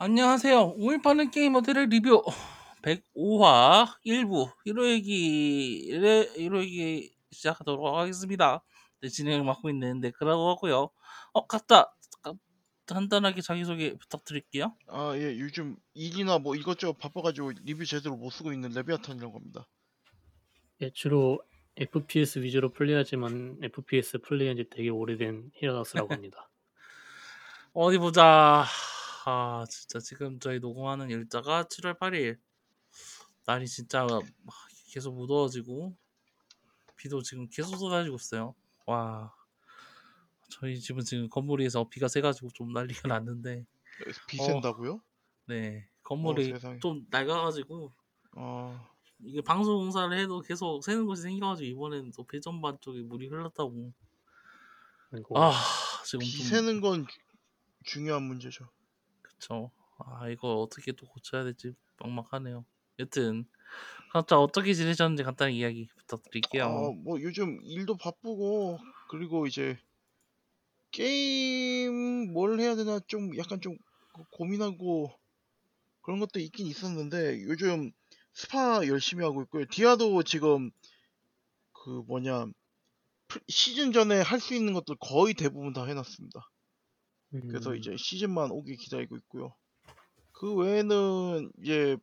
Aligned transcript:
안녕하세요. 0.00 0.74
오일 0.76 1.02
파는 1.02 1.30
게이머들의 1.32 1.88
리뷰 1.88 2.22
105화 2.82 3.88
1부 4.06 4.48
1호 4.66 4.88
얘기 4.90 5.90
1호 5.90 6.60
얘기 6.62 7.12
시작하도록 7.32 7.84
하겠습니다. 7.96 8.62
네, 9.00 9.08
진행을 9.08 9.44
맡고 9.44 9.70
있는 9.70 9.98
네크라고 10.00 10.50
하고요. 10.50 10.90
어, 11.32 11.46
가- 11.48 11.58
간단하게 12.86 13.40
자기소개 13.42 13.98
부탁드릴게요. 13.98 14.76
아, 14.86 15.12
예, 15.16 15.36
요즘 15.38 15.76
일이나 15.94 16.38
뭐 16.38 16.54
이것저것 16.54 16.96
바빠가지고 16.96 17.52
리뷰 17.64 17.84
제대로 17.84 18.16
못 18.16 18.30
쓰고 18.30 18.52
있는 18.52 18.70
레비아탄이라고 18.70 19.36
합니다. 19.36 19.66
예, 20.80 20.90
주로 20.90 21.40
FPS 21.76 22.38
위주로 22.38 22.70
플레이하지만 22.72 23.58
FPS 23.62 24.18
플레이한 24.20 24.56
지 24.56 24.68
되게 24.70 24.88
오래된 24.90 25.50
히라다스라고 25.54 26.14
합니다. 26.14 26.48
어디 27.74 27.98
보자. 27.98 28.64
아, 29.24 29.64
진짜 29.68 29.98
지금 29.98 30.38
저희 30.40 30.58
녹음하는 30.60 31.10
일자가 31.10 31.64
7월 31.64 31.98
8일. 31.98 32.38
날이 33.46 33.66
진짜 33.66 34.04
막 34.06 34.22
계속 34.90 35.14
무더워지고 35.14 35.96
비도 36.96 37.22
지금 37.22 37.48
계속 37.48 37.76
쏟아지고 37.76 38.16
있어요. 38.16 38.54
와. 38.86 39.34
저희 40.50 40.78
집은 40.80 41.04
지금 41.04 41.28
건물 41.28 41.60
위에서 41.60 41.88
비가 41.88 42.08
새가지고 42.08 42.50
좀 42.54 42.72
난리가 42.72 43.06
났는데, 43.08 43.66
비 44.26 44.40
어. 44.40 44.44
샌다고요? 44.44 45.00
네. 45.46 45.86
어, 45.88 46.02
건물이 46.02 46.44
세상에. 46.46 46.78
좀 46.80 47.06
낡아가지고, 47.10 47.92
아, 48.36 48.88
이게 49.20 49.40
방송 49.42 49.76
공사를 49.76 50.16
해도 50.18 50.40
계속 50.40 50.82
새는 50.82 51.06
곳이 51.06 51.22
생겨가지고, 51.22 51.66
이번엔 51.68 52.12
또 52.16 52.24
배전반 52.24 52.78
쪽에 52.80 53.02
물이 53.02 53.28
흘렀다고. 53.28 53.92
그리고 55.10 55.38
아, 55.38 55.52
지금 56.04 56.20
비 56.20 56.38
좀. 56.38 56.46
새는 56.46 56.80
건 56.80 57.06
주- 57.06 57.18
중요한 57.84 58.22
문제죠. 58.24 58.68
그쵸. 59.38 59.70
아, 59.98 60.28
이거 60.28 60.60
어떻게 60.60 60.92
또 60.92 61.06
고쳐야 61.06 61.44
될지 61.44 61.74
막막하네요. 61.98 62.64
여튼, 62.98 63.46
각자 64.12 64.38
어떻게 64.38 64.74
지내셨는지 64.74 65.22
간단히 65.22 65.58
이야기 65.58 65.88
부탁드릴게요. 65.96 66.64
아, 66.64 66.92
뭐 67.04 67.20
요즘 67.20 67.60
일도 67.64 67.96
바쁘고 67.96 68.78
그리고 69.10 69.46
이제 69.46 69.78
게임 70.90 72.32
뭘 72.32 72.58
해야 72.60 72.74
되나 72.74 72.98
좀 73.06 73.36
약간 73.36 73.60
좀 73.60 73.76
고- 74.12 74.24
고민하고 74.32 75.12
그런 76.02 76.20
것도 76.20 76.40
있긴 76.40 76.66
있었는데 76.66 77.42
요즘 77.44 77.92
스파 78.34 78.86
열심히 78.86 79.24
하고 79.24 79.42
있고요. 79.42 79.64
디아도 79.70 80.22
지금 80.22 80.70
그 81.72 82.02
뭐냐 82.06 82.46
풀- 83.28 83.42
시즌 83.48 83.92
전에 83.92 84.20
할 84.20 84.40
수 84.40 84.54
있는 84.54 84.72
것들 84.74 84.96
거의 85.00 85.34
대부분 85.34 85.72
다 85.72 85.84
해놨습니다. 85.84 86.40
그래서 87.30 87.70
음, 87.70 87.76
이제 87.76 87.96
시즌만 87.96 88.50
오길 88.50 88.76
기다리고 88.76 89.16
있고요. 89.16 89.54
그 90.32 90.54
외에는 90.54 91.52
이제 91.62 91.96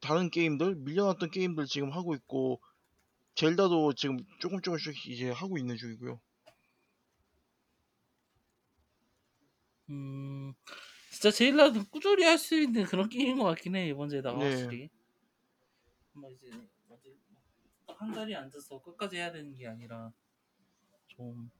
다른 0.00 0.30
게임들 0.30 0.76
밀려났던 0.76 1.30
게임들 1.30 1.66
지금 1.66 1.92
하고 1.92 2.14
있고 2.14 2.60
젤다도 3.34 3.94
지금 3.94 4.18
조금 4.40 4.60
조금씩 4.60 5.06
이제 5.08 5.30
하고 5.30 5.58
있는 5.58 5.76
중이고요. 5.76 6.20
음, 9.90 10.54
진짜 11.10 11.30
제일라도 11.30 11.84
꾸준히 11.90 12.24
할 12.24 12.38
수 12.38 12.60
있는 12.60 12.84
그런 12.84 13.08
게임인 13.08 13.38
것 13.38 13.44
같긴 13.44 13.76
해, 13.76 13.88
이번 13.88 14.08
제다가 14.08 14.38
네. 14.38 14.44
확실히. 14.44 14.90
뭐 16.12 16.30
이제, 16.30 16.50
뭐지, 16.88 17.18
딱 17.86 18.01
한 18.01 18.12
자리에 18.12 18.36
앉아서 18.36 18.80
끝까지 18.82 19.16
해야 19.16 19.32
되는 19.32 19.54
게 19.54 19.66
아니라, 19.66 20.12
좀. 21.08 21.50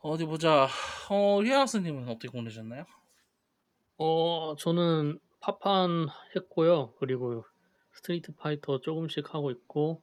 어디 0.00 0.24
보자. 0.24 0.68
어, 1.10 1.42
히아스님은 1.42 2.08
어떻게 2.08 2.28
보내셨나요? 2.28 2.84
어 3.98 4.56
저는 4.58 5.18
파판 5.40 6.08
했고요. 6.34 6.94
그리고 6.98 7.44
스트리트 7.92 8.34
파이터 8.36 8.80
조금씩 8.80 9.34
하고 9.34 9.50
있고 9.50 10.02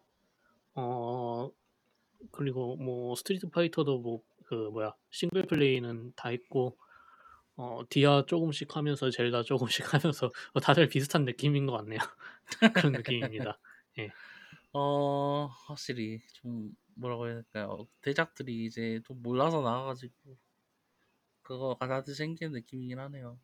어 0.75 1.49
그리고 2.31 2.75
뭐 2.75 3.15
스트리트 3.15 3.49
파이터도 3.49 3.99
뭐 3.99 4.21
그 4.47 4.69
뭐야 4.71 4.95
싱글 5.11 5.43
플레이는 5.45 6.13
다 6.15 6.29
했고 6.29 6.77
어 7.57 7.81
디아 7.89 8.25
조금씩 8.25 8.75
하면서 8.75 9.09
젤다 9.09 9.43
조금씩 9.43 9.85
하면서 9.93 10.31
어, 10.53 10.59
다들 10.59 10.87
비슷한 10.87 11.25
느낌인 11.25 11.65
것 11.65 11.73
같네요. 11.73 11.99
그런 12.73 12.93
느낌입니다. 12.93 13.59
어, 14.73 15.49
확실히 15.67 16.19
좀 16.33 16.71
뭐라고 16.97 17.27
해야 17.27 17.35
될까요? 17.35 17.87
대작들이 18.01 18.65
이제 18.65 19.01
좀 19.05 19.21
몰라서 19.21 19.61
나와가지고 19.61 20.37
그거 21.41 21.75
하나둘 21.79 22.13
생기는 22.13 22.51
느낌이긴 22.51 22.99
하네요. 22.99 23.39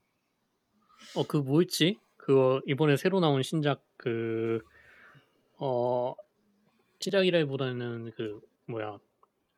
어 1.16 1.24
그 1.24 1.38
뭐였지? 1.38 1.97
그거 2.18 2.62
이번에 2.68 2.97
새로 2.97 3.19
나온 3.19 3.41
신작 3.44 3.86
그어 3.97 4.62
시작이라기보다는 7.00 8.12
그 8.16 8.41
뭐야 8.68 9.00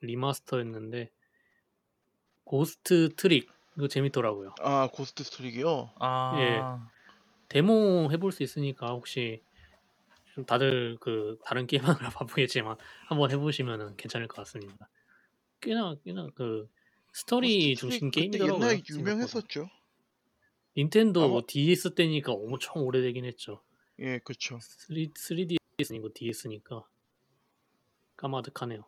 리마스터였는데 0.02 1.12
Ghost 2.44 3.10
Trick 3.16 3.50
이거 3.78 3.88
재밌더라고요. 3.88 4.56
아 4.60 4.90
Ghost 4.92 5.24
Trick이요. 5.24 5.92
아, 6.00 6.90
데모 7.50 8.10
해볼 8.12 8.32
수 8.32 8.44
있으니까 8.44 8.90
혹시 8.92 9.44
좀 10.36 10.46
다들 10.46 10.98
그 11.00 11.40
다른 11.46 11.66
게임하느라 11.66 12.10
바쁘겠지만 12.20 12.76
한번 13.08 13.32
해보시면 13.32 13.96
괜찮을 13.96 14.28
것 14.28 14.36
같습니다. 14.38 14.90
꽤나 15.62 15.96
꽤나 16.04 16.30
그 16.36 16.70
스토리 17.14 17.70
ghost 17.74 17.80
중심 17.80 18.12
게임이더라고요. 18.12 18.56
옛날에 18.56 18.70
생각보다. 18.76 19.00
유명했었죠. 19.00 19.70
닌텐도 20.78 21.24
아마- 21.24 21.42
DS 21.48 21.96
때니까 21.96 22.34
엄청 22.34 22.84
오래되긴 22.84 23.24
했죠. 23.24 23.64
예, 24.00 24.20
그쵸. 24.20 24.60
3, 24.62 24.94
3DS 25.14 25.58
아니고 25.92 26.12
DS니까 26.14 26.84
까마득하네요. 28.18 28.84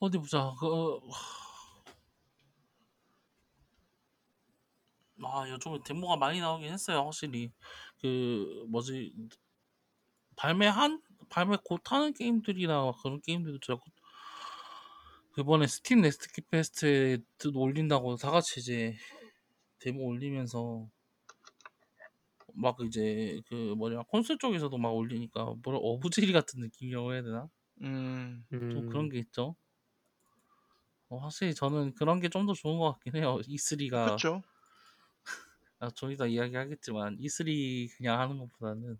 어디 0.00 0.18
보자. 0.18 0.52
그 0.60 0.98
아, 5.32 5.48
요즘에 5.48 5.78
데모가 5.84 6.16
많이 6.16 6.40
나오긴 6.40 6.72
했어요. 6.72 7.00
확실히 7.04 7.52
그 8.00 8.64
뭐지 8.68 9.12
발매한 10.36 11.02
발매 11.28 11.58
곧 11.64 11.80
하는 11.92 12.12
게임들이나 12.14 12.92
그런 13.02 13.20
게임들도 13.20 13.58
자꾸 13.60 13.90
이번에 15.38 15.66
Steam 15.68 16.00
Next 16.00 16.32
Fest에 16.32 17.18
올린다고 17.54 18.16
다 18.16 18.30
같이 18.30 18.58
이제 18.60 18.94
데모 19.80 20.04
올리면서 20.06 20.88
막 22.54 22.76
이제 22.80 23.40
그 23.48 23.74
뭐냐 23.76 24.02
콘솔 24.08 24.38
쪽에서도 24.38 24.76
막 24.78 24.90
올리니까 24.90 25.54
뭐라 25.62 25.78
어부지리 25.78 26.32
같은 26.32 26.60
느낌이라고 26.60 27.12
해야 27.12 27.22
되나? 27.22 27.48
음, 27.82 28.46
좀 28.68 28.82
음, 28.82 28.86
그런 28.86 29.08
게 29.08 29.18
있죠. 29.18 29.56
어, 31.08 31.18
확실히 31.18 31.54
저는 31.54 31.94
그런 31.94 32.20
게 32.20 32.28
좀 32.28 32.46
더 32.46 32.52
좋은 32.54 32.78
것 32.78 32.92
같긴 32.94 33.16
해요. 33.16 33.40
E3가 33.46 34.22
그쵸. 34.26 34.42
아, 35.78 35.90
좀 35.90 36.10
이따 36.10 36.26
이야기하겠지만 36.26 37.18
E3 37.18 37.88
그냥 37.96 38.18
하는 38.20 38.38
것보다는 38.38 38.98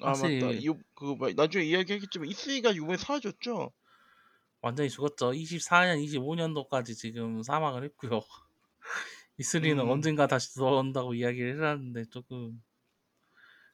아 0.00 0.12
확실히- 0.12 0.40
맞다. 0.42 0.52
이, 0.52 0.68
그 0.94 1.04
뭐, 1.04 1.30
나중에 1.32 1.64
이야기하겠지만 1.64 2.28
E3가 2.28 2.76
이번에 2.76 2.96
사라졌죠. 2.96 3.72
완전히 4.60 4.90
죽었죠. 4.90 5.32
24년, 5.32 6.04
25년도까지 6.04 6.96
지금 6.96 7.42
사망을 7.42 7.84
했고요. 7.84 8.20
E3는 9.38 9.80
음. 9.84 9.88
언젠가 9.90 10.26
다시 10.26 10.54
돌아온다고 10.54 11.14
이야기를 11.14 11.54
해놨는데 11.54 12.06
조금 12.10 12.62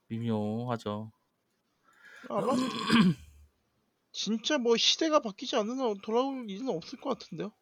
미묘하죠. 0.09 1.11
아마 2.29 2.53
진짜 4.13 4.59
뭐 4.59 4.77
시대가 4.77 5.21
바뀌지 5.21 5.57
않는 5.57 5.79
한 5.81 5.95
돌아올 6.03 6.49
일은 6.49 6.69
없을 6.69 7.01
것 7.01 7.19
같은데요. 7.19 7.53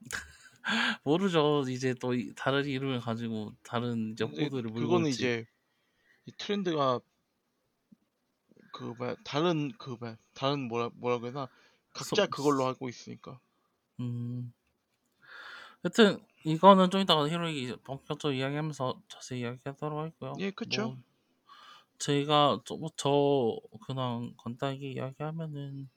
모르죠. 1.04 1.64
이제 1.68 1.94
또 2.00 2.14
이- 2.14 2.32
다른 2.34 2.64
이름을 2.64 3.00
가지고 3.00 3.52
다른 3.62 4.12
이제 4.12 4.24
근데 4.24 4.44
호구들을 4.44 4.70
물고 4.70 4.80
그거는 4.80 5.06
올지. 5.06 5.16
이제 5.16 5.46
이 6.26 6.32
트렌드가 6.38 7.00
그 8.72 8.84
뭐야 8.98 9.16
다른 9.24 9.72
그 9.78 9.96
뭐야 9.98 10.16
다른 10.34 10.68
뭐라 10.68 10.90
뭐라 10.94 11.18
그러나 11.18 11.48
각자 11.92 12.24
소- 12.24 12.30
그걸로 12.30 12.66
하고 12.66 12.88
있으니까. 12.88 13.40
음. 14.00 14.52
여튼 15.84 16.18
이거는 16.44 16.90
좀 16.90 17.00
이따가 17.00 17.28
히로이 17.28 17.76
본격적으로 17.84 18.36
이야기하면서 18.36 19.02
자세히 19.08 19.40
이야기하도록 19.40 19.98
하고요. 19.98 20.34
예, 20.40 20.50
그쵸. 20.50 20.82
뭐 20.88 20.96
제가 21.98 22.60
저, 22.64 22.76
뭐저 22.76 23.58
그냥 23.86 24.34
간단하게 24.36 24.92
이야기하면은 24.92 25.88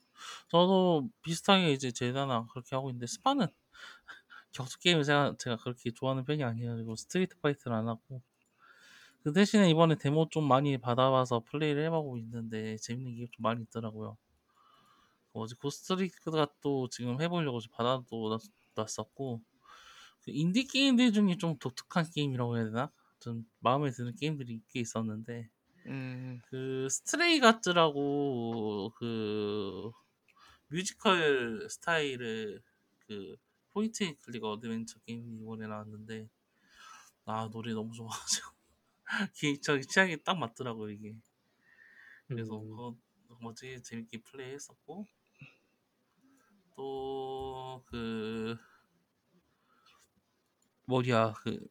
저도 0.50 1.10
비슷하게 1.24 1.74
이제 1.74 1.92
Zelda나 1.92 2.46
그렇게 2.52 2.76
하고 2.76 2.90
있는데 2.90 3.08
스파는 3.08 3.48
격투 4.52 4.80
게임을 4.80 5.04
제가 5.04 5.36
제가 5.40 5.58
그렇게 5.58 5.92
좋아하는 5.92 6.24
편이 6.26 6.44
아니어가지고 6.44 6.96
Street 6.96 7.40
Fighter를 7.40 7.78
안 7.78 7.88
하고 7.88 8.22
그 9.24 9.32
대신에 9.34 9.70
이번에 9.70 9.96
데모 9.96 10.28
좀 10.30 10.46
많이 10.48 10.78
받아와서 10.78 11.42
플레이를 11.46 11.84
해보고 11.86 12.18
있는데 12.18 12.76
재밌는 12.78 13.16
게 13.16 13.26
좀 13.32 13.44
많이 13.44 13.64
있더라고요. 13.64 14.18
뭐지 15.34 15.56
Ghost 15.56 15.94
Trick가 15.94 16.48
또 16.62 16.88
지금 16.90 17.22
해보려고 17.22 17.60
지금 17.60 17.76
받아놨었고 17.78 19.42
그 20.24 20.32
인디 20.32 20.66
게임들 20.66 21.14
중에 21.14 21.38
좀 21.38 21.58
독특한 21.60 22.06
게임이라고 22.12 22.58
해야 22.58 22.66
되나? 22.66 22.92
좀 23.20 23.46
마음에 23.60 23.92
드는 23.92 24.16
게임들이 24.16 24.64
꽤 24.70 24.80
있었는데 24.82 25.50
음, 25.88 26.40
그 26.50 26.88
Stray 26.90 27.40
Gods라고 27.40 28.94
그 28.98 29.92
뮤지컬 30.70 31.68
스타일의 31.70 32.60
그 33.08 33.38
point 33.74 34.04
and 34.04 34.16
click 34.22 34.44
adventure 34.44 35.00
게임이 35.02 35.38
이번에 35.42 35.68
나왔는데 35.68 36.30
아 37.26 37.50
노래 37.52 37.74
너무 37.74 37.94
좋아가지고. 37.94 38.52
저 39.64 39.80
취향에 39.82 40.18
딱 40.18 40.36
맞더라고요 40.38 40.92
이게. 40.92 41.16
그래서 42.28 42.60
음. 42.60 42.68
그거 42.68 42.96
뭐지? 43.42 43.82
재밌게 43.84 44.22
플레이했었고. 44.24 45.06
또 46.76 47.84
그 47.86 48.58
뭐야 50.86 51.34
그 51.42 51.68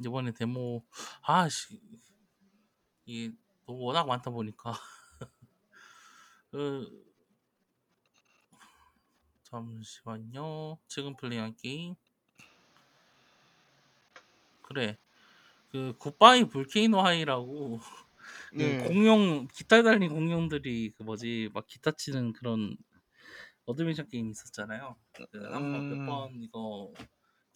이번에 0.00 0.32
데모 0.32 0.84
아씨. 1.22 1.80
이게 3.04 3.34
너무 3.66 3.82
워낙 3.84 4.06
많다 4.06 4.30
보니까. 4.30 4.72
그 6.50 7.05
잠시만요 9.56 10.78
지금 10.86 11.16
플레이한 11.16 11.54
게임 11.56 11.94
그래 14.62 14.98
그 15.70 15.94
Goodbye 15.98 16.44
Volcano 16.48 17.00
High라고 17.00 17.80
그 18.50 18.56
네. 18.56 18.78
공룡 18.86 19.46
기타 19.48 19.82
달린 19.82 20.10
공룡들이 20.10 20.92
그 20.96 21.02
뭐지 21.04 21.50
막 21.54 21.66
기타 21.66 21.92
치는 21.92 22.32
그런 22.32 22.76
adventure 23.66 24.04
게임 24.04 24.30
있었잖아요. 24.30 24.96
그 25.12 25.26
한번 25.52 25.82
음. 25.82 25.98
몇번 25.98 26.42
이거 26.42 26.92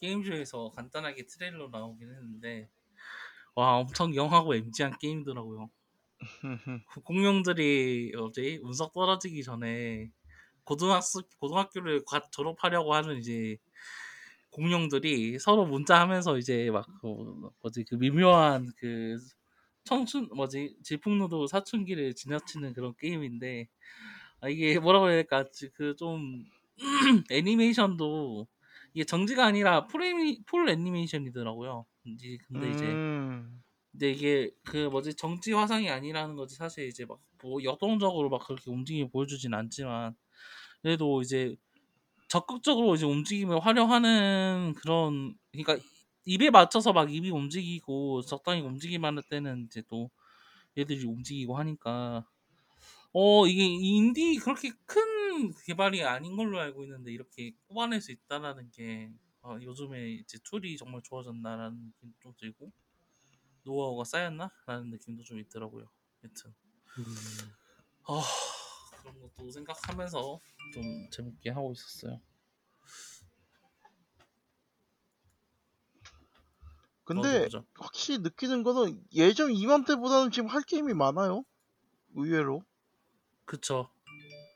게임쇼에서 0.01 0.73
간단하게 0.73 1.27
트레일러 1.27 1.69
나오긴 1.69 2.11
했는데 2.11 2.69
와 3.55 3.77
엄청 3.79 4.15
영하고 4.15 4.55
MG한 4.55 4.99
게임이더라고요. 4.99 5.71
그 6.89 7.01
공룡들이 7.03 8.13
어제 8.17 8.59
운석 8.63 8.93
떨어지기 8.93 9.43
전에 9.43 10.11
고등학교 10.71 11.05
고등학교를 11.41 12.05
갓 12.07 12.31
졸업하려고 12.33 12.95
하는 12.95 13.19
이제 13.19 13.57
공룡들이 14.51 15.39
서로 15.39 15.67
문자하면서 15.67 16.39
이제 16.39 16.71
막 16.71 16.87
그 17.01 17.07
뭐지 17.63 17.85
그 17.89 17.95
미묘한 17.97 18.69
그 18.79 19.19
청춘 19.85 20.29
뭐지 20.35 20.77
질풍노도 20.85 21.47
사춘기를 21.49 22.15
지나치는 22.15 22.75
그런 22.75 22.95
게임인데 22.99 23.69
아 24.41 24.49
이게 24.49 24.79
뭐라고 24.81 25.09
해야 25.09 25.17
될까 25.17 25.45
그 25.75 25.97
좀 25.97 26.45
애니메이션도 27.31 28.49
이게 28.95 29.05
정지가 29.05 29.45
아니라 29.47 29.87
full, 29.87 30.03
애니, 30.05 30.45
full 30.47 30.69
애니메이션이더라고요. 30.69 31.87
이제 32.07 32.39
근데 32.49 32.71
이제 32.71 32.99
음, 33.01 33.63
근데 33.93 34.11
이게 34.13 34.51
그 34.65 34.89
뭐지 34.89 35.15
정지 35.15 35.53
화상이 35.53 35.91
아니라는 35.91 36.37
거지 36.37 36.57
사실 36.57 36.87
이제 36.89 37.05
막 37.07 37.19
뭐 37.43 37.65
역동적으로 37.65 38.29
막 38.29 38.47
그렇게 38.47 38.71
움직임을 38.71 39.11
보여주진 39.11 39.55
않지만 39.55 40.15
그래도 40.83 41.23
이제 41.23 41.57
적극적으로 42.29 42.95
이제 42.95 43.07
움직임을 43.07 43.61
활용하는 43.61 44.75
그런 44.77 45.37
그러니까 45.53 45.79
입에 46.27 46.51
맞춰서 46.51 46.93
막 46.93 47.13
입이 47.13 47.31
움직이고 47.31 48.23
적당히 48.23 48.63
움직임만 48.63 49.17
할 49.17 49.23
때는 49.31 49.67
이제 49.67 49.83
또 49.89 50.11
얘들이 50.79 51.05
움직이고 51.07 51.59
하니까 51.59 52.27
어 53.13 53.47
이게 53.47 53.65
인디 53.67 54.37
그렇게 54.39 54.73
큰 54.87 55.53
개발이 55.67 56.05
아닌 56.05 56.37
걸로 56.37 56.61
알고 56.61 56.85
있는데 56.85 57.13
이렇게 57.13 57.53
뽑아낼 57.69 58.01
수 58.01 58.13
있다라는 58.13 58.71
게 58.71 59.13
어, 59.43 59.57
요즘에 59.61 60.11
이제 60.13 60.39
tool이 60.45 60.77
정말 60.77 61.03
좋아졌나라는 61.03 61.79
느낌도 61.87 62.17
좀 62.21 62.35
들고 62.39 62.73
노하우가 63.65 64.05
쌓였나라는 64.05 64.91
느낌도 64.91 65.25
좀 65.25 65.39
있더라고요. 65.41 65.91
여튼 66.25 66.55
음. 66.99 67.55
아 68.09 68.23
그런 69.01 69.21
것도 69.21 69.51
생각하면서 69.51 70.41
좀 70.75 71.11
재밌게 71.11 71.51
하고 71.51 71.73
있었어요. 71.73 72.21
근데 77.05 77.45
보자. 77.45 77.65
확실히 77.75 78.19
느끼는 78.21 78.63
거는 78.63 79.03
예전 79.15 79.51
이맘때보다는 79.53 80.31
지금 80.31 80.49
할 80.49 80.63
게임이 80.63 80.95
많아요. 80.95 81.45
의외로. 82.15 82.63
그쵸. 83.45 83.91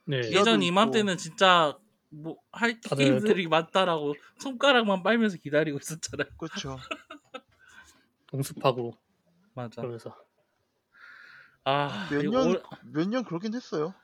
네. 0.07 0.19
예전. 0.31 0.63
이맘때는 0.63 1.17
진짜 1.17 1.77
뭐 2.11 2.37
할 2.53 2.81
게임들이 2.81 3.49
많다라고 3.49 4.15
손가락만 4.39 5.03
빨면서 5.03 5.37
기다리고 5.39 5.79
있었잖아요. 5.79 6.29
그렇죠. 6.39 6.77
동습하고 8.29 8.97
맞아. 9.55 9.81
그러면서 9.81 10.17
아몇 11.65 12.23
이거 12.25 12.39
년, 12.41 12.47
올- 12.49 12.63
몇년 12.93 13.25
그러긴 13.25 13.55
했어요. 13.55 13.95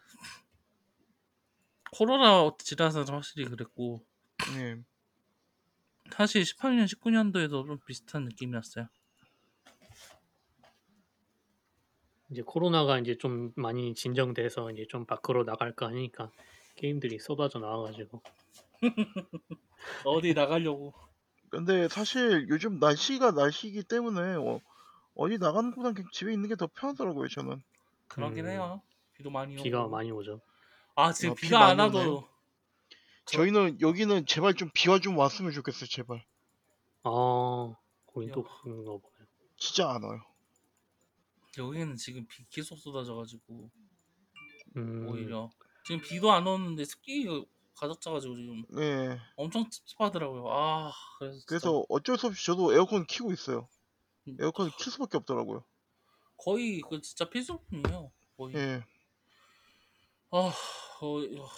코로나 1.92 2.50
지나서 2.58 3.04
좀 3.04 3.16
확실히 3.16 3.44
그랬고 3.46 4.04
예. 4.56 4.82
사실 6.12 6.42
18년, 6.42 6.86
19년도에도 6.86 7.66
좀 7.66 7.78
비슷한 7.86 8.24
느낌이었어요. 8.24 8.88
이제 12.30 12.42
코로나가 12.42 12.98
이제 12.98 13.18
좀 13.18 13.52
많이 13.56 13.92
진정돼서 13.94 14.70
이제 14.70 14.86
좀 14.88 15.04
밖으로 15.04 15.42
나갈까 15.44 15.86
하니까 15.88 16.30
게임들이 16.76 17.18
쏟아져 17.18 17.58
나와가지고 17.58 18.22
어디 20.04 20.32
나가려고? 20.32 20.94
근데 21.50 21.88
사실 21.88 22.46
요즘 22.48 22.78
날씨가 22.78 23.32
날씨이기 23.32 23.82
때문에 23.82 24.36
어, 24.36 24.60
어디 25.20 25.37
나가는 25.38 25.69
것보단 25.70 25.93
그냥 25.94 26.11
집에 26.12 26.32
있는 26.32 26.49
게 26.49 26.56
더 26.56 26.67
편하더라고요, 26.67 27.28
저는. 27.28 27.62
그러긴 28.08 28.46
음. 28.46 28.50
해요. 28.50 28.82
비도 29.12 29.31
많이 29.31 29.55
오고. 29.55 29.62
비가 29.62 29.87
많이 29.87 30.11
오죠. 30.11 30.40
아 30.94 31.12
지금 31.12 31.32
어, 31.32 31.34
비 31.34 31.43
비가 31.43 31.67
안 31.67 31.76
많이 31.76 31.94
와도 31.96 32.26
저- 33.26 33.37
저희는 33.38 33.81
여기는 33.82 34.25
제발 34.26 34.55
좀 34.55 34.70
비가 34.72 34.99
좀 34.99 35.19
왔으면 35.19 35.52
좋겠어요, 35.52 35.87
제발. 35.88 36.25
아 37.02 37.75
거긴 38.06 38.32
또 38.32 38.40
야. 38.40 38.44
그런가 38.62 38.90
보네요. 38.93 39.26
진짜 39.56 39.90
안 39.90 40.02
와요. 40.02 40.20
여기는 41.58 41.96
지금 41.96 42.26
비 42.26 42.44
계속 42.49 42.78
쏟아져가지고 42.78 43.70
음, 44.76 45.06
오히려 45.08 45.50
지금 45.84 46.00
비도 46.00 46.32
안 46.32 46.46
오는데 46.46 46.84
습기 46.84 47.27
가득 47.74 48.00
차가지고 48.00 48.36
지금 48.36 48.65
네. 48.70 49.19
엄청 49.36 49.69
찝찝하더라고요. 49.69 50.44
아 50.48 50.93
그래서 51.19 51.32
진짜 51.34 51.46
그래서 51.46 51.84
어쩔 51.89 52.17
수 52.17 52.27
없이 52.29 52.46
저도 52.46 52.72
에어컨 52.74 53.06
켜고 53.06 53.32
있어요. 53.32 53.69
음, 54.29 54.36
에어컨 54.41 54.70
킬 54.70 54.93
수밖에 54.93 55.17
없더라고요. 55.17 55.65
거의 56.36 56.81
그 56.81 57.00
진짜 57.00 57.29
필수품이에요. 57.29 58.10
거의. 58.36 58.55
예. 58.56 58.84
아, 60.31 60.36
어, 60.36 61.19
어, 61.19 61.48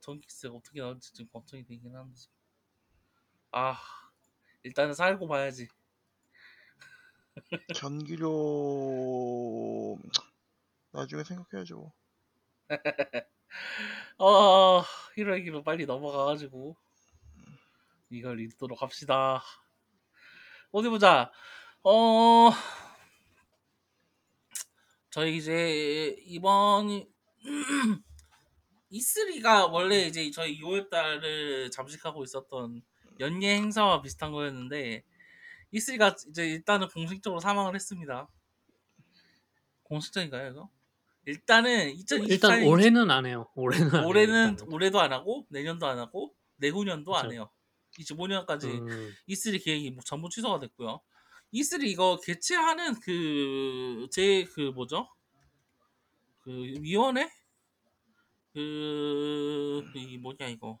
전기세가 0.00 0.54
어떻게 0.54 0.80
나올지 0.80 1.12
지금 1.12 1.30
걱정이 1.30 1.64
되긴 1.64 1.94
한데. 1.94 2.14
지금. 2.16 2.34
아, 3.52 3.78
일단은 4.62 4.94
살고 4.94 5.28
봐야지. 5.28 5.68
전기료 7.76 8.28
나중에 10.92 11.24
생각해야죠. 11.24 11.92
어, 14.18 14.82
히로에기로 15.16 15.62
빨리 15.62 15.86
넘어가가지고 15.86 16.76
이걸 18.10 18.40
읽도록 18.40 18.82
합시다. 18.82 19.42
어디 20.72 20.88
보자. 20.88 21.30
어, 21.82 22.50
저희 25.10 25.36
이제 25.36 26.16
이번 26.26 27.04
E3가 28.92 29.70
원래 29.72 30.06
이제 30.06 30.30
저희 30.30 30.60
6월 30.60 30.90
달을 30.90 31.70
잠식하고 31.70 32.22
있었던 32.24 32.82
연예 33.18 33.56
행사와 33.56 34.02
비슷한 34.02 34.32
거였는데 34.32 35.04
E3가 35.74 36.28
이제 36.28 36.46
일단은 36.48 36.88
공식적으로 36.88 37.40
사망을 37.40 37.74
했습니다. 37.74 38.28
공식적인가요 39.84 40.50
이거? 40.50 40.70
일단은 41.26 41.92
2024년 41.94 42.30
일단 42.30 42.62
올해는 42.64 43.10
안 43.10 43.26
해요. 43.26 43.48
올해는 43.54 43.88
안 43.94 44.00
해요, 44.00 44.08
올해는 44.08 44.50
일단은. 44.50 44.72
올해도 44.72 45.00
안 45.00 45.12
하고 45.12 45.46
내년도 45.50 45.86
안 45.86 45.98
하고 45.98 46.34
내후년도 46.56 47.16
안 47.16 47.22
그쵸. 47.24 47.32
해요. 47.34 47.50
25년까지 47.98 48.64
음, 48.66 49.12
E3 49.28 49.58
계획이 49.58 49.90
뭐 49.90 50.02
전부 50.04 50.28
취소가 50.30 50.58
됐고요. 50.60 51.00
E3 51.52 51.84
이거 51.84 52.18
개최하는 52.24 53.00
그 53.00 54.08
제 54.12 54.44
그 54.54 54.70
뭐죠? 54.74 55.08
그 56.42 56.50
위원회 56.80 57.28
그 58.52 59.82
이 59.94 60.18
뭐냐 60.18 60.46
이거. 60.48 60.80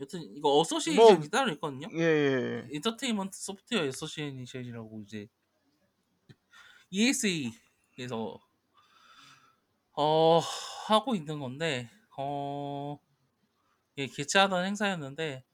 여튼 0.00 0.22
이거 0.36 0.58
어소시에이션이 0.60 1.18
뭐- 1.18 1.28
따로 1.28 1.52
있거든요. 1.52 1.88
예, 1.92 1.98
예. 1.98 2.64
예. 2.70 2.76
Entertainment 2.76 3.38
Software 3.38 3.84
Association이라고 3.86 5.02
이제 5.04 5.28
ESA에서 6.90 8.40
어 9.96 10.40
하고 10.88 11.14
있는 11.14 11.38
건데 11.40 11.90
어 12.16 12.98
예 13.98 14.06
개최하던 14.06 14.64
행사였는데 14.66 15.44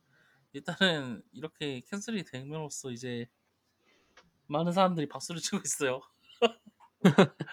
일단은 0.57 1.23
이렇게 1.33 1.83
캔슬이 1.83 2.25
됨으로써 2.25 2.91
이제 2.91 3.29
많은 4.47 4.73
사람들이 4.73 5.07
박수를 5.07 5.39
치고 5.39 5.59
있어요. 5.63 6.01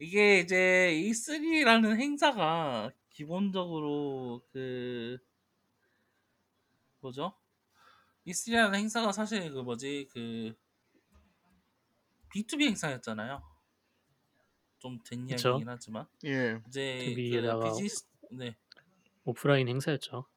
이게 0.00 0.40
이제 0.40 0.90
E3라는 0.92 2.00
행사가 2.00 2.90
기본적으로 3.10 4.42
그 4.52 5.18
뭐죠? 6.98 7.32
E3라는 8.26 8.74
행사가 8.74 9.12
사실 9.12 9.48
그 9.52 9.60
뭐지 9.60 10.08
그 10.12 10.52
B2B 12.34 12.62
행사였잖아요. 12.62 13.40
좀 14.80 14.98
된. 15.04 15.28
이야기긴 15.28 15.68
하지만 15.68 16.08
예. 16.24 16.60
이제 16.66 17.04
그 17.04 17.20
B2B에다가 17.20 17.70
비즈니스 17.70 18.04
네 18.32 18.56
오프라인 19.24 19.68
행사였죠. 19.68 20.31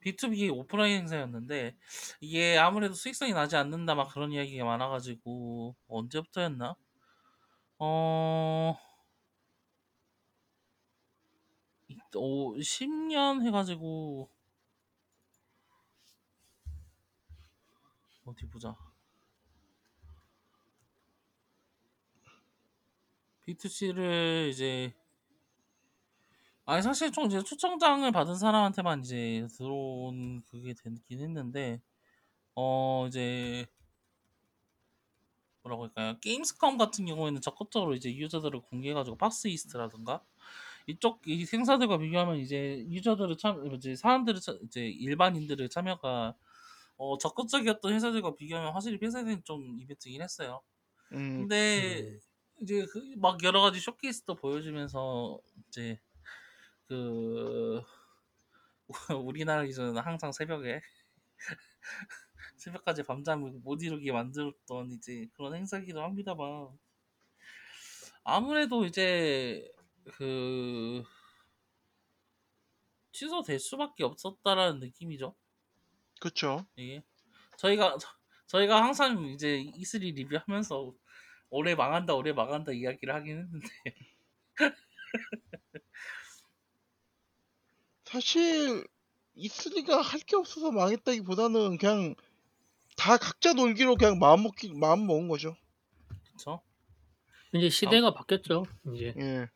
그쵸. 0.00 0.28
B2B 0.28 0.48
오프라인 0.50 1.00
행사였는데 1.00 1.76
이게 2.20 2.58
아무래도 2.58 2.94
수익성이 2.94 3.32
나지 3.32 3.56
않는다 3.56 3.94
막 3.94 4.08
그런 4.12 4.32
이야기가 4.32 4.64
많아가지고 4.64 5.76
언제부터였나? 5.88 6.74
어, 7.78 8.76
이- 11.88 11.98
오, 12.16 12.58
10년 12.62 13.42
해가지고 13.46 14.30
어디 18.24 18.46
보자. 18.48 18.76
B2C를 23.44 24.48
이제 24.50 24.92
아니 26.70 26.82
사실 26.82 27.10
좀 27.12 27.26
이제 27.26 27.42
초청장을 27.42 28.10
받은 28.12 28.34
사람한테만 28.36 29.00
이제 29.00 29.46
들어온 29.56 30.42
그게 30.44 30.74
되긴 30.74 31.20
했는데 31.20 31.82
어 32.56 33.06
이제 33.08 33.66
뭐라고 35.62 35.84
할까요? 35.84 36.16
게임스컴 36.20 36.78
같은 36.78 37.04
경우에는 37.06 37.40
적극적으로 37.42 37.94
이제 37.94 38.14
유저들을 38.14 38.60
공개해가지고 38.62 39.16
박스 39.18 39.48
이스트라든가 39.48 40.24
이쪽 40.86 41.22
이 41.28 41.46
행사들과 41.52 41.98
비교하면 41.98 42.38
이제 42.38 42.86
유저들을 42.90 43.36
참 43.38 43.62
뭐지 43.68 43.96
사람들을 43.96 44.40
참- 44.40 44.58
이제 44.64 44.86
일반인들의 44.86 45.68
참여가 45.70 46.36
어 46.98 47.18
적극적이었던 47.18 47.92
회사들과 47.94 48.36
비교하면 48.36 48.72
확실히 48.72 48.98
폐쇄된 48.98 49.44
좀 49.44 49.78
이벤트긴 49.80 50.22
했어요. 50.22 50.62
음, 51.12 51.48
근데 51.48 52.02
음. 52.14 52.20
이제 52.62 52.84
그 52.86 53.00
막 53.18 53.42
여러 53.44 53.60
가지 53.62 53.80
쇼케이스도 53.80 54.36
보여주면서 54.36 55.40
이제 55.68 56.00
그 56.90 57.82
우리나라 59.24 59.64
기준은 59.64 59.96
항상 59.98 60.32
새벽에 60.32 60.80
새벽까지 62.56 63.02
밤잠을 63.04 63.52
못 63.62 63.82
이루게 63.82 64.12
만들었던 64.12 64.92
이제 64.92 65.28
그런 65.34 65.54
행사기도 65.54 66.02
합니다만 66.02 66.68
아무래도 68.24 68.84
이제 68.84 69.70
그 70.04 71.02
취소될 73.12 73.58
수밖에 73.58 74.04
없었다라는 74.04 74.80
느낌이죠. 74.80 75.34
그쵸. 76.20 76.66
이게 76.76 77.02
저희가 77.58 77.98
저- 77.98 78.08
저희가 78.46 78.82
항상 78.82 79.24
이제 79.28 79.60
E3 79.60 80.10
리뷰하면서 80.12 80.94
올해 81.50 81.74
망한다 81.74 82.14
올해 82.14 82.32
망한다 82.32 82.72
이야기를 82.72 83.14
하긴 83.14 83.38
했는데 83.38 83.68
사실 88.10 88.84
E3가 89.36 90.02
할 90.02 90.20
게 90.26 90.36
없어서 90.36 90.72
망했다기보다는 90.72 91.78
그냥 91.78 92.14
다 92.96 93.16
각자 93.16 93.52
놀기로 93.52 93.96
그냥 93.96 94.18
마음 94.18 94.42
먹기 94.42 94.72
마음 94.74 95.06
먹은 95.06 95.28
거죠. 95.28 95.56
그쵸? 96.32 96.60
이제 97.54 97.68
시대가 97.70 98.12
바뀌었죠. 98.12 98.64
이제 98.92 99.14
예. 99.18 99.46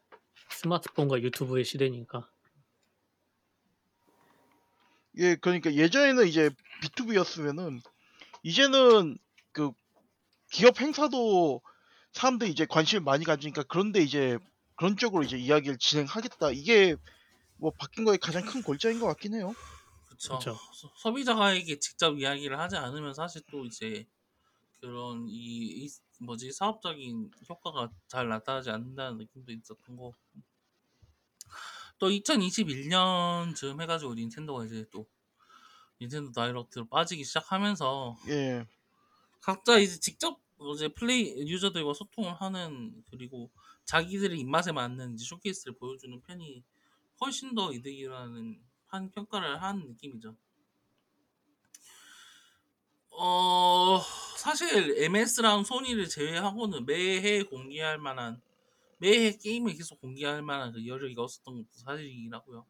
스마트폰과 0.51 1.21
유튜브의 1.23 1.65
시대니까. 1.65 2.31
예, 5.17 5.37
그러니까 5.37 5.75
예전에는 5.75 6.27
이제 6.27 6.51
B2B였으면은 6.83 7.81
이제는 8.43 9.19
그 9.53 9.73
기업 10.51 10.81
행사도 10.81 11.61
사람들이 12.13 12.51
이제 12.51 12.67
관심을 12.67 13.03
많이 13.03 13.25
가지니까 13.25 13.65
그런데 13.65 14.01
이제 14.01 14.39
그런 14.77 14.97
쪽으로 14.97 15.25
이제 15.25 15.37
이야기를 15.37 15.79
진행하겠다. 15.79 16.51
이게 16.53 16.97
뭐 17.64 17.71
바뀐 17.78 18.04
거에 18.04 18.18
가장 18.18 18.44
큰 18.44 18.62
골자인 18.62 19.00
것 19.00 19.06
같긴 19.06 19.33
해요. 19.37 19.54
소- 20.75 20.92
소비자가에게 20.97 21.78
직접 21.78 22.18
이야기를 22.18 22.59
하지 22.59 22.76
않으면 22.76 23.14
사실 23.14 23.42
또 23.50 23.64
이제 23.64 24.06
그런 24.80 25.28
이, 25.28 25.85
이 25.87 25.90
뭐지 26.21 26.52
사업적인 26.52 27.30
효과가 27.49 27.92
잘 28.09 28.28
나타나지 28.28 28.71
않는다는 28.71 29.18
느낌도 29.18 29.52
있었던 29.52 29.97
거. 29.97 30.12
또 31.99 32.11
2021년쯤 32.11 33.80
해가지고 33.80 34.14
닌텐도가 34.14 34.64
이제 34.64 34.85
또 34.90 35.06
닌텐도 36.00 36.33
다이렉트로 36.33 36.88
빠지기 36.88 37.25
시작하면서 37.25 38.16
예. 38.28 38.66
각자 39.40 39.78
이제 39.78 39.99
직접 40.00 40.40
이제 40.75 40.88
플레이 40.88 41.47
유저들과 41.49 41.92
소통을 41.94 42.33
하는 42.35 43.04
그리고 43.11 43.50
자기들의 43.85 44.38
입맛에 44.38 44.73
맞는 44.73 45.14
이제 45.14 45.25
쇼케이스를 45.25 45.76
보여주는 45.76 46.18
편이 46.23 46.64
훨씬 47.25 47.54
더 47.54 47.73
이득이라는 47.73 48.62
한 48.87 49.11
평가를 49.11 49.62
한 49.62 49.81
느낌이죠. 49.81 50.37
어 53.11 54.00
사실 54.37 55.02
MS랑 55.02 55.64
소니를 55.64 56.09
제외하고는 56.09 56.85
매해 56.85 57.43
공개할 57.43 57.99
만한 57.99 58.43
매해 58.99 59.37
게임을 59.38 59.75
계속 59.75 60.00
공개할 60.00 60.43
만한 60.43 60.73
그 60.73 60.87
여력이 60.87 61.14
없었던 61.16 61.54
것도 61.54 61.78
사실이긴 61.78 62.35
하고요. 62.35 62.66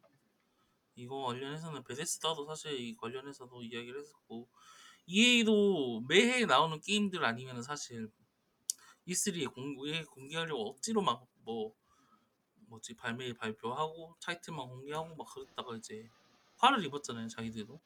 이거 0.96 1.25
관련해서는 1.25 1.82
베데스다도 1.84 2.46
사실 2.46 2.78
이 2.78 2.94
관련해서도 2.96 3.62
이야기를 3.62 4.00
했었고 4.00 4.49
EA도 5.06 6.02
매해 6.08 6.46
나오는 6.46 6.80
게임들 6.80 7.25
아니면 7.25 7.62
사실 7.62 8.11
E3에 9.06 9.52
공개 9.52 10.04
공개하려고 10.04 10.70
억지로 10.70 11.02
막 11.02 11.26
뭐 11.44 11.75
뭐지 12.68 12.94
발매 12.97 13.33
발표하고 13.35 14.16
타이틀만 14.21 14.68
공개하고 14.68 15.16
막 15.16 15.26
그랬다가 15.35 15.76
이제 15.76 16.09
화를 16.59 16.85
입었잖아요 16.85 17.28
자기들도 17.28 17.80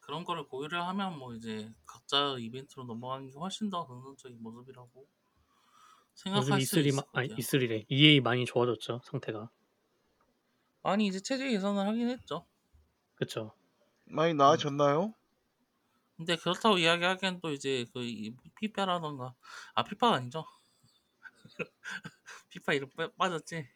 그런 0.00 0.24
거를 0.24 0.44
고려를 0.48 0.82
하면 0.88 1.18
뭐 1.18 1.34
이제 1.34 1.72
각자 1.86 2.36
이벤트로 2.38 2.84
넘어가는 2.84 3.28
게 3.30 3.38
훨씬 3.38 3.70
더 3.70 3.86
긍정적인 3.86 4.42
모습이라고 4.42 5.06
생각할 6.14 6.60
수 6.60 6.78
E3 6.78 6.82
있을 6.82 6.92
마, 6.92 7.02
것 7.06 7.12
아니 7.12 7.28
같아요. 7.28 7.38
E3래. 7.38 7.84
EA 7.88 8.20
많이 8.20 8.44
좋아졌죠 8.44 9.00
상태가. 9.04 9.50
아니 10.82 11.06
이제 11.06 11.20
체제 11.20 11.48
개선을 11.50 11.86
하긴 11.86 12.08
했죠. 12.08 12.48
그쵸. 13.16 13.52
많이 14.06 14.34
나아졌나요? 14.34 15.14
근데 16.16 16.36
그렇다고 16.36 16.78
이야기하기엔 16.78 17.40
또 17.40 17.50
이제 17.52 17.84
그 17.92 18.02
이- 18.04 18.34
피파라던가 18.56 19.34
아 19.74 19.84
피파가 19.84 20.16
아니죠. 20.16 20.44
피파 22.50 22.72
이름 22.74 22.88
빠- 22.90 23.10
빠졌지. 23.16 23.66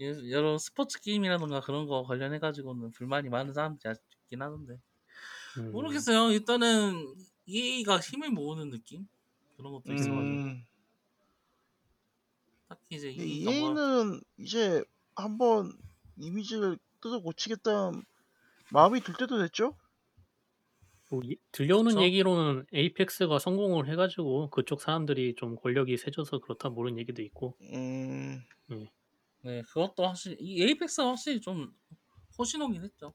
예- 0.00 0.30
여러 0.30 0.58
스포츠 0.58 1.00
게임이라던가 1.00 1.60
그런 1.60 1.86
거 1.86 2.02
관련해 2.02 2.38
가지고는 2.38 2.90
불만이 2.92 3.28
많은 3.28 3.52
사람들이 3.52 3.88
아직 3.90 4.02
있긴 4.24 4.42
하던데 4.42 4.80
음. 5.58 5.70
모르겠어요. 5.72 6.30
일단은 6.32 7.14
EA가 7.46 7.98
힘을 8.00 8.30
모으는 8.30 8.70
느낌 8.70 9.06
그런 9.56 9.72
것도 9.72 9.92
있어가지고 9.92 10.18
음. 10.18 10.66
딱히 12.68 12.82
이제 12.96 13.12
뭐 13.14 13.24
EA는 13.24 14.20
이제 14.38 14.82
한번 15.14 15.72
이미지를 16.16 16.78
뜯어 17.00 17.20
고치겠다는 17.20 18.02
마음이 18.70 19.00
들 19.02 19.14
때도 19.14 19.38
됐죠? 19.38 19.76
뭐 21.12 21.20
이- 21.24 21.36
들려오는 21.52 21.90
그쵸? 21.92 22.02
얘기로는 22.02 22.64
에이펙스가 22.72 23.38
성공을 23.38 23.86
해 23.86 23.96
가지고 23.96 24.48
그쪽 24.48 24.80
사람들이 24.80 25.34
좀 25.36 25.56
권력이 25.56 25.98
세져서 25.98 26.38
그렇다 26.38 26.70
모르는 26.70 26.98
얘기도 26.98 27.20
있고. 27.20 27.54
음. 27.60 28.40
네 29.42 29.60
그것도 29.62 30.06
확실히 30.06 30.36
이 30.40 30.62
에이펙스가 30.62 31.08
확실히 31.08 31.40
좀 31.42 31.70
호신호긴 32.38 32.82
했죠. 32.82 33.12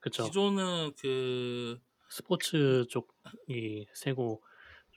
그쵸. 0.00 0.24
기존은 0.24 0.94
그 1.00 1.78
스포츠 2.10 2.84
쪽이 2.88 3.86
세고 3.94 4.42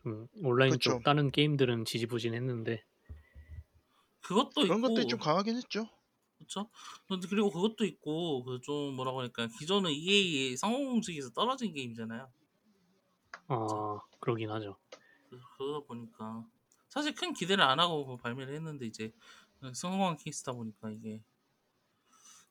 좀 0.01 0.27
온라인 0.43 0.71
그쵸. 0.71 0.93
쪽 0.93 1.03
다른 1.03 1.29
게임들은 1.29 1.85
지지부진했는데 1.85 2.83
그것도 4.21 4.61
그런 4.63 4.79
있고 4.79 4.87
것들이 4.87 5.07
좀 5.07 5.19
강하긴 5.19 5.57
했죠. 5.57 5.87
그렇죠. 6.47 6.69
근데 7.07 7.27
그리고 7.27 7.49
그것도 7.51 7.85
있고 7.85 8.43
그 8.43 8.59
좀 8.61 8.95
뭐라고 8.95 9.21
할까 9.21 9.47
기존은 9.59 9.91
EA의 9.91 10.57
성공 10.57 10.85
공식에서 10.85 11.31
떨어진 11.31 11.73
게임이잖아요. 11.73 12.31
아 13.47 13.99
그러긴 14.19 14.49
하죠. 14.51 14.77
그- 15.29 15.39
그러다 15.57 15.85
보니까 15.87 16.45
사실 16.89 17.13
큰 17.15 17.33
기대를 17.33 17.63
안 17.63 17.79
하고 17.79 18.17
발매를 18.17 18.53
했는데 18.55 18.85
이제 18.85 19.11
성공한 19.73 20.17
케이스다 20.17 20.53
보니까 20.53 20.89
이게 20.91 21.21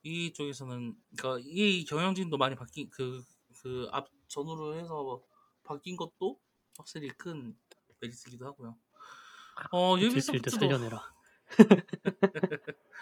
이 0.02 0.32
쪽에서는 0.32 0.96
그러니까 1.16 1.42
이 1.48 1.84
경영진도 1.84 2.36
많이 2.36 2.54
바뀐 2.56 2.90
그 2.90 3.22
그 3.62 3.88
앞 3.92 4.08
전후로 4.28 4.74
해서 4.74 5.22
바뀐 5.62 5.96
것도 5.96 6.38
확실히 6.76 7.08
큰 7.08 7.56
메리트이기도 8.00 8.44
하고요. 8.46 8.76
어 9.70 9.96
배틀필드 9.96 10.10
유비소프트도 10.12 10.50
살려내라. 10.50 11.12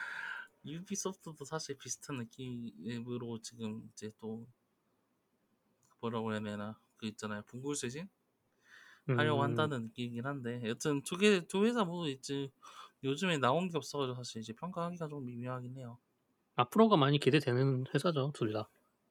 유비소프트도 0.65 1.45
사실 1.45 1.77
비슷한 1.79 2.19
느낌으로 2.19 3.41
지금 3.43 3.89
이제 3.93 4.13
또 4.19 4.47
뭐라고 6.01 6.33
해야 6.33 6.41
되나 6.41 6.79
그 6.99 7.07
있잖아요 7.07 7.43
분굴쇄신 7.47 8.09
하려고 9.15 9.43
음, 9.43 9.43
한다는 9.43 9.85
느낌이긴 9.85 10.27
한데 10.27 10.61
여튼 10.69 11.03
두 11.03 11.17
개 11.19 11.47
두 11.47 11.65
회사 11.67 11.85
모두 11.85 12.11
이제 12.11 12.51
요즘에 13.05 13.39
나온 13.39 13.69
게 13.71 13.77
없어가지고 13.79 14.17
사실 14.17 14.41
이제 14.43 14.53
평가하기가 14.55 15.09
좀 15.09 15.25
미묘하긴 15.25 15.77
해요. 15.79 15.99
앞으로가 16.57 16.97
많이 16.97 17.19
기대되는 17.19 17.85
회사죠, 17.95 18.33
둘 18.35 18.53
다. 18.55 18.71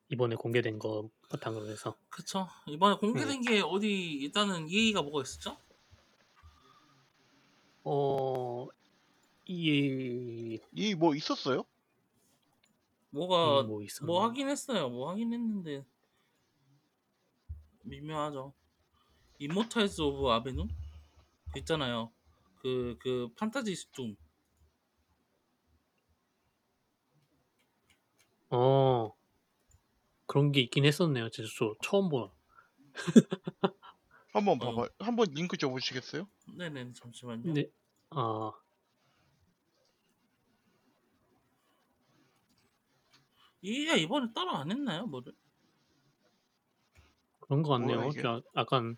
이번에 0.10 0.36
공개된 0.36 0.80
거 0.80 1.10
바탕으로 1.30 1.68
해서. 1.70 1.96
그쵸 2.10 2.48
이번에 2.68 2.96
음. 3.14 3.36
공개된 3.36 3.42
게 3.42 3.62
어디 3.62 4.14
일단은 4.14 4.70
EA가 4.70 5.02
뭐가 5.02 5.22
있었죠? 5.24 5.58
어, 7.84 7.92
이, 9.46 10.60
이 10.74 10.96
뭐 10.96 11.14
있었어요? 11.16 11.66
뭐가 13.12 13.64
뭐 13.64 13.82
있었나? 13.84 14.08
뭐 14.08 14.24
하긴 14.26 14.50
했어요. 14.50 14.90
뭐 14.90 15.10
하긴 15.12 15.34
했는데 15.34 15.86
미묘하죠. 17.84 18.54
Immortals 19.40 20.02
of 20.02 20.30
Aveum 20.30 20.68
그 21.54 21.60
있잖아요. 21.60 22.12
그그 22.62 23.34
판타지 23.38 23.76
슈팅 23.76 24.16
어, 28.50 29.16
그런 30.26 30.52
게 30.52 30.62
있긴 30.62 30.86
했었네요. 30.86 31.30
진짜 31.30 31.48
저 31.58 31.76
처음 31.84 32.10
본. 32.10 32.32
한번 34.34 34.60
어. 34.62 34.76
봐봐. 34.76 34.90
한번 35.00 35.28
링크 35.34 35.58
줘보시겠어요? 35.58 36.28
네네 36.58 36.94
잠시만요. 36.94 37.44
근데, 37.44 37.70
아, 38.12 38.52
EA가 43.62 43.96
이번에 43.96 44.32
따로 44.34 44.52
안 44.52 44.72
했나요? 44.72 45.06
뭐를? 45.06 45.34
그런 47.42 47.62
거 47.64 47.70
같네요. 47.72 48.08
이게? 48.08 48.22
야- 48.28 48.42
약간, 48.56 48.98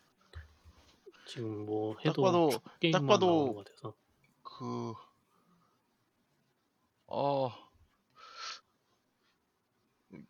지금 1.28 1.66
뭐 1.66 1.96
해도 2.06 2.22
봐도- 2.22 2.50
게임만 2.80 3.08
봐도- 3.08 3.26
나오는 3.26 3.54
것 3.56 3.66
같아서. 3.66 3.96
그, 4.44 4.94
어, 7.08 7.50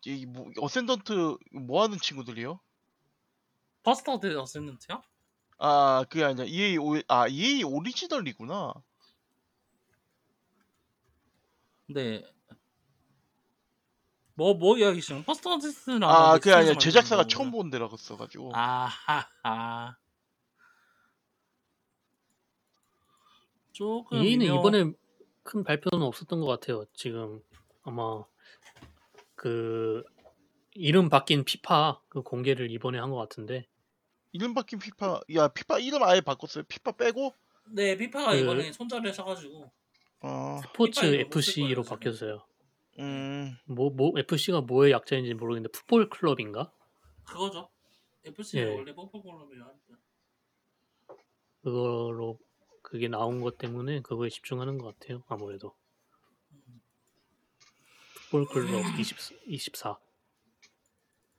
이 0.06 0.26
뭐, 0.26 0.46
어센던트 0.60 1.36
뭐 1.52 1.82
하는 1.82 1.98
친구들이요? 1.98 2.58
버스터드 3.82 4.36
어센던트요? 4.38 5.02
아, 5.58 6.04
그게 6.08 6.24
아니라 6.24 6.44
EA 6.46 6.78
오, 6.78 6.94
아 7.06 7.28
EA 7.28 7.62
오리지널이구나. 7.64 8.72
네. 11.88 12.24
뭐, 14.34 14.54
뭐 14.54 14.76
이야기시는? 14.76 15.24
버스터드는 15.24 16.02
아, 16.02 16.34
그게 16.38 16.52
아니라 16.52 16.76
제작사가 16.76 17.26
처음 17.26 17.50
본 17.52 17.70
데라고 17.70 17.96
써가지고. 17.96 18.50
아하하. 18.54 19.96
조금 23.72 24.22
EA는 24.22 24.46
이번에 24.46 24.92
큰 25.42 25.64
발표는 25.64 26.04
없었던 26.06 26.40
것 26.40 26.46
같아요. 26.46 26.84
지금 26.94 27.42
아마 27.82 28.24
그 29.34 30.02
이름 30.74 31.08
바뀐 31.08 31.44
피파 31.44 32.00
그 32.08 32.22
공개를 32.22 32.70
이번에 32.70 32.98
한 32.98 33.10
것 33.10 33.16
같은데 33.16 33.66
이름 34.32 34.54
바뀐 34.54 34.78
피파, 34.78 35.20
야 35.34 35.48
피파 35.48 35.78
이름 35.78 36.02
아예 36.02 36.20
바꿨어요. 36.20 36.64
피파 36.64 36.92
빼고. 36.92 37.34
네, 37.70 37.96
피파가 37.96 38.32
그- 38.32 38.38
이번에 38.38 38.72
손자를 38.72 39.12
쳐가지고 39.12 39.70
어, 40.20 40.60
스포츠 40.62 41.04
FC로 41.04 41.82
지금. 41.82 41.96
바뀌었어요. 41.96 42.44
음, 42.98 43.56
뭐, 43.66 43.90
뭐 43.90 44.12
FC가 44.16 44.60
뭐의 44.62 44.92
약자인지 44.92 45.34
모르겠는데 45.34 45.70
풋볼 45.72 46.08
클럽인가? 46.10 46.72
그거죠. 47.24 47.68
FC는 48.24 48.66
예. 48.66 48.74
원래 48.74 48.94
뽀뽀볼로이야 48.94 49.64
하니까. 49.64 49.94
그거로 51.62 52.38
그게 52.82 53.08
나온 53.08 53.40
것 53.40 53.58
때문에 53.58 54.00
그거에 54.02 54.28
집중하는 54.28 54.78
것 54.78 54.98
같아요. 54.98 55.24
아무래도 55.28 55.74
풋볼 58.30 58.46
클럽 58.46 58.98
20, 58.98 59.16
24. 59.46 59.98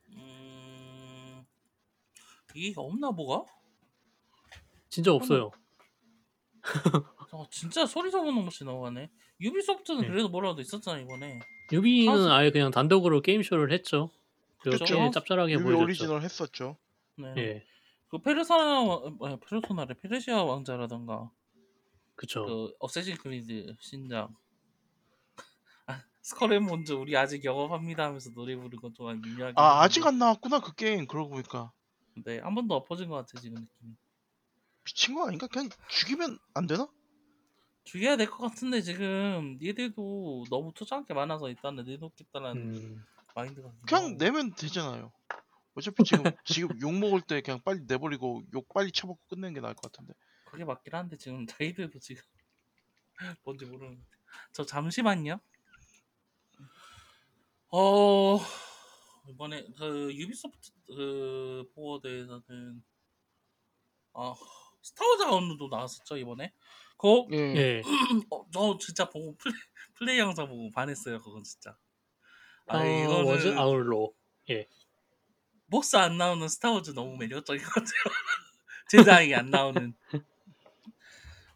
음... 0.09 1.45
이게 2.55 2.73
없나 2.75 3.11
뭐가? 3.11 3.45
진짜 4.89 5.13
없어요. 5.13 5.51
아, 7.43 7.47
진짜 7.51 7.85
소리 7.85 8.11
적은 8.11 8.33
놈없이 8.33 8.63
나오네. 8.63 9.09
Ubisoft는 9.41 10.01
네. 10.01 10.07
그래도 10.07 10.29
뭐라도 10.29 10.61
있었잖아 10.61 10.99
이번에. 10.99 11.39
Ubi는 11.71 12.31
아예 12.31 12.51
그냥 12.51 12.71
단독으로 12.71 13.21
게임쇼를 13.21 13.71
했죠. 13.73 14.09
그쵸. 14.61 14.85
짭짤하게 15.11 15.53
Ubi 15.53 15.63
보여줬죠. 15.63 15.83
오리지널 15.83 16.21
했었죠. 16.23 16.77
네. 17.17 17.33
예, 17.37 17.65
그 18.09 18.17
페르소나 18.19 18.81
왕- 18.81 19.17
아니, 19.21 19.39
Persona래 19.39 19.93
페르시아 20.01 20.43
왕자라던가 20.43 21.29
그쵸. 22.15 22.45
그 22.45 22.73
Assassin's 22.79 23.17
Creed 23.17 23.75
신작 23.79 24.29
아, 25.87 26.01
Skull 26.21 26.49
and 26.49 26.65
Bones 26.65 26.93
우리 26.93 27.15
아직 27.15 27.43
영업합니다 27.45 28.05
하면서 28.05 28.31
노래 28.31 28.55
부르는 28.55 28.77
건좀 28.81 29.21
미묘하게 29.21 29.53
아 29.57 29.81
아직 29.81 30.05
안 30.05 30.17
나왔구나 30.17 30.59
그 30.61 30.73
게임. 30.75 31.07
그러고 31.07 31.29
보니까 31.31 31.71
네한 32.25 32.55
번도 32.55 32.73
엎어진 32.75 33.09
것 33.09 33.15
같아 33.15 33.39
지금 33.39 33.55
느낌이 33.61 33.93
미친 34.83 35.15
거 35.15 35.27
아닌가? 35.27 35.47
그냥 35.47 35.69
죽이면 35.89 36.37
안 36.53 36.67
되나? 36.67 36.87
죽여야 37.85 38.17
될 38.17 38.29
것 38.29 38.37
같은데 38.49 38.81
지금 38.81 39.57
얘들도 39.63 40.45
너무 40.49 40.73
투자한 40.73 41.05
게 41.05 41.13
많아서 41.13 41.49
일단은 41.49 41.85
내놓겠다는 41.85 42.51
음, 42.57 43.05
마인드가 43.35 43.71
그냥. 43.87 44.17
내면 44.17 44.53
되잖아요. 44.55 45.11
어차피 45.75 46.03
지금 46.03 46.23
지금 46.45 46.69
욕 46.81 46.93
먹을 46.93 47.21
때 47.21 47.41
그냥 47.41 47.61
빨리 47.63 47.81
내버리고 47.85 48.43
욕 48.53 48.67
빨리 48.73 48.91
쳐먹고 48.91 49.19
끝내는 49.29 49.53
게 49.53 49.61
나을 49.61 49.73
것 49.75 49.91
같은데. 49.91 50.13
그게 50.45 50.63
맞긴 50.65 50.95
한데 50.95 51.17
지금 51.17 51.45
저희들도 51.47 51.99
지금 51.99 52.21
뭔지 53.43 53.65
모르는데 53.65 54.01
저 54.51 54.65
잠시만요 54.65 55.39
어 57.71 58.39
이번에 59.27 59.65
그 59.77 60.13
유비소프트 60.13 60.71
그 60.87 61.69
Forward에서는 61.75 62.83
아 64.13 64.33
스타워즈 64.81 65.23
아웃도 65.23 65.67
나왔었죠 65.67 66.17
이번에 66.17 66.53
그거 66.97 67.27
예. 67.31 67.37
예, 67.55 67.81
어, 68.31 68.45
저 68.51 68.77
진짜 68.79 69.09
보고 69.09 69.35
플레이, 69.37 69.59
플레이 69.95 70.19
영상 70.19 70.47
보고 70.47 70.71
반했어요 70.71 71.21
그건 71.21 71.43
진짜 71.43 71.77
아 72.67 72.79
어, 72.79 72.85
이거는 72.85 73.25
Wars 73.25 73.53
Outlaws. 73.57 74.13
Force 75.69 75.95
안 75.95 76.17
나오는 76.17 76.47
Star 76.47 76.69
Wars 76.69 76.91
너무 76.91 77.17
매력적인 77.17 77.61
것 77.63 77.69
같아요. 77.73 77.91
Jedi 78.89 79.35
안 79.35 79.49
나오는. 79.49 79.93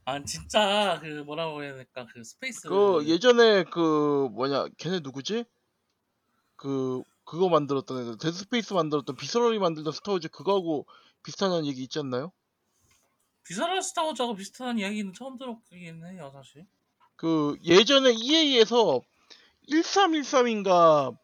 아 0.05 0.23
진짜 0.23 0.99
그 1.01 1.23
뭐라고 1.25 1.63
해야 1.63 1.73
될까 1.75 2.07
그 2.11 2.23
space. 2.23 2.67
그 2.67 3.05
예전에 3.05 3.63
그 3.65 4.27
뭐냐 4.31 4.67
걔네 4.77 4.99
누구지? 5.01 5.45
그 6.55 7.03
그거 7.23 7.47
만들었던 7.47 8.01
애들 8.01 8.17
Dead 8.17 8.33
Space 8.33 8.73
만들었던 8.73 9.15
Visceral이 9.15 9.59
만들던 9.59 9.93
Star 9.93 10.11
Wars 10.11 10.29
그거하고 10.29 10.87
비슷한 11.23 11.65
얘기 11.65 11.83
있지 11.83 11.99
않나요? 11.99 12.31
Visceral 13.49 13.81
Star 13.81 13.99
Wars하고 13.99 14.35
비슷한 14.35 14.77
이야기는 14.77 15.11
처음 15.13 15.35
들었긴 15.35 16.05
해요 16.05 16.29
사실. 16.31 16.67
그 17.15 17.57
예전에 17.63 18.11
EA에서 18.13 19.01
1313인가 19.67 21.17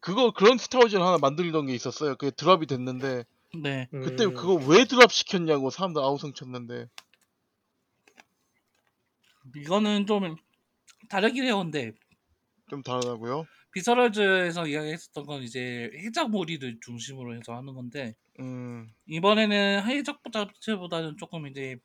그거 0.00 0.30
그런 0.30 0.58
Star 0.58 0.73
Wars를 0.73 1.02
하나 1.02 1.16
만들던 1.16 1.66
게 1.66 1.74
있었어요. 1.74 2.16
그게 2.16 2.30
drop이 2.30 2.66
됐는데 2.66 3.24
네. 3.62 3.88
그때 3.90 4.26
음, 4.26 4.34
그거 4.34 4.54
왜 4.56 4.84
drop 4.84 5.10
시켰냐고 5.10 5.70
사람들 5.70 6.02
아우성 6.02 6.34
쳤는데 6.34 6.86
이거는 9.56 10.04
좀 10.06 10.36
다르긴 11.08 11.44
해요 11.44 11.58
근데 11.60 11.92
좀 12.68 12.82
다르다고요. 12.82 13.46
비서럴즈에서 13.76 14.68
이야기했었던 14.68 15.26
건 15.26 15.42
이제 15.42 15.90
해적몰이를 15.94 16.78
중심으로 16.80 17.36
해서 17.36 17.54
하는 17.54 17.74
건데 17.74 18.14
음, 18.40 18.90
이번에는 19.06 19.82
해적보다는 19.84 21.18
조금 21.18 21.46
이제 21.46 21.76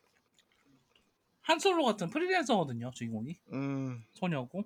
한솔로 1.42 1.84
같은 1.84 2.10
프리랜서거든요 2.10 2.92
주인공이. 2.92 3.38
음, 3.52 4.06
소녀고 4.14 4.64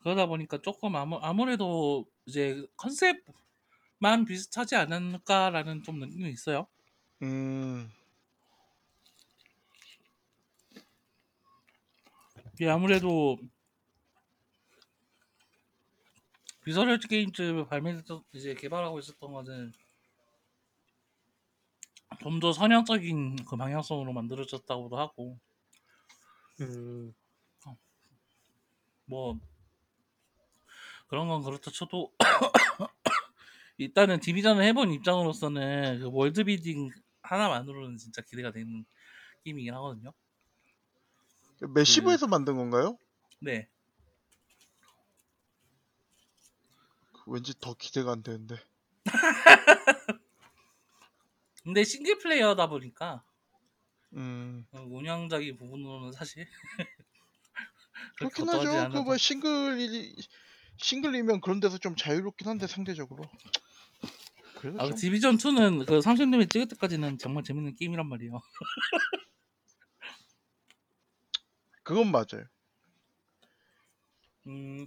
그러다 0.00 0.24
보니까 0.24 0.56
조금 0.62 0.96
아무, 0.96 1.16
아무래도 1.16 2.06
이제 2.24 2.66
컨셉만 2.78 4.24
비슷하지 4.26 4.76
않을까라는 4.76 5.82
좀 5.82 5.98
느낌이 5.98 6.30
있어요. 6.30 6.66
음. 7.20 7.90
이게 12.54 12.70
아무래도 12.70 13.36
Visceral 16.64 17.08
Games 17.08 17.66
발매했던 17.68 18.22
이제 18.32 18.54
개발하고 18.54 18.98
있었던 18.98 19.32
거는 19.32 19.72
좀더 22.20 22.52
선형적인 22.52 23.44
그 23.44 23.56
방향성으로 23.56 24.12
만들어졌다고도 24.12 24.98
하고 24.98 25.38
음. 26.60 27.12
뭐 29.06 29.38
그런 31.08 31.28
건 31.28 31.42
그렇다 31.42 31.70
쳐도 31.70 32.12
일단은 33.76 34.20
Division을 34.20 34.64
해본 34.64 34.92
입장으로서는 34.92 36.00
그 36.00 36.10
world 36.10 36.44
building 36.44 36.90
하나만으로는 37.22 37.98
진짜 37.98 38.22
기대가 38.22 38.50
되는 38.52 38.84
게임이긴 39.44 39.74
하거든요. 39.74 40.12
메시브에서 41.74 42.26
만든 42.26 42.56
건가요? 42.56 42.98
네. 43.40 43.68
왠지 47.26 47.54
더 47.60 47.74
기대가 47.74 48.12
안 48.12 48.22
되는데. 48.22 48.56
근데 51.64 51.82
싱글 51.84 52.18
플레이어다 52.18 52.68
보니까 52.68 53.24
음. 54.14 54.66
어, 54.72 54.80
운영적인 54.80 55.56
부분으로는 55.56 56.12
사실 56.12 56.46
그렇긴 58.18 58.48
하죠. 58.48 58.90
그뭐 58.90 59.16
싱글이 59.16 60.14
싱글이면 60.78 61.40
그런 61.40 61.60
데서 61.60 61.78
좀 61.78 61.96
자유롭긴 61.96 62.48
한데 62.48 62.66
상대적으로. 62.66 63.24
아, 64.78 64.86
좀 64.86 64.96
디비전 64.96 65.36
2는 65.36 65.84
그 65.86 66.00
30레벨 66.00 66.50
찍을 66.50 66.68
때까지는 66.68 67.18
정말 67.18 67.44
재밌는 67.44 67.76
게임이란 67.76 68.08
말이에요. 68.08 68.40
그건 71.82 72.10
맞아요. 72.10 72.44
음, 74.46 74.86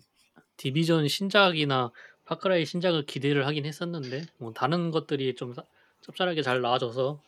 디비전 0.58 1.08
신작이나 1.08 1.92
파크라이 2.28 2.66
신작을 2.66 3.06
기대를 3.06 3.48
하긴 3.48 3.66
했었는데 3.66 4.24
뭐 4.38 4.54
다른 4.54 4.92
것들이 4.92 5.36
좀 5.36 5.54
사- 5.54 5.64
짭짤하게 6.02 6.42
잘 6.42 6.62
나와줘서 6.62 7.22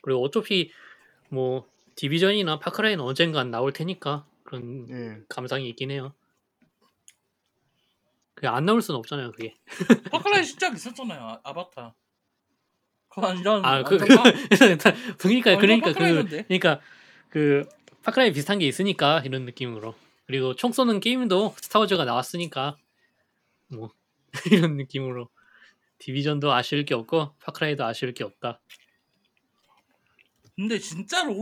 그리고 0.00 0.22
어차피 0.22 0.70
뭐 1.28 1.68
디비전이나 1.96 2.60
파크라이는 2.60 3.02
언젠간 3.04 3.50
나올 3.50 3.72
테니까 3.72 4.24
그런 4.44 4.86
예. 4.90 5.20
감상이 5.28 5.68
있긴 5.70 5.90
해요. 5.90 6.12
그게 8.34 8.46
안 8.48 8.64
나올 8.64 8.80
수는 8.82 8.98
없잖아요, 8.98 9.32
그게. 9.32 9.54
파크라이 10.12 10.44
신작 10.44 10.74
있었잖아요. 10.74 11.20
아, 11.20 11.40
아바타. 11.42 11.94
그거 13.08 13.26
완전 13.26 13.64
아, 13.64 13.82
그, 13.82 13.96
그러니까 13.98 14.22
그러니까 15.18 15.56
그 15.56 15.80
파크라이던데. 15.80 16.44
그러니까 16.44 16.80
그 17.28 17.68
파크라이 18.02 18.32
비슷한 18.32 18.58
게 18.58 18.66
있으니까 18.66 19.20
이런 19.24 19.44
느낌으로. 19.44 19.94
그리고 20.26 20.54
총 20.54 20.72
쏘는 20.72 21.00
게임도 21.00 21.54
스타워즈가 21.60 22.04
나왔으니까 22.04 22.76
뭐 23.68 23.90
이런 24.50 24.76
느낌으로 24.76 25.28
디비전도 25.98 26.52
아쉬울 26.52 26.84
게 26.84 26.94
없고 26.94 27.36
파크라이도 27.38 27.84
아쉬울 27.84 28.12
게 28.14 28.24
없다. 28.24 28.60
근데 30.56 30.78
진짜로 30.78 31.34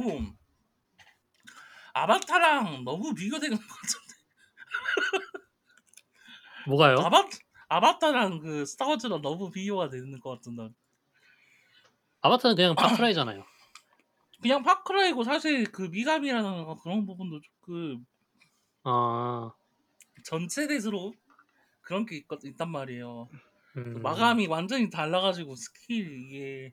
아바타랑 1.94 2.84
너무 2.84 3.14
비교되는 3.14 3.56
것 3.56 3.62
같은데. 3.66 4.14
뭐가요? 6.68 6.96
아바 6.98 7.28
아바타랑 7.68 8.40
그 8.40 8.64
Star 8.66 8.84
Wars랑 8.84 9.20
너무 9.22 9.50
비교가 9.50 9.88
되는 9.88 10.18
것 10.20 10.30
같은데. 10.30 10.70
아바타는 12.22 12.56
그냥 12.56 12.74
Far 12.76 12.91
Cry잖아요. 12.91 13.44
그냥 14.40 14.62
Far 14.62 14.86
Cry고 14.86 15.24
사실 15.24 15.70
그 15.70 15.82
미감이라는 15.82 16.64
거 16.64 16.76
그런 16.76 17.06
부분도 17.06 17.40
조금 17.40 18.04
아, 18.84 19.52
전체 20.24 20.66
대수로 20.66 21.14
그런 21.92 22.06
게 22.06 22.16
있, 22.16 22.24
있단 22.42 22.70
말이에요. 22.70 23.28
음, 23.76 24.00
미감이 24.02 24.46
완전히 24.46 24.88
달라가지고 24.88 25.54
스킬 25.56 26.24
이게 26.24 26.72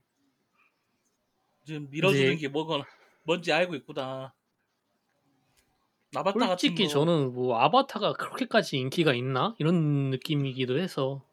좀 1.68 1.90
밀어주는 1.90 2.34
이제- 2.36 2.42
게 2.44 2.48
뭐거나 2.48 2.86
뭔지 3.24 3.52
알고 3.52 3.76
있구나. 3.76 4.34
같은 6.48 6.70
솔직히 6.70 6.86
거 6.86 6.90
저는 6.90 7.34
뭐 7.34 7.60
아바타가 7.60 8.14
그렇게까지 8.14 8.78
인기가 8.78 9.14
있나 9.14 9.56
이런 9.60 10.10
느낌이기도 10.10 10.80
해서 10.80 11.24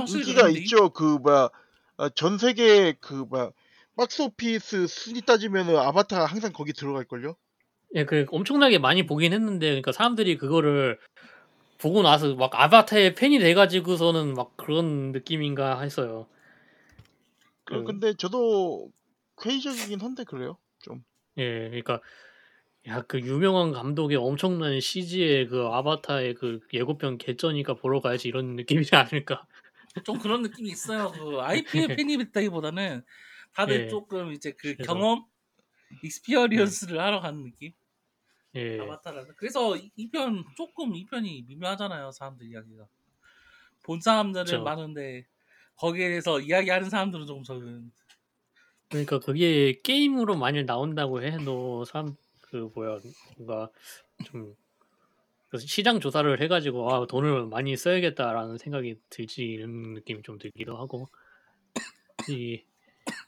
확실히 0.00 0.20
인기가 0.22 0.42
그런데 0.42 0.60
있죠. 0.60 0.90
그 0.90 1.18
뭐야 1.22 1.48
아, 1.96 2.08
전 2.10 2.38
세계 2.38 2.92
그 2.94 3.14
뭐야 3.14 3.52
박스 3.96 4.22
오피스 4.22 4.88
순위 4.88 5.20
따지면은 5.22 5.76
아바타가 5.76 6.26
항상 6.26 6.52
거기 6.52 6.72
들어갈 6.72 7.04
걸요. 7.04 7.36
예, 7.94 8.04
그 8.04 8.26
엄청나게 8.30 8.78
많이 8.78 9.06
보긴 9.06 9.32
했는데, 9.32 9.68
그러니까 9.68 9.92
사람들이 9.92 10.36
그거를 10.36 10.98
보고 11.78 12.02
나서 12.02 12.34
막 12.34 12.50
아바타의 12.54 13.14
팬이 13.14 13.38
돼가지고서는 13.38 14.34
막 14.34 14.56
그런 14.56 15.12
느낌인가 15.12 15.80
했어요. 15.80 16.26
그, 17.64 17.78
그- 17.78 17.84
근데 17.84 18.14
저도 18.14 18.90
회의적이긴 19.44 20.00
한데 20.00 20.24
그래요. 20.24 20.58
좀. 20.80 21.04
예, 21.36 21.68
그러니까 21.68 22.00
야 22.88 23.02
그 23.02 23.20
유명한 23.20 23.70
감독의 23.72 24.16
엄청난 24.16 24.80
CG의 24.80 25.48
그 25.48 25.66
아바타의 25.66 26.34
그 26.34 26.60
예고편 26.72 27.18
개쩌니까 27.18 27.74
보러 27.74 28.00
가야지 28.00 28.28
이런 28.28 28.56
느낌이지 28.56 28.96
않을까. 28.96 29.46
좀 30.04 30.18
그런 30.18 30.42
느낌이 30.42 30.68
있어요. 30.70 31.10
그 31.12 31.40
IP의 31.40 31.88
팬이 31.96 32.16
됐다기보다는 32.18 33.02
다들 33.54 33.84
예. 33.84 33.88
조금 33.88 34.32
이제 34.32 34.52
그 34.52 34.74
그래서- 34.74 34.92
경험, 34.92 35.24
experience를 36.02 36.98
하러 37.00 37.20
가는 37.20 37.42
느낌. 37.44 37.72
예, 38.58 38.80
아바타라는. 38.80 39.34
그래서 39.36 39.76
이 39.76 40.10
편 40.10 40.44
조금 40.56 40.94
이 40.94 41.04
편이 41.06 41.44
미묘하잖아요. 41.48 42.10
사람들 42.12 42.46
이야기가. 42.46 42.86
본 43.84 44.00
사람들은 44.00 44.44
그쵸. 44.44 44.62
많은데 44.62 45.26
거기에 45.76 46.08
대해서 46.08 46.40
이야기하는 46.40 46.90
사람들은 46.90 47.26
조금 47.26 47.42
적은. 47.44 47.92
그러니까 48.90 49.18
그게 49.18 49.80
게임으로 49.82 50.36
만일 50.36 50.64
나온다고 50.66 51.22
해도 51.22 51.84
사람 51.84 52.16
그 52.42 52.70
뭐야 52.74 52.98
뭔가 53.36 53.70
좀 54.24 54.54
그래서 55.48 55.66
시장 55.66 56.00
조사를 56.00 56.40
해가지고 56.42 56.92
아 56.92 57.06
돈을 57.06 57.46
많이 57.46 57.76
써야겠다라는 57.76 58.58
생각이 58.58 58.96
들지 59.10 59.44
이런 59.44 59.94
느낌이 59.94 60.22
좀 60.22 60.38
들기도 60.38 60.76
하고 60.78 61.08
이 62.28 62.62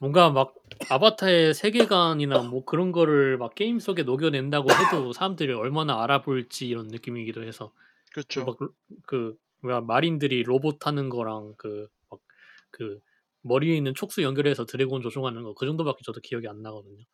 뭔가 0.01 0.31
막 0.31 0.55
아바타의 0.88 1.55
세계관이나 1.55 2.43
뭐 2.43 2.64
그런 2.64 2.93
거를 2.93 3.37
막 3.38 3.55
게임 3.55 3.79
속에 3.81 4.03
녹여낸다고 4.03 4.69
해도 4.71 5.12
사람들이 5.12 5.53
얼마나 5.53 6.03
알아볼지 6.03 6.66
이런 6.69 6.88
느낌이기도 6.88 7.45
해서 7.45 7.73
그렇죠. 8.12 8.45
막그 8.45 9.37
뭐야 9.62 9.81
마린들이 9.83 10.43
로봇 10.45 10.79
타는 10.79 11.09
거랑 11.11 11.55
그 11.57 11.88
막 12.11 12.21
그 12.73 13.01
머리에 13.43 13.77
있는 13.77 13.95
촉수 13.95 14.23
연결해서 14.23 14.64
드래곤 14.66 15.03
조종하는 15.03 15.43
거 15.43 15.55
그 15.55 15.66
정도밖에 15.66 16.03
저도 16.05 16.21
기억이 16.21 16.47
안 16.49 16.62
나거든요. 16.62 17.05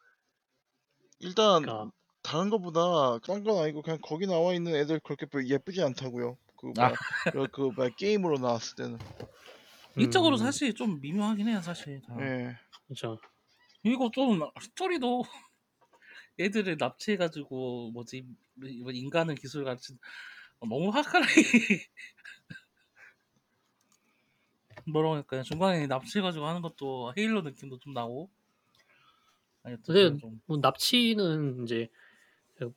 일단 1.21 1.63
그러니까 1.63 1.91
다른 2.23 2.51
거보다 2.51 3.19
딴 3.25 3.43
건 3.45 3.63
아니고 3.63 3.83
그냥 3.83 3.99
거기 4.03 4.27
나와 4.27 4.53
있는 4.55 4.75
애들 4.75 5.01
그렇게 5.01 5.27
별- 5.27 5.49
예쁘지 5.49 5.83
않다고요. 5.83 6.37
그 6.59 6.73
아. 6.79 6.93
그, 7.33 7.47
그 7.49 7.91
게임으로 7.97 8.39
나왔을 8.39 8.77
때는. 8.77 8.99
이쪽으로 9.99 10.37
음, 10.37 10.39
사실 10.39 10.75
좀 10.75 11.01
미묘하긴 11.01 11.49
해요. 11.49 11.61
사실. 11.63 12.01
다. 12.03 12.15
예. 12.21 12.57
그렇죠. 12.87 13.19
그리고 13.83 14.11
좀 14.11 14.41
스토리도 14.61 15.23
애들을 16.39 16.77
납치해가지고 16.79 17.91
뭐지 17.93 18.27
뭐 18.83 18.93
인간의 18.93 19.37
기술 19.37 19.65
가르친 19.65 19.99
너무 20.61 20.91
화끈하게 20.91 21.35
뭐라고 24.87 25.15
할까요 25.17 25.43
중간에 25.43 25.87
납치해가지고 25.87 26.47
하는 26.47 26.63
것도 26.63 27.13
헤일로 27.17 27.43
느낌도 27.43 27.79
좀 27.79 27.93
나고 27.93 28.31
아니 29.63 29.77
근데 29.83 30.17
좀 30.21 30.41
뭐 30.47 30.59
납치는 30.59 31.65
이제 31.65 31.89
그 32.57 32.73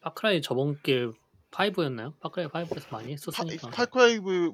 파크라이 0.00 0.42
저번 0.42 0.80
게 0.82 1.06
5였나요? 1.50 2.18
파크라이 2.20 2.48
5에서 2.48 2.90
많이 2.92 3.16
파, 3.32 3.42
했었으니까. 3.44 3.70
파크라이브 3.70 4.52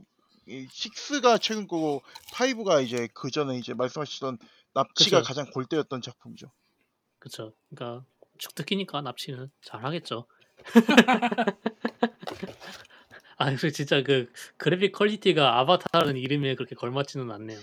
6가 0.48 1.38
최근 1.38 1.66
거고 1.68 2.02
5가 2.32 2.80
이제 2.84 3.08
그 3.14 3.30
전에 3.30 3.58
이제 3.58 3.74
말씀하시던 3.74 4.38
납치가 4.74 5.18
그쵸. 5.18 5.26
가장 5.26 5.50
골때렸던 5.50 6.02
작품이죠. 6.02 6.50
그쵸. 7.18 7.52
그러니까 7.68 8.04
주특기니까 8.38 9.02
납치는 9.02 9.50
잘하겠죠. 9.62 10.26
아, 13.36 13.50
그리고 13.50 13.70
진짜 13.70 14.02
그 14.02 14.30
그래픽 14.56 14.92
퀄리티가 14.92 15.58
아바타라는 15.60 16.16
이름에 16.16 16.54
그렇게 16.56 16.74
걸맞지는 16.74 17.30
않네요. 17.30 17.60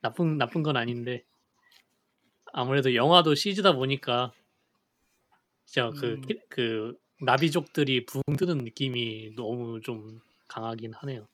나쁜 0.00 0.38
나쁜 0.38 0.62
건 0.62 0.76
아닌데 0.76 1.24
아무래도 2.52 2.94
영화도 2.94 3.34
CG다 3.34 3.72
보니까 3.72 4.32
진짜 5.64 5.90
그 5.90 6.06
음. 6.06 6.38
그 6.48 6.98
나비족들이 7.22 8.06
붕 8.06 8.22
뜨는 8.36 8.58
느낌이 8.58 9.34
너무 9.36 9.80
좀 9.80 10.20
강하긴 10.48 10.94
하네요. 10.94 11.28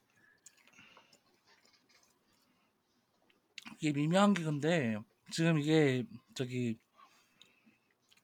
이게 3.79 3.93
미묘한 3.93 4.35
게 4.35 4.43
근데 4.43 4.97
지금 5.31 5.59
이게 5.59 6.05
저기 6.35 6.79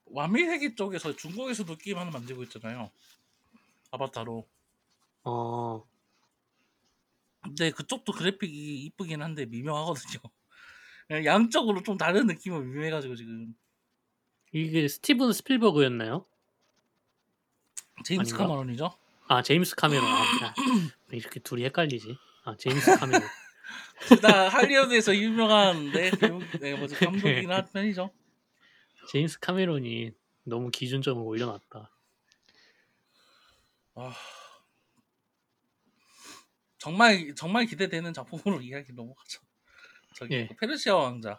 완미 0.06 0.44
세계 0.44 0.74
쪽에서 0.74 1.14
중국에서도 1.16 1.74
게임 1.76 1.98
하나 1.98 2.10
만들고 2.10 2.42
있잖아요. 2.44 2.90
아바타로. 3.90 4.46
어. 5.24 5.84
근데 7.42 7.70
그쪽도 7.70 8.12
그래픽이 8.12 8.84
이쁘긴 8.84 9.22
한데 9.22 9.46
미묘하거든요. 9.46 10.20
양적으로 11.24 11.82
좀 11.82 11.96
다른 11.98 12.26
느낌은 12.26 12.70
미묘해가지고 12.70 13.16
지금 13.16 13.54
이게 14.52 14.86
스티븐 14.86 15.32
스필버그였나요? 15.32 16.26
제임스 18.04 18.34
아닌가? 18.34 18.48
카머런이죠. 18.48 18.96
아 19.28 19.42
제임스 19.42 19.76
카메론. 19.76 20.04
아, 20.04 20.24
이렇게 21.10 21.40
둘이 21.40 21.64
헷갈리지? 21.64 22.16
아 22.44 22.56
제임스 22.56 22.98
카메론. 22.98 23.22
둘다 24.00 24.48
할리우드에서 24.48 25.14
유명한 25.16 25.92
네, 25.92 26.10
배우, 26.10 26.40
네, 26.60 26.74
뭐지 26.74 26.96
감독이긴 26.96 27.50
한 27.50 27.66
편이죠. 27.72 28.10
제임스 29.08 29.40
카메론이 29.40 30.12
너무 30.44 30.70
기준점을 30.70 31.22
올려놨다. 31.22 31.90
아, 33.94 34.14
정말 36.78 37.34
정말 37.36 37.66
기대되는 37.66 38.12
작품으로 38.12 38.60
이야기 38.60 38.92
넘어가죠. 38.92 39.40
저기 40.16 40.34
예. 40.34 40.48
페르시아 40.60 40.96
왕자. 40.96 41.38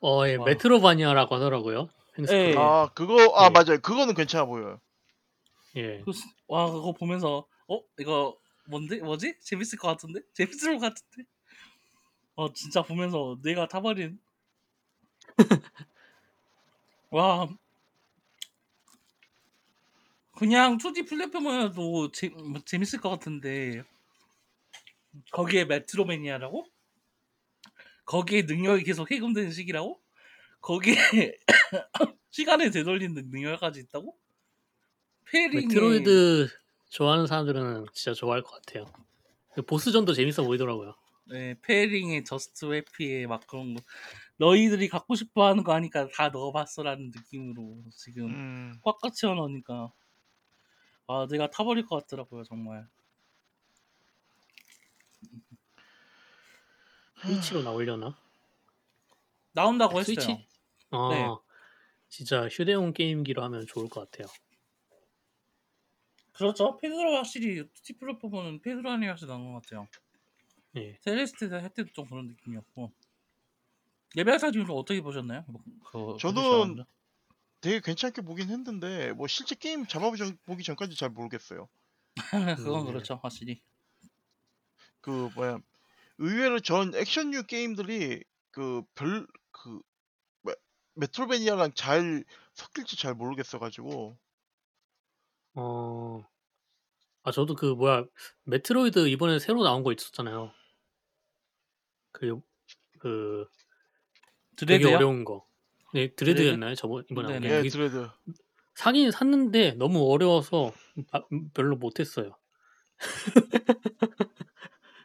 어, 0.00 0.26
예, 0.26 0.36
와. 0.36 0.44
메트로바니아라고 0.46 1.34
하더라고요. 1.34 1.88
펜스크롤. 2.14 2.50
예. 2.50 2.54
아 2.56 2.88
그거 2.94 3.14
아 3.36 3.46
예. 3.46 3.50
맞아요. 3.50 3.78
그거는 3.82 4.14
괜찮아 4.14 4.46
보여요. 4.46 4.80
예. 5.76 6.00
그, 6.04 6.12
스- 6.12 6.24
와 6.48 6.70
그거 6.70 6.92
보면서 6.92 7.46
어 7.68 7.80
이거 7.98 8.38
뭔데? 8.68 8.98
뭐지? 8.98 9.38
재밌을 9.40 9.78
것 9.78 9.88
같은데? 9.88 10.20
재밌을 10.34 10.78
것 10.78 10.80
같은데? 10.80 11.28
어 12.34 12.52
진짜 12.52 12.82
보면서 12.82 13.38
내가 13.42 13.66
타버린. 13.66 14.20
와. 17.10 17.48
그냥 20.36 20.76
2D 20.76 21.06
플랫폼이라도 21.06 22.12
재, 22.12 22.28
뭐 22.28 22.60
재밌을 22.64 23.00
것 23.00 23.08
같은데. 23.08 23.82
거기에 25.32 25.64
메트로매니아라고? 25.64 26.66
거기에 28.04 28.42
능력이 28.42 28.84
계속 28.84 29.10
해금되는 29.10 29.50
시기라고? 29.50 30.00
거기에 30.60 30.94
시간을 32.30 32.70
되돌리는 32.70 33.30
능력까지 33.30 33.80
있다고? 33.80 34.18
parrying에 35.24 35.62
Metroid 35.62 36.48
좋아하는 36.96 37.26
사람들은 37.26 37.84
진짜 37.92 38.14
좋아할 38.14 38.42
것 38.42 38.52
같아요. 38.52 38.86
그 39.52 39.60
보스전도 39.60 40.14
재밌어 40.14 40.44
보이더라고요. 40.44 40.94
네, 41.26 41.54
parrying에 41.60 42.24
just 42.24 42.72
회피에 42.72 43.26
막 43.26 43.46
그런 43.46 43.74
거 43.74 43.82
너희들이 44.38 44.88
갖고 44.88 45.14
싶어 45.14 45.46
하는 45.46 45.62
거 45.62 45.74
하니까 45.74 46.08
다 46.08 46.30
넣어봤어라는 46.30 47.10
느낌으로 47.14 47.82
지금 47.94 48.28
음. 48.30 48.80
꽉꽉 48.82 49.14
채워넣으니까 49.14 49.92
아 51.06 51.26
내가 51.30 51.50
타버릴 51.50 51.84
것 51.84 52.00
같더라고요 52.00 52.44
정말 52.44 52.88
스위치로 57.20 57.62
나오려나? 57.62 58.16
나온다고 59.52 60.00
했어요 60.00 60.14
스위치? 60.14 60.46
아, 60.92 61.08
네. 61.10 61.28
진짜 62.08 62.48
휴대용 62.48 62.94
게임기로 62.94 63.42
하면 63.42 63.66
좋을 63.66 63.90
것 63.90 64.10
같아요. 64.10 64.32
그렇죠 66.36 66.76
페드로 66.76 67.16
확실히 67.16 67.64
스티 67.74 67.94
플랫폼은 67.94 68.60
페드로 68.62 68.90
아니어서 68.90 69.26
나온 69.26 69.52
것 69.52 69.62
같아요 69.62 69.88
예. 70.76 70.98
셀레스테도 71.00 71.56
할 71.56 71.70
때도 71.70 71.90
좀 71.92 72.06
그런 72.06 72.28
느낌이었고 72.28 72.92
예배 74.16 74.38
사진을 74.38 74.66
어떻게 74.70 75.00
보셨나요? 75.02 75.44
뭐, 75.48 75.62
그 75.90 76.16
왕자? 76.58 76.84
되게 77.60 77.80
괜찮게 77.80 78.22
보긴 78.22 78.48
했는데 78.48 79.12
뭐 79.12 79.26
실제 79.26 79.54
게임 79.54 79.86
잡아보기 79.86 80.62
전까지 80.62 80.96
잘 80.96 81.10
모르겠어요. 81.10 81.68
그건 82.56 82.80
음, 82.82 82.86
네. 82.86 82.92
그렇죠 82.92 83.18
확실히 83.22 83.60
그 85.00 85.30
뭐야 85.34 85.58
의외로 86.18 86.60
전 86.60 86.94
액션류 86.94 87.44
게임들이 87.44 88.24
그 88.50 88.82
별그 88.94 89.82
메트로베니아랑 90.94 91.72
잘 91.74 92.24
섞일지 92.54 92.96
잘 92.96 93.14
모르겠어가지고 93.14 94.16
어. 95.56 96.22
아, 97.24 97.30
저도 97.32 97.54
그 97.54 97.66
뭐야 97.66 98.04
메트로이드 98.44 99.08
이번에 99.08 99.38
새로 99.38 99.62
나온 99.64 99.82
거 99.82 99.92
있었잖아요. 99.92 100.52
그 102.12 102.40
그 102.98 103.46
되게 104.68 104.84
드레드요? 104.84 104.96
어려운 104.96 105.24
거. 105.24 105.46
네, 105.94 106.08
드레드였나요? 106.14 106.74
저번 106.74 107.04
이번에 107.10 107.28
나온 107.28 107.40
게. 107.40 107.48
네네. 107.48 107.58
예 107.58 107.58
그게 107.58 107.70
드레드 107.70 108.08
사긴 108.74 109.10
샀는데 109.10 109.72
너무 109.72 110.10
어려워서 110.12 110.72
아, 111.12 111.20
음, 111.32 111.50
별로 111.54 111.76
못 111.76 111.98
했어요. 112.00 112.36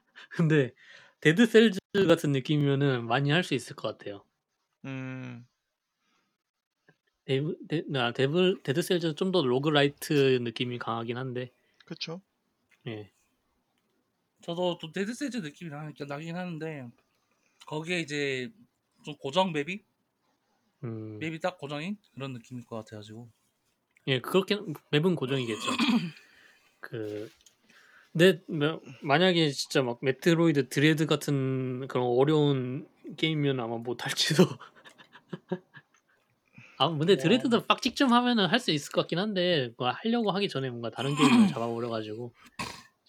근데 0.30 0.74
Dead 1.22 1.46
Cells 1.46 1.80
같은 2.08 2.32
느낌이면은 2.32 3.06
많이 3.06 3.32
할 3.32 3.44
수 3.44 3.54
있을 3.54 3.76
것 3.76 3.98
같아요. 3.98 4.24
음 4.86 5.46
데브, 7.26 7.56
데, 7.68 7.84
나 7.88 8.12
데블 8.12 8.62
Dead 8.64 8.82
Cells는 8.82 9.16
좀 9.16 9.32
더 9.32 9.42
roguelite 9.44 10.40
느낌이 10.42 10.78
강하긴 10.80 11.18
한데 11.18 11.52
그쵸 11.86 12.22
예. 12.88 13.12
저도 14.42 14.78
또 14.80 14.92
Dead 14.92 15.14
Cells 15.14 15.38
느낌이 15.38 15.70
나, 15.70 15.92
나긴 16.08 16.36
하는데 16.36 16.90
거기에 17.68 18.00
이제 18.00 18.52
좀 19.06 19.16
고정 19.18 19.52
맵이 19.52 19.84
음, 20.84 21.20
맵이 21.20 21.40
딱 21.40 21.58
고정인 21.60 21.98
그런 22.16 22.34
느낌일 22.34 22.66
것 22.66 22.78
같아가지고 22.78 23.30
예, 24.08 24.20
그렇게 24.20 24.58
맵은 24.90 25.16
고정이겠죠. 25.16 25.62
그 26.80 27.30
근데 28.12 28.42
뭐, 28.48 28.82
만약에 29.02 29.52
진짜 29.52 29.84
막 29.84 30.00
Metroid 30.02 30.70
Dread 30.70 31.06
같은 31.06 31.88
그런 31.88 32.08
어려운 32.08 32.90
게임이면 33.18 33.60
아마 33.60 33.78
못할지도. 33.78 34.44
아 36.82 36.90
근데 36.90 37.14
와. 37.14 37.18
Dread도 37.20 37.68
빡직 37.68 37.96
좀 37.96 38.12
하면은 38.12 38.48
할 38.48 38.60
수 38.60 38.72
있을 38.72 38.92
것 38.92 39.02
같긴 39.02 39.20
한데 39.20 39.72
뭐 39.78 39.92
하려고 39.92 40.32
하기 40.32 40.50
전에 40.50 40.72
뭔가 40.72 40.90
다른 40.90 41.16
게임을 41.16 41.22
잡아버려가지고 41.56 42.34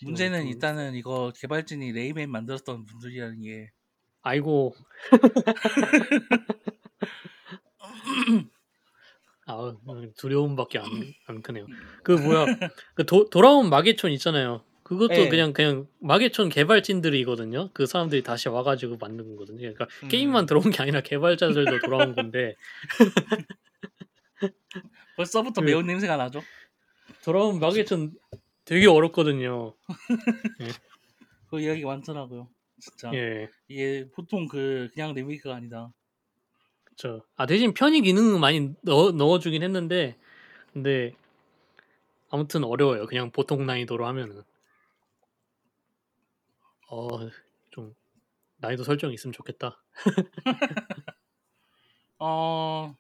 문제는 0.04 0.40
좀- 0.42 0.48
일단은 0.48 0.94
이거 0.94 1.32
개발진이 1.34 1.92
Rayman 1.92 2.30
만들었던 2.30 2.84
분들이라는 2.84 3.40
게 3.40 3.70
아이고 4.20 4.74
아 9.46 9.74
두려움밖에 10.18 10.78
안, 10.78 10.84
안 11.26 11.40
크네요. 11.42 11.66
그 12.04 12.12
뭐야 12.12 12.44
그 12.94 13.06
도, 13.06 13.28
돌아온 13.30 13.70
마계촌 13.70 14.12
있잖아요. 14.12 14.64
그것도 14.92 15.14
네. 15.14 15.28
그냥 15.28 15.52
그냥 15.52 15.86
마계촌 16.00 16.48
개발진들이거든요. 16.48 17.70
그 17.72 17.86
사람들이 17.86 18.22
다시 18.22 18.48
와가지고 18.48 18.96
만든 18.98 19.28
거거든요. 19.30 19.60
그러니까 19.60 19.86
음. 20.02 20.08
게임만 20.08 20.46
들어온 20.46 20.70
게 20.70 20.82
아니라 20.82 21.00
개발자들도 21.00 21.80
돌아온 21.80 22.14
건데 22.14 22.56
벌써부터 25.16 25.60
그- 25.60 25.66
매운 25.66 25.86
냄새가 25.86 26.16
나죠. 26.16 26.42
돌아온 27.24 27.60
마계촌 27.60 28.12
되게 28.64 28.86
어렵거든요. 28.86 29.74
그 31.50 31.60
이야기 31.60 31.84
많더라고요. 31.84 32.48
진짜 32.80 33.12
예, 33.14 33.48
이게 33.68 34.06
보통 34.14 34.48
그 34.48 34.88
그냥 34.94 35.14
리메이크가 35.14 35.54
아니다. 35.54 35.92
그렇죠. 36.84 37.24
아 37.36 37.46
대신 37.46 37.74
편의 37.74 38.00
기능은 38.00 38.40
많이 38.40 38.70
넣어 38.82 39.12
넣어주긴 39.12 39.62
했는데 39.62 40.16
근데 40.72 41.12
아무튼 42.30 42.64
어려워요. 42.64 43.06
그냥 43.06 43.30
보통 43.30 43.66
난이도로 43.66 44.06
하면은 44.06 44.42
어 46.92 47.30
좀 47.70 47.94
난이도 48.58 48.84
설정 48.84 49.12
있으면 49.12 49.32
좋겠다. 49.32 49.82
어... 52.18 52.94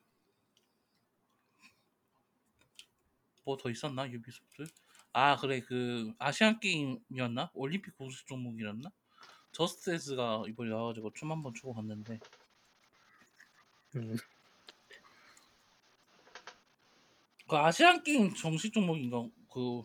뭐 3.44 3.56
더 3.56 3.70
있었나 3.70 4.10
유비소프트? 4.10 4.64
아 5.12 5.36
그래 5.36 5.60
그 5.60 6.12
아시안 6.18 6.58
게임이었나? 6.60 7.50
올림픽 7.54 7.96
고수 7.96 8.24
종목이었나? 8.26 8.90
Just 9.52 9.86
Dance가 9.86 10.44
이번에 10.48 10.70
나와가지고 10.70 11.12
춤 11.12 11.30
한번 11.30 11.52
추고 11.54 11.74
갔는데 11.74 12.18
음, 13.96 14.16
그 17.48 17.56
아시안 17.56 18.02
게임 18.02 18.34
정식 18.34 18.72
종목인가 18.72 19.28
그, 19.52 19.84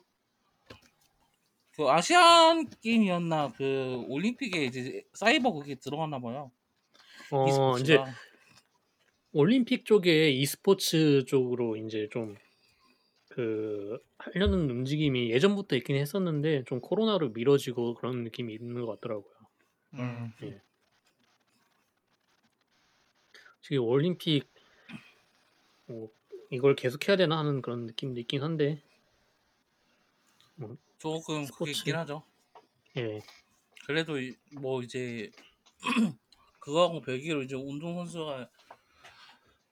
그 1.78 1.88
아시안 1.90 2.70
게임이었나 2.82 3.54
그 3.54 4.04
올림픽에 4.08 4.66
이제 4.66 5.04
사이버 5.14 5.54
그게 5.54 5.76
들어갔나 5.76 6.20
봐요. 6.20 6.52
어 7.32 7.78
이제 7.80 7.94
e스포츠가. 7.96 8.06
올림픽 9.32 9.86
쪽에 9.86 10.32
e스포츠 10.32 11.24
쪽으로 11.26 11.78
이제 11.78 12.10
좀 12.12 12.36
그 13.38 14.00
하려는 14.18 14.68
움직임이 14.68 15.30
예전부터 15.30 15.76
있긴 15.76 15.96
했었는데 15.96 16.64
좀 16.64 16.82
코로나로 16.82 17.30
미뤄지고 17.30 17.94
그런 17.94 18.24
느낌이 18.24 18.52
있는 18.52 18.84
것 18.84 18.88
같더라고요. 18.96 19.36
음. 19.94 20.34
지금 23.62 23.84
올림픽 23.84 24.52
뭐 25.86 26.10
이걸 26.50 26.76
계속 26.76 27.08
해야 27.08 27.16
되나 27.16 27.38
하는 27.38 27.62
그런 27.62 27.86
느낌도 27.86 28.20
있긴 28.22 28.42
한데 28.42 28.82
조금 30.98 31.46
그게 31.46 31.46
스포츠. 31.46 31.72
있긴 31.72 31.96
하죠. 31.96 32.24
예. 32.98 33.22
그래도 33.86 34.20
이- 34.20 34.36
뭐 34.60 34.82
이제 34.82 35.32
그거하고 36.60 37.02
별개로 37.02 37.44
이제 37.44 37.56
운동 37.56 37.96
선수가 37.96 38.50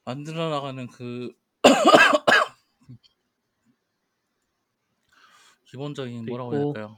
만들어 0.06 0.50
나가는 0.50 0.88
그 0.88 1.34
기본적인 5.66 6.26
뭐라고 6.26 6.54
해야 6.54 6.64
될까요? 6.66 6.98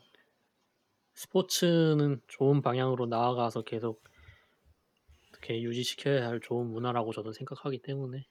스포츠는 1.13 2.21
좋은 2.27 2.61
방향으로 2.61 3.05
나아가서 3.07 3.63
계속 3.63 4.03
어떻게 5.29 5.61
유지시켜야 5.61 6.27
할 6.27 6.39
좋은 6.41 6.67
문화라고 6.69 7.11
저도 7.13 7.31
생각하기 7.33 7.81
때문에 7.81 8.27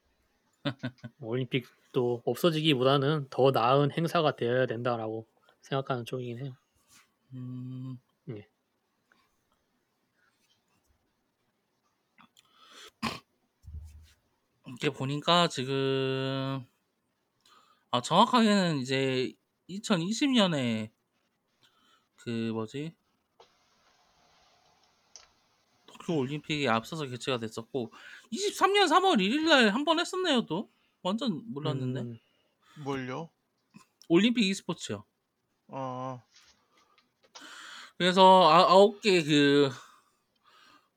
올림픽도 1.19 2.21
없어지기보다는 2.25 3.27
더 3.29 3.51
나은 3.51 3.91
행사가 3.91 4.35
되어야 4.37 4.67
된다라고 4.67 5.27
생각하는 5.67 6.05
쪽이긴 6.05 6.39
해요. 6.39 6.55
음, 7.33 7.97
예. 8.29 8.47
이렇게 14.65 14.89
보니까 14.89 15.47
지금 15.47 16.65
아 17.91 18.01
정확하게는 18.01 18.79
이제 18.79 19.33
2020년에 19.69 20.91
그 22.17 22.29
뭐지 22.53 22.93
도쿄 25.85 26.15
올림픽에 26.17 26.67
앞서서 26.67 27.05
개최가 27.05 27.39
됐었고 27.39 27.91
23년 28.31 28.87
3월 28.89 29.17
1일 29.19 29.47
날 29.47 29.71
한 29.71 29.85
번 29.85 29.99
했었네요 29.99 30.45
또 30.45 30.69
완전 31.01 31.41
몰랐는데 31.53 32.01
음, 32.01 32.19
뭘요? 32.83 33.29
올림픽 34.09 34.43
e스포츠요 34.49 35.05
아, 35.69 36.21
그래서 37.97 38.49
아, 38.49 38.71
아홉 38.71 39.01
개 39.01 39.23
그 39.23 39.69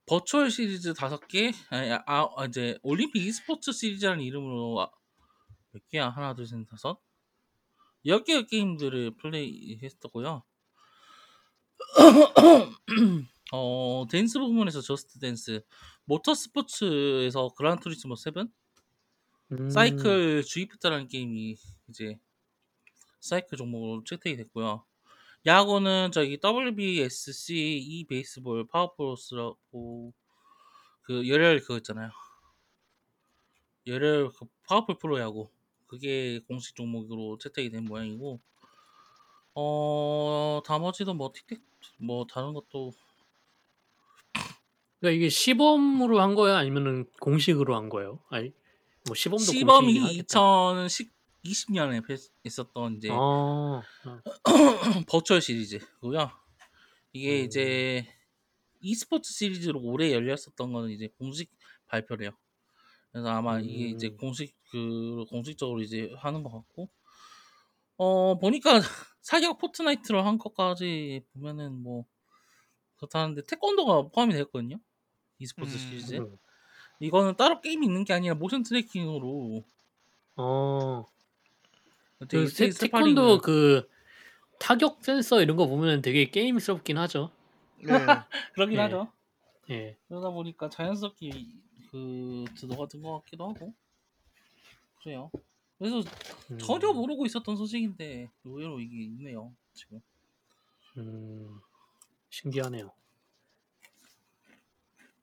버추얼 0.07 0.51
시리즈 0.51 0.93
다섯 0.95 1.27
개? 1.29 1.53
아니, 1.71 1.91
아, 1.93 2.03
아, 2.07 2.45
이제 2.47 2.79
올림픽 2.83 3.25
e스포츠 3.27 3.73
시리즈라는 3.73 4.23
이름으로 4.25 4.81
아, 4.83 4.91
몇 5.73 5.89
개야? 5.89 6.11
하나 6.11 6.35
둘 6.35 6.47
셋 6.47 6.67
다섯? 6.69 7.01
열 8.07 8.25
개의 8.25 8.47
게임들을 8.47 9.17
플레이했었고요. 9.17 10.43
어 13.53 14.05
댄스 14.11 14.39
부분에서 14.39 14.81
Just 14.81 15.19
Dance, 15.19 15.63
모터 16.05 16.35
스포츠에서 16.35 17.53
Gran 17.57 17.81
Turismo 17.81 18.15
7, 18.15 18.33
음, 19.53 19.69
사이클 19.69 20.45
Zwift라는 20.45 21.09
게임이 21.09 21.57
이제 21.89 22.19
사이클 23.21 23.57
종목으로 23.59 24.05
채택이 24.05 24.37
됐고요. 24.37 24.85
야구는 25.47 26.13
저기 26.13 26.39
WBSC 26.43 27.55
E 27.79 28.05
베이스볼 28.07 28.67
파워프로스라고 28.69 30.13
그 31.03 31.29
열혈 31.29 31.61
그거 31.61 31.77
있잖아요. 31.79 32.11
열혈 33.87 34.31
그 34.31 34.47
파워풀 34.67 34.99
프로 34.99 35.19
야구 35.21 35.51
그게 35.87 36.41
공식 36.47 36.77
종목으로 36.77 37.39
채택이 37.39 37.71
된 37.71 37.85
모양이고 37.85 38.41
어 39.55 40.61
나머지도 40.67 41.15
뭐 41.15 41.33
Tic 41.33 41.48
Tac 41.48 41.63
뭐 41.99 42.27
다른 42.27 42.53
것도 42.55 42.93
그러니까 45.01 45.17
이게 45.17 45.29
시범으로 45.29 46.21
한 46.21 46.35
거야 46.35 46.59
아니면은 46.59 47.07
공식으로 47.21 47.75
한 47.75 47.89
거예요? 47.89 48.21
아니 48.29 48.53
뭐 49.07 49.15
시범도 49.15 49.45
시범이 49.45 49.99
하 49.99 50.09
겠다. 51.43 51.51
2020년에 51.51 52.31
있었던 52.45 52.97
이제 52.97 53.09
아, 53.11 53.83
아, 54.05 54.23
virtual 55.09 55.41
시리즈고요. 55.41 56.31
이게 57.13 57.41
음. 57.41 57.45
이제 57.45 58.07
e스포츠 58.81 59.33
시리즈로 59.33 59.81
올해 59.83 60.13
열렸었던 60.13 60.73
거는 60.73 60.91
이제 60.91 61.09
공식 61.19 61.51
발표래요. 61.87 62.31
그래서 63.13 63.29
아마 63.29 63.59
이게 63.59 63.89
이제 63.89 64.09
음. 64.09 64.17
공식 64.17 64.55
그 64.71 65.25
공식적으로 65.29 65.83
이제 65.83 66.13
하는 66.19 66.43
것 66.43 66.51
같고 66.51 66.89
어 67.97 68.39
보니까 68.39 68.81
사격 69.21 69.59
Fortnite로 69.59 70.23
한 70.23 70.39
것까지 70.39 71.23
보면은 71.33 71.83
뭐 71.83 72.05
그렇다는데 72.97 73.43
태권도가 73.47 74.09
포함이 74.09 74.33
되었거든요. 74.33 74.79
e스포츠 75.39 75.73
음. 75.73 75.79
시리즈에 75.79 76.19
음. 76.19 76.37
이거는 77.01 77.37
따로 77.37 77.61
게임이 77.61 77.87
있는 77.87 78.05
게 78.05 78.13
아니라 78.13 78.35
motion 78.35 78.63
tracking으로 78.63 79.65
어, 80.37 81.05
그 82.29 82.29
태, 82.29 82.45
되게 82.47 82.71
태권도 82.79 83.39
그 83.41 83.89
타격 84.59 85.03
센서 85.05 85.43
이런 85.43 85.57
거 85.57 85.67
보면 85.67 86.03
되게 86.03 86.31
게임스럽긴 86.31 86.99
하죠. 86.99 87.31
네. 87.79 87.85
그러긴 88.55 88.79
예. 88.79 88.83
하죠. 88.83 89.13
예. 89.71 89.97
그러다 90.09 90.31
보니까 90.31 90.69
자연스럽게 90.69 91.31
그 91.91 92.45
들어가 92.57 92.87
든것 92.87 93.25
같기도 93.25 93.49
하고 93.49 93.75
그래요. 95.03 95.31
그래서 95.79 96.03
음, 96.51 96.59
전혀 96.59 96.93
모르고 96.93 97.25
있었던 97.27 97.57
소식인데 97.57 98.29
의외로 98.45 98.81
이게 98.81 99.03
있네요 99.05 99.55
지금. 99.73 100.01
음, 100.97 101.61
신기하네요. 102.31 102.93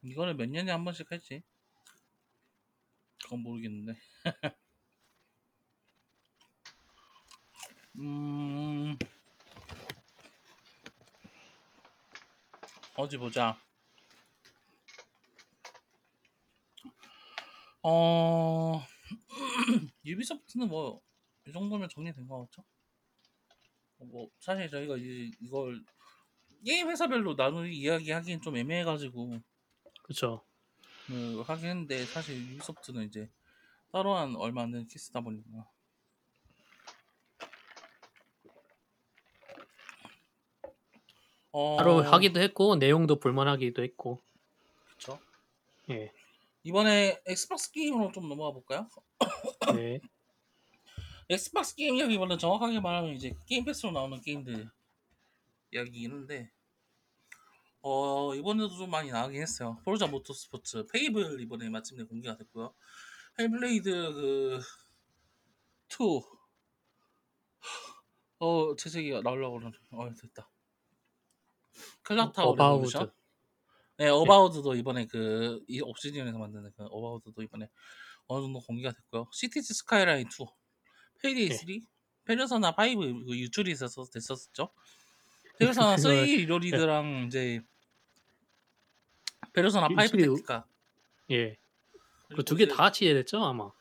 이거를 0.02 0.36
몇 0.36 0.50
년에 0.50 0.72
한 0.72 0.84
번씩 0.84 1.12
할지 1.12 1.44
그건 3.24 3.42
모르겠는데. 3.44 4.00
음 7.98 8.98
어디 12.96 13.18
보자. 13.18 13.58
어 17.84 18.82
유비소프트는 20.06 20.68
뭐 20.68 21.08
이 21.48 21.52
정도면 21.54 21.88
정리된 21.90 22.28
것 22.28 22.42
같죠? 22.42 22.64
어, 24.00 24.06
뭐 24.06 24.30
사실 24.40 24.70
저희가 24.70 24.98
이, 24.98 25.32
이걸 25.40 25.82
게임 26.66 26.90
회사별로 26.90 27.36
나누기 27.36 27.78
이야기하기엔 27.78 28.42
좀 28.42 28.58
애매해가지고 28.58 29.40
그렇죠. 30.04 30.44
그 31.08 31.42
하긴 31.42 31.66
했는데 31.70 32.06
사실 32.06 32.38
Ubisoft는 32.38 33.06
이제 33.06 33.30
따로 33.92 34.16
한 34.16 34.36
얼마 34.36 34.64
안 34.64 34.72
되는 34.72 34.86
케이스다 34.88 35.22
보니까 35.22 35.70
어, 41.60 41.76
따로 41.76 42.04
하기도 42.04 42.40
했고 42.40 42.76
내용도 42.76 43.20
볼만하기도 43.20 43.82
했고. 43.82 44.22
그쵸. 44.92 45.18
예. 45.90 46.12
이번에 46.62 47.20
Xbox 47.26 47.72
게임으로 47.72 48.12
좀 48.12 48.30
넘어가 48.30 48.52
볼까요? 48.52 48.88
네. 49.76 50.00
Xbox 51.30 51.76
게임 51.76 51.96
이야기보다는 51.96 52.38
정확하게 52.38 52.80
말하면 52.80 53.16
이제 53.16 53.34
Game 53.48 53.66
Pass로 53.66 53.92
나오는 53.92 54.22
게임들 54.22 54.70
이야기긴 55.74 56.12
한데 56.12 56.52
어 57.82 58.36
이번에도 58.36 58.70
좀 58.70 58.92
많이 58.92 59.10
나가긴 59.10 59.42
했어요 59.42 59.80
포르자 59.84 60.06
모터스포츠 60.06 60.86
페이블 60.94 61.42
이번에 61.42 61.70
마침내 61.70 62.04
공개가 62.04 62.38
됐고요 62.38 62.74
헬블레이드 63.40 63.92
그 64.14 64.60
2. 65.90 66.22
어 68.40 68.76
재채기 68.76 69.22
나오려고 69.24 69.58
그러네 69.58 69.76
어 69.92 70.10
됐다 70.14 70.50
클락워크 72.04 72.52
어바우드. 72.52 72.82
레볼루션 72.86 73.12
네 73.98 74.08
어바우드도 74.10 74.76
이번에 74.76 75.06
그 75.06 75.60
이 75.68 75.82
옵시디언에서 75.82 76.38
만드는 76.38 76.72
그 76.78 76.84
어바우드도 76.86 77.42
이번에 77.42 77.70
어느 78.28 78.44
정도 78.46 78.60
공개가 78.60 78.92
됐고요 78.92 79.28
시티즈 79.32 79.74
스카이라인 79.74 80.28
2 80.28 80.46
페이데이 81.22 81.50
네. 81.50 81.56
3 81.56 81.66
페르소나 82.26 82.76
5그 82.76 83.30
유출이 83.38 83.72
있어서 83.72 84.06
됐었죠 84.06 84.72
페르소나 85.60 85.98
3 85.98 86.12
그걸- 86.12 86.26
리로드랑 86.26 87.26
이제 87.28 87.62
페르소나 89.54 89.88
5 89.88 89.90
유출이- 89.96 90.26
택티카 90.36 90.68
예. 91.32 91.58
그 92.36 92.44
두 92.44 92.56
개 92.58 92.68
다 92.68 92.76
같이 92.76 93.06
됐죠 93.06 93.44
아마. 93.44 93.72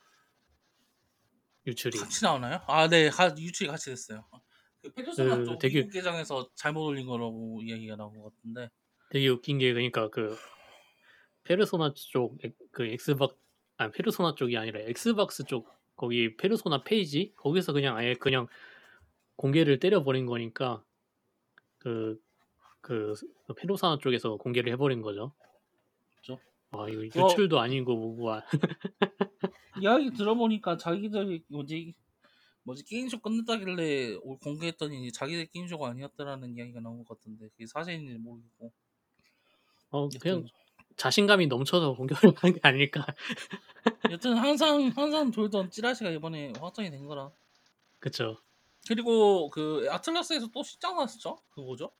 유출이. 1.66 1.98
같이 1.98 2.22
나오나요? 2.24 2.60
아, 2.68 2.86
네, 2.88 3.10
가, 3.10 3.34
유출이 3.36 3.68
같이 3.68 3.86
됐어요. 3.86 4.24
그 4.82 4.92
페르소나 4.92 5.36
그 5.38 5.44
쪽 5.44 5.58
되게- 5.58 5.78
미국 5.80 5.92
계정에서 5.92 6.48
잘못 6.54 6.84
올린 6.84 7.06
거라고 7.06 7.60
이야기가 7.62 7.96
나온 7.96 8.16
것 8.20 8.34
같은데, 8.36 8.70
되게 9.10 9.28
웃긴 9.28 9.58
게 9.58 9.72
그러니까 9.72 10.08
그 10.10 10.36
페르소나 11.44 11.92
쪽그 11.94 12.86
엑스박 12.86 13.36
아 13.78 13.90
페르소나 13.90 14.34
쪽이 14.34 14.56
아니라 14.56 14.80
엑스박스 14.80 15.44
쪽 15.44 15.68
거기 15.96 16.36
페르소나 16.36 16.82
페이지 16.82 17.32
거기서 17.36 17.72
그냥 17.72 17.96
아예 17.96 18.14
그냥 18.14 18.46
공개를 19.36 19.78
때려버린 19.78 20.26
거니까 20.26 20.82
그, 21.78 22.20
그 22.80 23.14
페르소나 23.56 23.98
쪽에서 23.98 24.36
공개를 24.36 24.72
해버린 24.72 25.02
거죠. 25.02 25.32
그죠? 26.16 26.38
아 26.70 26.86
이거 26.88 27.00
어. 27.22 27.28
유출도 27.28 27.60
아니고 27.60 27.94
뭐고 27.94 28.32
아 28.32 28.42
이야기 29.80 30.10
들어보니까 30.10 30.76
자기들이 30.78 31.44
뭐지 31.48 31.94
뭐지 32.66 32.84
게임쇼 32.84 33.20
끝냈다길래 33.20 34.14
올- 34.22 34.38
공개했더니 34.38 35.12
자기들 35.12 35.46
게임쇼가 35.46 35.88
아니었다라는 35.88 36.56
이야기가 36.56 36.80
나온 36.80 37.04
것 37.04 37.16
같은데 37.18 37.48
그게 37.50 37.66
사실인지 37.66 38.14
모르겠고 38.18 38.72
어 39.90 40.08
그냥 40.20 40.38
여튼, 40.38 40.48
자신감이 40.96 41.46
넘쳐서 41.46 41.94
공격을 41.94 42.34
한 42.36 42.52
게 42.58 42.60
아닐까. 42.62 43.06
여튼 44.10 44.34
항상 44.36 44.88
항상 44.96 45.30
돌던 45.30 45.70
찌라시가 45.70 46.10
이번에 46.10 46.52
확정이 46.58 46.90
된 46.90 47.06
거라 47.06 47.30
그쵸. 48.00 48.36
그리고 48.88 49.48
그 49.50 49.86
아틀라스에서 49.90 50.48
또 50.52 50.62
시장 50.62 50.96
났었죠? 50.96 51.38
그 51.50 51.60
뭐죠? 51.60 51.92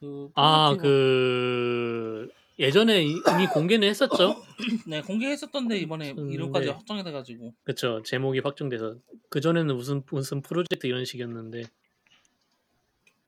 그아 0.00 0.70
포지티브- 0.74 0.80
그 0.82 2.32
예전에 2.58 3.02
이- 3.02 3.08
이미 3.34 3.46
공개는 3.52 3.88
했었죠. 3.88 4.36
네 4.88 5.02
공개했었던데 5.02 5.76
이번에 5.78 6.12
음, 6.12 6.30
이름까지 6.30 6.66
네. 6.66 6.72
확정이 6.72 7.02
돼가지고 7.02 7.52
그쵸. 7.64 8.02
제목이 8.04 8.38
확정돼서 8.40 8.96
그 9.28 9.40
전에는 9.40 9.74
무슨 9.76 10.02
무슨 10.10 10.40
프로젝트 10.40 10.86
이런 10.86 11.04
식이었는데 11.04 11.64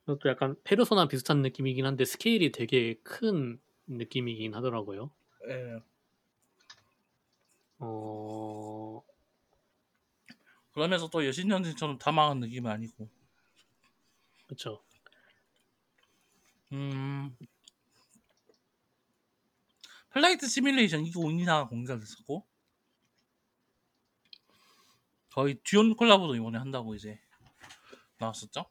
그것도 0.04 0.28
약간 0.28 0.54
페르소나 0.62 1.08
비슷한 1.08 1.42
느낌이긴 1.42 1.84
한데 1.86 2.04
스케일이 2.04 2.52
되게 2.52 2.94
큰 3.02 3.58
느낌이긴 3.88 4.54
하더라고요. 4.54 5.10
예어 5.48 5.80
그러면서 10.72 11.08
또 11.08 11.26
여신전생처럼 11.26 11.98
다 11.98 12.12
망한 12.12 12.38
느낌은 12.40 12.70
아니고 12.70 13.08
그쵸. 14.46 14.82
음 16.72 17.36
플라이트 20.16 20.46
시뮬레이션 20.46 21.04
252가 21.04 21.68
공개가 21.68 21.98
됐었고. 21.98 22.46
거기 25.28 25.60
듄 25.62 25.94
콜라보도 25.94 26.34
이번에 26.34 26.56
한다고 26.56 26.94
이제 26.94 27.20
나왔었죠? 28.16 28.64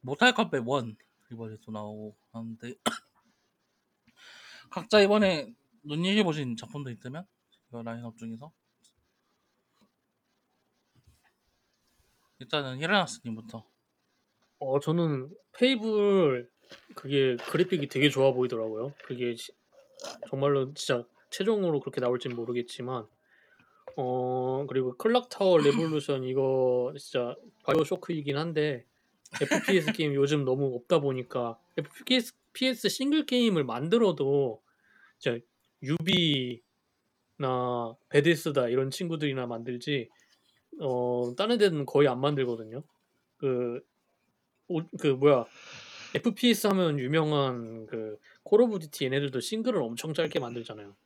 모탈 0.00 0.34
컴뱃 0.34 0.64
1 0.66 0.96
이번에 1.30 1.56
또 1.62 1.70
나오고 1.70 2.18
하는데. 2.32 2.74
각자 4.70 5.00
이번에 5.00 5.54
눈여겨 5.84 6.24
보신 6.24 6.56
작품도 6.56 6.90
있다면? 6.90 7.24
그 7.70 7.76
라인업 7.76 8.18
중에서? 8.18 8.52
일단은 12.40 12.80
히라나스님부터. 12.80 13.64
어 14.58 14.80
저는 14.80 15.32
페이블 15.52 16.50
그게 16.94 17.36
그래픽이 17.36 17.88
되게 17.88 18.08
좋아 18.10 18.32
보이더라고요. 18.32 18.92
그게 19.04 19.34
시- 19.36 19.52
정말로 20.30 20.72
진짜 20.74 21.04
최종으로 21.30 21.80
그렇게 21.80 22.00
나올지는 22.00 22.36
모르겠지만 22.36 23.06
어 23.96 24.66
그리고 24.68 24.96
클락워크 24.96 25.58
레볼루션 25.58 26.24
이거 26.24 26.92
진짜 26.98 27.34
바이오 27.64 27.84
쇼크이긴 27.84 28.36
한데 28.36 28.84
FPS 29.40 29.92
게임 29.96 30.14
요즘 30.14 30.44
너무 30.44 30.74
없다 30.76 31.00
보니까 31.00 31.58
FPS 31.76 32.32
PS 32.52 32.88
싱글 32.88 33.26
게임을 33.26 33.64
만들어도 33.64 34.62
진짜 35.18 35.38
유비나 35.82 36.66
베데스다 38.08 38.68
이런 38.68 38.90
친구들이나 38.90 39.46
만들지 39.46 40.08
어 40.80 41.32
다른 41.36 41.58
데는 41.58 41.86
거의 41.86 42.08
안 42.08 42.20
만들거든요. 42.20 42.82
그 43.38 43.80
오, 44.68 44.80
그 45.00 45.08
뭐야 45.08 45.44
FPS 46.14 46.66
하면 46.68 46.98
유명한 46.98 47.86
그 47.86 48.18
콜 48.44 48.62
오브 48.62 48.78
듀티 48.78 49.04
얘네들도 49.04 49.40
싱글을 49.40 49.82
엄청 49.82 50.14
짧게 50.14 50.40
만들잖아요. 50.40 50.96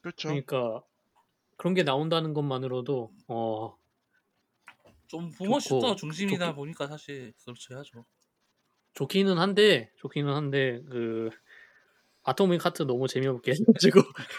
그렇죠. 0.00 0.28
그러니까 0.28 0.84
그런 1.58 1.74
게 1.74 1.84
나온다는 1.84 2.34
것만으로도 2.34 3.12
어 3.28 3.78
좀 5.06 5.30
boomer 5.30 5.60
shooter 5.60 5.94
중심이다 5.94 6.46
좋고. 6.46 6.56
보니까 6.56 6.86
사실 6.86 7.32
그렇죠 7.44 7.74
해야죠 7.74 8.04
좋기는 8.94 9.38
한데 9.38 9.92
좋기는 9.96 10.32
한데 10.32 10.82
그 10.88 11.30
아토믹 12.24 12.66
하트 12.66 12.84
너무 12.84 13.08
재미없게 13.08 13.52
해가지고 13.68 14.02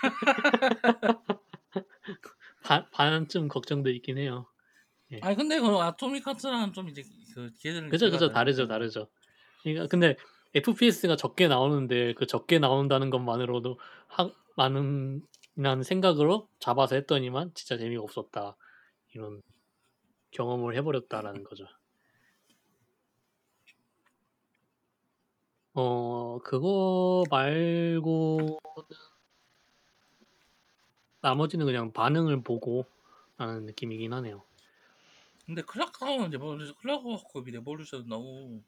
반 2.63 2.89
반쯤 2.91 3.47
걱정도 3.47 3.89
있긴 3.89 4.17
해요. 4.17 4.47
아니 5.21 5.35
근데 5.35 5.59
그 5.59 5.67
아토믹 5.67 6.25
하트랑 6.25 6.73
좀 6.73 6.89
이제 6.89 7.03
그 7.33 7.51
기회들은 7.53 7.89
그죠 7.89 8.09
그죠 8.09 8.29
다르죠 8.29 8.67
다르죠. 8.67 9.09
그러니까 9.63 9.87
근데 9.87 10.15
FPS가 10.53 11.15
적게 11.15 11.47
나오는데 11.47 12.13
그 12.13 12.27
적게 12.27 12.59
나온다는 12.59 13.09
것만으로도 13.09 13.79
하, 14.07 14.29
많은 14.55 15.25
이라는 15.55 15.83
생각으로 15.83 16.47
잡아서 16.59 16.95
했더니만 16.95 17.53
진짜 17.53 17.77
재미가 17.77 18.01
없었다 18.01 18.55
이런 19.13 19.41
경험을 20.31 20.75
해버렸다라는 20.75 21.43
거죠. 21.43 21.65
어 25.75 26.39
그거 26.43 27.23
말고 27.31 28.59
나머지는 31.21 31.65
그냥 31.65 31.91
반응을 31.93 32.43
보고 32.43 32.85
하는 33.37 33.65
느낌이긴 33.65 34.13
하네요. 34.13 34.43
근데 35.45 35.61
클락워크 35.61 36.29
레볼루션 36.29 36.75
클락워크 36.75 37.41
레볼루션 37.45 38.07
너무 38.07 38.61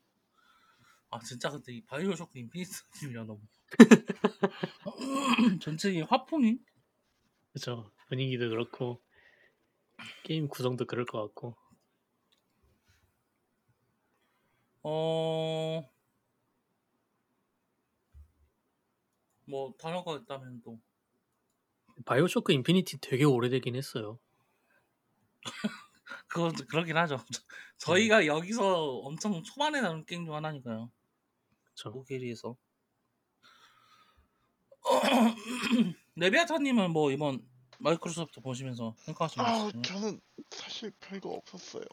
아 1.12 1.20
진짜 1.20 1.50
근데 1.50 1.74
이 1.74 1.86
바이오쇼크 1.86 2.38
인피니트 2.38 2.72
팀이야 3.00 3.24
너무. 3.24 3.42
전체 5.62 6.02
화풍이? 6.02 6.58
그렇죠 7.52 7.92
분위기도 8.08 8.50
그렇고 8.50 9.02
게임 10.24 10.48
구성도 10.48 10.86
그럴 10.86 11.06
것 11.06 11.22
같고. 11.22 11.56
어... 14.84 15.84
뭐 19.48 19.74
다른 19.80 20.04
거 20.04 20.18
있다면 20.18 20.62
또. 20.64 20.80
바이오쇼크 22.06 22.52
인피니티 22.52 23.00
되게 23.00 23.24
오래되긴 23.24 23.76
했어요. 23.76 24.20
그거 26.28 26.52
그러긴 26.70 26.98
하죠 26.98 27.18
저희가 27.78 28.26
여기서 28.26 29.00
엄청 29.00 29.44
초반에 29.44 29.82
나온 29.82 30.06
게임 30.06 30.26
중 30.26 30.36
하나니까요 30.36 30.92
그렇죠. 31.76 31.98
오게리에서 31.98 32.56
레비아타님은 36.16 36.92
뭐 36.92 37.12
이번 37.12 37.46
마이크로소프트 37.80 38.42
보시면서 38.42 38.96
생각하시는 39.00 39.46
거 39.46 39.52
아, 39.52 39.56
있으세요? 39.66 39.82
저는 39.82 40.22
사실 40.52 40.92
별거 41.00 41.30
없었어요. 41.30 41.84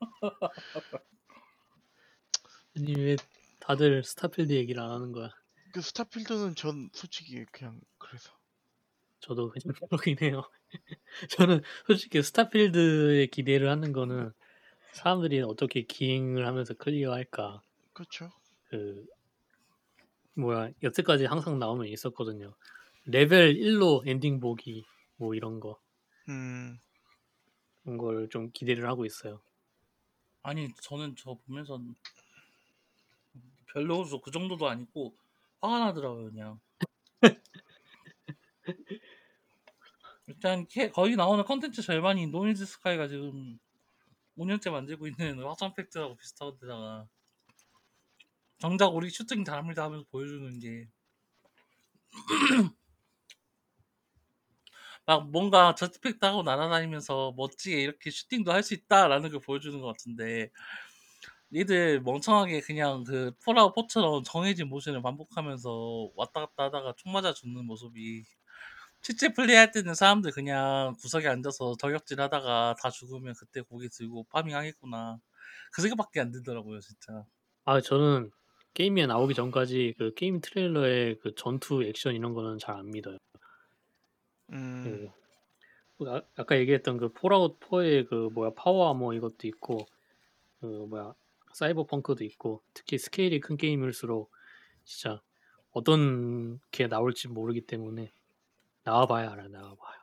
아니 2.76 2.94
왜 2.94 3.16
다들 3.58 4.04
스타필드 4.04 4.52
얘기를 4.52 4.80
안 4.82 4.90
하는 4.90 5.12
거야? 5.12 5.30
그 5.72 5.80
스타필드는 5.80 6.54
전 6.54 6.90
솔직히 6.92 7.44
그냥 7.50 7.80
그래서 7.98 8.30
저도 9.26 9.50
그냥 9.50 9.74
그러긴 9.90 10.16
해요. 10.22 10.42
저는 11.30 11.62
솔직히 11.86 12.22
스타필드에 12.22 13.26
기대를 13.26 13.68
하는 13.68 13.92
거는 13.92 14.32
사람들이 14.92 15.42
어떻게 15.42 15.82
기행을 15.82 16.46
하면서 16.46 16.74
클리어할까. 16.74 17.60
그렇죠. 17.92 18.30
그 18.68 19.06
뭐야 20.34 20.70
여태까지 20.82 21.24
항상 21.24 21.58
나오면 21.58 21.88
있었거든요. 21.88 22.54
레벨 23.06 23.56
1로 23.56 24.02
엔딩 24.06 24.40
보기 24.40 24.84
뭐 25.16 25.34
이런 25.34 25.60
거 25.60 25.78
음, 26.28 26.78
그런 27.82 27.96
걸 27.96 28.28
좀 28.28 28.50
기대를 28.52 28.86
하고 28.86 29.06
있어요. 29.06 29.40
아니 30.42 30.68
저는 30.80 31.14
저 31.16 31.34
보면서 31.46 31.78
별로 33.72 34.04
그 34.20 34.30
정도도 34.30 34.68
아니고 34.68 35.14
화가 35.60 35.78
나더라고요 35.86 36.30
그냥 36.30 36.60
일단 40.28 40.66
캐- 40.68 40.90
거기 40.90 41.16
나오는 41.16 41.44
컨텐츠 41.44 41.82
절반이 41.82 42.28
노맨즈 42.28 42.64
스카이가 42.66 43.08
지금 43.08 43.58
5년째 44.36 44.70
만들고 44.70 45.06
있는 45.08 45.42
확장팩하고 45.44 46.16
비슷한 46.16 46.56
데다가 46.60 47.08
정작 48.58 48.88
우리 48.94 49.08
슈팅 49.08 49.44
잘합니다 49.44 49.84
하면서 49.84 50.04
보여주는 50.10 50.58
게 50.60 50.88
막 55.06 55.30
뭔가 55.30 55.74
jetpack 55.74 56.24
하고 56.24 56.42
날아다니면서 56.42 57.34
멋지게 57.36 57.80
이렇게 57.80 58.10
슈팅도 58.10 58.52
할 58.52 58.62
수 58.62 58.74
있다라는 58.74 59.30
걸 59.30 59.40
보여주는 59.40 59.80
것 59.80 59.86
같은데 59.88 60.50
니들 61.52 62.00
멍청하게 62.02 62.60
그냥 62.60 63.04
그 63.04 63.32
폴아웃 63.44 63.74
4처럼 63.74 64.24
정해진 64.24 64.68
모션을 64.68 65.02
반복하면서 65.02 66.10
왔다 66.16 66.40
갔다 66.46 66.64
하다가 66.64 66.94
총 66.96 67.12
맞아 67.12 67.32
죽는 67.32 67.64
모습이 67.66 68.24
실제 69.06 69.32
플레이할 69.32 69.70
때는 69.70 69.94
사람들 69.94 70.32
그냥 70.32 70.96
구석에 71.00 71.28
앉아서 71.28 71.76
저격질 71.78 72.20
하다가 72.20 72.74
다 72.82 72.90
죽으면 72.90 73.34
그때 73.38 73.60
고개 73.60 73.86
들고 73.88 74.24
farming 74.24 74.56
하겠구나. 74.56 75.20
그 75.72 75.80
생각밖에 75.80 76.18
안 76.18 76.32
들더라고요 76.32 76.80
진짜. 76.80 77.24
아 77.64 77.80
저는 77.80 78.32
게임에 78.74 79.06
나오기 79.06 79.34
전까지 79.34 79.94
그 79.96 80.12
게임 80.14 80.40
트레일러의 80.40 81.20
그 81.20 81.36
전투 81.36 81.84
액션 81.84 82.16
이런 82.16 82.34
거는 82.34 82.58
잘 82.58 82.74
안 82.76 82.90
믿어요. 82.90 83.16
음, 84.50 85.08
그 85.98 86.10
아, 86.10 86.22
아까 86.36 86.58
얘기했던 86.58 86.98
그 86.98 87.12
폴아웃 87.12 87.58
4의 87.60 88.08
그 88.08 88.28
뭐야 88.34 88.50
파워 88.56 88.90
아머 88.90 89.12
이것도 89.14 89.46
있고 89.48 89.86
그 90.60 90.66
뭐야 90.66 91.14
사이버펑크도 91.54 92.24
있고 92.24 92.62
특히 92.74 92.98
스케일이 92.98 93.40
큰 93.40 93.56
게임일수록 93.56 94.30
진짜 94.84 95.22
어떤 95.72 96.60
게 96.70 96.88
나올지 96.88 97.28
모르기 97.28 97.62
때문에 97.62 98.12
나와봐야 98.86 99.32
알아 99.32 99.48
나와봐요. 99.48 99.96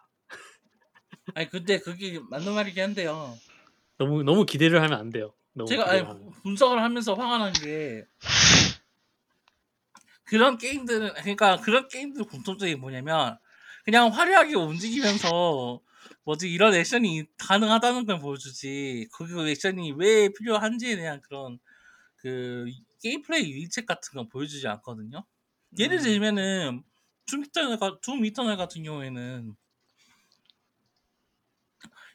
아니 1.36 1.50
근데 1.50 1.80
그게 1.80 2.20
맞는 2.30 2.54
말이긴 2.54 2.84
한데요. 2.84 3.36
너무 3.98 4.24
너무 4.24 4.46
기대를 4.46 4.82
하면 4.84 5.00
안 5.00 5.10
돼요. 5.10 5.34
너무 5.54 5.68
제가 5.70 5.90
아니, 5.90 6.02
기대를 6.02 6.10
하면. 6.10 6.32
분석을 6.44 6.82
하면서 6.84 7.14
화가 7.14 7.38
난 7.38 7.54
게 7.54 8.06
그런 10.26 10.58
게임들은 10.58 11.14
그러니까 11.16 11.58
그런 11.58 11.88
게임들 11.88 12.26
공통점이 12.26 12.76
뭐냐면 12.76 13.38
그냥 13.86 14.10
화려하게 14.10 14.56
움직이면서 14.56 15.80
뭐지 16.26 16.52
이런 16.52 16.74
액션이 16.74 17.26
가능하다는 17.38 18.06
걸 18.06 18.20
보여주지 18.20 19.08
그 19.14 19.50
액션이 19.50 19.94
왜 19.98 20.30
필요한지에 20.30 20.96
대한 20.96 21.22
그런 21.22 21.60
그 22.18 22.66
게임 23.02 23.22
플레이 23.22 23.44
일책 23.44 23.86
같은 23.86 24.16
건 24.16 24.30
보여주지 24.30 24.68
않거든요. 24.68 25.26
예를 25.78 25.98
음. 26.00 26.04
들면은 26.04 26.84
Doom 27.26 27.44
Eternal 27.44 27.78
가- 27.80 28.00
Doom 28.02 28.26
Eternal 28.26 28.58
같은 28.58 28.84
경우에는 28.84 29.56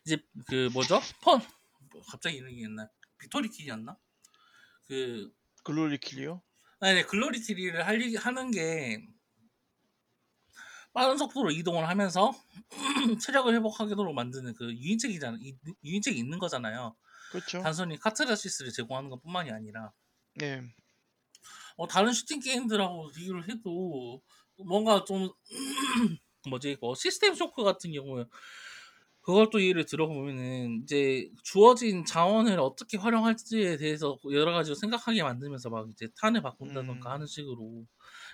이제 0.05 0.19
그 0.47 0.69
뭐죠? 0.73 1.01
펀뭐 1.23 1.41
갑자기 2.09 2.37
이름이 2.37 2.63
옛날 2.63 2.89
victory 3.19 3.49
kill이었나? 3.49 3.97
그 4.87 5.33
glory 5.65 5.99
kill이요? 5.99 6.43
아니 6.81 7.03
glory 7.03 7.41
kill을 7.43 7.87
할, 7.87 8.01
하는 8.17 8.51
게 8.51 9.05
빠른 10.93 11.19
속도로 11.19 11.51
이동을 11.51 11.89
하면서 11.89 12.33
체력을 13.23 13.53
회복하도록 13.55 14.15
만드는 14.15 14.55
그 14.55 14.73
유인책이잖아 14.75 15.39
이- 15.41 15.57
유인책이 15.85 16.19
있는 16.19 16.39
거잖아요. 16.39 16.97
그렇죠. 17.31 17.61
단순히 17.61 17.99
카트라시스를 17.99 18.73
제공하는 18.73 19.11
것뿐만이 19.11 19.51
아니라 19.51 19.93
네. 20.37 20.63
어, 21.77 21.87
다른 21.87 22.13
슈팅 22.13 22.41
게임들하고 22.41 23.11
비교를 23.13 23.49
해도 23.51 24.23
뭔가 24.59 25.05
좀 25.05 25.31
뭐지 26.49 26.77
뭐 26.81 26.95
시스템 26.95 27.35
쇼크 27.35 27.63
같은 27.63 27.93
경우에 27.93 28.25
그걸 29.21 29.51
또 29.51 29.63
예를 29.63 29.85
들어보면은 29.85 30.83
이제 30.85 31.31
주어진 31.43 32.05
자원을 32.07 32.59
어떻게 32.61 32.97
활용할지에 32.97 33.77
대해서 33.77 34.17
여러 34.33 34.53
가지로 34.53 34.75
생각하게 34.75 35.23
만들면서 35.23 35.69
막 35.69 35.87
이제 35.91 36.09
탄을 36.19 36.41
바꾼다던가 36.41 37.11
음. 37.11 37.13
하는 37.13 37.27
식으로 37.27 37.85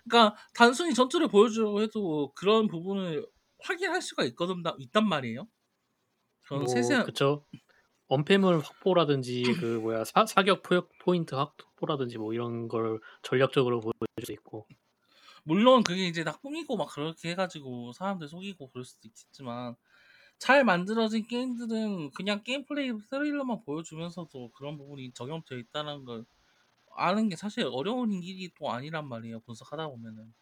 그러니까 0.05 0.37
단순히 0.55 0.95
전투를 0.95 1.29
보여주려고 1.29 1.83
해도 1.83 2.33
그런 2.37 2.69
부분을 2.69 3.27
확인할 3.61 4.03
수가 4.03 4.25
있거든 4.27 4.63
있단 4.79 5.09
말이에요. 5.09 5.49
그런 6.43 6.61
뭐 6.61 6.69
세세한 6.69 7.07
그쵸. 7.07 7.45
엄폐물 8.07 8.61
확보라든지 8.61 9.43
그 9.67 9.81
뭐야 9.81 10.05
사, 10.05 10.27
사격 10.27 10.63
포, 10.63 10.87
포인트 11.01 11.35
확보라든지 11.35 12.19
뭐 12.19 12.33
이런 12.35 12.69
걸 12.69 13.01
전략적으로 13.23 13.81
보여줄 13.81 14.27
수 14.27 14.33
있고 14.33 14.69
물론 15.45 15.85
그게 15.85 16.07
이제 16.09 16.25
다 16.25 16.33
꾸미고 16.39 16.77
막 16.77 16.89
그렇게 16.91 17.31
해가지고 17.31 17.93
사람들 17.93 18.29
속이고 18.29 18.71
그럴 18.71 18.85
수도 18.85 19.09
있겠지만 19.09 19.77
잘 20.39 20.65
만들어진 20.65 21.27
게임들은 21.27 22.13
그냥 22.13 22.43
게임 22.45 22.67
플레이 22.67 22.93
트레일러만 23.11 23.63
보여주면서도 23.65 24.53
그런 24.53 24.79
부분이 24.79 25.13
적용되어 25.15 25.59
있다는 25.59 26.05
걸 26.05 26.25
아는 26.97 27.29
게 27.31 27.37
사실 27.37 27.67
어려운 27.73 28.13
일이 28.23 28.51
또 28.59 28.71
아니란 28.73 29.09
말이에요 29.09 29.41
분석하다 29.43 29.89
보면은 29.89 30.35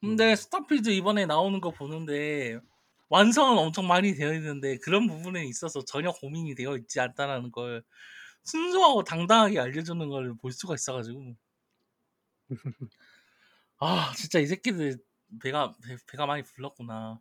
근데 0.00 0.34
음. 0.34 0.36
스타필드 0.36 0.90
이번에 0.90 1.26
나오는 1.26 1.60
거 1.60 1.70
보는데 1.70 2.58
완성은 3.08 3.58
엄청 3.58 3.86
많이 3.88 4.14
되어 4.14 4.34
있는데 4.34 4.78
그런 4.78 5.06
부분에 5.06 5.44
있어서 5.46 5.84
전혀 5.84 6.10
고민이 6.12 6.54
되어 6.54 6.76
있지 6.76 7.00
않다라는 7.00 7.52
걸 7.52 7.82
순수하고 8.44 9.04
당당하게 9.04 9.58
알려주는 9.60 10.08
걸 10.08 10.34
볼 10.36 10.52
수가 10.52 10.74
있어가지고 10.74 11.36
아 13.86 14.14
진짜 14.16 14.38
이 14.38 14.46
새끼들 14.46 14.96
배가 15.42 15.74
배, 15.84 15.96
배가 16.10 16.24
많이 16.24 16.42
불렀구나. 16.42 17.20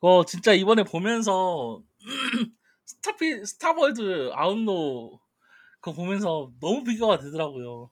어 0.00 0.24
진짜 0.26 0.52
이번에 0.54 0.84
보면서 0.84 1.82
스타피 2.86 3.46
Star 3.46 3.88
Wars 3.88 4.30
Outlaws 4.34 5.20
그거 5.80 5.92
보면서 5.96 6.52
너무 6.60 6.84
비교가 6.84 7.18
되더라고요. 7.18 7.90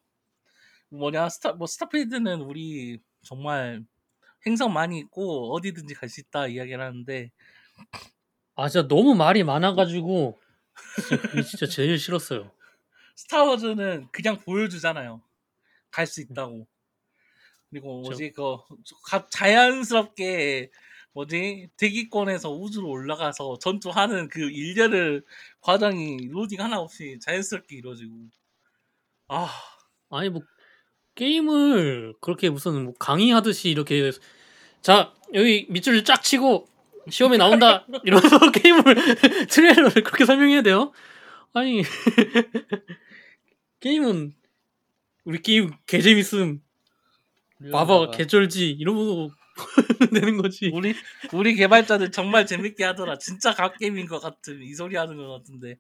뭐냐 0.91 1.28
스타 1.30 1.53
뭐 1.55 1.66
Starfield는 1.66 2.43
우리 2.43 3.01
정말 3.24 3.84
행성 4.47 4.72
많이 4.74 4.99
있고 5.01 5.55
어디든지 5.57 5.95
갈 5.95 6.09
수 6.11 6.20
있다 6.20 6.49
이야기를 6.49 6.80
하는데 6.84 7.32
아 8.57 8.68
진짜 8.68 8.86
너무 8.89 9.14
말이 9.14 9.45
많아가지고 9.45 10.39
진짜 11.30 11.43
진짜 11.43 11.66
제일 11.66 11.99
싫었어요. 11.99 12.51
Star 13.16 13.47
Wars는 13.47 14.09
그냥 14.12 14.39
보여주잖아요. 14.39 15.22
갈 15.91 16.07
수 16.07 16.20
있다고. 16.22 16.66
그리고 17.71 18.01
뭐지? 18.03 18.33
그 18.33 18.57
자연스럽게 19.31 20.71
뭐지? 21.12 21.69
대기권에서 21.77 22.51
우주로 22.53 22.89
올라가서 22.89 23.59
전투하는 23.61 24.29
그 24.29 24.51
일련의 24.51 25.23
과정이 25.61 26.29
로딩 26.29 26.61
하나 26.61 26.79
없이 26.79 27.19
자연스럽게 27.21 27.77
이루어지고. 27.77 28.14
아. 29.29 29.49
아니 30.11 30.31
뭐 30.31 30.43
게임을 31.14 32.14
그렇게 32.21 32.49
무슨 32.49 32.85
뭐 32.85 32.95
강의하듯이 32.99 33.69
이렇게 33.69 34.11
자 34.81 35.12
여기 35.35 35.66
밑줄을 35.69 36.05
쫙 36.05 36.23
치고 36.23 36.66
시험에 37.11 37.37
나온다. 37.37 37.87
이러면서 38.05 38.39
게임을 38.53 38.83
트레일러를 39.49 40.03
그렇게 40.03 40.25
설명해야 40.25 40.62
돼요? 40.62 40.93
아니. 41.53 41.83
게임은 43.81 44.35
우리 45.25 45.43
게임 45.43 45.73
개 45.87 46.01
재밌음 46.01 46.62
봐봐 47.73 48.11
개쩔지 48.13 48.71
이러고 48.71 49.31
되는 50.13 50.37
거지 50.43 50.71
우리 50.73 50.95
우리 51.33 51.55
개발자들 51.55 52.13
정말 52.13 52.47
재밌게 52.47 52.85
하더라. 52.85 53.19
진짜 53.19 53.53
갓게임인 53.53 54.07
것 54.07 54.21
같은 54.21 54.63
이 54.63 54.75
소리 54.75 54.97
하는 54.97 55.17
것 55.17 55.29
같은데. 55.29 55.79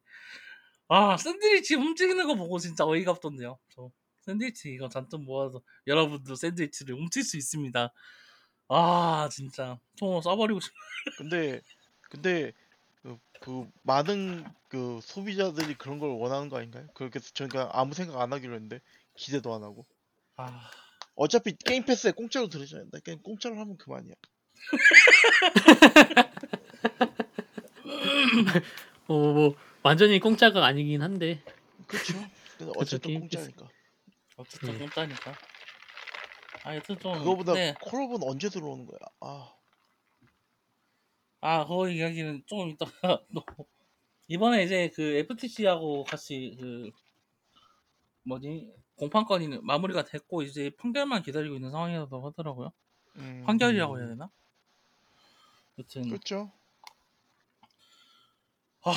아 0.88 1.16
샌드위치 1.16 1.74
움직이는 1.74 2.26
거 2.26 2.34
보고 2.34 2.58
진짜 2.58 2.84
어이가 2.84 3.12
없던데요. 3.12 3.58
저 3.68 3.90
샌드위치 4.22 4.70
이거 4.70 4.88
잔뜩 4.88 5.22
모아서 5.22 5.60
여러분도 5.86 6.34
샌드위치를 6.34 6.94
훔칠 6.96 7.22
수 7.22 7.36
있습니다. 7.36 7.92
아 8.68 9.28
진짜 9.30 9.78
통 9.96 10.20
써버리고 10.20 10.60
싶. 10.60 10.72
근데 11.18 11.60
근데 12.10 12.52
그, 13.02 13.18
그 13.40 13.68
많은 13.82 14.44
그 14.68 14.98
소비자들이 15.02 15.74
그런 15.74 15.98
걸 15.98 16.10
원하는 16.10 16.48
거 16.48 16.58
아닌가요? 16.58 16.86
그렇게 16.94 17.20
저희가 17.20 17.70
아무 17.72 17.94
생각 17.94 18.20
안 18.20 18.32
하기로 18.32 18.54
했는데 18.54 18.80
기대도 19.14 19.54
안 19.54 19.62
하고 19.62 19.86
아 20.36 20.70
어차피 21.18 21.54
게임 21.56 21.84
패스에 21.84 22.12
공짜로 22.12 22.48
들으셔야 22.48 22.82
된다. 22.82 22.98
그냥 23.04 23.20
공짜로 23.22 23.58
하면 23.58 23.76
그만이야. 23.76 24.14
어, 29.08 29.14
뭐 29.14 29.56
완전히 29.82 30.20
공짜가 30.20 30.64
아니긴 30.64 31.02
한데 31.02 31.42
그렇죠. 31.88 32.14
근데 32.56 32.72
어쨌든 32.76 33.18
공짜니까. 33.18 33.68
어쨌든 34.36 34.68
음. 34.68 34.78
꼼다니까. 34.78 35.34
아 36.62 36.76
여튼 36.76 36.96
좀 37.00 37.18
그거보다 37.18 37.54
네. 37.54 37.74
콜업은 37.80 38.22
언제 38.22 38.48
들어오는 38.48 38.86
거야? 38.86 39.00
아 39.20 39.52
아, 41.40 41.64
그거 41.64 41.88
이야기는 41.88 42.44
조금 42.46 42.70
이따가 42.70 42.92
또 43.34 43.44
이번에 44.28 44.62
이제 44.62 44.92
그 44.94 45.02
FTC하고 45.02 46.04
같이 46.04 46.56
그 46.60 46.92
뭐지 48.22 48.72
공판건이 48.98 49.60
마무리가 49.62 50.04
됐고 50.04 50.42
이제 50.42 50.70
판결만 50.76 51.22
기다리고 51.22 51.54
있는 51.54 51.70
상황이라고 51.70 52.26
하더라고요. 52.26 52.72
음, 53.16 53.44
판결이라고 53.46 53.98
해야 53.98 54.08
되나? 54.08 54.30
여튼 55.78 56.08
그렇죠. 56.08 56.52
아 58.82 58.92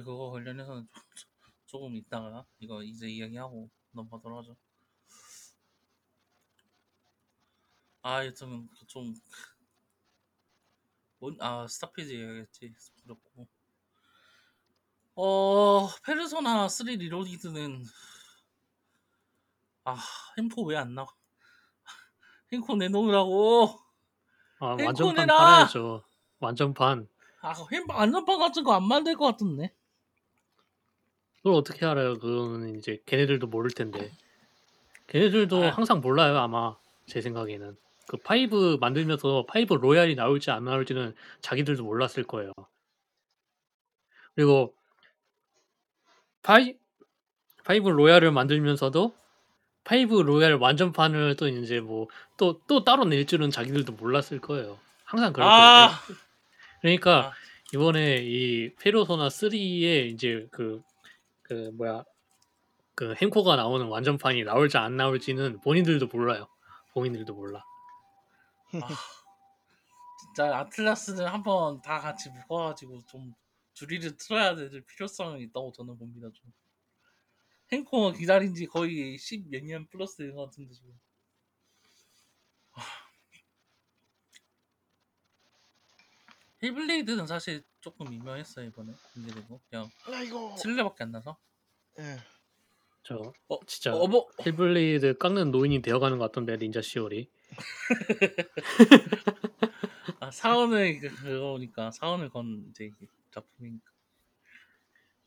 그거 0.00 0.30
관련해서는 0.30 0.88
좀, 1.14 1.28
조금 1.66 1.96
이따가 1.96 2.46
이거 2.58 2.82
이제 2.82 3.06
이야기하고 3.06 3.68
넘어가도록 3.92 4.38
하죠. 4.38 4.56
아 8.00 8.24
여튼 8.24 8.68
좀 8.86 9.14
뭔, 11.18 11.36
아 11.40 11.66
Starfield 11.68 12.12
얘기했지 12.12 12.72
그렇고 13.02 13.46
어 15.16 15.88
페르소나 16.04 16.68
3 16.68 16.86
Reloaded는 16.86 17.84
아 19.88 19.96
햄코 20.36 20.64
왜 20.66 20.83
안 20.83 20.94
나와? 20.94 21.08
햄코 22.52 22.76
내놓으라고. 22.76 23.70
아 24.60 24.66
완전판 24.78 25.14
내놔! 25.26 25.38
팔아야죠. 25.38 26.04
완전판. 26.40 27.08
아 27.40 27.50
햄 27.50 27.90
완전판 27.90 28.38
같은 28.38 28.64
거 28.64 28.72
안 28.72 28.82
만들 28.86 29.16
것 29.16 29.24
같은데. 29.26 29.74
그걸 31.38 31.54
어떻게 31.54 31.86
알아요? 31.86 32.18
그거는 32.18 32.76
이제 32.76 33.00
걔네들도 33.06 33.46
모를 33.46 33.70
텐데. 33.70 34.10
걔네들도 35.06 35.64
아. 35.64 35.70
항상 35.70 36.00
몰라요 36.00 36.36
아마. 36.38 36.76
제 37.06 37.20
생각에는. 37.22 37.76
그 38.08 38.16
Five 38.18 38.78
만들면서 38.80 39.46
Five 39.48 39.74
Royal이 39.74 40.14
나올지 40.14 40.50
안 40.50 40.64
나올지는 40.64 41.14
자기들도 41.40 41.84
몰랐을 41.84 42.24
거예요. 42.26 42.52
그리고 44.34 44.74
파이 46.42 46.76
Five 47.64 47.88
Royal을 47.88 48.32
만들면서도 48.32 49.14
Five 49.88 50.20
Royal 50.20 50.56
완전판을 50.56 51.36
또 51.36 51.48
이제 51.48 51.80
뭐 51.80 52.22
또 52.22 52.53
또 52.53 52.84
따로 52.84 53.06
낼 53.06 53.26
줄은 53.26 53.50
자기들도 53.50 53.94
몰랐을 53.94 54.38
거예요. 54.38 54.78
항상 55.04 55.32
그럴 55.32 55.48
거예요. 55.48 55.62
아, 55.62 55.90
그러니까 56.82 57.28
아, 57.28 57.32
이번에 57.72 58.18
이 58.22 58.74
페르소나 58.74 59.28
3에 59.28 60.12
이제 60.12 60.46
그, 60.50 60.82
그 61.40 61.70
뭐야 61.72 62.04
그 62.94 63.14
햄코가 63.14 63.56
나오는 63.56 63.86
완전판이 63.86 64.44
나올지 64.44 64.76
안 64.76 64.98
나올지는 64.98 65.58
본인들도 65.60 66.08
몰라요. 66.08 66.48
본인들도 66.92 67.32
몰라. 67.32 67.64
진짜 70.20 70.54
Atlus는 70.54 71.26
한번 71.26 71.80
다 71.80 71.98
같이 71.98 72.28
묶어가지고 72.28 73.06
좀 73.06 73.32
주리를 73.72 74.18
틀어야 74.18 74.54
될 74.54 74.82
필요성이 74.84 75.44
있다고 75.44 75.72
저는 75.72 75.96
봅니다. 75.96 76.28
좀. 76.34 76.52
햄코 77.72 78.12
기다린 78.12 78.54
지 78.54 78.66
거의 78.66 79.18
10 79.18 79.48
몇 79.50 79.62
년 79.64 79.86
플러스 79.88 80.16
된것 80.18 80.50
같은데 80.50 80.74
지금. 80.74 80.92
Hellblade는 86.60 87.26
사실 87.26 87.62
조금 87.80 88.10
미묘했어요 88.10 88.66
이번에 88.66 88.92
공개되고 89.14 89.60
그냥. 89.70 89.88
슬레밖에 90.58 91.04
안 91.04 91.12
나서 91.12 91.38
예. 91.98 92.18
저 93.04 93.32
어, 93.48 93.58
진짜 93.66 93.94
어버 93.94 94.28
힐블레이드 94.42 95.16
깎는 95.18 95.50
노인이 95.50 95.80
되어가는 95.82 96.18
것 96.18 96.24
같던데 96.26 96.56
닌자 96.58 96.82
시월이. 96.82 97.30
아, 100.20 100.30
사원을 100.30 100.98
그- 101.00 101.14
그거니까 101.14 101.90
사원을 101.90 102.28
건 102.28 102.66
이제 102.70 102.84
이게 102.86 103.06
작품이니까 103.30 103.90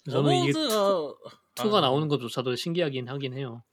저는 0.10 0.36
이게 0.44 0.52
어버드가 0.52 1.41
투가 1.62 1.78
아, 1.78 1.82
나오는 1.82 2.08
것조차도 2.08 2.56
신기하긴 2.56 3.08
하긴 3.10 3.34
해요. 3.34 3.64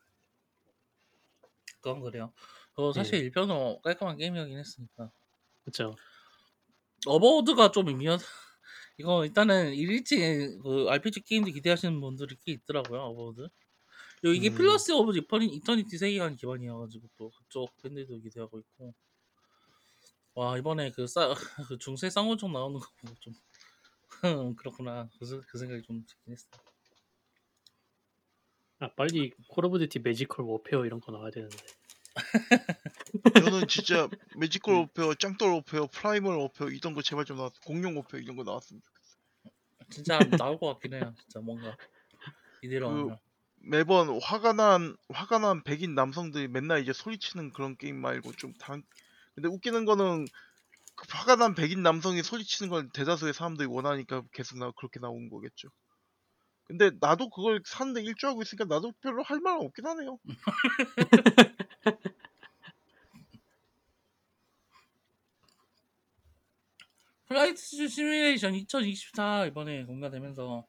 그건 1.81 2.01
그래요. 2.01 2.33
어, 2.75 2.93
사실 2.93 3.19
예. 3.19 3.25
일편은 3.25 3.81
깔끔한 3.83 4.17
게임이긴 4.17 4.59
했으니까 4.59 5.11
그렇죠. 5.65 5.95
Avowed가 7.07 7.71
좀 7.73 7.87
미묘한 7.87 8.19
이거 8.99 9.25
일단은 9.25 9.75
일인칭 9.75 10.59
그 10.63 10.89
RPG 10.91 11.23
게임도 11.23 11.53
기대하시는 11.53 12.01
분들이 12.01 12.37
꽤 12.45 12.53
있더라고요 12.53 13.01
Avowed. 13.03 13.49
그리고 14.21 14.35
이게 14.35 14.51
음. 14.51 14.55
Pillars 14.55 14.93
of 14.93 15.17
Eterni, 15.17 15.47
Eternity 15.47 15.99
세계관 15.99 16.37
기반이어가지고 16.37 17.09
또 17.17 17.31
그쪽 17.31 17.77
팬들도 17.83 18.19
기대하고 18.21 18.61
있고 18.61 18.95
와 20.35 20.57
이번에 20.57 20.91
그, 20.93 21.07
싸, 21.07 21.35
그 21.69 21.79
중세 21.79 22.09
쌍권총 22.11 22.53
나오는 22.53 22.79
거 22.81 22.87
보고 23.01 23.15
좀 23.21 23.35
그렇구나 24.57 25.09
그, 25.19 25.27
생- 25.27 25.43
그 25.49 25.59
생각이 25.59 25.83
좀 25.83 26.05
들긴 26.07 26.33
했어. 26.33 26.49
아 28.81 28.89
빨리 28.97 29.33
Call 29.49 29.65
of 29.65 29.79
Duty 29.79 29.99
Magical 30.01 30.45
Warfare 30.45 30.87
이런 30.87 31.01
거 31.01 31.13
나와야 31.13 31.31
되는데. 31.31 31.57
저는 33.45 33.69
진짜 33.69 34.09
Magical 34.37 34.75
Warfare, 34.75 35.15
짱돌 35.15 35.53
Warfare, 35.53 35.87
Primal 35.89 36.37
Warfare 36.39 36.69
이런 36.69 36.95
거 36.95 37.03
제발 37.03 37.25
좀 37.25 37.37
나왔. 37.37 37.53
공룡 37.65 37.97
오페어 37.97 38.21
이런 38.21 38.37
거 38.37 38.45
나왔으면 38.45 38.81
좋겠어. 38.83 39.19
진짜 39.91 40.19
나올 40.37 40.59
것 40.59 40.67
같긴 40.75 40.95
해요. 40.95 41.15
진짜 41.19 41.41
뭔가 41.41 41.77
이대로 42.63 42.91
그- 42.91 43.01
하면. 43.01 43.19
매번 43.61 44.21
화가 44.23 44.53
난 44.53 44.97
화가 45.09 45.39
난 45.41 45.65
백인 45.65 45.95
남성들이 45.97 46.47
맨날 46.49 46.81
이제 46.81 46.93
소리치는 46.93 47.53
그런 47.53 47.77
게임 47.77 48.01
말고 48.01 48.33
좀 48.35 48.53
다른. 48.55 48.85
근데 49.35 49.49
웃기는 49.49 49.85
거는 49.85 50.27
그 50.95 51.07
화가 51.11 51.37
난 51.37 51.55
백인 51.57 51.83
남성이 51.83 52.23
소리치는 52.23 52.71
걸 52.71 52.89
대다수의 52.91 53.35
사람들이 53.35 53.67
원하니까 53.67 54.23
계속 54.33 54.59
나 54.59 54.71
그렇게 54.77 55.01
나온 55.01 55.29
거겠죠. 55.29 55.69
근데 56.69 56.91
나도 57.01 57.31
그걸 57.31 57.63
사는데 57.65 58.03
일조하고 58.03 58.43
있으니까 58.43 58.67
나도 58.67 58.93
별로 59.01 59.23
할 59.23 59.41
말은 59.41 59.61
없긴 59.67 59.87
하네요. 59.87 60.19
Flight 67.27 67.89
Simulation 67.89 68.55
2024 68.57 69.47
이번에 69.47 69.85
공개되면서 69.85 70.67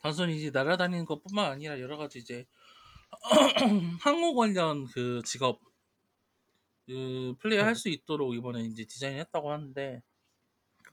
단순히 0.00 0.36
이제 0.36 0.50
날아다니는 0.50 1.04
것뿐만 1.04 1.50
아니라 1.52 1.80
여러 1.80 1.96
가지 1.96 2.18
이제 2.18 2.46
항공 4.02 4.34
관련 4.36 4.86
그 4.86 5.22
직업 5.24 5.60
그 6.86 7.34
플레이 7.38 7.60
할 7.60 7.76
수 7.76 7.88
있도록 7.88 8.34
이번에 8.34 8.62
이제 8.64 8.84
디자인했다고 8.84 9.52
하는데 9.52 10.02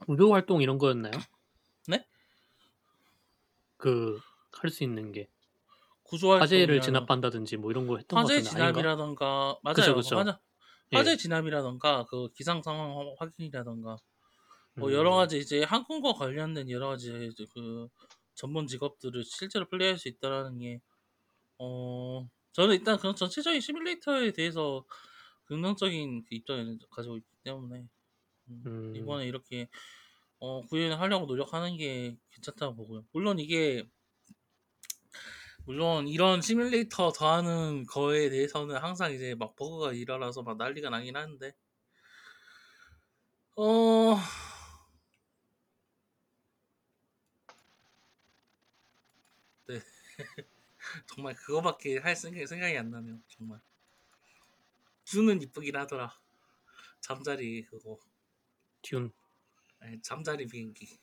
구호 0.07 0.32
활동 0.34 0.62
이런 0.62 0.78
거였나요? 0.78 1.12
네? 1.88 2.06
그 3.78 4.20
할 4.51 4.70
수 4.70 4.84
있는 4.84 5.12
게 5.14 5.30
구조할 6.03 6.45
화재를 6.47 6.80
진압한다든지 6.82 7.58
뭐 7.58 7.72
이런 7.72 7.88
거 7.88 7.97
했던 7.97 8.22
거 8.22 8.30
화재 8.30 8.41
같은데? 8.43 8.49
진압이라던가 8.49 9.60
맞아요. 9.64 9.74
그쵸, 9.74 9.95
그쵸. 9.95 10.18
화재, 10.18 10.34
예. 10.93 10.97
화재 10.97 11.18
진압이라던가 11.18 12.06
그 12.06 12.30
기상 12.34 12.62
상황 12.64 12.97
확- 12.97 13.16
확인이라던가 13.20 13.97
뭐 14.78 14.93
음, 14.93 14.93
여러 14.93 15.16
가지 15.16 15.39
이제 15.39 15.64
항공과 15.64 16.14
관련된 16.14 16.70
여러 16.72 16.89
가지 16.89 17.32
그 17.53 17.89
전문 18.36 18.68
직업들을 18.68 19.24
실제로 19.26 19.68
플레이할 19.70 19.97
수 19.99 20.10
있다라는 20.10 20.60
게 20.60 20.82
어, 21.60 22.30
저는 22.53 22.76
일단 22.76 22.97
그런 22.99 23.16
전체적인 23.16 23.62
시뮬레이터에 23.62 24.34
대해서 24.34 24.86
긍정적인 25.45 26.26
그 26.26 26.36
입장을 26.36 26.80
가지고 26.91 27.18
있기 27.18 27.30
때문에 27.43 27.88
음, 28.50 28.64
음. 28.66 28.93
이번에 28.96 29.28
이렇게 29.28 29.68
어, 30.39 30.62
구현하려고 30.62 31.26
노력하는 31.26 31.78
게 31.78 32.18
괜찮다고 32.32 32.76
보고요. 32.76 33.06
물론 33.12 33.39
이게 33.39 33.88
물론 35.66 36.08
이런 36.08 36.41
시뮬레이터 36.41 37.12
더하는 37.12 37.86
거에 37.86 38.30
대해서는 38.30 38.78
항상 38.78 39.12
이제 39.14 39.34
막 39.36 39.56
버그가 39.56 39.93
일어나서 39.93 40.43
막 40.43 40.58
난리가 40.58 40.89
나긴 40.91 41.16
하는데 41.16 41.54
어 43.58 44.16
네. 49.68 49.80
정말 51.08 51.34
그거밖에 51.36 51.98
할 51.98 52.16
생각이, 52.16 52.46
생각이 52.46 52.78
안 52.78 52.91
나네요. 52.91 53.20
정말. 53.28 53.60
듀는 55.06 55.41
이쁘긴 55.41 55.76
하더라. 55.76 56.14
잠자리 57.00 57.64
그거. 57.64 58.00
듀운 58.86 59.11
아니, 59.79 60.01
잠자리 60.01 60.47
비행기. 60.47 60.99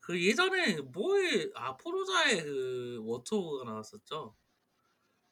그 0.00 0.24
예전에 0.24 0.80
뭐에 0.80 1.50
아 1.54 1.76
포르자의 1.76 2.42
그 2.42 3.00
워토가 3.04 3.64
나왔었죠. 3.64 4.34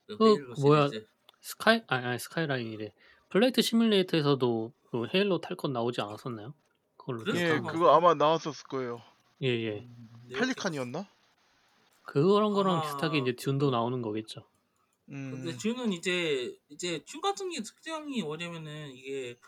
그 0.06 0.16
그 0.18 0.24
Halo 0.26 0.54
뭐야, 0.60 0.88
시리즈. 0.88 1.06
스카이 1.40 1.82
아니, 1.88 2.06
아니 2.06 2.18
스카이라인이래. 2.18 2.92
Flight 3.30 3.62
Simulator에서도 3.62 4.72
그 4.90 5.06
Halo 5.14 5.40
탈 5.40 5.56
것 5.56 5.70
나오지 5.70 6.00
않았었나요? 6.00 6.54
그걸로 6.96 7.24
예, 7.28 7.32
비슷한 7.32 7.62
거. 7.62 7.72
그거 7.72 7.94
아마 7.94 8.14
나왔었을 8.14 8.66
거예요. 8.68 9.02
예, 9.42 9.48
예. 9.48 9.80
음, 9.80 10.08
네, 10.28 10.38
Pelican이었나? 10.38 11.10
그런 12.02 12.52
거랑 12.52 12.78
아. 12.78 12.80
비슷하게 12.82 13.18
이제 13.18 13.32
Dune도 13.36 13.70
나오는 13.70 14.00
거겠죠. 14.02 14.48
음. 15.08 15.30
근데 15.30 15.56
Dune은 15.56 15.92
이제 15.92 16.56
이제 16.68 17.04
Dune 17.04 17.20
같은 17.20 17.50
게 17.50 17.62
특징이 17.62 18.22
뭐냐면은 18.22 18.90
이게 18.92 19.38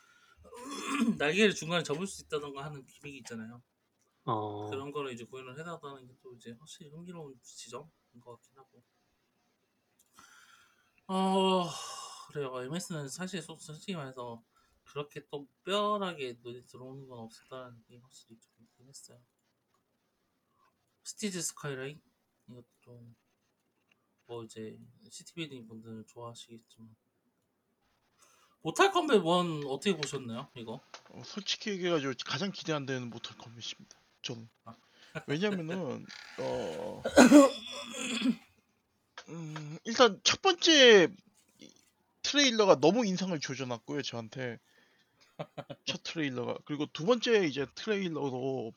날개를 1.19 1.55
중간에 1.55 1.83
접을 1.83 2.07
수 2.07 2.23
있다던가 2.25 2.65
하는 2.65 2.85
gimmick이 2.87 3.19
있잖아요. 3.19 3.63
어. 4.25 4.71
그런 4.71 4.93
거를 4.93 5.13
이제 5.13 5.25
구현을 5.25 5.59
해놨다는 5.59 6.07
게 6.07 6.15
또 6.23 6.33
이제 6.35 6.53
확실히 6.59 6.91
흥미로운 6.91 7.41
지점인 7.43 7.91
것 8.21 8.37
같긴 8.37 8.57
하고. 8.59 8.85
어 11.07 11.65
그래요. 12.29 12.63
MS는 12.63 13.09
사실 13.09 13.43
소- 13.43 13.57
솔직히 13.57 13.95
말해서 13.95 14.45
그렇게 14.85 15.27
또 15.31 15.49
뼈하게 15.65 16.39
눈에 16.43 16.63
들어오는 16.65 17.07
건 17.09 17.21
없었다는 17.21 17.83
게 17.85 17.99
확실히 17.99 18.39
좀 18.39 18.53
있긴 18.61 18.89
했어요. 18.89 19.21
Cities 21.03 21.43
Skylines 21.43 22.01
이것도 22.49 23.17
뭐 24.29 24.45
이제 24.45 24.79
city 25.11 25.30
building 25.30 25.67
분들은 25.67 26.05
좋아하시겠지만 26.07 26.95
Mortal 28.61 28.93
Kombat 28.93 29.17
1 29.23 29.67
어떻게 29.67 29.97
보셨나요? 29.97 30.49
이거? 30.55 30.81
어, 31.11 31.23
솔직히 31.25 31.71
얘기해가지고 31.71 32.13
가장 32.27 32.53
기대 32.53 32.73
안 32.75 32.85
되는 32.85 33.09
Mortal 33.09 33.37
Kombat입니다. 33.39 33.99
저는 34.23 34.49
아. 34.65 34.77
왜냐면은 35.27 36.05
어 36.41 37.03
음, 39.29 39.79
일단 39.85 40.21
첫 40.23 40.43
번째 40.43 41.09
이- 41.61 41.73
트레일러가 42.23 42.81
너무 42.81 43.07
인상을 43.07 43.39
줘줘놨고요 43.41 44.03
저한테 44.03 44.59
첫 45.87 46.03
트레일러가 46.03 46.59
그리고 46.67 46.87
두 46.93 47.07
번째 47.07 47.47
이제 47.47 47.67
트레일러도 47.75 48.73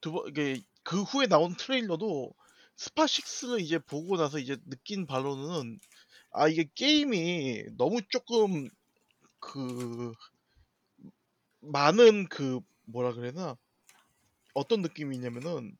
두 0.00 0.12
번 0.12 0.28
이게 0.28 0.62
그 0.82 1.02
후에 1.02 1.26
나온 1.26 1.54
트레일러도 1.56 2.32
스파 2.80 3.04
6를 3.04 3.60
이제 3.60 3.78
보고 3.78 4.16
나서 4.16 4.38
이제 4.38 4.56
느낀 4.66 5.06
바로는 5.06 5.78
아 6.32 6.48
이게 6.48 6.68
게임이 6.74 7.64
너무 7.76 8.00
조금 8.10 8.68
그 9.40 10.14
많은 11.60 12.28
그 12.28 12.60
뭐라 12.86 13.12
그래나 13.12 13.56
어떤 14.54 14.82
느낌이냐면은 14.82 15.76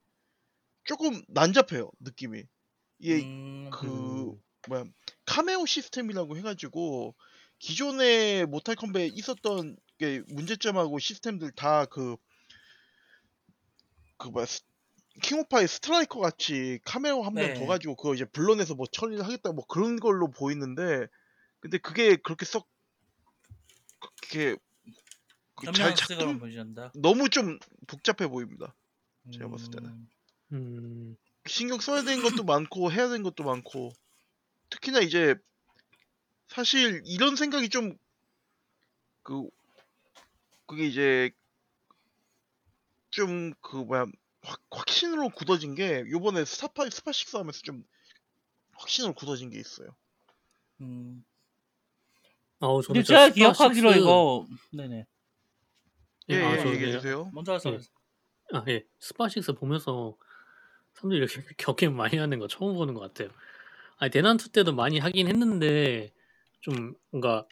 조금 0.84 1.22
난잡해요 1.28 1.90
느낌이 2.00 2.44
이게 3.00 3.24
음, 3.24 3.70
그 3.70 4.34
음. 4.36 4.42
뭐야 4.68 4.84
카메오 5.26 5.66
시스템이라고 5.66 6.36
해가지고 6.38 7.16
기존에 7.58 8.46
Mortal 8.46 8.76
Kombat 8.76 9.12
있었던 9.16 9.76
게 9.98 10.22
문제점하고 10.28 10.98
시스템들 10.98 11.52
다 11.52 11.86
그 11.86 12.16
그 14.18 14.28
뭐야 14.28 14.46
스- 14.46 14.62
킹오파의 15.22 15.68
스트라이커 15.68 16.20
같이 16.20 16.78
카메오 16.84 17.22
한명 17.22 17.46
네. 17.46 17.54
더 17.54 17.66
가지고 17.66 17.96
그거 17.96 18.14
이제 18.14 18.24
불러내서 18.24 18.74
뭐 18.74 18.86
처리를 18.90 19.24
하겠다 19.24 19.52
뭐 19.52 19.64
그런 19.66 19.96
걸로 19.98 20.30
보이는데 20.30 21.06
근데 21.60 21.78
그게 21.78 22.16
그렇게 22.16 22.44
썩 22.44 22.68
그렇게 23.98 24.56
그잘 25.56 25.94
작동. 25.94 26.40
너무 26.94 27.28
좀 27.28 27.58
복잡해 27.86 28.28
보입니다. 28.28 28.74
제가 29.32 29.48
봤을 29.48 29.70
때는. 29.70 29.90
음, 29.90 30.08
음. 30.52 31.16
신경 31.46 31.80
써야 31.80 32.02
되는 32.02 32.22
것도 32.22 32.44
많고 32.44 32.90
해야 32.90 33.08
되는 33.08 33.22
것도 33.22 33.44
많고 33.44 33.92
특히나 34.70 35.00
이제 35.00 35.34
사실 36.48 37.02
이런 37.04 37.36
생각이 37.36 37.68
좀 37.68 37.98
그 39.22 39.48
그게 40.66 40.86
이제 40.86 41.30
좀 43.10 43.52
그 43.60 43.76
뭐야 43.76 44.06
확, 44.42 44.60
확신으로 44.70 45.28
굳어진 45.30 45.74
게 45.74 46.04
요번에 46.10 46.44
스타파 46.44 46.88
스파식스 46.88 47.36
하면서 47.36 47.60
좀 47.62 47.84
확신으로 48.72 49.14
굳어진 49.14 49.50
게 49.50 49.58
있어요. 49.58 49.94
음. 50.80 51.24
아우 52.60 52.82
저는 52.82 53.02
근데 53.02 53.06
제가 53.06 53.24
스파 53.26 53.34
기억하기로 53.34 53.90
식스- 53.90 54.00
이거 54.00 54.46
네네 54.72 55.06
예, 56.30 56.44
아, 56.44 56.52
예, 56.54 56.58
저 56.58 56.68
얘기해 56.68 56.86
네. 56.86 56.92
주세요. 56.92 57.30
먼저 57.32 57.54
하세요. 57.54 57.74
예. 57.74 57.78
아, 58.56 58.64
예. 58.68 58.84
스파식스 59.00 59.54
보면서 59.54 60.16
사람들이 60.94 61.18
이렇게 61.18 61.42
격겜 61.56 61.94
많이 61.96 62.18
하는 62.18 62.38
거 62.38 62.46
처음 62.46 62.74
보는 62.74 62.94
것 62.94 63.00
같아요. 63.00 63.30
아니, 63.98 64.10
대난투 64.10 64.50
때도 64.52 64.72
많이 64.74 64.98
하긴 64.98 65.26
했는데, 65.28 66.12
좀, 66.60 66.94
뭔가, 67.10 67.46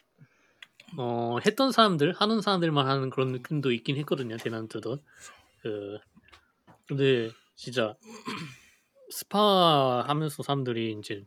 어, 0.97 1.37
했던 1.45 1.71
사람들, 1.71 2.13
하는 2.13 2.41
사람들만 2.41 2.87
하는 2.87 3.09
그런 3.09 3.31
느낌도 3.33 3.71
있긴 3.71 3.97
했거든요, 3.97 4.37
대난투도. 4.37 4.99
그, 5.61 5.99
근데, 6.89 7.31
진짜, 7.55 7.95
스파 9.11 10.03
하면서 10.07 10.43
사람들이 10.43 10.95
이제, 10.99 11.25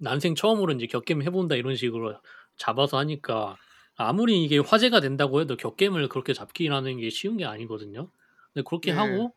난생 0.00 0.34
처음으로 0.34 0.72
이제 0.74 0.86
격겜 0.86 1.22
해 1.22 1.30
본다 1.30 1.54
이런 1.54 1.76
식으로 1.76 2.20
잡아서 2.56 2.98
하니까, 2.98 3.56
아무리 3.96 4.44
이게 4.44 4.58
화제가 4.58 5.00
된다고 5.00 5.40
해도 5.40 5.56
격겜을 5.56 6.08
그렇게 6.08 6.32
잡기라는 6.32 6.98
게 6.98 7.10
쉬운 7.10 7.36
게 7.36 7.44
아니거든요. 7.44 8.10
근데 8.52 8.64
그렇게 8.68 8.92
네. 8.92 8.98
하고 8.98 9.34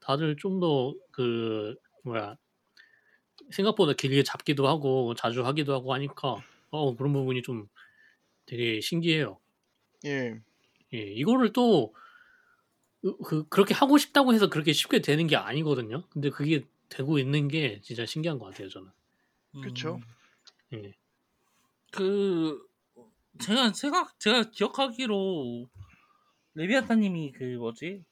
다들 0.00 0.36
좀 0.36 0.60
더 0.60 0.94
그 1.12 1.76
뭐야 2.04 2.36
생각보다 3.50 3.92
길게 3.94 4.22
잡기도 4.22 4.68
하고 4.68 5.14
자주 5.14 5.44
하기도 5.46 5.72
하고 5.74 5.92
하니까 5.94 6.42
어 6.70 6.96
그런 6.96 7.12
부분이 7.12 7.42
좀 7.42 7.68
되게 8.46 8.80
신기해요. 8.80 9.40
예. 10.04 10.42
예, 10.92 10.98
이거를 10.98 11.52
또 11.52 11.94
그, 13.04 13.18
그- 13.18 13.48
그렇게 13.48 13.74
하고 13.74 13.98
싶다고 13.98 14.32
해서 14.32 14.48
그렇게 14.48 14.72
쉽게 14.72 15.00
되는 15.02 15.26
게 15.26 15.36
아니거든요. 15.36 16.04
근데 16.08 16.30
그게 16.30 16.64
되고 16.88 17.18
있는 17.18 17.48
게 17.48 17.82
진짜 17.82 18.06
신기한 18.06 18.38
것 18.38 18.46
같아요, 18.46 18.70
저는. 18.70 18.90
그쵸. 19.62 20.00
음, 20.72 20.78
예. 20.78 20.94
그 21.92 22.66
제가 23.38 23.74
생각 23.74 24.18
제가 24.18 24.50
기억하기로 24.50 25.68
레비아타님이 26.54 27.32
그 27.32 27.44
뭐지 27.58 28.04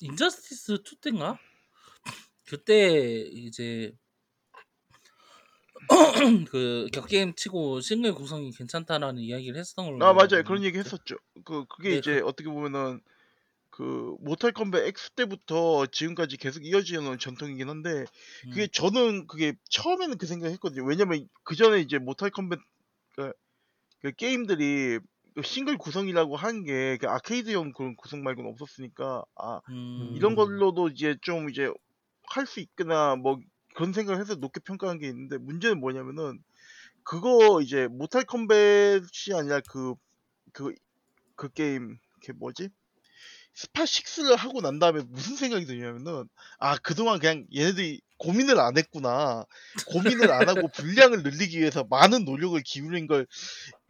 인저스티스 0.00 0.82
2 0.84 0.96
때인가 1.00 1.38
그때 2.46 3.20
이제 3.32 3.96
그 6.50 6.86
격게임 6.92 7.34
치고 7.34 7.80
싱글 7.80 8.14
구성이 8.14 8.52
괜찮다라는 8.52 9.20
이야기를 9.22 9.58
했었던 9.58 9.86
걸로 9.86 10.04
아 10.04 10.12
맞아요. 10.12 10.44
그런 10.44 10.62
얘기 10.62 10.78
했었죠. 10.78 11.16
그 11.44 11.64
그게 11.66 11.90
네, 11.90 11.96
이제 11.98 12.20
어떻게 12.20 12.48
보면은 12.48 13.00
그 13.72 14.16
모탈 14.20 14.52
컴뱃 14.52 14.86
X 14.86 15.12
때부터 15.12 15.86
지금까지 15.86 16.38
계속 16.38 16.66
이어지는 16.66 17.18
전통이긴 17.18 17.70
한데 17.70 18.06
그게 18.50 18.64
음, 18.64 18.68
저는 18.72 19.26
그게 19.28 19.54
처음에는 19.70 20.18
그 20.18 20.26
생각했거든요. 20.26 20.84
왜냐면 20.86 21.28
그 21.44 21.56
전에 21.56 21.80
이제 21.80 21.98
모탈 21.98 22.30
컴뱃 22.30 22.60
그, 23.16 23.32
그 24.00 24.12
게임들이 24.12 25.00
그 25.34 25.42
싱글 25.42 25.78
구성이라고 25.78 26.36
한게그 26.36 27.08
아케이드용 27.08 27.72
그런 27.72 27.96
구성 27.96 28.22
말고는 28.22 28.50
없었으니까 28.52 29.24
아 29.36 29.60
음, 29.68 30.12
이런 30.14 30.32
음. 30.32 30.36
걸로도 30.36 30.88
이제 30.88 31.16
좀 31.22 31.50
이제 31.50 31.70
할 32.28 32.46
수 32.46 32.60
있구나 32.60 33.16
뭐 33.16 33.38
그런 33.74 33.92
생각을 33.92 34.20
해서 34.20 34.34
높게 34.36 34.60
평가한 34.60 34.98
게 34.98 35.08
있는데 35.08 35.38
문제는 35.38 35.80
뭐냐면은 35.80 36.42
그거 37.04 37.60
이제 37.62 37.88
Mortal 37.88 38.24
Kombat이 38.24 39.34
아니라 39.36 39.60
그 39.68 39.94
그 40.52 40.74
그 41.36 41.48
게임 41.52 41.98
그 42.24 42.32
뭐지 42.32 42.70
스파 43.54 43.84
6를 43.84 44.36
하고 44.36 44.60
난 44.60 44.78
다음에 44.78 45.02
무슨 45.08 45.36
생각이 45.36 45.66
드냐면은 45.66 46.24
아 46.58 46.76
그동안 46.78 47.18
그냥 47.18 47.46
얘네들이 47.54 48.00
고민을 48.18 48.58
안 48.60 48.78
했구나 48.78 49.44
고민을 49.86 50.30
안 50.32 50.48
하고 50.48 50.68
분량을 50.74 51.22
늘리기 51.22 51.58
위해서 51.58 51.84
많은 51.90 52.24
노력을 52.24 52.58
기울인 52.64 53.06
걸 53.06 53.26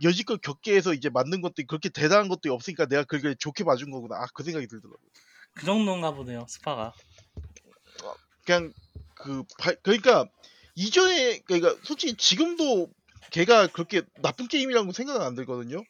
여지껏 0.02 0.40
겪게 0.40 0.74
해서 0.74 0.94
이제 0.94 1.10
만든 1.10 1.40
것들이 1.40 1.66
그렇게 1.66 1.88
대단한 1.90 2.28
것들이 2.28 2.52
없으니까 2.52 2.86
내가 2.86 3.04
그걸 3.04 3.36
좋게 3.36 3.64
봐준 3.64 3.90
거구나 3.90 4.16
아 4.16 4.26
그 4.34 4.42
생각이 4.42 4.66
들더라고요 4.66 5.08
그 5.54 5.66
정도인가 5.66 6.12
보네요 6.14 6.46
스파가. 6.48 6.92
그냥 8.44 8.72
그 9.14 9.44
바- 9.58 9.74
그러니까 9.82 10.26
이전에 10.74 11.40
그러니까 11.40 11.76
솔직히 11.84 12.14
지금도 12.16 12.90
걔가 13.30 13.66
그렇게 13.68 14.02
나쁜 14.22 14.48
게임이라고 14.48 14.92
생각은 14.92 15.20
안 15.22 15.34
들거든요. 15.34 15.82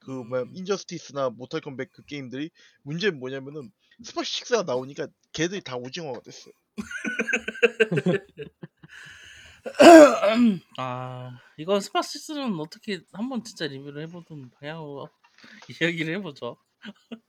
그 0.00 0.10
뭐야 0.10 0.42
음. 0.42 0.52
Injustice나 0.54 1.30
Mortal 1.30 1.60
Kombat 1.60 1.92
그 1.92 2.04
게임들이 2.04 2.50
문제는 2.82 3.18
뭐냐면은 3.18 3.70
스파 4.02 4.22
6가 4.22 4.64
나오니까 4.64 5.08
걔들이 5.32 5.60
다 5.60 5.76
오징어가 5.76 6.20
됐어요. 6.20 6.52
아 10.78 11.38
이거 11.56 11.80
스파 11.80 12.12
six는 12.12 12.58
어떻게 12.58 13.00
한번 13.12 13.44
진짜 13.44 13.66
리뷰를 13.66 14.02
해보는 14.04 14.50
방향으로 14.50 15.08
이야기를 15.80 16.14
해보죠. 16.16 16.56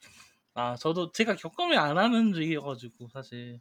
아 0.54 0.76
저도 0.76 1.12
제가 1.12 1.36
겪음이 1.36 1.78
안 1.78 1.98
하는 1.98 2.34
주의여가지고 2.34 3.10
사실 3.10 3.60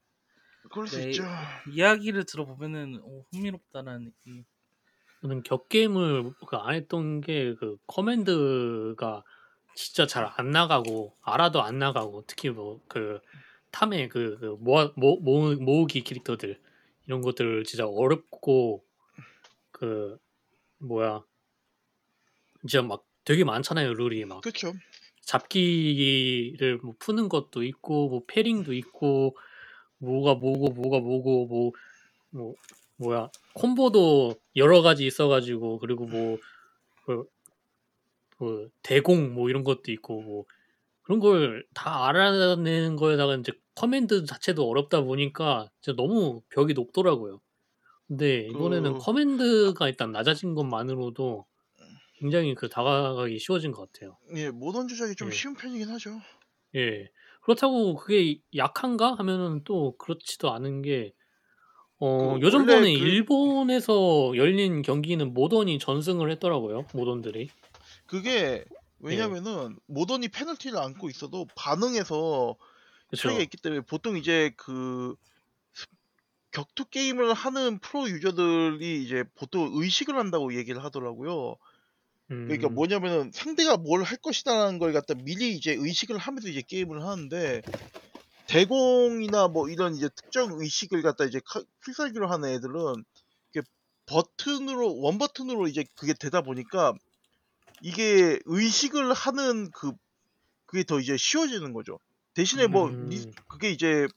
그럴 0.71 0.87
수 0.87 0.99
네. 0.99 1.11
있죠. 1.11 1.25
이야기를 1.73 2.25
들어보면은 2.25 3.01
오, 3.03 3.25
흥미롭다는 3.33 4.05
느낌. 4.05 4.45
저는 5.23 5.43
격게임을 5.43 6.33
그 6.47 6.57
안 6.57 6.75
했던 6.75 7.21
게 7.21 7.55
그 7.59 7.77
커맨드가 7.87 9.23
진짜 9.75 10.07
잘 10.07 10.27
안 10.37 10.51
나가고 10.51 11.17
알아도 11.23 11.63
안 11.63 11.79
나가고 11.79 12.25
특히 12.27 12.51
뭐 12.51 12.81
그 12.89 13.21
탐의 13.73 14.09
그, 14.09 14.39
그 14.41 14.57
모아, 14.61 14.93
모, 14.97 15.17
모, 15.21 15.55
모으기 15.55 16.03
캐릭터들 16.03 16.61
이런 17.07 17.21
것들 17.23 17.65
진짜 17.65 17.87
어렵고 17.87 18.85
그 19.73 20.19
뭐야 20.79 21.25
진짜 22.63 22.83
막 22.83 23.05
되게 23.25 23.45
많잖아요 23.45 23.95
룰이 23.95 24.25
막 24.25 24.41
그렇죠. 24.43 24.73
잡기를 25.23 26.79
뭐 26.83 26.95
푸는 26.99 27.29
것도 27.29 27.63
있고 27.65 28.09
뭐 28.09 28.23
parrying도 28.27 28.73
있고 28.75 29.37
뭐가 29.99 30.35
뭐고 30.35 30.71
뭐가 30.73 30.99
뭐고 31.01 31.47
뭐 31.47 31.73
뭐 32.33 32.55
뭐야 33.01 33.31
콤보도 33.55 34.37
여러 34.57 34.83
가지 34.83 35.07
있어가지고 35.07 35.79
그리고 35.81 36.07
뭐 36.07 36.39
그 37.07 37.27
그 38.39 38.71
대공 38.83 39.35
뭐 39.35 39.51
이런 39.51 39.65
것도 39.65 39.93
있고 39.93 40.23
뭐 40.23 40.45
그런 41.03 41.21
걸 41.21 41.65
다 41.75 42.07
알아내는 42.09 42.97
거에다가 42.97 43.37
이제 43.37 43.53
command 43.75 44.25
자체도 44.27 44.69
어렵다 44.69 45.03
보니까 45.03 45.71
진짜 45.81 45.97
너무 45.97 46.43
벽이 46.51 46.75
높더라고요. 46.75 47.41
근데 48.09 48.47
이번에는 48.49 48.95
그- 48.95 48.99
커맨드가 49.01 49.89
일단 49.89 50.13
낮아진 50.13 50.55
것만으로도 50.55 51.47
굉장히 52.19 52.55
그 52.55 52.69
다가가기 52.69 53.39
쉬워진 53.39 53.73
것 53.73 53.91
같아요. 53.93 54.19
예, 54.37 54.51
모던 54.51 54.89
조작이 54.89 55.15
좀 55.17 55.29
예. 55.29 55.33
쉬운 55.33 55.55
편이긴 55.55 55.89
하죠. 55.91 56.21
예. 56.77 57.11
그렇다고 57.43 57.97
그게 57.97 58.41
약한가 58.55 59.15
하면은 59.15 59.65
또 59.65 59.97
그렇지도 59.97 60.53
않은 60.53 60.83
게, 60.83 61.15
어, 62.01 62.35
그 62.35 62.41
요즘번에 62.41 62.75
원래 62.75 62.93
그- 62.99 63.05
일본에서 63.07 64.33
열린 64.37 64.83
경기는 64.83 65.33
모던이 65.35 65.79
전승을 65.79 66.31
했더라고요. 66.33 66.87
모던들이. 66.95 67.51
그게 68.07 68.65
왜냐면은 68.99 69.77
모던이 69.87 70.29
페널티를 70.29 70.79
안고 70.79 71.09
있어도 71.11 71.47
반응해서 71.57 72.57
그쵸. 73.09 73.29
차이가 73.29 73.43
있기 73.43 73.57
때문에 73.59 73.83
보통 73.83 74.17
이제 74.17 74.53
그 74.57 75.15
스- 75.73 75.87
격투 76.53 76.87
게임을 76.87 77.33
하는 77.35 77.79
프로 77.79 78.09
user들이 78.09 79.03
이제 79.05 79.25
보통 79.35 79.71
의식을 79.75 80.17
한다고 80.17 80.55
얘기를 80.55 80.83
하더라고요. 80.85 81.57
그러니까 82.29 82.69
음. 82.69 82.75
뭐냐면은 82.75 83.31
상대가 83.33 83.77
뭘 83.77 84.03
할 84.05 84.17
것이다라는 84.19 84.79
걸 84.79 84.93
갖다 84.93 85.15
미리 85.15 85.53
이제 85.55 85.73
의식을 85.79 86.17
하면서 86.19 86.49
이제 86.49 86.63
게임을 86.67 87.03
하는데 87.05 87.63
대공이나 88.51 89.47
뭐 89.47 89.69
이런 89.69 89.95
이제 89.95 90.09
특정 90.09 90.61
의식을 90.61 91.03
갖다 91.03 91.25
이제 91.25 91.41
카- 91.47 91.63
필살기로 91.85 92.29
하는 92.29 92.49
애들은 92.49 93.05
이게 93.51 93.63
버튼으로 94.07 94.99
one 95.01 95.19
버튼으로 95.19 95.69
이제 95.69 95.85
그게 95.95 96.15
되다 96.15 96.43
보니까 96.43 96.93
이게 97.81 98.41
의식을 98.47 99.13
하는 99.13 99.71
그 99.71 99.93
그게 100.67 100.83
더 100.85 100.99
이제 101.01 101.17
쉬워지는 101.17 101.73
거죠. 101.73 102.01
대신에 102.35 102.67
뭐 102.67 102.89
리- 102.89 102.95
음. 103.21 103.33
그게 103.49 103.71
이제 103.71 104.09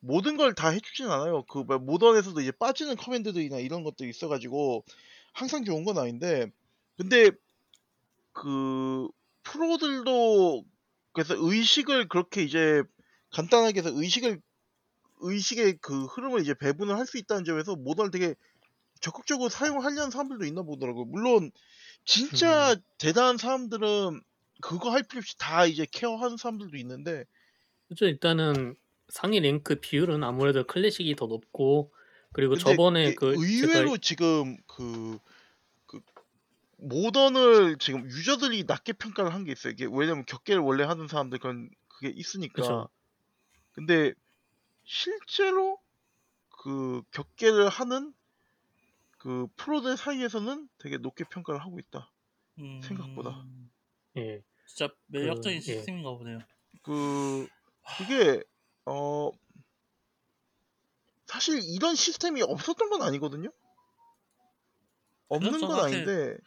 모든 0.00 0.36
걸 0.36 0.54
다 0.54 0.68
해주진 0.68 1.06
않아요. 1.10 1.42
그뭐 1.44 1.78
모던에서도 1.78 2.38
이제 2.40 2.52
빠지는 2.52 2.96
커맨드들이나 2.96 3.58
이런 3.58 3.82
것들이 3.82 4.10
있어가지고 4.10 4.84
항상 5.32 5.64
좋은 5.64 5.84
건 5.84 5.98
아닌데 5.98 6.50
근데 6.98 7.30
그 8.32 9.08
프로들도 9.42 10.64
그래서 11.12 11.34
의식을 11.38 12.08
그렇게 12.08 12.42
이제 12.42 12.82
간단하게 13.32 13.80
해서 13.80 13.90
의식을 13.92 14.40
의식의 15.20 15.78
그 15.82 16.06
흐름을 16.06 16.42
이제 16.42 16.54
배분을 16.54 16.96
할 16.98 17.06
수 17.06 17.18
있다는 17.18 17.44
점에서 17.44 17.76
모던을 17.76 18.10
되게 18.10 18.34
적극적으로 19.00 19.48
사용하려는 19.50 20.10
사람들도 20.10 20.44
있나 20.46 20.62
보더라고요. 20.62 21.06
물론 21.06 21.50
진짜 22.04 22.74
음. 22.74 22.82
대단한 22.98 23.38
사람들은 23.38 24.22
그거 24.62 24.90
할 24.92 25.02
필요 25.04 25.20
없이 25.20 25.36
다 25.38 25.66
이제 25.66 25.86
케어하는 25.90 26.36
사람들도 26.38 26.76
있는데 26.78 27.24
그쵸. 27.88 28.06
일단은 28.06 28.74
상위 29.08 29.40
랭크 29.40 29.76
비율은 29.80 30.22
아무래도 30.24 30.66
클래식이 30.66 31.14
더 31.16 31.26
높고 31.26 31.92
그리고 32.32 32.56
저번에 32.56 33.12
그 33.14 33.36
의외로 33.36 33.96
제가 33.96 33.98
지금 33.98 34.56
그, 34.66 35.18
그 35.86 36.00
모던을 36.78 37.78
지금 37.78 38.06
유저들이 38.06 38.64
낮게 38.66 38.94
평가를 38.94 39.34
한 39.34 39.44
게 39.44 39.52
있어요. 39.52 39.72
이게 39.72 39.86
왜냐면 39.90 40.24
격계를 40.26 40.62
원래 40.62 40.84
하는 40.84 41.08
사람들 41.08 41.38
그런 41.40 41.70
그게 41.88 42.10
있으니까. 42.14 42.76
그쵸. 42.76 42.88
근데 43.76 44.14
실제로 44.84 45.78
그 46.48 47.02
격계를 47.12 47.68
하는 47.68 48.14
그 49.18 49.46
프로들 49.56 49.96
사이에서는 49.96 50.68
되게 50.78 50.98
높게 50.98 51.24
평가를 51.24 51.60
하고 51.60 51.78
있다. 51.78 52.10
생각보다. 52.82 53.42
음, 53.42 53.70
예. 54.16 54.42
진짜 54.66 54.92
매력적인 55.08 55.60
그, 55.60 55.70
예. 55.70 55.74
시스템인가 55.74 56.10
보네요. 56.16 56.38
그 56.82 57.46
그게 57.98 58.42
어 58.86 59.30
사실 61.26 61.60
이런 61.62 61.94
시스템이 61.94 62.42
없었던 62.42 62.88
건 62.88 63.02
아니거든요. 63.02 63.50
없는 65.28 65.52
그렇죠, 65.52 65.68
건. 65.68 65.84
아닌데 65.84 66.38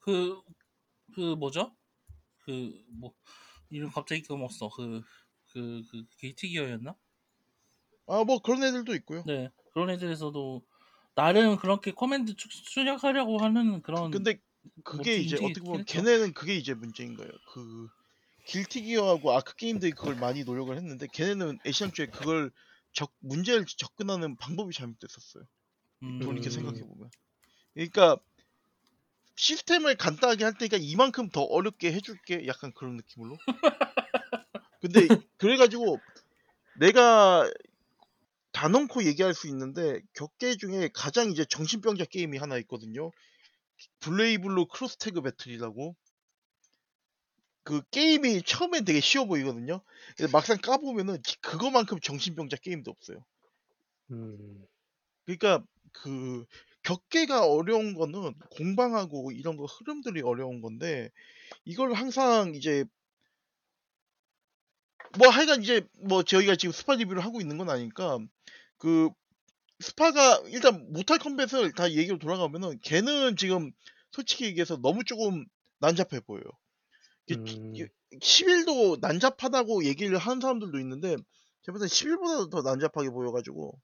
그, 0.00 0.40
그 1.14 1.34
뭐죠? 1.36 1.74
그 2.44 2.84
뭐 2.98 3.12
이름 3.70 3.90
갑자기 3.90 4.22
까먹었어. 4.22 4.68
그, 4.68 5.02
그, 5.54 5.82
그 5.90 6.04
Guilty 6.18 6.46
Gear였나? 6.48 6.96
아 8.06 8.24
뭐 8.24 8.40
그런 8.40 8.62
애들도 8.64 8.94
있고요. 8.96 9.24
네. 9.26 9.50
그런 9.72 9.90
애들에서도 9.90 10.62
나름 11.14 11.56
그렇게 11.56 11.92
command 11.92 12.34
출- 12.36 12.50
출력하려고 12.50 13.38
하는 13.38 13.82
그런 13.82 14.10
근데 14.10 14.40
그게 14.82 15.16
이제 15.16 15.36
어떻게 15.36 15.60
보면 15.60 15.80
했죠. 15.80 16.00
걔네는 16.00 16.32
그게 16.34 16.54
이제 16.56 16.74
문제인 16.74 17.14
거예요. 17.14 17.30
그 17.52 17.88
길티 18.46 18.82
기어하고 18.82 19.32
아크 19.32 19.56
게임들이 19.56 19.92
그걸 19.92 20.16
많이 20.16 20.44
노력을 20.44 20.74
했는데 20.76 21.06
걔네는 21.12 21.58
애시당초에 21.66 22.10
그걸 22.10 22.50
적 22.92 23.12
문제를 23.20 23.64
접근하는 23.66 24.36
방법이 24.36 24.72
잘못됐었어요. 24.74 25.44
돌이켜 26.20 26.50
음. 26.50 26.50
생각해 26.50 26.80
보면. 26.80 27.10
그러니까 27.74 28.18
시스템을 29.36 29.96
간단하게 29.96 30.42
할 30.44 30.54
테니까 30.58 30.76
이만큼 30.80 31.28
더 31.30 31.42
어렵게 31.42 31.92
해줄게 31.92 32.46
약간 32.48 32.72
그런 32.72 32.96
느낌으로. 32.96 33.36
근데 34.84 35.08
그래가지고 35.38 35.98
내가 36.74 37.50
단언코 38.52 39.04
얘기할 39.04 39.34
수 39.34 39.48
있는데 39.48 40.00
격계 40.14 40.56
중에 40.56 40.88
가장 40.94 41.30
이제 41.30 41.44
정신병자 41.44 42.04
게임이 42.04 42.38
하나 42.38 42.56
있거든요. 42.58 43.10
블레이블로 44.00 44.68
크로스태그 44.68 45.22
배틀이라고. 45.22 45.96
그 47.64 47.82
게임이 47.90 48.42
처음엔 48.42 48.84
되게 48.84 49.00
쉬워 49.00 49.24
보이거든요. 49.24 49.80
근데 50.16 50.30
막상 50.30 50.58
까보면은 50.58 51.20
기- 51.22 51.40
그거만큼 51.40 51.98
정신병자 52.00 52.58
게임도 52.58 52.90
없어요. 52.90 53.24
음. 54.10 54.66
그러니까 55.24 55.64
그 55.92 56.44
격계가 56.82 57.46
어려운 57.46 57.94
거는 57.94 58.34
공방하고 58.50 59.32
이런 59.32 59.56
거 59.56 59.64
흐름들이 59.64 60.22
어려운 60.22 60.60
건데 60.60 61.10
이걸 61.64 61.94
항상 61.94 62.54
이제 62.54 62.84
뭐 65.18 65.28
하여간 65.28 65.62
이제 65.62 65.86
뭐 66.00 66.22
저희가 66.22 66.56
지금 66.56 66.72
스파 66.72 66.94
리뷰를 66.94 67.24
하고 67.24 67.40
있는 67.40 67.56
건 67.58 67.70
아니까 67.70 68.18
그 68.78 69.10
스파가 69.80 70.42
일단 70.46 70.92
Mortal 70.92 71.18
Kombat을 71.18 71.72
다 71.72 71.90
얘기로 71.90 72.18
돌아가면은 72.18 72.78
걔는 72.82 73.36
지금 73.36 73.72
솔직히 74.10 74.46
얘기해서 74.46 74.76
너무 74.80 75.04
조금 75.04 75.44
난잡해 75.80 76.20
보여요. 76.20 76.44
이게 77.26 77.40
음. 77.40 77.72
11도 78.20 79.00
난잡하다고 79.00 79.84
얘기를 79.84 80.16
하는 80.18 80.40
사람들도 80.40 80.78
있는데 80.80 81.16
제가 81.62 81.78
볼땐 81.78 81.88
11보다도 81.88 82.50
더 82.50 82.62
난잡하게 82.62 83.10
보여가지고 83.10 83.80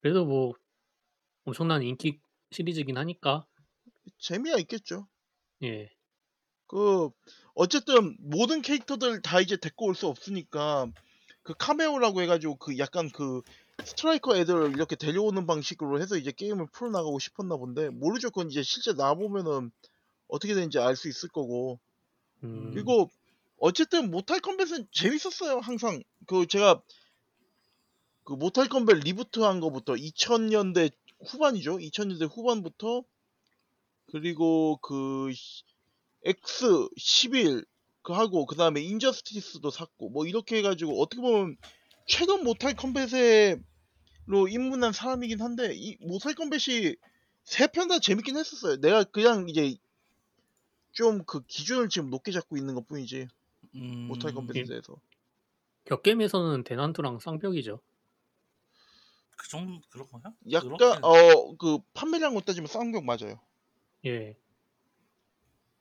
그래도 0.00 0.24
뭐 0.24 0.54
엄청난 1.44 1.82
인기 1.82 2.20
시리즈긴 2.50 2.96
하니까 2.96 3.46
재미가 4.18 4.58
있겠죠. 4.58 5.06
예. 5.62 5.90
그 6.68 7.10
어쨌든 7.54 8.16
모든 8.20 8.62
캐릭터들 8.62 9.22
다 9.22 9.40
이제 9.40 9.56
데리고 9.56 9.86
올 9.86 9.94
수 9.96 10.06
없으니까 10.06 10.86
그 11.42 11.54
카메오라고 11.58 12.22
해가지고 12.22 12.56
그 12.56 12.78
약간 12.78 13.10
그 13.10 13.42
스트라이커 13.84 14.36
애들 14.36 14.72
이렇게 14.72 14.96
데려오는 14.96 15.46
방식으로 15.46 16.00
해서 16.00 16.16
이제 16.16 16.30
게임을 16.32 16.66
풀어나가고 16.72 17.18
싶었나 17.18 17.56
본데 17.56 17.90
모르죠. 17.90 18.30
그건 18.30 18.50
이제 18.50 18.62
실제 18.62 18.92
나보면은 18.92 19.70
어떻게 20.28 20.54
되는지 20.54 20.78
알 20.78 20.96
수 20.96 21.08
있을 21.08 21.30
거고 21.30 21.80
음. 22.44 22.70
그리고 22.72 23.10
어쨌든 23.58 24.10
모탈 24.10 24.40
컴뱃은 24.40 24.88
재밌었어요. 24.92 25.60
항상 25.60 26.02
그 26.26 26.46
제가 26.46 26.82
그 28.24 28.34
Mortal 28.34 28.68
Kombat 28.68 28.98
reboot한 28.98 29.60
거부터 29.60 29.94
2000년대 29.94 30.92
후반이죠. 31.30 31.78
2000년대 31.78 32.30
후반부터 32.30 33.02
그리고 34.12 34.78
그 34.82 35.32
X 36.24 36.88
11 36.96 37.64
그 38.02 38.12
하고 38.12 38.46
그 38.46 38.56
다음에 38.56 38.80
Injustice도 38.80 39.70
샀고 39.70 40.10
뭐 40.10 40.26
이렇게 40.26 40.58
해가지고 40.58 41.00
어떻게 41.00 41.20
보면 41.20 41.56
최근 42.06 42.42
Mortal 42.44 42.74
Kombat으로 42.74 43.58
입문한 44.48 44.92
사람이긴 44.92 45.40
한데 45.40 45.74
이 45.74 45.96
Mortal 46.00 46.34
Kombat이 46.34 46.96
세 47.44 47.66
편 47.68 47.88
다 47.88 47.98
재밌긴 47.98 48.36
했었어요. 48.36 48.76
내가 48.80 49.04
그냥 49.04 49.48
이제 49.48 49.76
좀 50.92 51.24
그 51.26 51.42
기준을 51.46 51.88
지금 51.90 52.10
높게 52.10 52.32
잡고 52.32 52.56
있는 52.56 52.74
것 52.74 52.86
뿐이지 52.88 53.28
음, 53.76 54.06
Mortal 54.08 54.32
Kombat에 54.34 54.60
예. 54.60 54.64
대해서. 54.64 54.96
격겜에서는 55.84 56.64
대난투랑 56.64 57.18
쌍벽이죠. 57.20 57.80
그 59.36 59.48
정도 59.48 59.80
그런 59.90 60.08
거야? 60.10 60.22
약간 60.50 60.76
그렇게- 60.76 60.98
어그 61.02 61.78
판매량으로 61.94 62.40
따지면 62.42 62.66
쌍벽 62.66 63.04
맞아요. 63.04 63.38
예. 64.06 64.36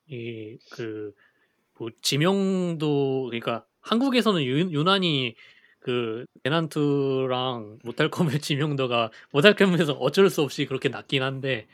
이그뭐 0.08 1.90
지명도 2.02 3.26
그러니까 3.26 3.66
한국에서는 3.82 4.44
유, 4.44 4.60
유난히 4.72 5.36
그 5.80 6.26
대난투랑 6.44 7.80
Mortal 7.84 8.10
Kombat 8.10 8.42
지명도가 8.42 9.12
Mortal 9.32 9.56
Kombat에서 9.56 9.94
어쩔 9.94 10.30
수 10.30 10.42
없이 10.42 10.66
그렇게 10.66 10.90
낮긴 10.90 11.24
한데 11.24 11.68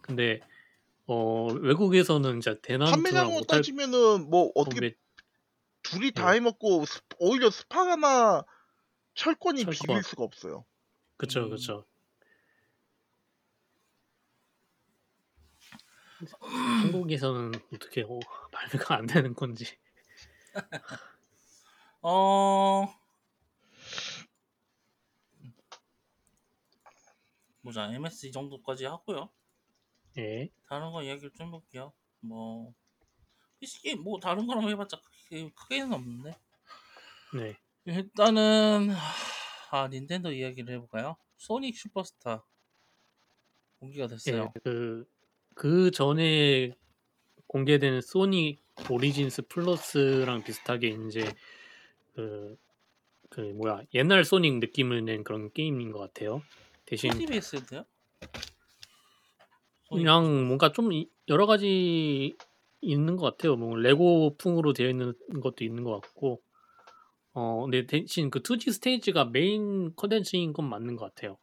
근데 0.00 0.40
어 1.06 1.48
외국에서는 1.52 2.40
진짜 2.40 2.58
대난투랑 2.60 3.02
판매량으로 3.02 3.34
모탈 3.40 3.58
따지면은 3.58 4.30
뭐 4.30 4.50
어떻게 4.54 4.94
둘이 5.82 6.12
다 6.12 6.32
예. 6.32 6.36
해먹고 6.36 6.84
스- 6.84 7.00
오히려 7.18 7.50
스파가나 7.50 8.44
철권이 9.14 9.64
철권. 9.64 9.72
비빌 9.72 10.02
수가 10.02 10.24
없어요. 10.24 10.64
그쵸 11.16 11.44
음. 11.44 11.50
그쵸 11.50 11.84
한국에서는 16.40 17.52
어떻게 17.74 18.02
어, 18.02 18.18
발매가 18.50 18.96
안 18.96 19.06
되는 19.06 19.34
건지 19.34 19.64
어 22.02 22.88
보자 27.62 27.92
MS 27.92 28.26
이 28.26 28.32
정도까지 28.32 28.86
하고요. 28.86 29.30
예 30.16 30.48
다른 30.66 30.90
거 30.90 31.02
이야기를 31.02 31.30
좀 31.32 31.48
해볼게요. 31.48 31.92
뭐 32.20 32.72
PC 33.60 33.82
게임 33.82 34.02
뭐 34.02 34.18
다른 34.18 34.46
거랑 34.46 34.68
해봤자 34.68 35.00
크게, 35.00 35.50
크게는 35.50 35.92
없는데 35.92 36.36
네. 37.34 37.56
일단은 37.84 38.90
아 39.70 39.88
닌텐도 39.88 40.32
이야기를 40.32 40.74
해볼까요? 40.74 41.16
소닉 41.36 41.76
슈퍼스타 41.76 42.44
공개가 43.78 44.06
됐어요. 44.08 44.52
예. 44.56 44.60
그, 44.64 45.08
그 45.58 45.90
전에 45.90 46.72
공개된 47.48 48.00
소닉 48.00 48.62
오리진스 48.86 49.48
플러스랑 49.48 50.44
비슷하게 50.44 50.96
이제 51.08 51.34
그, 52.14 52.56
그 53.28 53.40
뭐야 53.40 53.82
옛날 53.92 54.24
소닉 54.24 54.60
느낌을 54.60 55.04
낸 55.04 55.24
그런 55.24 55.52
게임인 55.52 55.90
것 55.90 55.98
같아요. 55.98 56.42
대신 56.86 57.10
2D 57.10 57.26
베이스인데요? 57.26 57.84
그냥 59.90 60.46
뭔가 60.46 60.70
좀 60.70 60.92
이- 60.92 61.10
여러 61.28 61.46
가지 61.46 62.36
있는 62.80 63.16
것 63.16 63.24
같아요. 63.24 63.56
뭐 63.56 63.74
레고풍으로 63.76 64.74
되어 64.74 64.88
있는 64.90 65.12
것도 65.42 65.64
있는 65.64 65.82
것 65.82 66.00
같고, 66.00 66.40
어 67.32 67.62
근데 67.62 67.86
대신 67.86 68.30
그 68.30 68.42
2D 68.42 68.70
스테이지가 68.70 69.26
메인 69.26 69.94
컨텐츠인 69.96 70.52
건 70.52 70.68
맞는 70.68 70.94
것 70.94 71.06
같아요. 71.12 71.36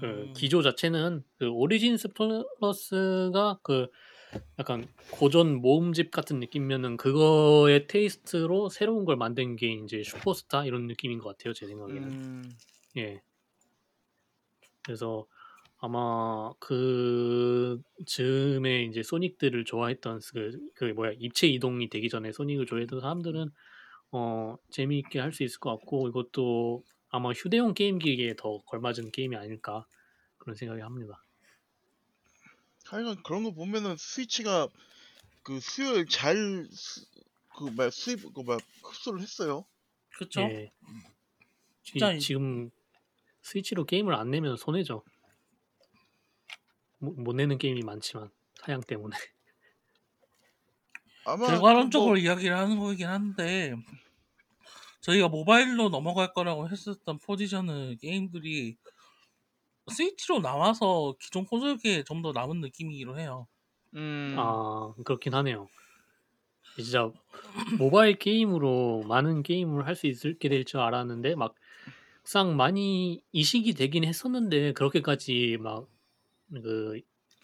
그 0.00 0.06
음, 0.06 0.32
기조 0.34 0.62
자체는 0.62 1.22
그 1.38 1.48
오리진스 1.48 2.08
플러스가 2.14 3.60
그 3.62 3.88
약간 4.58 4.86
고전 5.10 5.60
모음집 5.60 6.10
같은 6.10 6.40
느낌이면은 6.40 6.96
그거의 6.96 7.86
taste로 7.86 8.68
새로운 8.70 9.04
걸 9.04 9.16
만든 9.16 9.56
게 9.56 9.72
이제 9.72 10.02
슈퍼스타 10.02 10.64
이런 10.64 10.86
느낌인 10.86 11.18
것 11.18 11.36
같아요. 11.36 11.52
제 11.52 11.66
생각에는. 11.66 12.02
음, 12.02 12.50
예. 12.96 13.20
그래서 14.84 15.26
아마 15.78 16.52
그 16.58 17.80
즈음에 18.06 18.84
이제 18.84 19.02
소닉들을 19.02 19.64
좋아했던 19.64 20.20
그, 20.32 20.58
그 20.74 20.84
뭐야 20.86 21.12
입체 21.18 21.46
이동이 21.48 21.88
되기 21.88 22.08
전에 22.08 22.32
소닉을 22.32 22.66
좋아했던 22.66 23.00
사람들은 23.00 23.50
어 24.12 24.56
재미있게 24.70 25.18
할 25.20 25.32
수 25.32 25.42
있을 25.42 25.58
것 25.60 25.70
같고 25.70 26.08
이것도 26.08 26.84
아마 27.12 27.30
휴대용 27.32 27.74
게임기에 27.74 28.34
더 28.36 28.58
걸맞은 28.62 29.12
게임이 29.12 29.36
아닐까 29.36 29.86
그런 30.38 30.56
생각이 30.56 30.80
합니다. 30.80 31.22
하여간 32.86 33.22
그런 33.22 33.44
거 33.44 33.52
보면은 33.52 33.96
스위치가 33.98 34.66
그 35.42 35.60
수요일 35.60 36.06
잘 36.06 36.66
그막 37.54 37.92
수입 37.92 38.32
그막 38.34 38.60
흡수를 38.82 39.20
했어요. 39.20 39.66
그쵸? 40.16 40.40
예. 40.42 40.72
진짜 41.82 42.12
이- 42.12 42.16
이- 42.16 42.20
지금 42.20 42.70
스위치로 43.42 43.84
게임을 43.84 44.14
안 44.14 44.30
내면 44.30 44.56
손해죠. 44.56 45.04
못, 46.98 47.12
못 47.20 47.34
내는 47.34 47.58
게임이 47.58 47.82
많지만 47.82 48.30
사양 48.54 48.80
때문에. 48.80 49.16
아마 51.24 51.46
결과론적으로 51.46 52.14
그 52.14 52.18
뭐, 52.20 52.24
이야기를 52.24 52.56
하는 52.56 52.78
거이긴 52.78 53.06
한데 53.06 53.74
저희가 55.02 55.28
모바일로 55.28 55.90
넘어갈 55.90 56.32
거라고 56.34 56.68
했었던 56.70 57.18
포지션은 57.20 57.98
게임들이 57.98 58.76
스위치로 59.90 60.40
나와서 60.40 61.14
기존 61.20 61.44
콘솔기에 61.46 62.04
좀 62.04 62.22
더 62.22 62.32
남은 62.32 62.60
느낌이기로 62.60 63.18
해요. 63.18 63.48
음, 63.94 64.34
아 64.38 64.94
그렇긴 65.04 65.34
하네요. 65.34 65.68
진짜 66.76 67.10
모바일 67.78 68.18
게임으로 68.18 69.02
많은 69.06 69.42
게임을 69.42 69.86
할 69.86 69.94
수 69.96 70.06
있게 70.06 70.48
될 70.48 70.64
줄 70.64 70.80
알았는데 70.80 71.34
막상 71.36 72.56
많이 72.56 73.22
이식이 73.32 73.74
되긴 73.74 74.04
했었는데 74.04 74.72
그렇게까지 74.74 75.58
막 75.60 75.88
그 76.62 77.00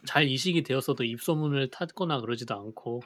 잘 0.07 0.29
이식이 0.29 0.63
되었어도 0.63 1.03
입소문을 1.05 1.71
탔거나 1.71 2.21
그러지도 2.21 2.55
않고 2.55 3.03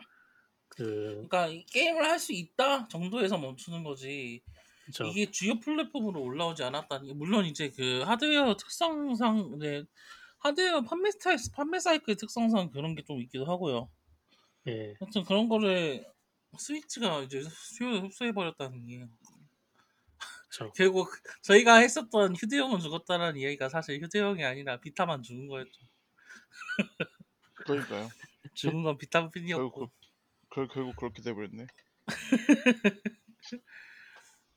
그 0.76 0.84
그러니까 1.28 1.48
이 1.48 1.64
게임을 1.66 2.04
할 2.04 2.18
수 2.18 2.32
있다 2.32 2.88
정도에서 2.88 3.38
멈추는 3.38 3.82
거지 3.84 4.42
그쵸 4.86 5.04
이게 5.04 5.30
주요 5.30 5.58
플랫폼으로 5.60 6.22
올라오지 6.22 6.62
않았다니 6.64 7.14
물론 7.14 7.46
이제 7.46 7.70
그 7.70 8.02
하드웨어 8.02 8.56
특성상 8.56 9.58
네, 9.60 9.84
하드웨어 10.40 10.82
판매 10.82 11.10
스타일 11.12 11.38
판매 11.54 11.80
사이클 11.80 12.16
특성상 12.16 12.70
그런 12.70 12.94
게 12.96 13.02
좀 13.04 13.20
있기도 13.22 13.46
하고요. 13.46 13.90
예 14.68 14.94
하여튼 15.00 15.24
그런 15.24 15.48
거를 15.48 16.06
스위치가 16.58 17.22
이제 17.22 17.42
수요를 17.42 18.04
흡수해 18.04 18.32
버렸다는 18.32 18.86
게 18.86 19.06
그쵸 20.48 20.72
결국 20.76 21.08
저희가 21.42 21.76
했었던 21.78 22.36
휴대용은 22.36 22.80
죽었다라는 22.80 23.40
이야기가 23.40 23.68
사실 23.68 24.02
휴대용이 24.02 24.44
아니라 24.44 24.78
비타만 24.80 25.22
죽은 25.22 25.46
거였죠. 25.48 25.80
그러니까요. 27.64 28.12
죽은 28.54 28.82
건 28.82 28.98
비타민이었고. 28.98 29.70
결국 29.70 29.92
그, 30.52 30.66
결국 30.68 30.96
그렇게 30.96 31.22
돼버렸네. 31.22 31.66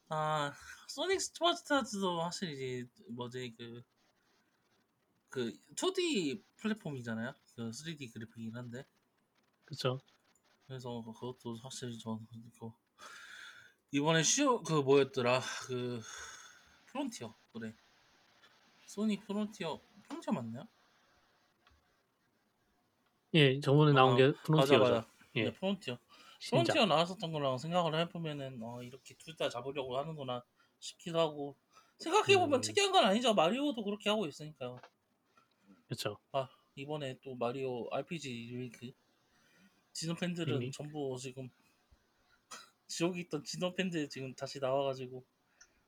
아 0.09 0.53
소닉 0.87 1.21
스포츠타즈도 1.21 2.21
사실 2.21 2.51
이제 2.51 2.87
뭐지 3.09 3.55
그. 3.57 3.83
그 5.29 5.51
2D 5.75 6.43
플랫폼이잖아요. 6.57 7.33
그 7.55 7.71
3D 7.71 8.11
그래픽이긴 8.11 8.55
한데 8.55 8.85
그쵸 9.65 9.99
그래서 10.67 11.01
그것도 11.01 11.57
사실 11.57 11.97
저는 11.97 12.25
그 12.59 12.71
이번에 13.91 14.23
쉬어 14.23 14.61
그 14.61 14.73
뭐였더라 14.73 15.41
그 15.67 16.01
프론티어 16.87 17.33
그래 17.53 17.73
소닉 18.85 19.25
프론티어 19.25 19.81
프론티어 20.03 20.33
맞나요? 20.33 20.67
예 23.33 23.59
저번에 23.59 23.93
나온 23.93 24.13
어, 24.13 24.17
게 24.17 24.27
맞아 24.27 24.43
프론티어죠 24.43 24.79
맞아 24.79 25.14
예. 25.35 25.43
네, 25.45 25.53
프론티어 25.53 25.97
신작 26.39 26.73
프론티어 26.73 26.85
나왔었던 26.85 27.31
거랑 27.31 27.57
생각을 27.57 27.95
해보면은 28.01 28.61
어, 28.63 28.81
이렇게 28.83 29.15
둘 29.15 29.35
다 29.37 29.49
잡으려고 29.49 29.97
하는구나 29.97 30.43
싶기도 30.79 31.19
하고 31.19 31.57
생각해보면 31.99 32.59
음. 32.59 32.61
특이한 32.61 32.91
건 32.91 33.05
아니죠. 33.05 33.33
마리오도 33.33 33.83
그렇게 33.83 34.09
하고 34.09 34.25
있으니까요. 34.27 34.79
그쵸. 35.87 36.17
아 36.31 36.49
이번에 36.75 37.19
또 37.23 37.35
마리오 37.35 37.87
RPG 37.91 38.29
리메이크. 38.51 38.91
진호 39.93 40.15
팬들은 40.15 40.55
이미? 40.55 40.71
전부 40.71 41.17
지금 41.19 41.49
지옥에 42.87 43.21
있던 43.21 43.43
진호 43.43 43.73
팬들 43.75 44.09
지금 44.09 44.33
다시 44.35 44.59
나와가지고 44.59 45.25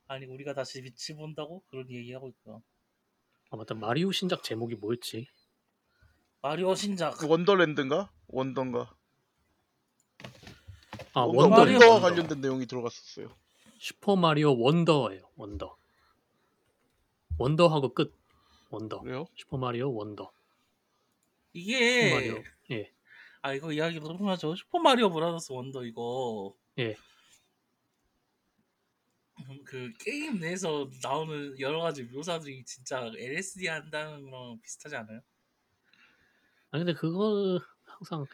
아니 0.06 0.26
우리가 0.26 0.54
다시 0.54 0.80
빛을 0.82 1.16
본다고? 1.18 1.62
그런 1.68 1.90
얘기하고 1.90 2.28
있고요. 2.28 2.62
아 3.50 3.56
맞다. 3.56 3.74
마리오 3.74 4.12
신작 4.12 4.42
제목이 4.42 4.76
뭐였지? 4.76 5.26
마리오 6.42 6.74
신작. 6.74 7.16
그 7.18 7.28
원더랜드인가? 7.28 8.12
원던가. 8.28 8.96
아 11.18 11.24
원더, 11.24 11.40
원더 11.42 11.56
원더와 11.60 11.92
원더. 11.94 12.08
관련된 12.08 12.40
내용이 12.40 12.66
들어갔었어요. 12.66 13.34
슈퍼 13.78 14.16
마리오 14.16 14.58
원더예요 14.58 15.22
원더 15.36 15.76
원더하고 17.38 17.94
끝 17.94 18.12
원더 18.70 19.00
그래요? 19.02 19.26
슈퍼 19.36 19.56
마리오 19.56 19.92
원더 19.94 20.32
이게 21.52 22.04
슈퍼 22.08 22.14
마리오 22.16 22.42
예 22.70 22.92
아 23.40 23.52
이거 23.54 23.72
이야기 23.72 24.00
너무 24.00 24.28
하죠 24.30 24.56
슈퍼 24.56 24.80
마리오 24.80 25.10
브라더스 25.10 25.52
원더 25.52 25.84
이거 25.84 26.54
예. 26.78 26.96
음, 29.48 29.62
그 29.64 29.92
게임 30.00 30.40
내에서 30.40 30.90
나오는 31.02 31.58
여러 31.60 31.80
가지 31.80 32.02
묘사들이 32.02 32.64
진짜 32.64 33.10
LSD 33.16 33.68
한다는 33.68 34.28
거랑 34.28 34.60
비슷하지 34.60 34.96
않아요? 34.96 35.20
아 36.72 36.78
근데 36.78 36.92
그거 36.92 37.60
항상 37.84 38.26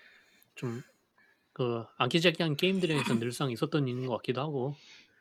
좀 0.54 0.82
그 1.54 1.84
아기자기한 1.96 2.56
게임들에서 2.56 3.18
늘상 3.18 3.50
있었던 3.50 3.88
일인 3.88 4.06
것 4.06 4.16
같기도 4.16 4.40
하고 4.42 4.74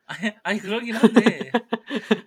아니, 0.05 0.33
아니 0.43 0.59
그러긴 0.59 0.95
한데 0.95 1.51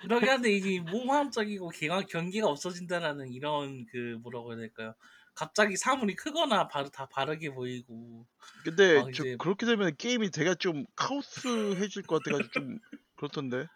그러긴 0.00 0.28
한데 0.28 0.50
이게 0.52 0.80
모함적이고 0.80 1.68
경화, 1.70 2.02
경기가 2.02 2.46
없어진다라는 2.48 3.32
이런 3.32 3.84
그 3.86 4.16
뭐라고 4.22 4.52
해야 4.52 4.60
될까요? 4.60 4.94
갑자기 5.34 5.76
사물이 5.76 6.14
크거나 6.14 6.68
바로 6.68 6.88
다 6.88 7.06
바르게 7.06 7.50
보이고 7.50 8.26
근데 8.64 8.98
아, 8.98 9.02
저 9.02 9.10
이제- 9.10 9.36
그렇게 9.38 9.66
되면 9.66 9.94
게임이 9.96 10.30
되게 10.30 10.54
좀 10.54 10.86
카오스해질 10.94 12.04
것 12.04 12.22
같아가지고 12.22 12.52
좀 12.64 12.78
그렇던데. 13.16 13.66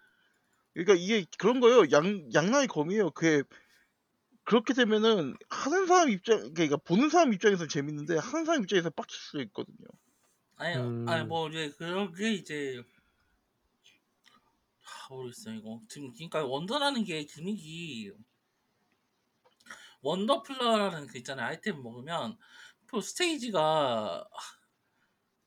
그러니까 0.73 0.95
이게 0.95 1.27
그런 1.37 1.59
거예요. 1.61 1.91
양 1.91 2.29
양나의 2.33 2.69
검이에요. 2.69 3.11
그게 3.11 3.43
그렇게 4.45 4.73
되면은 4.73 5.35
하는 5.51 5.87
사람 5.87 6.09
입장, 6.11 6.55
그러니까 6.55 6.77
보는 6.79 7.11
사람 7.11 7.33
입장에서 7.35 7.67
재밌는데 7.67 8.17
하는 8.17 8.45
사람 8.45 8.63
입장에서 8.63 8.89
빡칠 8.91 9.19
수 9.19 9.43
있거든요. 9.43 9.87
아니 10.61 10.77
음. 10.77 11.09
아니 11.09 11.25
뭐 11.25 11.49
이제 11.49 11.73
그게 11.79 12.33
이제 12.35 12.83
하, 14.83 15.15
모르겠어요 15.15 15.55
이거 15.55 15.81
지금 15.89 16.13
그러니까 16.13 16.45
원더라는 16.45 17.03
게 17.05 17.25
기믹이 17.25 18.13
원더플러라는 20.03 21.07
그 21.07 21.17
있잖아요 21.17 21.47
아이템 21.47 21.83
먹으면 21.83 22.37
또 22.89 23.01
스테이지가 23.01 24.29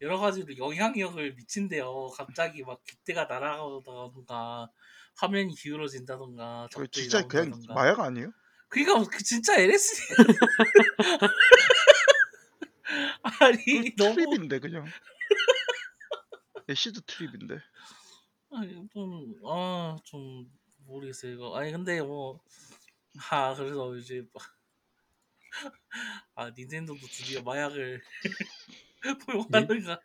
여러 0.02 0.18
가지로 0.18 0.58
영향력을 0.58 1.36
미친대요 1.36 2.08
갑자기 2.08 2.64
막 2.64 2.84
깃대가 2.84 3.26
날아가던가 3.26 4.72
화면이 5.18 5.54
기울어진다던가 5.54 6.70
그 6.72 6.86
적들이 6.86 7.04
진짜 7.04 7.28
그냥 7.28 7.52
나온다던가 7.52 7.74
마약 7.76 8.00
아니에요? 8.00 8.34
그러니까 8.68 9.08
그 9.08 9.24
진짜 9.24 9.60
LSD 9.60 10.02
아 13.40 13.46
아니 13.46 13.58
너무 13.98 14.16
트립인데 14.16 14.60
그냥. 14.60 14.86
애시드 16.70 17.02
트립인데. 17.06 17.58
아니 18.52 18.88
좀아좀 18.90 20.52
모르겠어요 20.86 21.34
이거. 21.34 21.58
아니 21.58 21.72
근데 21.72 22.02
뭐아 22.02 23.56
그래서 23.56 23.96
이제 23.96 24.26
아 26.36 26.50
닌텐도도 26.52 27.00
드디어 27.08 27.42
마약을 27.42 28.02
포용하는가? 29.26 30.00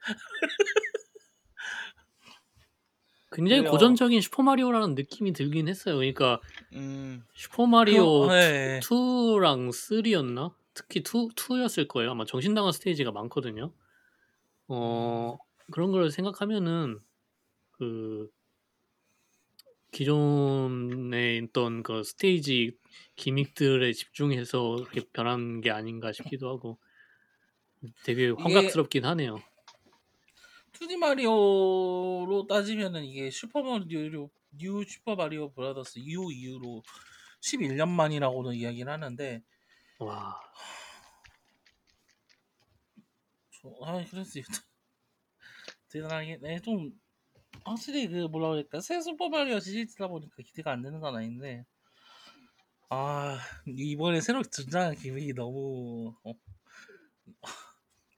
굉장히 3.31 3.61
그래요. 3.61 3.71
고전적인 3.71 4.21
슈퍼 4.23 4.43
마리오라는 4.43 4.95
느낌이 4.95 5.33
들긴 5.33 5.69
했어요. 5.69 5.97
그러니까 5.97 6.41
음. 6.73 7.25
슈퍼 7.35 7.67
마리오 7.67 8.27
그, 8.27 8.33
네. 8.33 8.81
2랑 8.81 9.69
3였나? 9.71 10.55
특히 10.79 11.01
2, 11.01 11.35
2였을 11.35 11.89
거예요. 11.89 12.13
아마 12.13 12.25
정신 12.25 12.55
나간 12.55 12.71
스테이지가 12.71 13.11
많거든요. 13.11 13.73
어, 14.69 15.37
그런 15.73 15.91
걸 15.91 16.09
생각하면은 16.13 17.01
그 17.73 18.31
기존에 19.91 21.39
있던 21.39 21.83
그 21.83 22.05
스테이지 22.05 22.79
기믹들에 23.17 23.93
집중해서 23.93 24.77
이렇게 24.79 25.01
변한 25.13 25.61
게 25.61 25.73
아닌가 25.73 26.13
싶기도 26.13 26.49
하고 26.49 26.79
되게 28.05 28.29
환각스럽긴 28.31 29.05
하네요. 29.05 29.43
2D 30.75 30.97
마리오로 30.97 32.47
따지면은 32.49 33.05
이게 33.05 33.31
슈퍼 33.31 33.63
마리오 33.63 34.31
뉴 34.53 34.85
슈퍼 34.87 35.17
마리오 35.17 35.51
브라더스 35.53 35.99
U 36.01 36.31
이후로 36.31 36.85
11년 37.41 37.89
만이라고는 37.89 38.55
이야기를 38.55 38.93
하는데 38.93 39.43
와, 39.99 40.41
저, 43.51 43.69
아 43.85 44.05
그래서 44.09 44.41
대단하게 45.89 46.39
네, 46.41 46.61
좀 46.61 46.93
확실히 47.65 48.09
그 48.09 48.27
뭐라 48.29 48.51
그럴까? 48.51 48.81
새 48.81 49.01
슈퍼 49.01 49.29
마리오 49.29 49.59
시리즈다 49.59 50.07
보니까 50.09 50.37
기대가 50.45 50.73
안 50.73 50.83
되는 50.83 51.01
건 51.01 51.17
아닌데. 51.17 51.65
아 52.91 53.39
이번에 53.67 54.21
새로 54.21 54.43
등장한 54.43 54.95
gimmick이 54.95 55.35
너무 55.35 56.15
어, 56.25 56.33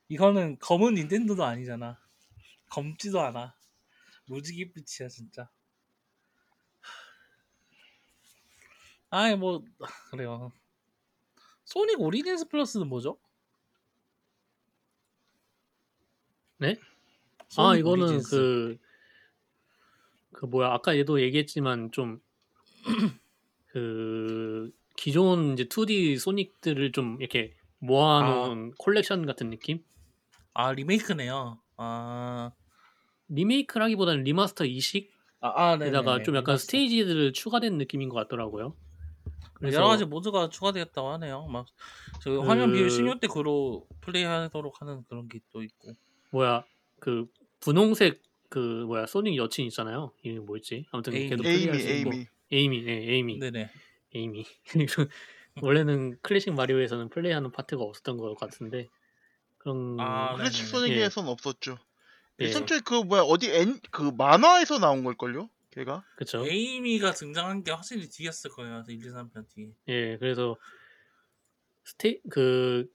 이거는 0.09 0.59
검은 0.59 0.95
닌텐도도 0.95 1.45
아니잖아. 1.45 1.99
검지도 2.71 3.21
않아. 3.21 3.57
무지개 4.27 4.73
빛이야 4.73 5.09
진짜. 5.09 5.51
아이 9.11 9.35
뭐 9.35 9.65
그래요 10.11 10.53
소닉 11.71 12.01
오리진스 12.01 12.49
플러스는 12.49 12.89
뭐죠? 12.89 13.17
네? 16.59 16.77
아 17.57 17.77
이거는 17.77 18.07
오리진스. 18.07 18.31
그, 18.31 18.79
그 20.33 20.47
뭐야 20.47 20.73
아까 20.73 20.97
얘도 20.97 21.21
얘기했지만 21.21 21.93
좀 21.93 22.21
그 23.69 24.73
기존 24.97 25.53
이제 25.53 25.65
2D 25.65 26.19
소닉들을 26.19 26.91
좀 26.91 27.19
이렇게 27.21 27.55
모아놓은 27.79 28.73
콜렉션 28.77 29.25
같은 29.25 29.51
느낌? 29.51 29.85
아 30.53 30.73
리메이크네요 30.73 31.61
아 31.77 32.51
리메이크라기보다는 33.29 34.25
remaster 34.25 34.65
이식에다가 34.65 35.09
아, 35.41 35.71
아 35.71 35.77
네네네. 35.77 36.23
좀 36.25 36.35
약간 36.35 36.55
remaster. 36.55 36.67
스테이지들 36.67 37.33
추가된 37.33 37.79
느낌인 37.79 38.09
것 38.09 38.17
같더라고요. 38.17 38.75
그래서 39.61 39.77
여러 39.77 39.89
가지 39.89 40.05
모드가 40.05 40.49
추가되었다고 40.49 41.09
하네요. 41.13 41.47
막 41.47 41.67
저기 42.23 42.37
화면 42.39 42.71
그- 42.71 42.75
비율 42.77 42.89
16대 42.89 43.50
9로 43.50 43.87
플레이하도록 44.01 44.81
하는 44.81 45.05
그런 45.09 45.29
게 45.29 45.39
또 45.53 45.63
있고. 45.63 45.95
뭐야 46.33 46.65
그 46.99 47.27
분홍색 47.61 48.23
그 48.49 48.59
뭐야 48.87 49.07
소닉 49.07 49.37
여친 49.37 49.67
있잖아요. 49.67 50.13
이게 50.23 50.39
뭐였지? 50.41 50.87
아무튼 50.91 51.15
에이미. 51.15 51.29
걔도 51.31 51.43
플레이할 51.43 51.79
수 51.79 51.89
있고 51.91 52.11
에이미. 52.13 52.27
에이미, 52.53 52.85
예, 52.87 53.13
에이미, 53.13 53.39
네네. 53.39 53.71
에이미. 54.15 54.45
원래는 55.63 56.19
클래식 56.23 56.53
마리오에서는 56.55 57.11
플레이하는 57.11 57.53
파트가 57.53 57.83
없었던 57.83 58.17
것 58.17 58.35
같은데 58.37 58.89
그런 59.59 59.99
아, 60.01 60.37
클래식. 60.37 60.67
소닉에선 60.67 61.29
없었죠. 61.29 61.79
예, 62.41 62.47
예전에 62.47 62.81
그 62.85 62.95
뭐야 62.95 63.23
어디 63.23 63.51
엔 63.51 63.79
그 63.91 64.11
만화에서 64.17 64.79
나온 64.79 65.05
걸 65.05 65.15
걸요? 65.17 65.49
걔가. 65.71 66.05
그쵸? 66.17 66.45
에이미가 66.47 67.13
등장한 67.13 67.63
게 67.63 67.71
확실히 67.71 68.09
뒤였을 68.09 68.51
거예요. 68.51 68.85
1, 68.89 69.05
2, 69.05 69.09
3편 69.11 69.47
뒤. 69.49 69.73
예, 69.89 70.17
그래서 70.19 70.57
스테 71.85 72.21
그 72.31 72.89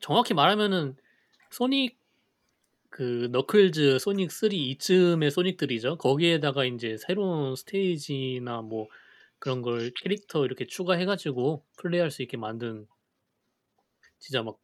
정확히 0.00 0.34
말하면은 0.34 0.96
소닉 1.50 1.98
그 2.90 3.28
너클즈 3.30 3.98
소닉 3.98 4.32
3 4.32 4.52
이쯤의 4.52 5.30
소닉들이죠. 5.30 5.98
거기에다가 5.98 6.64
이제 6.64 6.96
새로운 6.96 7.54
스테이지나 7.54 8.62
뭐 8.62 8.88
그런 9.38 9.62
걸 9.62 9.90
캐릭터 9.90 10.44
이렇게 10.44 10.66
추가해가지고 10.66 11.64
플레이할 11.76 12.10
수 12.10 12.22
있게 12.22 12.36
만든 12.36 12.86
진짜 14.18 14.42
막 14.42 14.58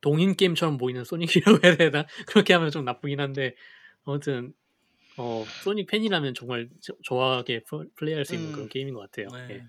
동인 0.00 0.34
게임처럼 0.34 0.78
보이는 0.78 1.04
소닉이라고 1.04 1.60
해야 1.64 1.76
되나? 1.76 2.06
그렇게 2.26 2.54
하면 2.54 2.70
좀 2.70 2.84
나쁘긴 2.84 3.20
한데 3.20 3.54
아무튼 4.04 4.52
어 5.20 5.44
소닉 5.62 5.86
팬이라면 5.88 6.32
정말 6.34 6.70
저- 6.80 6.96
좋아하게 7.02 7.64
플- 7.64 7.90
플레이할 7.94 8.24
수 8.24 8.34
있는 8.34 8.48
음. 8.48 8.52
그런 8.54 8.68
게임인 8.70 8.94
것 8.94 9.00
같아요. 9.00 9.28
네. 9.28 9.54
예. 9.56 9.68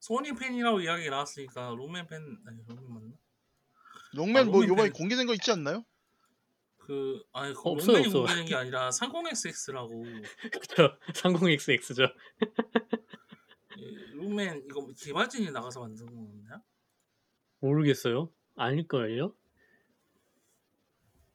소닉 0.00 0.34
팬이라고 0.34 0.80
이야기 0.82 1.08
나왔으니까 1.08 1.70
록맨 1.76 2.06
팬 2.06 2.20
아니 2.46 2.58
록맨 2.66 2.84
맞나? 2.92 3.14
록맨 4.14 4.36
아, 4.36 4.44
뭐 4.44 4.52
록맨 4.56 4.68
요번에 4.68 4.88
팬- 4.88 4.92
공개된 4.92 5.26
거 5.26 5.32
있지 5.34 5.50
않나요? 5.50 5.84
그 6.76 7.22
아니 7.32 7.52
그 7.54 7.60
없어요, 7.64 7.86
록맨이 7.96 8.06
없어. 8.08 8.18
공개된 8.20 8.44
게 8.46 8.54
아니라 8.54 8.90
30XX라고 8.90 10.22
그쵸 10.60 10.96
30XX죠. 11.14 12.12
록맨 14.14 14.64
이거 14.66 14.86
개발진이 14.98 15.50
나가서 15.50 15.80
만든 15.80 16.06
거였나요? 16.06 16.62
모르겠어요. 17.60 18.30
아닐걸요? 18.56 19.34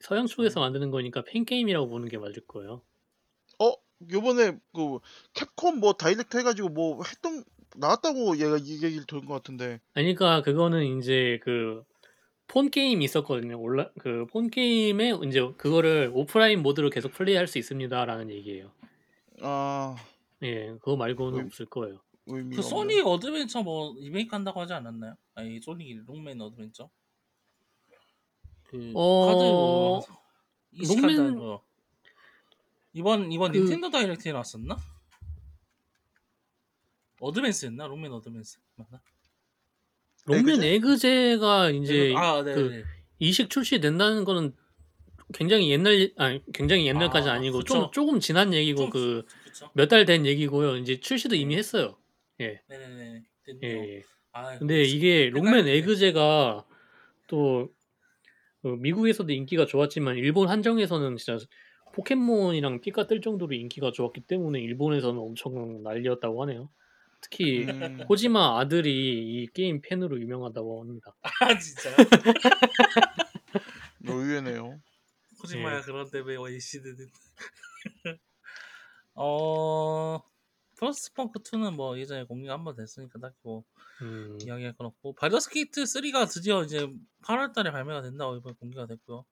서양 0.02 0.26
쪽에서 0.28 0.60
음. 0.60 0.62
만드는 0.62 0.92
거니까 0.92 1.24
팬게임이라고 1.24 1.88
보는 1.88 2.10
게 2.10 2.18
맞을 2.18 2.46
거예요. 2.48 2.82
어 3.60 3.74
요번에 4.12 4.58
그 4.74 5.00
캡콤 5.34 5.80
뭐 5.80 5.94
다이렉트 5.94 6.38
해가지고 6.38 6.70
뭐 6.70 7.02
했던 7.04 7.44
나왔다고 7.78 8.38
얘가 8.38 8.58
이 8.58 8.84
얘기를 8.84 9.06
들은 9.06 9.26
것 9.26 9.34
같은데. 9.36 9.80
아니, 9.94 10.14
그러니까 10.14 10.42
그거는 10.44 10.98
이제 11.00 11.40
그 11.44 11.84
폰 12.52 12.70
게임이 12.70 13.06
있었거든요. 13.06 13.58
올라 13.62 13.90
그 14.00 14.26
폰 14.30 14.50
게임에 14.50 15.14
이제 15.26 15.40
그거를 15.58 16.12
오프라인 16.14 16.62
모드로 16.62 16.90
계속 16.90 17.14
플레이할 17.14 17.48
수 17.48 17.58
있습니다라는 17.58 18.30
얘기예요. 18.30 18.74
아 19.42 19.96
예, 20.44 20.68
그거 20.82 20.98
말고는 20.98 21.40
음. 21.40 21.46
없을 21.46 21.66
거예요. 21.68 22.02
그. 22.28 22.62
소닉 22.62 23.08
어드벤처 23.08 23.64
뭐 23.64 23.96
리메이크 23.98 24.36
한다고 24.36 24.60
하지 24.60 24.74
않았나요? 24.74 25.16
아니 25.34 25.62
소닉 25.62 26.04
록맨 26.06 26.42
어드벤처 26.42 26.90
그 28.72 28.92
어, 28.96 30.00
카드 30.00 30.14
이식한다는 30.72 31.36
록맨- 31.36 31.40
거 31.40 31.64
이번 32.94 33.32
이번 33.32 33.52
그- 33.52 33.58
닌텐도 33.60 33.90
다이렉트에 33.90 34.32
나왔었나? 34.32 34.78
어드벤스였나? 37.20 37.88
록맨 37.88 38.12
어드벤스 38.14 38.60
맞나? 38.76 39.02
록맨 40.26 40.64
에그제? 40.64 40.74
에그제가 40.74 41.70
이제 41.72 42.14
아, 42.16 42.42
네, 42.44 42.54
그 42.56 42.60
네. 42.70 42.84
이식 43.20 43.50
출시된다는 43.50 44.24
거는 44.24 44.56
굉장히 45.34 45.70
옛날 45.72 46.12
아니 46.18 46.42
굉장히 46.54 46.88
옛날까지 46.88 47.30
아, 47.30 47.34
아, 47.34 47.38
니고 47.40 47.60
그쵸. 47.60 47.74
좀 47.74 47.92
조금 47.92 48.20
지난 48.20 48.54
얘기고 48.54 48.78
좀 48.78 48.90
그? 48.90 49.26
몇 49.74 49.88
달 49.90 50.06
된 50.06 50.26
얘기고요. 50.26 50.78
이제 50.78 51.00
출시도 51.00 51.36
이미 51.36 51.56
했어요. 51.58 51.98
예. 52.40 52.62
네네네. 52.68 53.24
예. 53.64 53.68
예. 53.98 54.04
아, 54.34 54.58
근데 54.58 54.82
이게 54.84 55.26
헷갈리네. 55.26 55.30
롱맨 55.32 55.68
에그제가 55.68 56.66
또그 57.28 57.74
미국에서도 58.64 59.32
인기가 59.32 59.66
좋았지만 59.66 60.18
일본 60.18 60.50
한정에서는 60.50 61.18
진짜 61.18 61.44
포켓몬이랑 61.94 62.82
피가 62.82 63.08
뜰 63.08 63.22
정도로 63.22 63.54
인기가 63.54 63.92
좋았기 63.92 64.22
때문에 64.22 64.60
일본에서는 64.62 65.20
엄청 65.20 65.84
난리였다고 65.84 66.42
하네요. 66.44 66.70
특히 67.22 67.66
음, 67.66 68.00
코지마 68.08 68.60
아들이 68.60 69.44
이 69.44 69.48
게임 69.54 69.82
팬으로 69.82 70.20
유명하다고 70.20 70.82
합니다. 70.82 71.16
아 71.42 71.58
진짜요? 71.58 71.96
의외네요. 74.04 74.82
코지마야 75.40 75.78
예. 75.78 75.82
그런데 75.82 76.20
왜 76.20 76.36
YC드는 76.36 77.08
어 79.16 80.20
프로스트 80.82 81.14
펑크 81.14 81.40
2는 81.44 81.76
뭐 81.76 81.98
예전에 82.00 82.24
공개가 82.24 82.54
한 82.56 82.64
번 82.64 82.76
됐으니까 82.76 83.20
딱히 83.20 83.36
뭐 83.44 83.64
음, 84.02 84.40
이야기할 84.44 84.74
건 84.74 84.88
없고 84.88 85.14
바이러스 85.14 85.48
게이트 85.52 85.84
3가 85.84 86.28
드디어 86.28 86.64
이제 86.64 86.90
8월 87.24 87.54
달에 87.54 87.72
발매가 87.72 88.02
된다고 88.02 88.36
이번에 88.36 88.56
공개가 88.60 88.88
됐고요. 88.88 89.24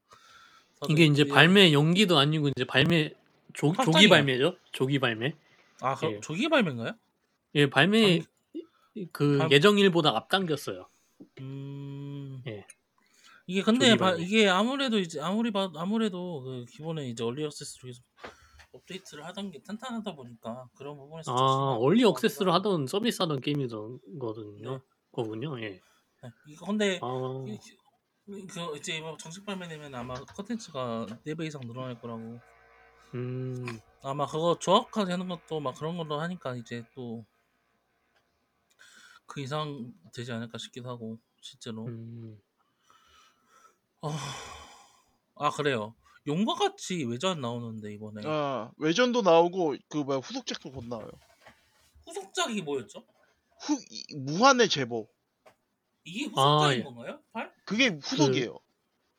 이게 0.89 1.05
이제 1.05 1.23
드디어- 1.23 1.33
발매 1.33 1.73
연기도 1.73 2.19
아니고 2.19 2.49
이제 2.49 2.65
발매 2.65 3.15
조, 3.53 3.73
조기 3.73 3.77
확정이에요. 3.77 4.09
발매죠. 4.09 4.57
조기 4.71 4.99
발매. 4.99 5.35
아 5.81 5.95
그럼 5.95 6.13
예. 6.13 6.19
조기 6.19 6.47
발매인가요? 6.49 6.93
예, 7.55 7.67
발매 7.67 8.21
그 9.11 9.39
발- 9.39 9.51
예정일보다 9.51 10.15
앞당겼어요. 10.15 10.87
음 11.39 12.43
예. 12.45 12.63
이게 13.47 13.63
근데 13.63 13.95
바-. 13.97 14.13
이게 14.13 14.47
아무래도 14.47 14.99
이제 14.99 15.19
아무리 15.19 15.49
봐 15.49 15.71
아무래도 15.75 16.43
그 16.43 16.65
기본에 16.69 17.09
이제 17.09 17.23
early 17.23 17.43
access 17.43 17.79
쪽에서 17.79 18.01
업데이트를 18.71 19.25
하던 19.25 19.51
게 19.51 19.61
탄탄하다 19.61 20.15
보니까 20.15 20.69
그런 20.75 20.97
부분에서 20.97 21.33
아 21.33 21.75
early 21.77 22.03
access를. 22.03 22.53
하던 22.53 22.87
서비스 22.87 23.21
하던 23.21 23.41
게임이거든요. 23.41 24.77
네. 24.77 24.79
거군요. 25.11 25.59
예. 25.61 25.69
네. 25.71 26.29
이거 26.47 26.65
근데 26.65 26.99
아 27.01 27.45
이- 27.47 27.59
그 28.25 28.77
이제 28.77 29.01
뭐 29.01 29.17
정식 29.17 29.45
발매되면 29.45 29.95
아마 29.95 30.13
컨텐츠가 30.13 31.07
4배 31.25 31.47
이상 31.47 31.61
늘어날 31.61 31.99
거라고 31.99 32.39
음 33.15 33.65
아마 34.03 34.27
그거 34.27 34.57
조합까지 34.59 35.11
하는 35.11 35.27
것도 35.27 35.59
막 35.59 35.75
그런 35.75 35.97
걸로 35.97 36.19
하니까 36.19 36.55
이제 36.55 36.83
또 36.93 37.25
그 39.29 39.41
이상 39.41 39.93
되지 40.11 40.31
않을까 40.31 40.57
싶기도 40.57 40.89
하고 40.89 41.19
실제로 41.39 41.85
음. 41.85 42.41
어... 44.01 44.09
아 45.35 45.51
그래요 45.51 45.93
용과 46.27 46.53
같이 46.55 47.03
외전 47.05 47.41
나오는데 47.41 47.93
이번에 47.93 48.21
아 48.25 48.71
외전도 48.77 49.21
나오고 49.21 49.75
그 49.87 49.97
뭐야 49.99 50.19
후속작도 50.19 50.71
곧 50.71 50.85
나와요. 50.85 51.09
후속작이 52.05 52.61
뭐였죠? 52.61 53.03
후 53.61 53.77
이- 53.89 54.15
무한의 54.15 54.69
제보 54.69 55.07
이게 56.03 56.25
아, 56.35 56.55
후속작인 56.57 56.79
예. 56.79 56.83
건가요? 56.83 57.19
팔? 57.31 57.51
그게 57.65 57.87
후속이에요. 58.01 58.57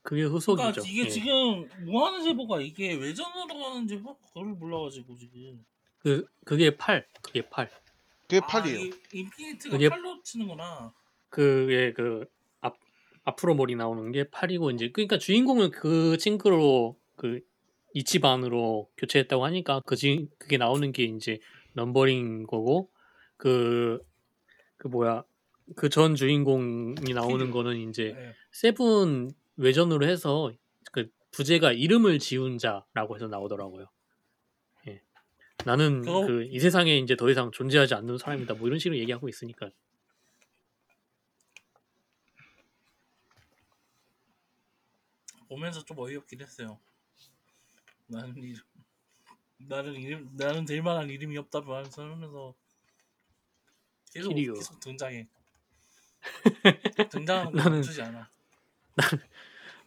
그게 0.02 0.22
그러니까 0.22 0.34
후속이죠. 0.36 0.82
이게 0.86 1.04
예. 1.04 1.08
지금 1.08 1.68
무한 1.84 2.22
제보가 2.22 2.60
이게 2.60 2.94
외전으로 2.94 3.64
하는지 3.64 3.96
뭐 3.96 4.18
그걸 4.18 4.46
몰라가지고 4.46 5.16
지금 5.16 5.64
그 5.98 6.26
그게 6.44 6.76
8. 6.76 7.06
그게 7.22 7.48
8. 7.48 7.70
그게 8.22 8.38
아, 8.38 8.46
8이에요. 8.46 8.78
이 9.14 9.18
인피니트가 9.18 9.72
그게- 9.76 9.88
8로 9.88 10.22
치는구나 10.22 10.92
그게 11.28 11.92
그 11.92 12.26
앞, 13.24 13.34
앞으로 13.34 13.54
머리 13.54 13.74
나오는 13.76 14.10
게 14.12 14.24
8이고 14.24 14.74
이제 14.74 14.90
그러니까 14.90 15.18
주인공은 15.18 15.70
그 15.70 16.16
친구로 16.18 16.98
그 17.16 17.40
이치반으로 17.94 18.88
교체했다고 18.96 19.44
하니까 19.44 19.80
그 19.86 19.96
지, 19.96 20.28
그게 20.38 20.56
나오는 20.58 20.92
게 20.92 21.04
이제 21.04 21.38
numbering 21.74 22.46
거고 22.46 22.90
그 23.36 24.00
그 24.76 24.88
뭐야 24.88 25.24
그 25.76 25.88
전 25.90 26.14
주인공이 26.14 27.12
나오는. 27.14 27.50
거는 27.50 27.76
이제 27.90 28.14
네. 28.16 28.32
세븐 28.50 29.30
외전으로 29.56 30.06
해서 30.06 30.50
그 30.90 31.10
부제가 31.32 31.72
이름을 31.72 32.18
지운 32.18 32.56
자라고 32.58 33.14
해서 33.14 33.28
나오더라고요. 33.28 33.86
예. 34.88 35.02
나는 35.66 36.00
그거- 36.00 36.26
그이 36.26 36.58
세상에 36.58 36.96
이제 36.98 37.14
더 37.14 37.28
이상 37.30 37.50
존재하지 37.52 37.94
않는 37.94 38.16
사람이다. 38.18 38.54
뭐 38.54 38.66
이런 38.68 38.78
식으로 38.78 38.98
얘기하고 38.98 39.28
있으니까. 39.28 39.70
보면서 45.50 45.84
좀 45.84 45.98
어이없긴 45.98 46.40
했어요. 46.40 46.78
나는 48.06 48.36
이름, 48.36 48.62
나는 49.58 49.94
이름, 49.96 50.30
나는 50.36 50.64
될 50.64 50.80
만한 50.80 51.10
이름이 51.10 51.36
없다면서 51.38 52.02
하면서 52.04 52.54
계속 54.12 54.32
키리오. 54.32 54.54
계속 54.54 54.78
등장해. 54.78 55.26
등장하는 57.10 57.52
거 57.52 57.58
나는- 57.58 57.70
멈추지 57.72 58.00
않아. 58.02 58.30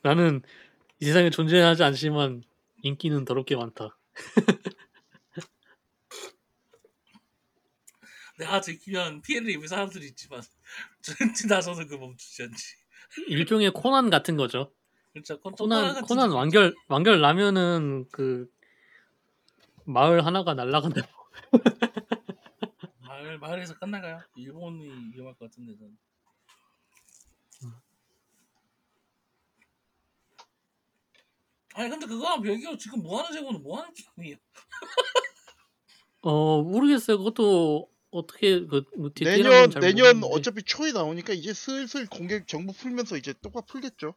나는 0.02 0.42
이 1.00 1.06
세상에 1.06 1.30
존재하지 1.30 1.82
않지만 1.84 2.44
인기는 2.82 3.24
더럽게 3.24 3.56
많다. 3.56 3.98
내가 8.38 8.60
즐기면 8.60 9.22
피해를 9.22 9.50
입을 9.52 9.68
사람들이 9.70 10.08
있지만 10.08 10.42
전지 11.02 11.48
나서는 11.48 11.88
그 11.88 11.96
멈추지 11.96 12.44
않지. 12.44 12.76
일종의 13.28 13.72
코난 13.72 14.10
같은 14.10 14.36
거죠. 14.36 14.74
진짜 15.14 15.36
콘- 15.38 15.54
코난 15.54 16.02
코난. 16.02 16.32
완결 16.32 16.74
완결 16.88 17.22
나면은 17.22 18.08
그 18.12 18.50
마을 19.86 20.26
하나가 20.26 20.56
날아간다. 20.56 21.02
마을 23.02 23.38
마을에서 23.38 23.78
끝나가요. 23.78 24.22
일본이 24.36 24.88
위험할 25.14 25.36
것 25.36 25.52
같은데 25.52 25.78
저는. 25.78 25.96
아니 31.76 31.90
근데 31.90 32.06
그거랑 32.06 32.42
별개로 32.42 32.78
지금 32.78 33.02
뭐 33.02 33.20
하는 33.20 33.32
제보는 33.32 33.64
뭐 33.64 33.80
하는 33.80 33.92
게임이에요? 33.94 34.38
어 36.22 36.62
모르겠어요. 36.64 37.18
그것도 37.18 37.90
어떻게 38.12 38.66
그뭐 38.66 38.84
내년 39.22 39.70
내년 39.72 40.18
모르겠는데. 40.20 40.28
어차피 40.32 40.64
초에 40.64 40.92
나오니까 40.92 41.34
이제 41.34 41.54
슬슬 41.54 42.06
공개 42.08 42.46
정보 42.46 42.72
풀면서 42.74 43.18
이제 43.18 43.34
똑같 43.42 43.66
풀겠죠. 43.66 44.14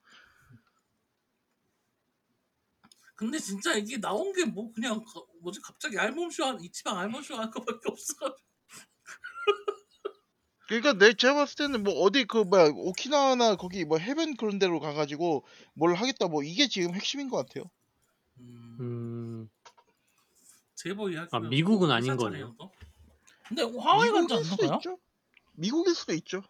근데 3.17 3.39
진짜 3.39 3.75
이게 3.75 3.99
나온 3.99 4.33
게 4.33 4.45
뭐 4.45 4.71
그냥 4.73 5.03
가- 5.05 5.23
뭐지 5.41 5.61
갑자기 5.63 5.99
알몸쇼 5.99 6.45
한 6.45 6.61
이치방 6.63 6.97
알몸쇼 6.99 7.37
한 7.37 7.51
거밖에 7.51 7.89
없어. 7.91 8.15
그러니까 10.69 10.95
내 10.95 11.13
제가 11.15 11.35
봤을 11.35 11.57
때는 11.57 11.85
뭐 11.85 11.95
어디 12.01 12.25
그 12.25 12.39
뭐야 12.39 12.71
오키나와나 12.75 13.57
거기 13.57 13.85
뭐 13.85 13.99
해변 13.99 14.37
그런 14.37 14.59
데로 14.59 14.81
가가지고 14.81 15.45
뭘 15.75 15.95
하겠다 15.95 16.27
뭐 16.29 16.43
이게 16.43 16.67
지금 16.69 16.95
핵심인 16.95 17.29
것 17.29 17.37
같아요. 17.37 17.71
음, 18.41 18.77
음, 18.81 19.51
제보 20.75 21.09
이야기. 21.09 21.29
아, 21.33 21.39
미국은 21.41 21.91
아닌 21.91 22.17
거네요. 22.17 22.57
근데 23.49 23.63
하와이 23.63 24.11
가지 24.11 24.23
미국일 24.27 24.45
수도 24.45 24.65
않나요? 24.65 24.77
있죠. 24.79 24.99
미국일 25.55 25.95
수도 25.95 26.13
있죠. 26.15 26.43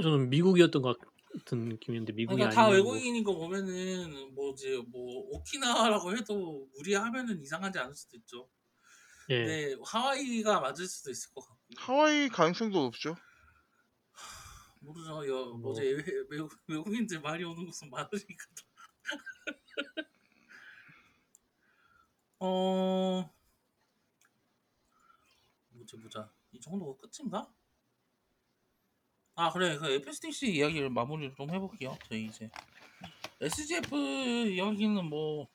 저는 0.00 0.28
미국이었던 0.30 0.82
것 0.82 0.98
같은 1.32 1.68
느낌이었는데 1.68 2.12
미국이 2.12 2.36
그러니까 2.36 2.54
다 2.54 2.66
아니고 2.68 2.92
외국인인 2.92 3.24
거 3.24 3.34
보면은 3.34 4.34
뭐지 4.34 4.84
뭐 4.88 5.28
오키나와라고 5.30 6.16
해도 6.16 6.68
무리하면은 6.74 7.40
이상하지 7.42 7.78
않을 7.78 7.94
수도 7.94 8.16
있죠. 8.16 8.48
예. 9.30 9.44
근데 9.44 9.76
하와이가 9.84 10.60
맞을 10.60 10.86
수도 10.86 11.10
있을 11.10 11.32
것 11.34 11.42
같고 11.42 11.58
하와이 11.76 12.28
가능성도 12.28 12.80
높죠. 12.82 13.16
모르죠. 14.80 15.28
여, 15.28 15.52
뭐. 15.52 15.74
외, 15.78 16.02
외국, 16.30 16.52
외국인들 16.66 17.20
많이 17.20 17.44
오는 17.44 17.66
곳은 17.66 17.90
많으니까. 17.90 18.44
어 22.40 23.34
뭐지 25.70 25.96
보자 25.96 26.32
이 26.52 26.60
정도가 26.60 26.96
끝인가? 27.08 27.52
아 29.40 29.52
그래 29.52 29.78
그 29.78 29.88
FSTC 29.88 30.52
이야기를 30.52 30.90
마무리를 30.90 31.32
좀 31.36 31.48
해볼게요. 31.48 31.96
저희 32.08 32.24
이제 32.24 32.50
SGF 33.40 33.94
이야기는 33.94 35.04
뭐 35.04 35.46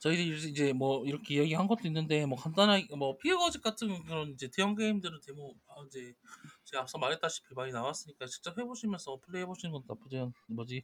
저희들이 0.00 0.50
이제 0.50 0.72
뭐 0.72 1.06
이렇게 1.06 1.36
이야기한 1.36 1.68
것도 1.68 1.82
있는데 1.86 2.26
뭐 2.26 2.36
간단하게 2.36 2.96
뭐 2.96 3.16
피해거짓 3.18 3.62
같은 3.62 4.02
그런 4.02 4.30
이제 4.30 4.48
대형 4.52 4.74
게임들은 4.74 5.20
데모 5.24 5.54
아, 5.68 5.84
이제 5.86 6.12
제가 6.64 6.82
앞서 6.82 6.98
말했다시피 6.98 7.54
많이 7.54 7.70
나왔으니까 7.70 8.26
직접 8.26 8.58
해보시면서 8.58 9.20
플레이 9.20 9.42
해보시는 9.42 9.70
건 9.70 9.84
나쁘지 9.86 10.18
않 10.18 10.32
뭐지 10.48 10.82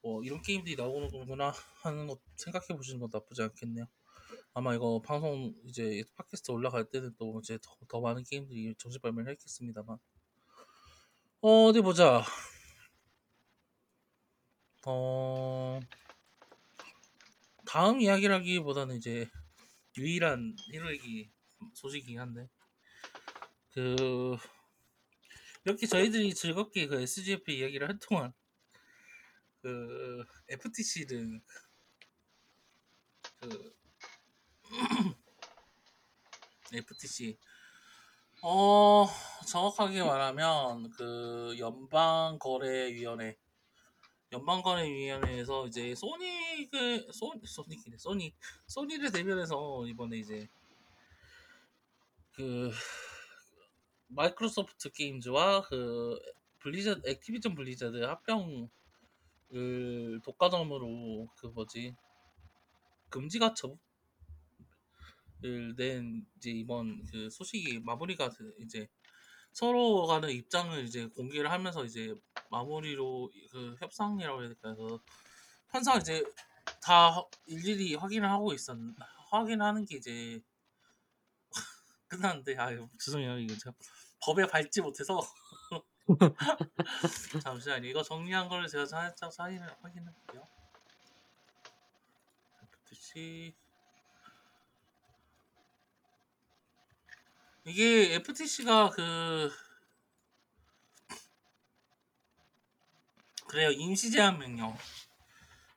뭐 0.00 0.22
이런 0.22 0.42
게임들이 0.42 0.76
나오는 0.76 1.08
거구나 1.08 1.52
하는 1.82 2.06
거 2.06 2.16
생각해 2.36 2.68
보시는 2.76 3.00
건 3.00 3.10
나쁘지 3.12 3.42
않겠네요. 3.42 3.86
아마 4.54 4.76
이거 4.76 5.02
방송 5.04 5.52
이제 5.64 6.04
팟캐스트 6.14 6.52
올라갈 6.52 6.84
때는 6.84 7.16
또 7.18 7.40
이제 7.42 7.58
더, 7.60 7.76
더 7.88 8.00
많은 8.00 8.22
게임들이 8.22 8.76
정식 8.78 9.02
발매를 9.02 9.32
했겠습니다만 9.32 9.98
어, 11.42 11.66
어디 11.68 11.80
보자. 11.80 12.22
어 14.86 15.80
다음 17.66 18.00
이야기라기보다는 18.00 18.96
이제 18.96 19.28
유일한 19.96 20.56
이러기 20.72 21.30
소식이긴 21.74 22.18
한데 22.18 22.48
그 23.72 24.36
이렇게 25.64 25.86
저희들이 25.86 26.34
즐겁게 26.34 26.86
그 26.86 27.00
SGF 27.00 27.50
이야기를 27.50 27.88
할 27.88 27.98
동안 27.98 28.32
그 29.62 30.24
FTC는 30.48 31.42
그 33.40 33.74
FTC 36.72 37.36
어 38.42 39.06
정확하게 39.46 40.02
말하면 40.02 40.90
그 40.92 41.54
연방거래위원회 41.58 43.36
연방거래위원회에서 44.32 45.66
이제 45.66 45.94
그 46.70 47.06
소니 47.12 47.46
소니기네 47.46 47.98
소니 47.98 48.34
소니를 48.66 49.12
대변해서 49.12 49.84
이번에 49.86 50.16
이제 50.16 50.48
그 52.32 52.70
마이크로소프트 54.08 54.90
게임즈와 54.92 55.62
그 55.62 56.18
블리자드 56.60 57.08
액티비전 57.10 57.54
블리자드 57.54 58.02
합병을 58.02 58.70
독과점으로 60.24 61.28
그 61.36 61.46
뭐지? 61.48 61.94
금지 63.10 63.52
가처분을 63.52 63.78
낸 65.44 66.26
이제 66.36 66.50
이번 66.50 67.04
그 67.06 67.30
소식이 67.30 67.80
마무리가 67.80 68.28
돼- 68.30 68.36
이제 68.60 68.88
서로 69.52 70.06
간의 70.06 70.36
입장을 70.36 70.84
이제 70.84 71.06
공개를 71.06 71.50
하면서 71.50 71.84
이제 71.84 72.14
마무리로 72.50 73.30
그 73.50 73.74
협상이라고 73.80 74.40
해야 74.40 74.48
될까요? 74.48 74.76
그 74.76 74.98
판사 75.68 75.96
이제 75.96 76.24
다 76.82 77.14
일일이 77.46 77.94
확인을 77.94 78.28
하고 78.30 78.52
있었 78.52 78.76
확인하는 79.30 79.84
게 79.86 79.96
이제 79.96 80.40
끝났는데 82.08 82.56
아유 82.56 82.88
죄송해요 82.98 83.38
이거 83.38 83.54
제가 83.56 83.72
법에 84.22 84.46
밟지 84.46 84.80
못해서 84.82 85.20
잠시만요 87.42 87.88
이거 87.88 88.02
정리한 88.02 88.48
거를 88.48 88.66
제가 88.68 88.84
살짝 88.86 89.32
사인을 89.32 89.66
확인할게요. 89.80 90.46
FTC 92.62 93.54
이게 97.70 98.14
FTC가 98.16 98.90
그 98.90 99.48
그래요 103.46 103.70
임시 103.70 104.10
제한 104.10 104.38
명령 104.38 104.76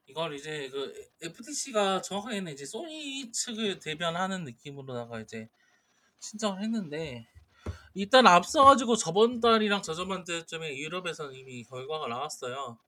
이걸 0.07 0.33
이제 0.33 0.69
그 0.69 0.91
FTC가 1.21 2.01
정확하게는 2.01 2.51
이제 2.51 2.65
소니 2.65 3.31
측을 3.31 3.77
대변하는 3.79 4.43
느낌으로다가 4.43 5.19
이제 5.21 5.47
신청을 6.19 6.63
했는데 6.63 7.27
일단 7.93 8.25
앞서가지고 8.25 8.95
저번 8.95 9.39
달이랑 9.39 9.83
저저번 9.83 10.23
달쯤에 10.23 10.75
유럽에서는 10.77 11.35
이미 11.35 11.63
결과가 11.63 12.07
나왔어요. 12.07 12.79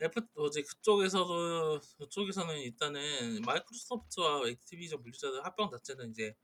F 0.00 0.20
어제 0.34 0.62
그쪽에서도 0.62 1.80
그쪽에서는 1.98 2.58
일단은 2.58 3.42
마이크로소프트와 3.42 4.48
액티비전 4.48 5.00
분리자드 5.00 5.36
합병 5.36 5.70
자체는 5.70 6.10
이제 6.10 6.34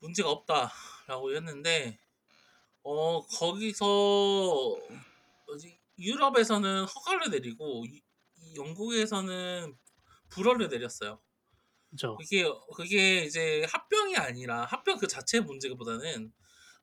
문제가 0.00 0.30
없다라고 0.30 1.34
했는데 1.34 1.98
어 2.82 3.22
거기서 3.26 4.76
유럽에서는 5.98 6.84
허가를 6.84 7.30
내리고 7.30 7.84
이- 7.86 8.02
이 8.38 8.54
영국에서는 8.56 9.76
불허를 10.30 10.68
내렸어요. 10.68 11.20
그죠. 11.90 12.16
그게 12.16 12.44
그게 12.74 13.24
이제 13.24 13.64
합병이 13.68 14.16
아니라 14.16 14.64
합병 14.64 14.98
그 14.98 15.06
자체 15.08 15.40
문제보다는 15.40 16.32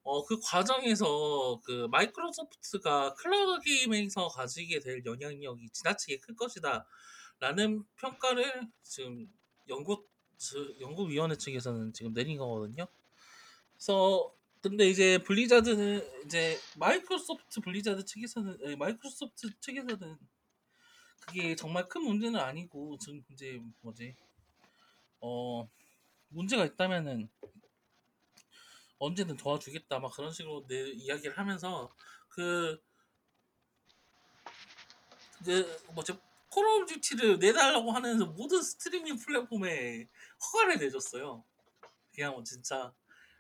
어 0.04 0.24
그 0.26 0.40
과정에서 0.42 1.60
그 1.66 1.88
마이크로소프트가 1.92 3.16
클라우드 3.16 3.62
게임에서 3.64 4.28
가지게 4.30 4.80
될 4.80 5.04
영향력이 5.06 5.70
지나치게 5.72 6.20
클 6.20 6.36
것이다라는 6.36 7.84
평가를 7.98 8.68
지금 8.84 9.28
영국 9.70 10.10
저- 10.38 10.80
영국 10.80 11.10
위원회 11.10 11.36
측에서는 11.38 11.94
지금 11.94 12.14
내린 12.14 12.38
거거든요. 12.38 12.88
그래서 13.78 14.34
근데 14.62 14.88
이제 14.88 15.18
블리자드는 15.20 16.26
이제 16.26 16.60
마이크로소프트 16.78 17.62
블리자드 17.62 18.04
측에서는 18.04 18.58
아니, 18.66 18.76
마이크로소프트 18.76 19.60
측에서는 19.60 20.18
그게 21.22 21.56
정말 21.56 21.88
큰 21.88 22.04
문제는 22.04 22.40
아니고 22.40 22.98
지금 22.98 23.24
이제 23.32 23.62
뭐지 23.82 24.16
어 25.22 25.70
문제가 26.30 26.66
있다면은 26.66 27.30
언제든 29.00 29.38
도와주겠다 29.38 30.00
막 30.00 30.12
그런 30.14 30.32
식으로 30.32 30.66
내 30.68 30.90
이야기를 30.92 31.38
하면서 31.38 31.94
그 32.30 32.88
그 35.44 35.80
뭐지 35.94 36.14
콜 36.50 36.66
오브 36.66 36.86
듀티를 36.88 37.40
내달라고 37.40 37.92
하는 37.92 38.18
모든 38.36 38.62
스트리밍 38.62 39.18
플랫폼에 39.18 40.08
허가를 40.42 40.78
내줬어요. 40.80 41.44
그냥 42.14 42.34
뭐 42.34 42.44
진짜 42.44 42.94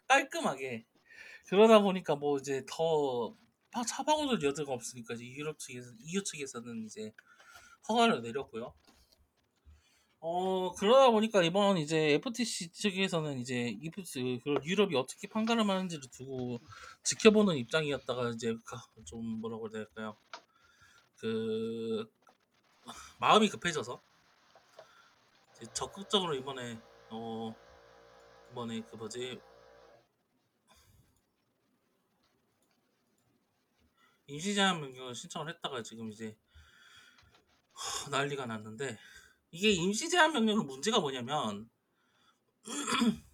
깔끔하게 0.08 0.86
그러다 1.48 1.82
보니까 1.82 2.16
뭐 2.16 2.38
이제 2.38 2.66
더 2.70 3.36
파- 3.72 3.84
차박어줄 3.84 4.44
여지가 4.44 4.72
없으니까 4.72 5.14
이제 5.16 5.26
유럽 5.28 5.60
측에서 5.60 5.92
EU 6.00 6.24
측에서는 6.24 6.86
이제 6.86 7.14
허가를 7.88 8.22
내렸고요. 8.22 8.74
어 10.20 10.74
그러다 10.74 11.12
보니까 11.12 11.44
이번 11.44 11.78
이제 11.78 12.14
FTC 12.14 12.72
측에서는 12.72 13.40
이제 13.40 13.78
유럽이 14.66 14.96
어떻게 14.96 15.28
판가름 15.28 15.70
하는지를 15.70 16.10
두고 16.12 16.60
지켜보는 17.04 17.56
입장이었다가 17.58 18.30
이제 18.32 18.56
가- 18.66 18.84
좀 19.06 19.24
뭐라고 19.42 19.68
해야 19.68 19.84
될까요? 19.86 20.18
그 21.18 22.10
마음이 23.20 23.50
급해져서 23.50 24.02
이제 25.56 25.72
적극적으로 25.74 26.34
이번에 26.36 26.80
어 27.10 27.54
이번에 28.52 28.82
그 28.90 28.96
뭐지 28.96 29.40
임시제한 34.28 34.82
명령을 34.82 35.16
신청을 35.16 35.50
했다가 35.54 35.84
지금 35.84 36.12
이제 36.12 36.36
난리가 38.12 38.46
났는데 38.46 38.98
이게 39.52 39.72
임시제한 39.72 40.34
명령의 40.34 40.66
문제가 40.66 41.00
뭐냐면 41.00 41.70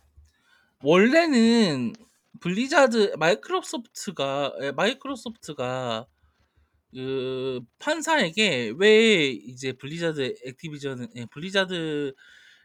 원래는 0.82 1.94
블리자드 2.40 3.16
마이크로소프트가 3.18 4.54
에, 4.62 4.72
마이크로소프트가 4.74 6.08
그 6.94 7.62
판사에게 7.80 8.74
왜 8.78 9.30
이제 9.30 9.72
블리자드 9.74 10.36
액티비전 10.46 11.10
예, 11.16 11.26
블리자드 11.26 12.14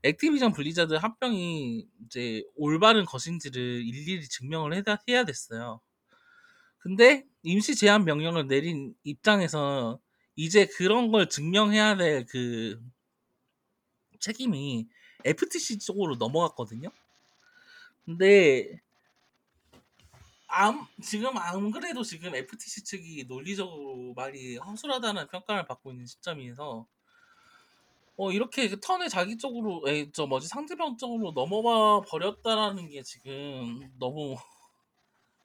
액티비전 0.03 0.53
블리자드 0.53 0.95
합병이 0.95 1.89
이제 2.05 2.43
올바른 2.55 3.05
것인지를 3.07 3.83
일일이 3.87 4.29
증명을 4.29 4.75
해야 5.09 5.25
됐어요. 5.25 5.81
근데 6.79 7.25
임시 7.49 7.75
제한 7.77 8.05
명령을 8.05 8.47
내린 8.47 8.95
입장에서 9.05 10.01
이제 10.37 10.67
그런 10.67 11.11
걸 11.11 11.29
증명해야 11.29 11.97
될 11.97 12.27
그 12.27 12.81
책임이 14.21 14.89
FTC 15.25 15.79
쪽으로 15.79 16.17
넘어갔거든요. 16.17 16.91
근데 18.05 18.81
암, 20.47 20.87
지금 21.03 21.37
안 21.37 21.71
그래도 21.71 22.03
지금 22.03 22.35
FTC 22.35 22.85
측이 22.85 23.25
논리적으로 23.29 24.15
말이 24.15 24.57
허술하다는 24.57 25.29
평가를 25.29 25.67
받고 25.67 25.93
있는 25.93 26.07
시점이어서 26.07 26.87
어 28.17 28.33
이렇게 28.33 28.69
그 28.69 28.81
턴에 28.81 29.09
자기 29.09 29.37
쪽으로 29.37 29.85
에, 29.89 30.11
저 30.13 30.27
뭐지 30.27 30.49
상대방 30.49 30.97
쪽으로 30.97 31.33
넘어와 31.33 32.01
버렸다라는 32.03 32.89
게 32.89 33.03
지금 33.03 33.89
너무 33.99 34.37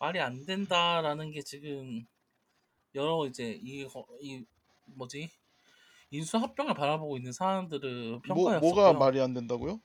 말이 0.04 0.20
안 0.20 0.46
된다라는 0.46 1.32
게 1.32 1.42
지금 1.42 2.06
여러 2.94 3.26
이제 3.26 3.58
이, 3.64 3.86
거- 3.86 4.06
이 4.20 4.44
뭐지 4.86 5.30
인수 6.12 6.38
합병을 6.38 6.74
바라보고 6.74 7.18
있는 7.18 7.32
사람들을 7.32 8.10
뭐 8.12 8.20
평가했었고요. 8.22 8.60
뭐가 8.60 8.94
말이 8.94 9.22
안 9.22 9.34
된다고요? 9.34 9.80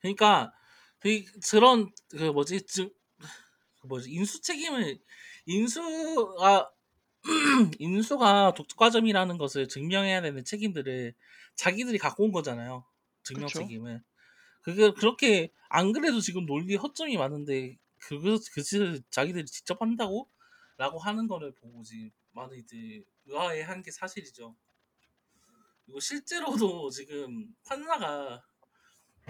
그러니까 0.00 0.52
그 1.00 1.22
그런 1.50 1.90
그 2.10 2.24
뭐지 2.30 2.62
즉 2.66 2.96
그 3.80 3.86
뭐지 3.88 4.10
인수 4.10 4.42
책임을 4.42 4.98
인수가 5.46 6.72
인수가 7.78 8.54
독과점이라는 8.54 9.38
것을 9.38 9.68
증명해야 9.68 10.22
되는 10.22 10.44
책임들을 10.44 11.14
자기들이 11.56 11.98
갖고 11.98 12.24
온 12.24 12.32
거잖아요. 12.32 12.84
증명 13.24 13.46
그쵸. 13.48 13.60
책임을. 13.60 14.02
그게 14.62 14.92
그렇게 14.92 15.52
안 15.68 15.92
그래도 15.92 16.20
지금 16.20 16.46
논리 16.46 16.76
허점이 16.76 17.16
많은데 17.18 17.78
그거 17.98 18.38
그 18.52 18.62
짓을 18.62 19.02
자기들이 19.10 19.46
직접 19.46 19.80
한다고? 19.80 20.28
라고 20.76 20.98
하는 20.98 21.26
거를 21.26 21.52
보고 21.54 21.82
지금 21.82 22.10
많이들 22.32 23.04
의아해한 23.26 23.82
게 23.82 23.90
사실이죠. 23.90 24.54
그리고 25.84 26.00
실제로도 26.00 26.90
지금 26.90 27.54
판사가 27.66 28.42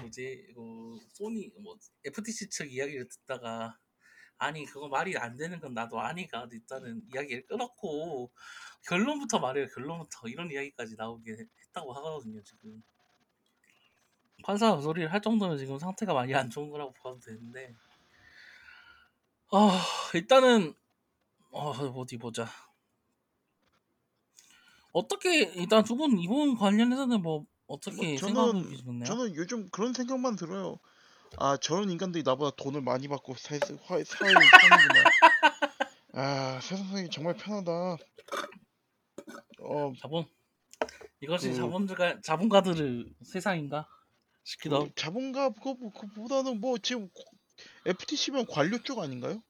이제 0.06 0.46
이거 0.50 0.98
소니 1.12 1.50
뭐 1.60 1.76
FTC 2.04 2.50
측 2.50 2.72
이야기를 2.72 3.08
듣다가 3.08 3.78
아니 4.36 4.64
그거 4.64 4.88
말이 4.88 5.16
안 5.16 5.36
되는 5.36 5.58
건 5.58 5.74
나도 5.74 6.00
아니까 6.00 6.46
일단은 6.50 7.02
이야기를 7.12 7.46
끊었고 7.46 8.30
결론부터 8.86 9.40
말해요 9.40 9.66
결론부터 9.74 10.28
이런 10.28 10.50
이야기까지 10.50 10.94
나오게 10.96 11.36
했다고 11.66 11.92
하거든요 11.94 12.42
지금 12.44 12.82
판사가 14.44 14.76
그 14.76 14.82
소리를 14.82 15.12
할 15.12 15.20
정도면 15.20 15.58
지금 15.58 15.78
상태가 15.78 16.14
많이 16.14 16.34
안 16.34 16.48
좋은 16.48 16.70
거라고 16.70 16.92
봐도 16.92 17.18
되는데 17.18 17.74
아 19.50 19.82
일단은 20.14 20.74
어 21.50 21.70
어디 21.70 22.18
보자 22.18 22.48
어떻게 24.92 25.42
일단 25.54 25.84
두 25.84 25.96
분 25.96 26.18
이번 26.18 26.56
관련해서는 26.56 27.22
뭐 27.22 27.46
어떻게 27.66 27.96
뭐 27.96 28.04
저는- 28.16 28.18
생각하고 28.18 28.62
계시나요? 28.68 29.04
저는 29.04 29.34
요즘 29.36 29.68
그런 29.70 29.92
생각만 29.92 30.36
들어요. 30.36 30.78
아 31.36 31.56
저런 31.58 31.90
인간들이 31.90 32.22
나보다 32.24 32.56
돈을 32.56 32.80
많이 32.80 33.06
받고 33.08 33.34
사, 33.36 33.54
화, 33.84 34.02
사회를 34.02 34.40
사는구나. 34.60 35.04
아 36.14 36.60
세상이 36.60 37.10
정말 37.10 37.34
편하다. 37.36 37.70
어 39.60 39.92
자본 40.00 40.24
이것이 41.20 41.50
그- 41.50 41.56
자본주가 41.56 42.20
자본가들의 42.22 43.06
세상인가 43.24 43.86
싶기도 44.44 44.76
하고 44.76 44.86
그 44.86 44.94
자본가 44.94 45.50
그거 45.50 45.90
그보다는 45.90 46.60
뭐 46.60 46.78
지금 46.78 47.10
FTC면 47.86 48.46
관료 48.46 48.82
쪽 48.82 49.00
아닌가요? 49.00 49.42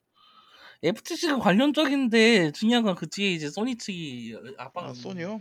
FTC가 0.82 1.38
관련적인데 1.38 2.52
중요한 2.52 2.84
건 2.84 2.94
그 2.94 3.08
뒤에 3.08 3.32
이제 3.32 3.50
소니 3.50 3.76
측이 3.78 4.36
압박을 4.58 4.90
아, 4.90 4.94
소니요? 4.94 5.38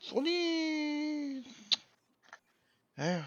소니 0.00 1.42
에휴. 3.00 3.22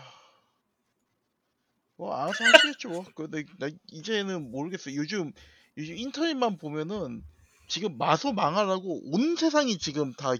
뭐 1.98 2.14
알아서 2.16 2.44
하시겠죠 2.44 2.90
뭐. 2.90 3.06
근데 3.16 3.44
나 3.60 3.68
이제는 3.92 4.50
모르겠어 4.52 4.94
요즘 4.96 5.32
요즘 5.78 5.98
인터넷만 5.98 6.58
보면은 6.58 7.22
지금 7.68 7.98
마소 7.98 8.34
망하라고 8.34 9.02
온 9.14 9.36
세상이 9.36 9.78
지금 9.78 10.14
다 10.14 10.36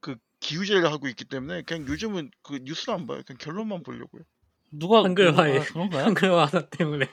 그 0.00 0.16
기우제를 0.40 0.90
하고 0.90 1.06
있기 1.08 1.26
때문에 1.26 1.60
그냥 1.62 1.86
요즘은 1.86 2.30
그 2.42 2.58
뉴스를 2.62 2.94
안 2.94 3.06
봐요. 3.06 3.20
그냥 3.26 3.36
결론만 3.38 3.82
보려고요 3.82 4.22
누가 4.70 5.02
한글화에. 5.04 5.58
아, 5.58 5.62
그런가요? 5.64 6.04
한글화 6.04 6.44
하나 6.46 6.66
때문에. 6.68 7.06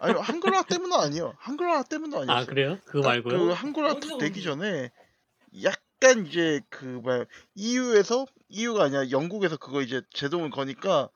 아니 0.00 0.18
한글화 0.18 0.64
때문은 0.64 0.96
아니에요 0.98 1.34
한글화 1.38 1.84
때문도 1.84 2.18
아니었어요 2.20 2.42
아 2.42 2.44
그래요? 2.44 2.78
그거 2.84 3.00
딱 3.02 3.08
말고요? 3.08 3.38
그 3.38 3.50
한글화 3.52 3.92
어디서 3.92 4.18
되기. 4.18 4.42
전에 4.42 4.90
약간 5.62 6.26
이제 6.26 6.60
그 6.68 6.84
뭐야 6.84 7.24
EU에서 7.54 8.26
EU가 8.50 8.84
아니라 8.84 9.10
영국에서 9.10 9.56
그거 9.56 9.80
이제 9.80 10.02
제동을 10.10 10.50
거니까 10.50 11.08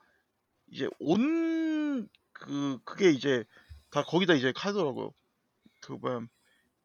이제 0.71 0.89
온 1.01 2.09
그 2.39 2.79
그게 2.85 3.11
이제 3.11 3.45
다 3.91 4.03
거기다 4.03 4.35
이제 4.35 4.53
가더라고요. 4.53 5.11
그 5.81 5.93
뭐야 5.93 6.21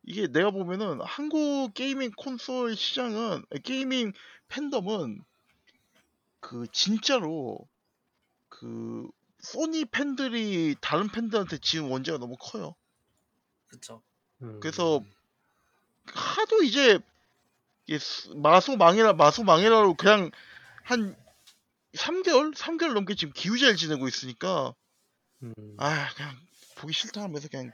이게 0.04 0.28
내가 0.28 0.50
보면은 0.52 1.00
한국 1.02 1.74
게이밍 1.74 2.12
콘솔 2.18 2.76
시장은 2.76 3.44
게이밍 3.64 4.14
팬덤은 4.48 5.22
그 6.40 6.66
진짜로 6.72 7.60
그 8.62 9.10
소니 9.40 9.86
팬들이 9.86 10.76
다른 10.82 11.10
팬들한테 11.10 11.58
지은 11.58 11.90
원죄가 11.90 12.20
너무 12.20 12.36
커요. 12.40 12.76
그쵸. 13.68 14.04
음. 14.44 14.60
그래서 14.60 15.04
하도 16.06 16.62
이제 16.62 17.00
이게 17.88 17.98
스- 17.98 18.30
마소 18.30 18.78
망해라 18.78 19.14
마소 19.14 19.44
망해라로 19.44 19.96
그냥 19.96 20.30
한 20.84 21.16
3개월 21.94 22.54
3개월 22.56 22.94
넘게 22.94 23.16
지금 23.16 23.34
기우제를 23.34 23.76
지내고 23.78 24.08
있으니까 24.08 24.76
음. 25.42 25.54
아 25.78 26.14
그냥 26.14 26.36
보기 26.78 26.94
싫다 26.94 27.24
하면서 27.24 27.48
그냥 27.50 27.72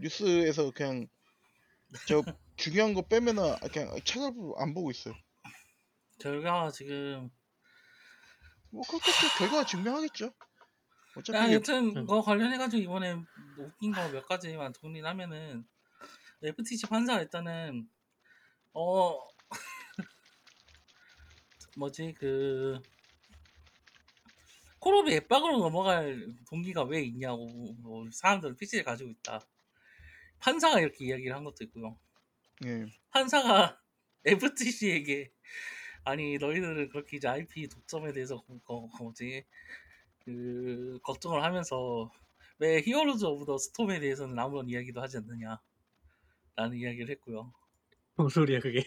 뉴스에서 0.00 0.72
그냥 0.72 1.06
저 2.08 2.22
중요한 2.56 2.92
거 2.94 3.02
빼면은 3.02 3.54
그냥 3.72 3.96
찾아보고 4.04 4.56
안 4.60 4.74
보고 4.74 4.90
있어요. 4.90 5.14
결과 6.18 6.70
지금 6.72 7.30
뭐 8.74 8.82
그렇겠죠. 8.82 9.28
결과가 9.38 9.64
증명하겠죠. 9.64 10.32
어차피 11.16 11.38
아, 11.38 11.52
여튼 11.52 11.90
음. 11.90 11.94
그거 11.94 12.20
관련해가지고 12.20 12.82
이번에 12.82 13.14
웃긴 13.56 13.92
거 13.92 14.08
몇 14.10 14.26
가지만 14.26 14.72
정리를 14.72 15.08
하면은 15.08 15.64
FTC 16.42 16.88
판사가 16.88 17.20
일단은 17.22 17.88
어 18.72 19.16
뭐지 21.78 22.14
그 22.18 22.80
콜옵이 24.80 25.14
앱박으로 25.14 25.58
넘어갈 25.58 26.34
동기가 26.50 26.82
왜 26.82 27.02
있냐고 27.02 27.46
뭐 27.78 28.08
사람들은 28.10 28.56
PC를 28.56 28.84
가지고 28.84 29.10
있다 29.10 29.40
판사가 30.40 30.80
이렇게 30.80 31.04
이야기를 31.04 31.34
한 31.34 31.44
것도 31.44 31.62
있고요 31.62 31.96
예. 32.64 32.86
판사가 33.10 33.80
FTC에게 34.26 35.32
아니 36.04 36.38
너희들은 36.38 36.88
그렇게 36.90 37.16
이제 37.16 37.28
IP 37.28 37.68
독점에 37.68 38.12
대해서 38.12 38.42
그, 38.46 38.58
그, 38.66 38.88
그 38.98 39.02
뭐지? 39.02 39.44
그 40.24 40.98
걱정을 41.02 41.42
하면서 41.42 42.10
왜 42.58 42.80
히어로즈 42.82 43.24
오브 43.24 43.46
더 43.46 43.58
스톰에 43.58 44.00
대해서는 44.00 44.38
아무런 44.38 44.68
이야기도 44.68 45.00
하지 45.02 45.18
않느냐? 45.18 45.58
라는 46.56 46.76
이야기를 46.78 47.10
했고요. 47.10 47.52
무슨 48.16 48.42
소리야 48.42 48.60
그게? 48.60 48.84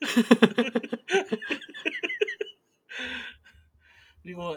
그리고 4.22 4.56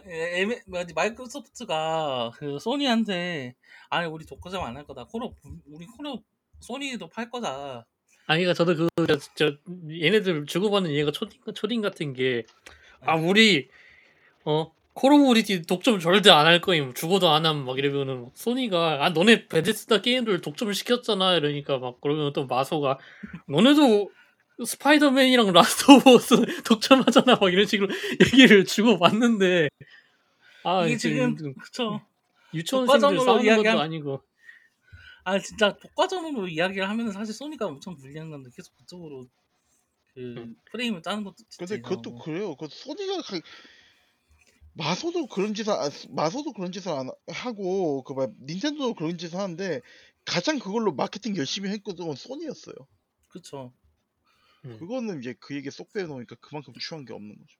뭐지, 0.67 0.93
마이크로소프트가 0.93 2.31
그 2.35 2.57
소니한테 2.59 3.55
아니 3.89 4.07
우리 4.07 4.25
독과점 4.25 4.63
안 4.63 4.75
할 4.77 4.85
거다. 4.85 5.05
콜옵 5.05 5.35
우리 5.67 5.85
콜옵 5.85 6.23
소니도 6.61 7.09
팔 7.09 7.29
거다 7.29 7.85
아니 8.29 8.43
그러니까 8.43 8.53
저도 8.53 8.87
그저 8.95 9.55
얘네들 9.89 10.45
주고받는 10.45 10.91
얘기가 10.91 11.11
초딩 11.11 11.39
초딩 11.55 11.81
같은 11.81 12.13
게 12.13 12.43
아 13.01 13.15
우리 13.15 13.69
오브 14.45 14.71
듀티 15.01 15.61
독점 15.63 15.99
절대 15.99 16.29
안 16.29 16.45
할 16.45 16.59
거임. 16.61 16.93
죽어도 16.93 17.29
안 17.29 17.45
함. 17.45 17.65
막 17.65 17.77
이러면은 17.79 18.29
소니가 18.35 19.03
아 19.05 19.09
너네 19.11 19.47
베데스다 19.47 20.01
게임들 20.01 20.41
독점을 20.41 20.73
시켰잖아. 20.73 21.35
이러니까 21.35 21.77
막 21.79 22.01
그러면 22.01 22.33
또 22.33 22.45
마소가 22.45 22.99
너네도 23.47 24.11
스파이더맨이랑 24.65 25.53
라스트 25.53 25.89
오브 25.91 26.15
어스 26.15 26.35
독점하잖아. 26.67 27.37
막 27.39 27.51
이런 27.53 27.65
식으로 27.65 27.87
얘기를 28.33 28.65
주고받는데 28.65 29.69
아 30.65 30.85
이게 30.85 30.97
지금 30.97 31.37
지금 31.37 31.53
그쵸. 31.55 32.01
유치원생들 32.53 32.99
싸우는 32.99 33.25
것도 33.25 33.41
이야기한- 33.63 33.79
아니고 33.79 34.21
아 35.23 35.39
진짜 35.39 35.77
독과점으로 35.77 36.47
이야기를 36.47 36.87
하면은 36.89 37.11
사실 37.11 37.33
소니가 37.33 37.67
엄청 37.67 37.95
불리한 37.95 38.29
건데 38.29 38.49
계속 38.55 38.73
그쪽으로 38.75 39.27
그 40.13 40.19
음. 40.19 40.55
프레임을 40.71 41.01
짜는 41.03 41.23
것도 41.23 41.35
진짜 41.49 41.57
근데 41.65 41.81
그것도 41.81 42.09
이상하고. 42.09 42.23
그래요. 42.23 42.55
그 42.55 42.67
소니가 42.69 43.21
가- 43.21 43.41
마소도 44.73 45.27
그런 45.27 45.53
짓을 45.53 45.73
안, 45.73 45.91
마소도 46.09 46.53
그런 46.53 46.71
짓을 46.71 46.91
안 46.91 47.09
하고 47.27 48.03
그 48.03 48.13
막 48.13 48.31
닌텐도도 48.41 48.93
그런 48.93 49.17
짓을 49.17 49.37
하는데 49.37 49.81
가장 50.25 50.59
그걸로 50.59 50.93
마케팅 50.93 51.35
열심히 51.35 51.69
했거든 51.69 52.13
소니였어요. 52.15 52.75
그쵸 53.27 53.73
그거는 54.61 55.19
이제 55.19 55.33
그 55.39 55.55
얘기 55.55 55.69
쏙 55.71 55.91
빼놓으니까 55.93 56.35
그만큼 56.41 56.73
추한 56.79 57.05
게 57.05 57.13
없는 57.13 57.29
거죠. 57.37 57.57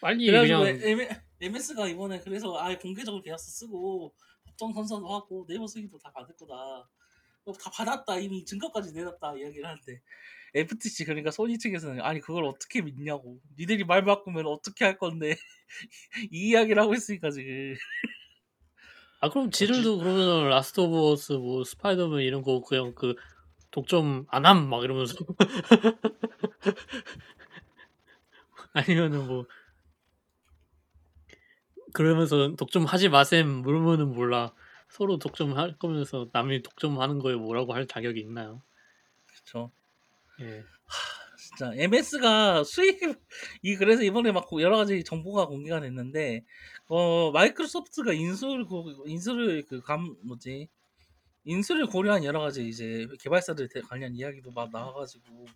빨리 0.00 0.26
그래가지고 0.26 0.80
그냥 0.80 1.08
MS가 1.40 1.86
이번에 1.88 2.20
그래서 2.20 2.56
아예 2.58 2.76
공개적으로 2.76 3.22
계약서 3.22 3.44
쓰고 3.50 4.12
법정 4.52 4.72
선서도 4.72 5.12
하고 5.12 5.44
네이버 5.48 5.66
승인도 5.66 5.98
다 5.98 6.12
받을 6.12 6.34
거다. 6.36 6.54
어, 7.44 7.52
다 7.52 7.70
받았다. 7.70 8.18
이미 8.18 8.44
증거까지 8.44 8.92
내놨다. 8.92 9.36
이야기를 9.36 9.66
하는데. 9.66 10.00
FTC 10.54 11.06
그러니까 11.06 11.30
소니 11.30 11.58
측에서는 11.58 12.02
아니 12.02 12.20
그걸 12.20 12.44
어떻게 12.44 12.82
믿냐고. 12.82 13.40
니들이 13.58 13.84
말 13.84 14.04
바꾸면 14.04 14.46
어떻게 14.46 14.84
할 14.84 14.98
건데. 14.98 15.36
이 16.30 16.50
이야기를 16.50 16.80
하고 16.80 16.94
있으니까 16.94 17.30
지금. 17.30 17.74
아 19.20 19.30
그럼 19.30 19.50
지들도 19.50 19.98
그러면은 19.98 20.48
라스트 20.48 20.80
오브 20.80 21.12
어스 21.12 21.32
뭐 21.34 21.64
스파이더맨 21.64 22.20
이런 22.20 22.42
거 22.42 22.60
그냥 22.60 22.92
그 22.94 23.14
독점 23.70 24.26
안 24.28 24.44
함? 24.44 24.68
막 24.68 24.84
이러면서? 24.84 25.14
아니면은 28.74 29.26
뭐 29.26 29.46
그러면서 31.94 32.54
독점 32.56 32.84
하지 32.84 33.08
마셈 33.08 33.48
물으면은 33.48 34.12
몰라. 34.14 34.52
서로 34.88 35.18
독점 35.18 35.56
할 35.56 35.78
거면서 35.78 36.28
남이 36.32 36.62
독점하는 36.62 37.18
거에 37.18 37.34
뭐라고 37.36 37.72
할 37.74 37.86
자격이 37.86 38.20
있나요? 38.20 38.62
그쵸. 39.26 39.70
예. 40.40 40.64
진짜. 41.38 41.72
MS가 41.76 42.64
수익 42.64 43.00
이 43.62 43.76
그래서 43.76 44.02
이번에 44.02 44.32
막 44.32 44.48
여러 44.60 44.76
가지 44.78 45.04
정보가 45.04 45.46
공개가 45.46 45.80
됐는데 45.80 46.44
어 46.88 47.30
마이크로소프트가 47.32 48.12
인수를 48.14 48.66
고- 48.66 49.04
인수를 49.06 49.62
그 49.66 49.80
감 49.82 50.16
뭐지? 50.24 50.68
인수를 51.44 51.86
고려한 51.86 52.24
여러 52.24 52.40
가지 52.40 52.68
이제 52.68 53.06
개발사들 53.20 53.68
대- 53.68 53.80
관련 53.82 54.14
이야기도 54.16 54.52
막 54.52 54.70
나와가지고 54.72 55.46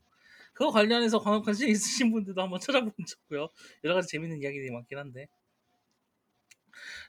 그거 0.54 0.70
관련해서 0.72 1.20
관- 1.20 1.42
관심 1.42 1.68
있으신 1.70 2.12
분들도 2.12 2.40
한번 2.42 2.60
찾아보면 2.92 2.94
좋고요. 3.08 3.48
여러 3.84 3.94
가지 3.96 4.08
재밌는 4.08 4.42
이야기들이 4.42 4.70
많긴 4.72 4.98
한데 4.98 5.28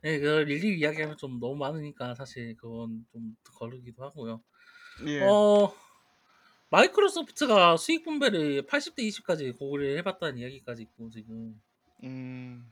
예, 0.03 0.19
그 0.19 0.41
일일이 0.41 0.79
이야기하면 0.79 1.17
좀 1.17 1.39
너무 1.39 1.55
많으니까 1.55 2.15
사실 2.15 2.55
그건 2.57 3.05
좀 3.11 3.35
거르기도 3.55 4.03
하고요. 4.03 4.41
예. 5.05 5.21
어 5.23 5.73
마이크로소프트가 6.69 7.77
수익 7.77 8.03
분배를 8.03 8.63
80대 8.63 8.99
20까지 8.99 9.57
고려를 9.57 9.97
해봤다는 9.99 10.37
이야기까지 10.37 10.83
있고 10.83 11.09
지금 11.09 11.59
음. 12.03 12.71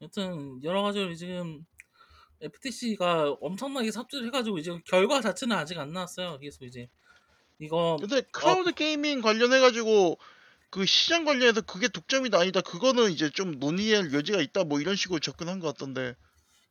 여튼 0.00 0.62
여러 0.64 0.82
가지로 0.82 1.14
지금 1.14 1.64
FTC가 2.40 3.36
엄청나게 3.40 3.90
삽질을 3.92 4.26
해가지고 4.26 4.58
이제 4.58 4.76
결과 4.84 5.20
자체는 5.20 5.56
아직 5.56 5.78
안 5.78 5.92
나왔어요. 5.92 6.38
그래서 6.38 6.64
이제 6.64 6.88
이거 7.58 7.96
근데 8.00 8.22
클라우드 8.32 8.72
gaming 8.72 9.20
관련해 9.20 9.60
가지고 9.60 10.18
그 10.72 10.86
시장 10.86 11.26
관련해서 11.26 11.60
그게 11.60 11.86
독점이다 11.86 12.38
아니다 12.38 12.62
그거는 12.62 13.12
이제 13.12 13.28
좀 13.28 13.58
논의할 13.60 14.10
여지가 14.14 14.40
있다 14.40 14.64
뭐 14.64 14.80
이런 14.80 14.96
식으로 14.96 15.20
접근한 15.20 15.60
것 15.60 15.66
같던데 15.68 16.14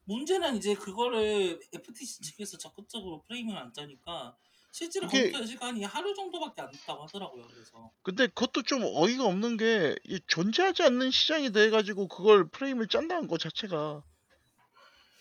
문제는 0.06 0.58
이제 0.58 0.74
그거를 0.74 1.60
FTC 1.72 2.24
측에서 2.24 2.58
적극적으로 2.58 3.22
프레임을 3.28 3.56
안 3.56 3.72
짜니까 3.72 4.36
실제로 4.72 5.06
그게- 5.06 5.26
검토할 5.26 5.48
시간이 5.48 5.84
하루 5.84 6.16
정도밖에 6.16 6.64
안 6.64 6.72
됐다고 6.72 7.04
하더라고요. 7.04 7.46
그래서 7.48 7.92
근데 8.02 8.26
그것도 8.26 8.64
좀 8.64 8.82
어이가 8.84 9.24
없는 9.26 9.58
게이 9.58 10.20
존재하지 10.26 10.82
않는 10.82 11.12
시장이 11.12 11.52
돼 11.52 11.70
가지고 11.70 12.08
그걸 12.08 12.50
프레임을 12.50 12.88
짠다는 12.88 13.28
거 13.28 13.38
자체가 13.38 14.02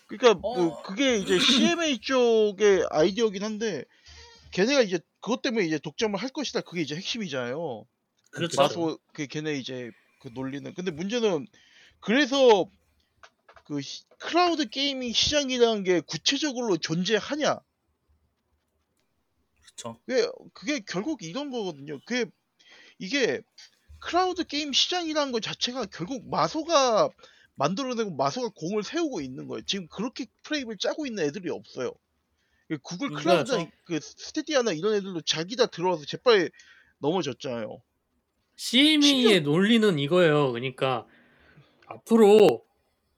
그러니까 0.07 0.39
어. 0.41 0.81
그 0.81 0.89
그게 0.89 1.17
이제 1.19 1.37
CMA 1.37 1.99
쪽의 1.99 2.87
아이디어긴 2.89 3.43
한데 3.43 3.85
걔네가 4.53 4.81
이제 4.81 4.99
그것 5.19 5.43
때문에 5.43 5.67
이제 5.67 5.77
독점을 5.77 6.19
할 6.19 6.29
것이다. 6.29 6.61
그게 6.61 6.81
이제 6.81 6.95
핵심이잖아요. 6.95 7.85
그렇죠. 8.31 8.57
마소 8.61 8.99
그 9.13 9.27
걔네 9.27 9.55
이제 9.55 9.91
그 10.21 10.29
논리는 10.33 10.73
근데 10.73 10.91
문제는 10.91 11.47
그래서 11.99 12.69
그 13.65 13.81
시- 13.81 14.03
클라우드 14.19 14.69
gaming 14.69 15.13
시장이라는 15.13 15.83
게 15.83 16.01
구체적으로 16.01 16.77
존재하냐? 16.77 17.59
그쵸. 19.65 19.99
왜 20.07 20.27
그게 20.53 20.79
결국 20.79 21.23
이런 21.23 21.51
거거든요. 21.51 21.99
그게 22.05 22.29
이게 22.99 23.41
클라우드 23.99 24.45
게임 24.45 24.73
시장이라는 24.73 25.31
것 25.31 25.41
자체가 25.41 25.87
결국 25.87 26.29
마소가 26.29 27.09
만들어내고 27.55 28.15
마소가 28.15 28.49
공을 28.55 28.83
세우고 28.83 29.21
있는 29.21 29.47
거예요. 29.47 29.63
지금 29.65 29.87
그렇게 29.89 30.27
프레임을 30.43 30.77
짜고 30.77 31.05
있는 31.07 31.25
애들이 31.25 31.49
없어요. 31.51 31.93
그 32.69 32.77
구글 32.79 33.09
음, 33.09 33.13
클라우드 33.13 33.51
그렇죠. 33.53 33.71
그 33.85 33.99
스테디아나 34.01 34.73
이런 34.73 34.95
애들도 34.95 35.21
자기 35.21 35.55
다 35.57 35.67
들어와서 35.67 36.05
제빨 36.05 36.51
넘어졌잖아요. 36.99 37.81
CMA의 38.65 39.41
논리는 39.41 39.97
이거예요. 39.97 40.51
그러니까 40.51 41.07
앞으로 41.87 42.63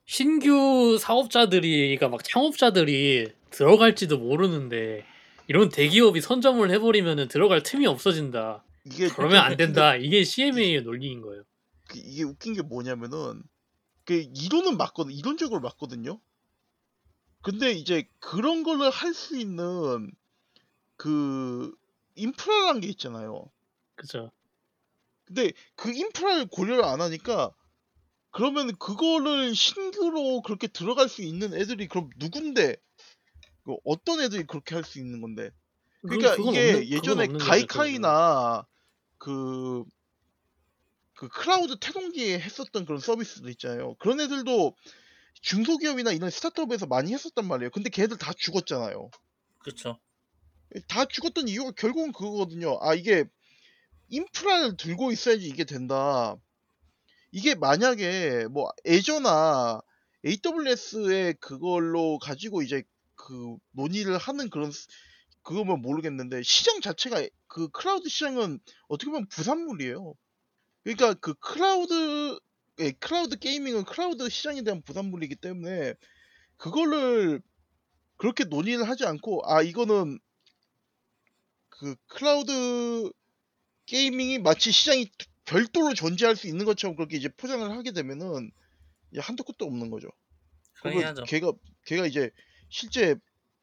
신규 0.06 0.96
사업자들이 0.98 1.80
그러니까 1.98 2.08
막 2.08 2.24
창업자들이 2.24 3.30
들어갈지도 3.50 4.18
모르는데 4.18 5.04
이런 5.46 5.68
대기업이 5.68 6.22
선점을 6.22 6.68
해버리면은 6.70 7.28
들어갈 7.28 7.62
틈이 7.62 7.86
없어진다. 7.86 8.64
이게 8.86 9.08
그러면 9.08 9.36
안 9.42 9.50
근데 9.50 9.66
된다. 9.66 9.96
이게 9.96 10.24
CMA의 10.24 10.80
논리인 10.82 11.20
거예요. 11.20 11.42
그- 11.88 11.98
이게 11.98 12.22
웃긴 12.22 12.54
게 12.54 12.62
뭐냐면은 12.62 13.42
그 14.06 14.14
이론은 14.34 14.78
맞거든 14.78 15.12
이론적으로 15.12 15.60
맞거든요. 15.60 16.20
근데 17.42 17.72
이제 17.72 18.08
그런 18.18 18.62
거를 18.62 18.88
할 18.88 19.12
수 19.12 19.36
있는 19.38 20.10
그 20.96 21.74
인프라라는 22.14 22.80
게 22.80 22.88
있잖아요. 22.88 23.50
그죠? 23.94 24.30
근데 25.26 25.52
그 25.76 25.90
인프라를 25.92 26.46
고려를 26.46 26.84
안 26.84 27.00
하니까 27.00 27.50
그러면 28.30 28.76
그거를 28.76 29.54
신규로 29.54 30.42
그렇게 30.42 30.66
들어갈 30.66 31.08
수 31.08 31.22
있는 31.22 31.54
애들이 31.54 31.88
그럼 31.88 32.10
누군데 32.18 32.76
그 33.64 33.76
어떤 33.84 34.20
애들이 34.20 34.44
그렇게 34.46 34.74
할 34.74 34.84
수 34.84 34.98
있는 34.98 35.20
건데 35.20 35.50
그러니까 36.02 36.36
그건 36.36 36.52
이게 36.54 36.72
없는- 36.74 36.88
예전에 36.90 37.26
가이카이나 37.38 38.66
그, 39.18 39.84
그 41.14 41.28
클라우드 41.28 41.78
태동기에 41.80 42.38
했었던 42.40 42.84
그런 42.84 43.00
서비스도 43.00 43.48
있잖아요. 43.50 43.94
그런 43.94 44.20
애들도 44.20 44.74
중소기업이나 45.40 46.12
이런 46.12 46.28
스타트업에서 46.30 46.86
많이 46.86 47.12
했었단 47.14 47.46
말이에요. 47.46 47.70
근데 47.70 47.88
걔들 47.88 48.18
다 48.18 48.32
죽었잖아요. 48.36 49.10
그쵸. 49.60 49.98
다 50.88 51.04
죽었던 51.06 51.48
이유가 51.48 51.70
결국은 51.70 52.12
그거거든요. 52.12 52.78
아, 52.82 52.94
이게 52.94 53.24
인프라를 54.08 54.76
들고 54.76 55.12
있어야지 55.12 55.46
이게 55.48 55.64
된다. 55.64 56.36
이게 57.32 57.54
만약에 57.54 58.46
뭐 58.48 58.70
애저나 58.86 59.80
AWS의 60.24 61.34
그걸로 61.40 62.18
가지고 62.18 62.62
이제 62.62 62.82
그 63.16 63.56
논의를 63.72 64.18
하는 64.18 64.50
그런 64.50 64.70
스- 64.72 64.88
그거면 65.42 65.82
모르겠는데 65.82 66.42
시장 66.42 66.80
자체가 66.80 67.26
그 67.48 67.68
클라우드 67.68 68.08
시장은 68.08 68.60
어떻게 68.88 69.10
보면 69.10 69.28
부산물이에요. 69.28 70.14
그러니까 70.84 71.14
그 71.14 71.34
클라우드 71.34 72.38
예, 72.80 72.92
클라우드 72.92 73.38
gaming은 73.38 73.84
클라우드 73.84 74.28
시장에 74.30 74.62
대한 74.62 74.82
부산물이기 74.82 75.36
때문에 75.36 75.94
그거를 76.58 77.42
그렇게 78.16 78.44
논의를 78.44 78.88
하지 78.88 79.06
않고 79.06 79.42
아 79.46 79.62
이거는 79.62 80.18
그 81.68 81.96
클라우드 82.06 83.12
gaming이 83.86 84.38
마치 84.38 84.72
시장이 84.72 85.10
별도로 85.44 85.94
존재할 85.94 86.36
수 86.36 86.46
있는 86.46 86.64
것처럼 86.64 86.96
그렇게 86.96 87.16
이제 87.16 87.28
포장을 87.28 87.70
하게 87.70 87.92
되면은 87.92 88.50
한도 89.18 89.44
끝도 89.44 89.66
없는 89.66 89.90
거죠. 89.90 90.08
그러긴 90.80 91.00
그리고 91.00 91.08
하죠. 91.08 91.24
걔가 91.24 91.52
걔가 91.84 92.06
이제 92.06 92.30
실제 92.68 93.16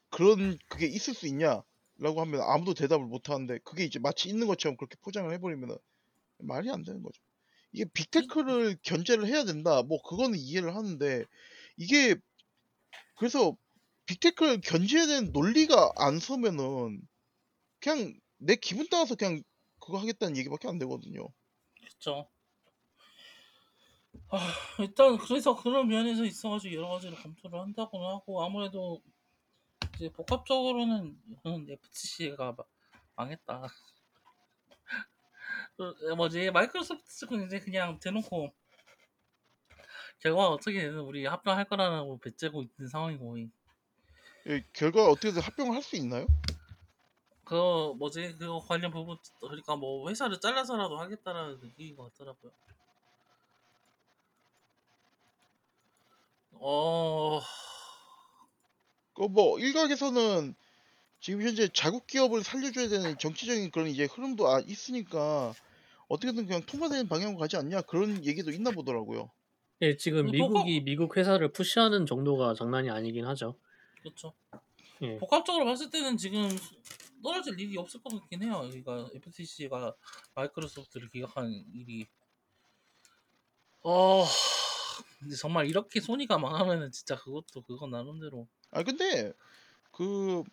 그런 0.09 0.57
그게 0.69 0.85
있을 0.85 1.13
수 1.13 1.27
있냐라고 1.27 2.21
하면 2.21 2.41
아무도 2.41 2.73
대답을 2.73 3.05
못 3.05 3.29
하는데 3.29 3.57
그게 3.63 3.83
이제 3.83 3.99
마치 3.99 4.29
있는 4.29 4.47
것처럼 4.47 4.77
그렇게 4.77 4.95
포장을 5.01 5.31
해버리면 5.33 5.77
말이 6.39 6.69
안 6.69 6.83
되는 6.83 7.01
거죠. 7.01 7.21
이게 7.71 7.85
빅테크를 7.85 8.77
견제를 8.83 9.25
해야 9.27 9.43
된다. 9.43 9.81
뭐 9.81 10.01
그거는 10.03 10.37
이해를 10.37 10.75
하는데 10.75 11.23
이게 11.77 12.15
그래서 13.15 13.55
빅테크를 14.05 14.61
견제해야 14.61 15.07
되는 15.07 15.31
논리가 15.31 15.91
안 15.95 16.19
서면은 16.19 17.01
그냥 17.79 18.13
내 18.37 18.55
기분 18.55 18.87
따라서 18.89 19.15
그냥 19.15 19.41
그거 19.81 19.97
하겠다는 19.97 20.37
얘기밖에 20.37 20.69
안 20.69 20.77
되거든요. 20.77 21.27
그쵸. 21.83 22.29
아, 24.29 24.37
일단 24.79 25.17
그래서 25.17 25.55
그런 25.55 25.87
면에서 25.87 26.23
있어가지고 26.23 26.75
여러 26.75 26.89
가지를 26.89 27.17
검토를 27.17 27.59
한다고는 27.59 28.07
하고 28.07 28.43
아무래도 28.43 29.01
이제 29.95 30.09
복합적으로는 30.09 31.17
이거는 31.29 31.69
FTC가 31.69 32.55
망했다. 33.15 33.67
그, 35.77 36.13
뭐지 36.15 36.51
마이크로소프트 36.51 37.13
측은 37.17 37.45
이제 37.45 37.59
그냥 37.59 37.99
대놓고 37.99 38.53
결과 40.19 40.49
어떻게 40.49 40.81
되든 40.81 40.99
우리 40.99 41.25
합병할 41.25 41.65
거라고 41.65 42.19
배째고 42.19 42.61
있는 42.63 42.89
상황이고 42.89 43.37
예, 44.47 44.63
결과 44.73 45.05
어떻게든 45.05 45.41
합병을 45.41 45.75
할 45.75 45.81
수 45.81 45.95
있나요? 45.95 46.27
그 47.51 47.93
뭐지 47.97 48.37
그거 48.39 48.59
관련 48.65 48.91
부분 48.91 49.17
그러니까 49.41 49.75
뭐 49.75 50.07
회사를 50.07 50.39
잘라서라도 50.39 50.97
하겠다라는 50.97 51.59
얘기인 51.65 51.97
것 51.97 52.13
같더라고요. 52.13 52.49
어 56.53 57.41
그뭐 59.15 59.59
일각에서는 59.59 60.55
지금 61.19 61.41
현재 61.41 61.67
자국 61.73 62.07
기업을 62.07 62.41
살려줘야 62.41 62.87
되는 62.87 63.17
정치적인 63.17 63.71
그런 63.71 63.89
이제 63.89 64.05
흐름도 64.05 64.47
아, 64.47 64.61
있으니까 64.61 65.53
어떻게든 66.07 66.45
그냥 66.45 66.61
통과되는 66.65 67.09
방향으로 67.09 67.37
가지 67.37 67.57
않냐 67.57 67.81
그런 67.81 68.23
얘기도 68.23 68.51
있나 68.51 68.71
보더라고요. 68.71 69.29
예, 69.81 69.97
지금 69.97 70.27
그 70.27 70.31
미국이 70.31 70.79
미국 70.85 71.17
회사를 71.17 71.51
푸시하는 71.51 72.05
정도가 72.05 72.53
장난이 72.53 72.89
아니긴 72.89 73.25
하죠. 73.25 73.57
그렇죠. 74.01 74.31
예. 75.01 75.17
복합적으로 75.17 75.65
봤을 75.65 75.89
때는 75.89 76.15
지금 76.15 76.47
떨어질 77.21 77.59
일이 77.59 77.77
없을 77.77 78.01
것 78.01 78.19
같긴 78.19 78.43
해요. 78.43 78.61
그러니까 78.61 79.09
FTC가 79.13 79.95
마이크로소프트를 80.35 81.09
기각한 81.09 81.51
일이 81.73 82.07
어 83.83 84.25
근데 85.19 85.35
정말 85.35 85.67
이렇게 85.67 85.99
소니가 85.99 86.37
망하면은 86.37 86.91
진짜 86.91 87.15
그것도 87.15 87.63
그건 87.63 87.91
나름대로 87.91 88.47
아 88.71 88.83
근데 88.83 89.33
그 89.91 90.43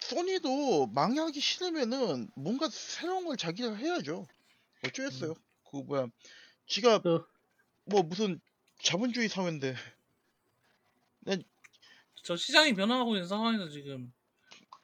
소니도 0.00 0.86
망하기 0.88 1.38
싫으면은 1.40 2.30
뭔가 2.34 2.68
새로운 2.70 3.26
걸 3.26 3.36
자기가 3.36 3.74
해야죠. 3.74 4.26
어쩌겠어요. 4.84 5.34
그 5.70 5.78
뭐야 5.78 6.08
지가 6.66 7.00
그- 7.00 7.24
뭐 7.84 8.02
무슨 8.02 8.40
자본주의 8.82 9.28
사회인데 9.28 9.74
저 12.22 12.36
시장이 12.36 12.74
변화하고 12.74 13.14
있는 13.16 13.26
상황에서 13.26 13.68
지금 13.68 14.12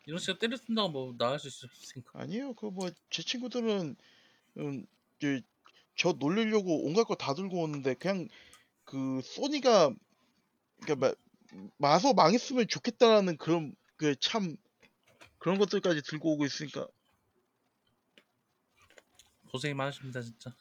이런 0.06 0.18
식으로 0.18 0.38
때려 0.38 0.56
쓴다고 0.56 0.88
뭐 0.90 1.14
나갈 1.18 1.38
수 1.38 1.48
있습니까? 1.48 2.20
아니에요. 2.20 2.54
그 2.54 2.66
뭐 2.70 2.90
제 3.10 3.22
친구들은 3.22 3.96
음, 4.58 4.86
이제 5.18 5.42
저 5.96 6.12
놀리려고 6.12 6.84
온갖 6.86 7.04
거 7.04 7.16
다 7.16 7.34
들고 7.34 7.62
오는데 7.62 7.94
그냥 7.94 8.28
그 8.84 9.20
소니가 9.24 9.92
그러니까 10.82 11.14
마, 11.78 11.88
마소 11.96 12.14
망했으면 12.14 12.68
좋겠다라는 12.68 13.38
그런 13.38 13.74
그 13.96 14.16
참 14.16 14.56
그런 15.38 15.58
것들까지 15.58 16.02
들고 16.02 16.34
오고 16.34 16.46
있으니까 16.46 16.88
고생이 19.50 19.74
많으십니다 19.74 20.20
진짜. 20.20 20.52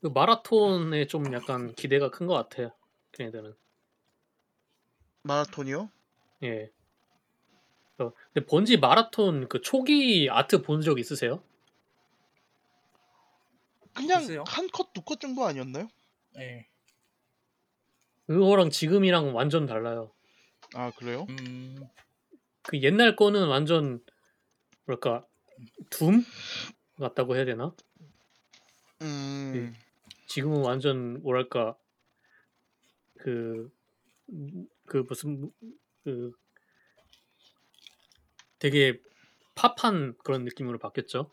그 0.00 0.08
마라톤에 0.08 1.06
좀 1.06 1.32
약간 1.32 1.74
기대가 1.74 2.10
큰 2.10 2.26
것 2.26 2.34
같아요. 2.34 2.72
걔네들은. 3.12 3.54
마라톤이요? 5.24 5.90
예. 6.44 6.70
어, 7.98 8.12
근데 8.32 8.46
번지 8.46 8.76
마라톤 8.78 9.48
그 9.48 9.60
초기 9.62 10.28
아트 10.30 10.62
본 10.62 10.80
적 10.82 10.98
있으세요? 10.98 11.42
그냥 13.94 14.20
글쎄요. 14.20 14.44
한 14.46 14.68
컷 14.70 14.92
두 14.92 15.02
컷 15.04 15.20
정도 15.20 15.44
아니었나요? 15.44 15.88
네. 16.34 16.68
그거랑 18.26 18.70
지금이랑 18.70 19.34
완전 19.34 19.66
달라요. 19.66 20.12
아 20.74 20.90
그래요? 20.96 21.26
음 21.28 21.76
그 22.66 22.80
옛날 22.80 23.14
거는 23.14 23.46
완전 23.48 24.02
뭐랄까 24.86 25.26
둠 25.90 26.24
같다고 26.98 27.36
해야 27.36 27.44
되나? 27.44 27.74
음 29.02 29.74
지금은 30.28 30.62
완전 30.62 31.22
뭐랄까 31.22 31.76
그, 33.18 33.70
음, 34.30 34.63
그 34.94 35.04
무슨 35.08 35.50
그 36.04 36.30
되게 38.60 38.96
팝한 39.56 40.14
그런 40.22 40.44
느낌으로 40.44 40.78
바뀌었죠. 40.78 41.32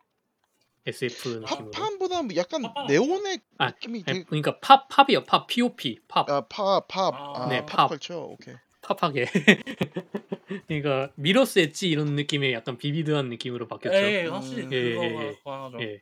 SF 0.88 1.30
느낌으로. 1.42 1.70
팝판보다 1.70 2.22
약간 2.38 2.64
팝판. 2.64 2.88
네온의 2.88 3.40
아, 3.60 3.68
느낌이 3.68 4.04
아니, 4.08 4.18
되게 4.18 4.24
그러니까 4.24 4.60
팝 4.62 4.88
팝이요. 4.90 5.26
팝 5.26 5.46
POP 5.46 6.00
팝 6.08 6.28
아, 6.28 6.48
팝, 6.48 6.88
팝, 6.88 7.14
아. 7.14 7.44
아, 7.44 7.50
네, 7.50 7.60
팝 7.68 7.78
팝. 7.78 7.90
컬처, 7.90 8.20
오케이. 8.20 8.56
팝하게. 8.82 9.28
그러니까 10.68 11.12
미러스 11.16 11.60
엣지 11.60 11.88
이런 11.88 12.16
느낌의 12.16 12.54
약간 12.54 12.80
비비드한 12.80 13.30
느낌으로 13.30 13.68
바뀌었죠. 13.68 13.96
예, 13.96 14.26
확실히 14.26 14.64
음. 14.64 14.74
예, 14.74 14.90
그거가 14.96 15.06
예, 15.06 15.28
예. 15.28 15.38
강하죠. 15.44 15.82
예. 15.84 16.02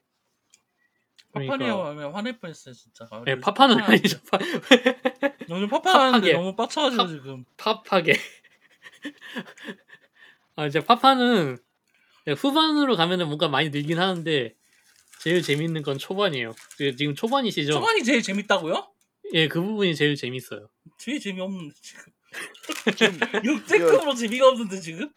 파판이라고 1.33 1.83
그러니까 1.83 2.17
화낼 2.17 2.39
뻔했어요 2.39 2.73
진짜. 2.73 3.05
아, 3.11 3.21
예, 3.27 3.31
요즘 3.31 3.41
파파는 3.41 3.75
파판 3.79 3.91
아니죠. 3.95 4.17
파- 5.49 5.55
요즘 5.55 5.67
파판하는데 5.69 6.31
팝하게. 6.31 6.33
너무 6.33 6.55
빡쳐가지고 6.55 7.03
팝. 7.03 7.07
지금. 7.09 7.45
팝하게. 7.57 8.13
아 10.55 10.65
이제 10.67 10.79
파파는 10.79 11.57
후반으로 12.37 12.95
가면은 12.95 13.27
뭔가 13.27 13.47
많이 13.47 13.69
늘긴 13.69 13.99
하는데 13.99 14.53
제일 15.21 15.41
재밌는 15.41 15.81
건 15.83 15.97
초반이에요. 15.97 16.53
그 16.77 16.95
지금 16.95 17.15
초반이시죠? 17.15 17.73
초반이 17.73 18.03
제일 18.03 18.21
재밌다고요? 18.21 18.87
예, 19.33 19.47
그 19.47 19.61
부분이 19.61 19.95
제일 19.95 20.15
재밌어요. 20.15 20.67
제일 20.97 21.19
재미없는데 21.19 21.75
지금. 21.81 22.03
지금 22.95 23.19
역대급으로 23.43 24.13
재미가 24.13 24.49
없는데 24.49 24.79
지금? 24.79 25.11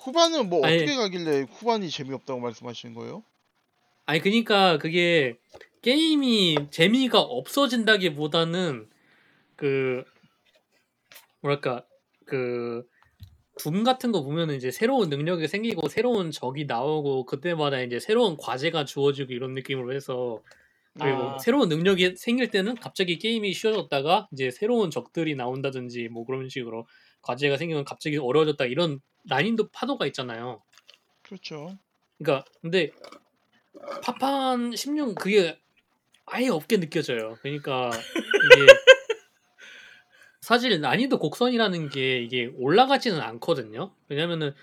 후반은 0.00 0.48
뭐 0.50 0.64
아니. 0.66 0.76
어떻게 0.76 0.94
가길래 0.96 1.46
후반이 1.50 1.88
재미없다고 1.90 2.40
말씀하시는 2.40 2.94
거예요? 2.94 3.22
아니 4.06 4.20
그니까 4.20 4.78
그게 4.78 5.38
게임이 5.82 6.56
재미가 6.70 7.20
없어진다기보다는 7.20 8.88
그 9.58 10.04
뭐랄까 11.42 11.84
그 12.24 12.88
둠 13.58 13.84
같은 13.84 14.12
거 14.12 14.22
보면은 14.22 14.54
이제 14.54 14.70
새로운 14.70 15.10
능력이 15.10 15.48
생기고 15.48 15.88
새로운 15.88 16.30
적이 16.30 16.64
나오고 16.64 17.26
그때마다 17.26 17.80
이제 17.82 18.00
새로운 18.00 18.36
과제가 18.38 18.86
주어지고 18.86 19.32
이런 19.32 19.52
느낌으로 19.54 19.92
해서 19.92 20.40
그리고 20.98 21.30
아. 21.30 21.38
새로운 21.38 21.68
능력이 21.68 22.16
생길 22.16 22.50
때는 22.50 22.76
갑자기 22.76 23.18
게임이 23.18 23.52
쉬워졌다가 23.52 24.28
이제 24.32 24.50
새로운 24.50 24.90
적들이 24.90 25.34
나온다든지 25.34 26.08
뭐 26.08 26.24
그런 26.24 26.48
식으로 26.48 26.86
과제가 27.22 27.56
생기면 27.56 27.84
갑자기 27.84 28.16
어려워졌다 28.16 28.64
이런 28.64 29.00
난이도 29.24 29.68
파도가 29.72 30.06
있잖아요. 30.06 30.62
그렇죠. 31.22 31.76
그러니까 32.18 32.44
근데 32.62 32.90
파판 34.02 34.74
16 34.74 35.16
그게 35.16 35.58
아예 36.26 36.48
없게 36.48 36.78
느껴져요. 36.78 37.36
그러니까 37.42 37.90
이게 37.90 38.66
사실 40.48 40.80
난이도 40.80 41.18
곡선이라는 41.18 41.90
게 41.90 42.22
이게 42.22 42.50
올라가지는 42.56 43.20
않거든요. 43.20 43.92
왜냐면은 44.08 44.54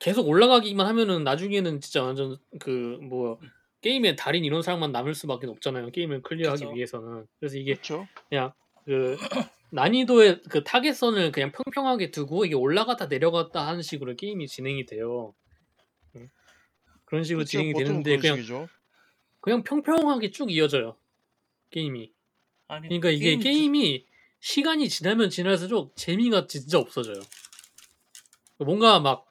계속 0.00 0.26
올라가기만 0.26 0.84
하면은 0.84 1.22
나중에는 1.22 1.80
진짜 1.80 2.02
완전 2.02 2.38
그 2.58 2.98
뭐 3.00 3.38
게임의 3.82 4.16
달인 4.16 4.44
이런 4.44 4.62
사람만 4.62 4.90
남을 4.90 5.14
수밖에 5.14 5.46
없잖아요. 5.46 5.90
게임을 5.90 6.22
클리어하기 6.22 6.64
그쵸. 6.64 6.74
위해서는. 6.74 7.28
그래서 7.38 7.56
이게 7.56 7.74
그렇죠. 7.74 8.08
그냥 8.28 8.52
그 8.84 9.16
난이도의 9.70 10.42
그 10.48 10.64
타겟선을 10.64 11.30
그냥 11.30 11.52
평평하게 11.52 12.10
두고 12.10 12.44
이게 12.44 12.56
올라갔다 12.56 13.06
내려갔다 13.06 13.64
하는 13.64 13.80
식으로 13.80 14.16
게임이 14.16 14.48
진행이 14.48 14.86
돼요. 14.86 15.34
음. 16.16 16.30
그런 17.04 17.22
식으로 17.22 17.44
그렇죠. 17.44 17.50
진행이 17.50 17.74
되는데 17.74 18.16
그냥 18.16 18.36
식이죠. 18.38 18.68
그냥 19.40 19.62
평평하게 19.62 20.32
쭉 20.32 20.50
이어져요. 20.50 20.96
게임이. 21.70 22.10
아니, 22.66 22.88
그러니까 22.88 23.10
이게 23.10 23.36
게임이 23.36 23.42
게임이 23.44 24.11
시간이 24.42 24.90
지나면 24.90 25.30
지날수록 25.30 25.96
재미가 25.96 26.48
진짜 26.48 26.78
없어져요. 26.78 27.20
뭔가 28.58 29.00
막 29.00 29.26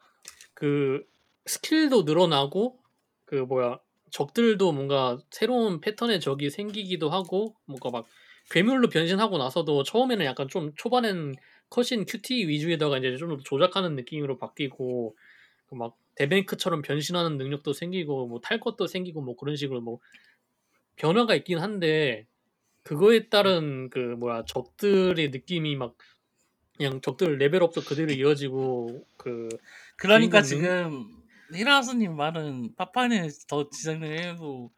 그 0.61 1.03
스킬도 1.47 2.03
늘어나고 2.03 2.77
그 3.25 3.33
뭐야 3.33 3.79
적들도 4.11 4.73
뭔가 4.73 5.17
새로운 5.31 5.81
패턴의 5.81 6.19
적이 6.19 6.51
생기기도 6.51 7.09
하고 7.09 7.55
뭔가 7.65 7.89
막 7.89 8.05
괴물로 8.51 8.89
변신하고 8.89 9.39
나서도 9.39 9.81
처음에는 9.81 10.23
약간 10.23 10.47
좀 10.47 10.71
초반엔 10.75 11.33
컷신 11.71 12.05
큐티 12.05 12.47
위주에다가 12.47 12.99
이제 12.99 13.17
좀 13.17 13.39
조작하는 13.43 13.95
느낌으로 13.95 14.37
바뀌고 14.37 15.17
그막 15.65 15.97
데뱅크처럼 16.15 16.83
변신하는 16.83 17.37
능력도 17.39 17.73
생기고 17.73 18.27
뭐 18.27 18.39
탈 18.41 18.59
것도 18.59 18.85
생기고 18.85 19.21
뭐 19.21 19.35
그런 19.35 19.55
식으로 19.55 19.81
뭐 19.81 19.99
변화가 20.97 21.33
있긴 21.35 21.57
한데 21.57 22.27
그거에 22.83 23.29
따른 23.29 23.89
그 23.89 23.99
뭐야 23.99 24.43
적들의 24.45 25.29
느낌이 25.29 25.75
막 25.75 25.95
그냥 26.77 27.01
적들 27.01 27.37
레벨업도 27.37 27.81
그대로 27.81 28.11
이어지고 28.11 29.05
그 29.17 29.49
그러니까 29.97 30.41
지금 30.41 31.05
히라스님 31.53 32.15
말은 32.15 32.75
파판을 32.75 33.29
더 33.47 33.69
지정을 33.69 34.19
해도 34.19 34.71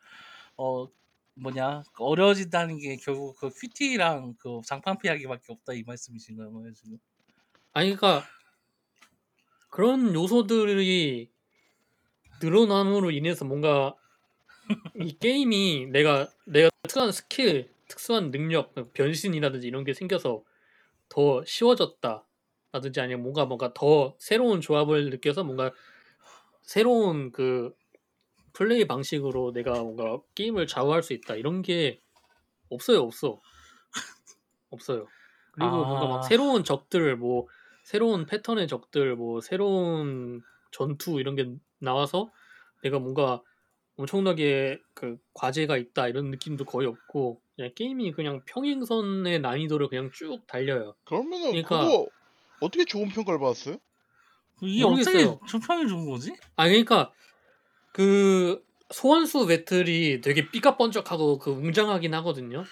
어 0.57 0.87
뭐냐 1.35 1.83
어려워진다는 1.97 2.77
게 2.77 2.97
결국 2.97 3.37
그 3.39 3.49
큐티랑 3.49 4.35
그 4.37 4.61
장판 4.65 4.97
피하기밖에 4.97 5.53
없다 5.53 5.73
이 5.73 5.83
말씀이신 5.83 6.35
거예요 6.35 6.73
지금? 6.73 6.97
아니 7.71 7.95
그러니까 7.95 8.27
그런 9.69 10.13
요소들이 10.13 11.31
늘어남으로 12.41 13.11
인해서 13.11 13.45
뭔가 13.45 13.95
이 14.99 15.17
게임이 15.17 15.87
내가 15.87 16.29
내가 16.45 16.69
특수한 16.83 17.11
스킬, 17.11 17.72
특수한 17.93 18.31
능력, 18.31 18.73
변신이라든지 18.93 19.67
이런 19.67 19.83
게 19.83 19.93
생겨서 19.93 20.43
더 21.09 21.45
쉬워졌다라든지 21.45 22.99
아니면 22.99 23.21
뭔가 23.21 23.45
뭔가 23.45 23.71
더 23.73 24.15
새로운 24.17 24.61
조합을 24.61 25.11
느껴서 25.11 25.43
뭔가 25.43 25.71
새로운 26.63 27.31
그 27.31 27.71
플레이 28.53 28.85
방식으로 28.85 29.53
내가 29.53 29.73
뭔가 29.83 30.19
게임을 30.33 30.65
좌우할 30.65 31.03
수 31.03 31.13
있다. 31.13 31.35
이런 31.35 31.61
게 31.61 32.01
없어요 32.69 33.01
없어. 33.01 33.41
없어요. 34.71 35.07
그리고 35.51 35.85
뭔가 35.85 36.05
아. 36.05 36.09
막 36.09 36.23
새로운 36.23 36.63
적들 36.63 37.15
뭐 37.15 37.47
새로운 37.83 38.25
패턴의 38.25 38.67
적들 38.67 39.15
뭐 39.15 39.39
새로운 39.39 40.41
전투 40.71 41.19
이런 41.19 41.35
게 41.35 41.53
나와서 41.77 42.31
내가 42.81 42.97
뭔가 42.97 43.43
엄청나게 43.97 44.81
그 44.95 45.17
과제가 45.35 45.77
있다. 45.77 46.07
이런 46.07 46.31
느낌도 46.31 46.65
거의 46.65 46.87
없고 46.87 47.42
그냥 47.55 47.71
게임이 47.75 48.11
그냥 48.13 48.41
평행선의 48.45 49.39
난이도를 49.41 49.87
그냥 49.89 50.09
쭉 50.13 50.45
달려요 50.47 50.95
그러면은 51.05 51.51
그러니까- 51.51 51.81
그거 51.85 52.07
어떻게 52.61 52.85
좋은 52.85 53.09
평가를 53.09 53.39
받았어요? 53.39 53.77
이게 54.61 54.83
모르겠어요. 54.83 55.27
어떻게 55.31 55.47
총평이 55.47 55.87
좋은 55.87 56.09
거지? 56.09 56.33
아 56.55 56.67
그러니까 56.67 57.11
그 57.91 58.63
소환수 58.91 59.45
배틀이 59.47 60.21
되게 60.21 60.49
삐까번쩍하고 60.51 61.39
그 61.39 61.51
웅장하긴 61.51 62.13
하거든요. 62.15 62.63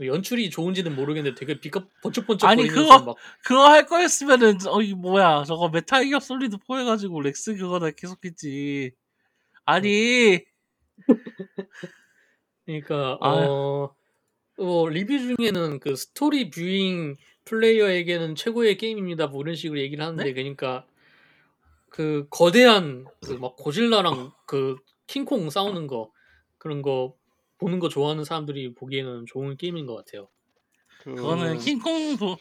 연출이 0.00 0.50
좋은지는 0.50 0.94
모르겠는데 0.94 1.34
되게 1.38 1.58
삐까 1.58 1.86
번쩍번쩍 2.02 2.48
아니, 2.48 2.68
그거- 2.68 2.98
막 3.02 3.16
그거 3.42 3.66
할 3.66 3.86
거였으면은 3.86 4.58
어이 4.66 4.92
뭐야 4.94 5.44
저거 5.44 5.68
메탈 5.70 6.04
기어 6.04 6.20
솔리드 6.20 6.58
4 6.68 6.78
해가지고 6.80 7.22
렉스 7.22 7.56
그거다 7.56 7.90
계속했지. 7.90 8.92
아니 9.64 10.44
그러니까 12.66 13.18
아. 13.20 13.28
어, 13.48 13.94
어 14.58 14.88
리뷰 14.88 15.18
중에는 15.36 15.80
그 15.80 15.96
스토리 15.96 16.50
viewing 16.50 17.16
플레이어에게는 17.44 18.34
최고의 18.34 18.76
게임입니다. 18.78 19.26
뭐 19.28 19.42
이런 19.42 19.54
식으로 19.54 19.78
얘기를 19.80 20.04
하는데 20.04 20.24
네? 20.24 20.32
그러니까 20.32 20.86
그 21.90 22.26
거대한 22.30 23.06
그 23.24 23.34
막 23.38 23.56
고질라랑 23.56 24.32
그 24.46 24.76
킹콩 25.06 25.48
싸우는 25.50 25.86
거 25.86 26.10
그런 26.58 26.82
거 26.82 27.14
보는 27.58 27.78
거 27.78 27.88
좋아하는 27.88 28.24
사람들이 28.24 28.74
보기에는 28.74 29.26
좋은 29.26 29.56
게임인 29.56 29.86
것 29.86 29.94
같아요. 29.96 30.28
그 31.02 31.14
그거는 31.14 31.58
킹콩도 31.58 32.36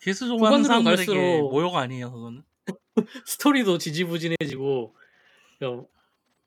괴수 0.00 0.26
좋아하는 0.28 0.64
사람들에게 0.64 0.96
갈수록- 1.06 1.50
모욕 1.50 1.76
아니에요 1.76 2.12
그거는. 2.12 2.42
스토리도 3.26 3.78
지지부진해지고 3.78 4.94
그러니까 5.58 5.86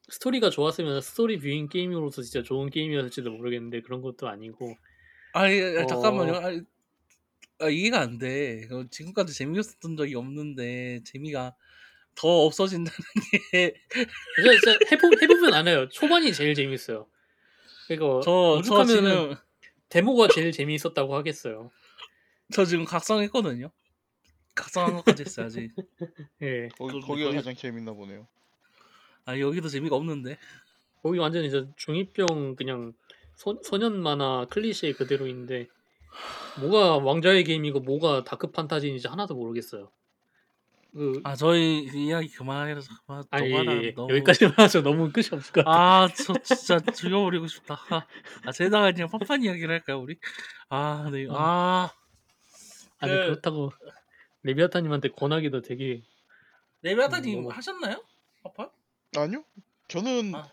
스토리가 0.09 0.49
좋았으면 0.49 1.01
스토리 1.01 1.39
viewing 1.39 1.69
게임으로서 1.69 2.21
진짜 2.21 2.43
좋은 2.43 2.69
게임이었을지도 2.69 3.31
모르겠는데 3.31 3.81
그런 3.81 4.01
것도 4.01 4.27
아니고 4.27 4.75
아니 5.34 5.61
어. 5.61 5.85
잠깐만요. 5.88 6.35
아니, 6.35 6.61
아, 7.59 7.69
이해가 7.69 8.01
안 8.01 8.17
돼. 8.17 8.67
그 8.67 8.88
지금까지 8.89 9.34
재미없었던 9.34 9.95
적이 9.95 10.15
없는데 10.15 11.01
재미가 11.05 11.55
더 12.15 12.27
없어진다는 12.45 12.89
게 13.51 13.73
진짜, 14.35 14.59
진짜 14.59 14.77
해보, 14.91 15.09
해보면 15.21 15.53
알아요. 15.53 15.89
초반이 15.89 16.34
제일 16.34 16.53
재밌어요. 16.53 17.07
그러니까 17.88 18.21
저, 18.23 18.61
저 18.65 18.85
지금 18.85 19.35
데모가 19.89 20.27
제일 20.27 20.51
재미있었다고 20.51 21.15
하겠어요. 21.15 21.71
저 22.51 22.65
지금 22.65 22.85
각성했거든요. 22.85 23.71
각성한 24.55 24.95
것까지 24.97 25.23
했어야지. 25.23 25.69
예, 26.41 26.67
거기, 26.77 26.99
그- 26.99 27.07
거기가 27.07 27.27
거기- 27.30 27.35
가장 27.38 27.55
재밌나 27.55 27.93
보네요. 27.93 28.27
아 29.25 29.39
여기도 29.39 29.69
재미가 29.69 29.95
없는데. 29.95 30.37
거기 31.01 31.19
완전 31.19 31.43
이제 31.43 31.67
중이병 31.75 32.55
그냥 32.55 32.93
소, 33.35 33.59
소년 33.63 34.01
만화 34.01 34.45
클리셰 34.49 34.93
그대로인데 34.93 35.67
뭐가 36.61 36.97
왕좌의 36.97 37.43
게임이고 37.43 37.81
뭐가 37.81 38.23
dark 38.23 38.51
판타지인지 38.51 39.07
하나도 39.07 39.35
모르겠어요. 39.35 39.91
그 40.93 41.19
아 41.23 41.35
저희 41.35 41.87
그 41.87 41.97
이야기 41.97 42.29
그만해서 42.29 42.87
그만 43.05 43.23
아니 43.31 43.51
예, 43.51 43.83
예. 43.87 43.91
너무- 43.93 44.11
여기까지만 44.13 44.53
하죠. 44.59 44.81
너무 44.83 45.11
끝이 45.11 45.27
없을 45.31 45.51
것 45.51 45.65
같아. 45.65 45.71
아, 46.03 46.07
저 46.07 46.33
진짜 46.43 46.79
죽여버리고 46.79 47.47
싶다. 47.47 47.79
아, 48.45 48.51
젤다가 48.51 48.91
그냥 48.91 49.09
파판 49.09 49.41
이야기를 49.43 49.71
할까요, 49.71 49.99
우리? 49.99 50.17
아, 50.69 51.09
네. 51.11 51.25
아, 51.31 51.91
아니 52.99 53.11
그- 53.11 53.17
그렇다고 53.25 53.71
레비아타님한테 54.43 55.09
권하기도 55.09 55.61
되게 55.63 56.03
레베아타님 56.83 57.39
음, 57.39 57.43
너무- 57.45 57.51
하셨나요? 57.55 58.03
팝판? 58.43 58.69
아니요. 59.15 59.44
저는 59.88 60.35
아. 60.35 60.49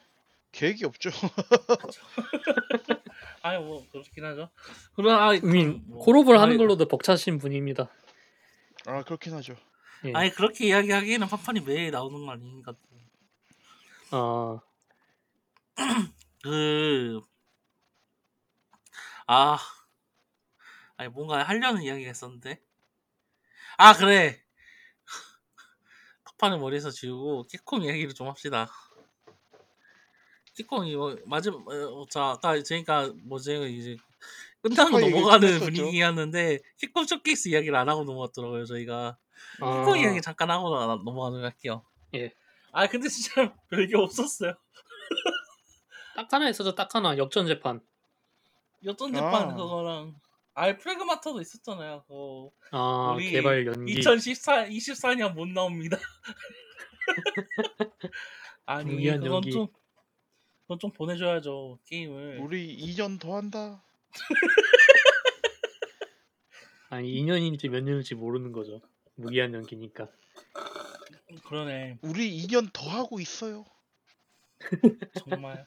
계획이 0.53 0.85
없죠. 0.85 1.11
아니, 3.43 3.63
뭐, 3.63 3.87
그렇긴 3.91 4.25
하죠. 4.25 4.51
그럼, 4.95 5.19
아, 5.19 5.33
음, 5.35 5.83
뭐, 5.87 6.05
콜옵을 6.05 6.37
하는 6.37 6.51
아니, 6.51 6.59
걸로도 6.59 6.89
벅차신 6.89 7.39
분입니다. 7.39 7.89
아 8.87 9.03
그렇긴 9.03 9.35
하죠. 9.35 9.55
예. 10.05 10.13
아니, 10.15 10.31
그렇게 10.31 10.67
이야기하기에는 10.67 11.29
팝판이 11.29 11.61
매일 11.61 11.91
나오는 11.91 12.25
거 12.27 12.33
아닌가. 12.33 12.73
또. 12.73 12.79
아, 14.13 14.61
그, 16.43 17.21
아, 19.27 19.59
아니, 20.97 21.09
뭔가 21.09 21.43
하려는 21.43 21.83
이야기가 21.83 22.11
있었는데. 22.11 22.61
아, 23.79 23.95
그래. 23.95 24.43
팝판을 26.41 26.59
머리에서 26.59 26.91
지우고, 26.91 27.45
키콩 27.45 27.83
이야기를 27.83 28.15
좀 28.15 28.27
합시다. 28.29 28.69
키콩이 30.55 30.97
뭐, 30.97 31.17
마지막, 31.27 31.67
어, 31.69 32.07
자, 32.11 32.31
아까 32.31 32.61
저희가 32.63 33.13
뭐지, 33.25 33.63
이제, 33.79 33.97
끝나고 34.63 34.99
넘어가는. 34.99 35.61
분위기였는데, 35.61 36.59
키콩 36.79 37.05
쇼케이스 37.05 37.49
이야기를 37.49 37.77
안 37.77 37.89
하고 37.89 38.05
넘어갔더라고요, 38.05 38.65
저희가. 38.65 39.17
아, 39.61 39.81
키콩 39.85 39.99
이야기 39.99 40.21
잠깐 40.21 40.51
하고 40.51 40.71
나- 40.75 40.87
넘어가는 40.87 41.39
거 41.41 41.45
할게요. 41.47 41.85
예. 42.15 42.33
아, 42.73 42.87
근데 42.87 43.09
진짜 43.09 43.33
별게 43.71 43.97
없었어요. 43.97 44.55
딱 46.17 46.33
하나 46.33 46.49
있어서 46.49 46.75
딱 46.75 46.95
하나 46.95 47.17
역전 47.17 47.47
재판. 47.47 47.81
여전 48.85 49.13
재판 49.13 49.51
아. 49.51 49.55
그거랑, 49.55 50.15
아, 50.55 50.77
프레그마터도 50.77 51.41
있었잖아요, 51.41 52.05
그거. 52.07 52.53
아, 52.73 53.13
우리 53.15 53.31
개발 53.31 53.67
연기. 53.67 53.93
2014 53.95 54.67
24년 54.67 55.35
못 55.35 55.49
나옵니다. 55.49 55.97
아니 58.67 58.93
무기한 58.93 59.21
그건 59.21 59.35
연기. 59.37 59.53
좀 59.53 59.69
그건 60.63 60.79
좀 60.79 60.93
보내줘야죠 60.93 61.79
게임을. 61.87 62.39
우리 62.41 62.77
2년 62.77 63.19
더 63.19 63.37
한다. 63.37 63.83
아니 66.91 67.13
2년인지 67.23 67.69
몇 67.69 67.83
년인지 67.83 68.15
모르는 68.15 68.53
거죠. 68.53 68.81
무기한 69.15 69.55
연기니까. 69.55 70.09
그러네 71.47 71.99
우리 72.03 72.37
2년 72.43 72.71
더 72.73 72.89
하고 72.89 73.21
있어요. 73.21 73.65
정말. 75.29 75.67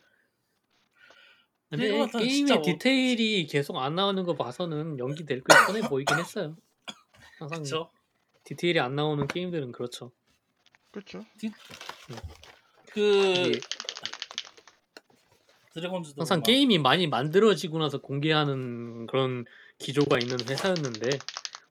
근데 1.77 2.07
게임의 2.19 2.61
디테일이 2.61 3.47
계속 3.47 3.77
안 3.77 3.95
나오는 3.95 4.23
거 4.23 4.35
봐서는 4.35 4.99
연기 4.99 5.25
될거 5.25 5.45
뻔해 5.67 5.81
보이긴 5.87 6.17
했어요. 6.19 6.55
항상 7.39 7.63
그렇죠. 7.63 7.89
디테일이 8.43 8.79
안 8.79 8.95
나오는 8.95 9.25
게임들은 9.27 9.71
그렇죠. 9.71 10.11
그렇죠. 10.91 11.25
그 12.91 12.99
이게 13.01 13.59
드래곤즈도 15.73 16.21
항상 16.21 16.39
막- 16.39 16.45
게임이 16.45 16.77
많이 16.77 17.07
만들어지고 17.07 17.79
나서 17.79 17.99
공개하는 17.99 19.07
그런 19.07 19.45
기조가 19.79 20.19
있는 20.19 20.37
회사였는데 20.47 21.09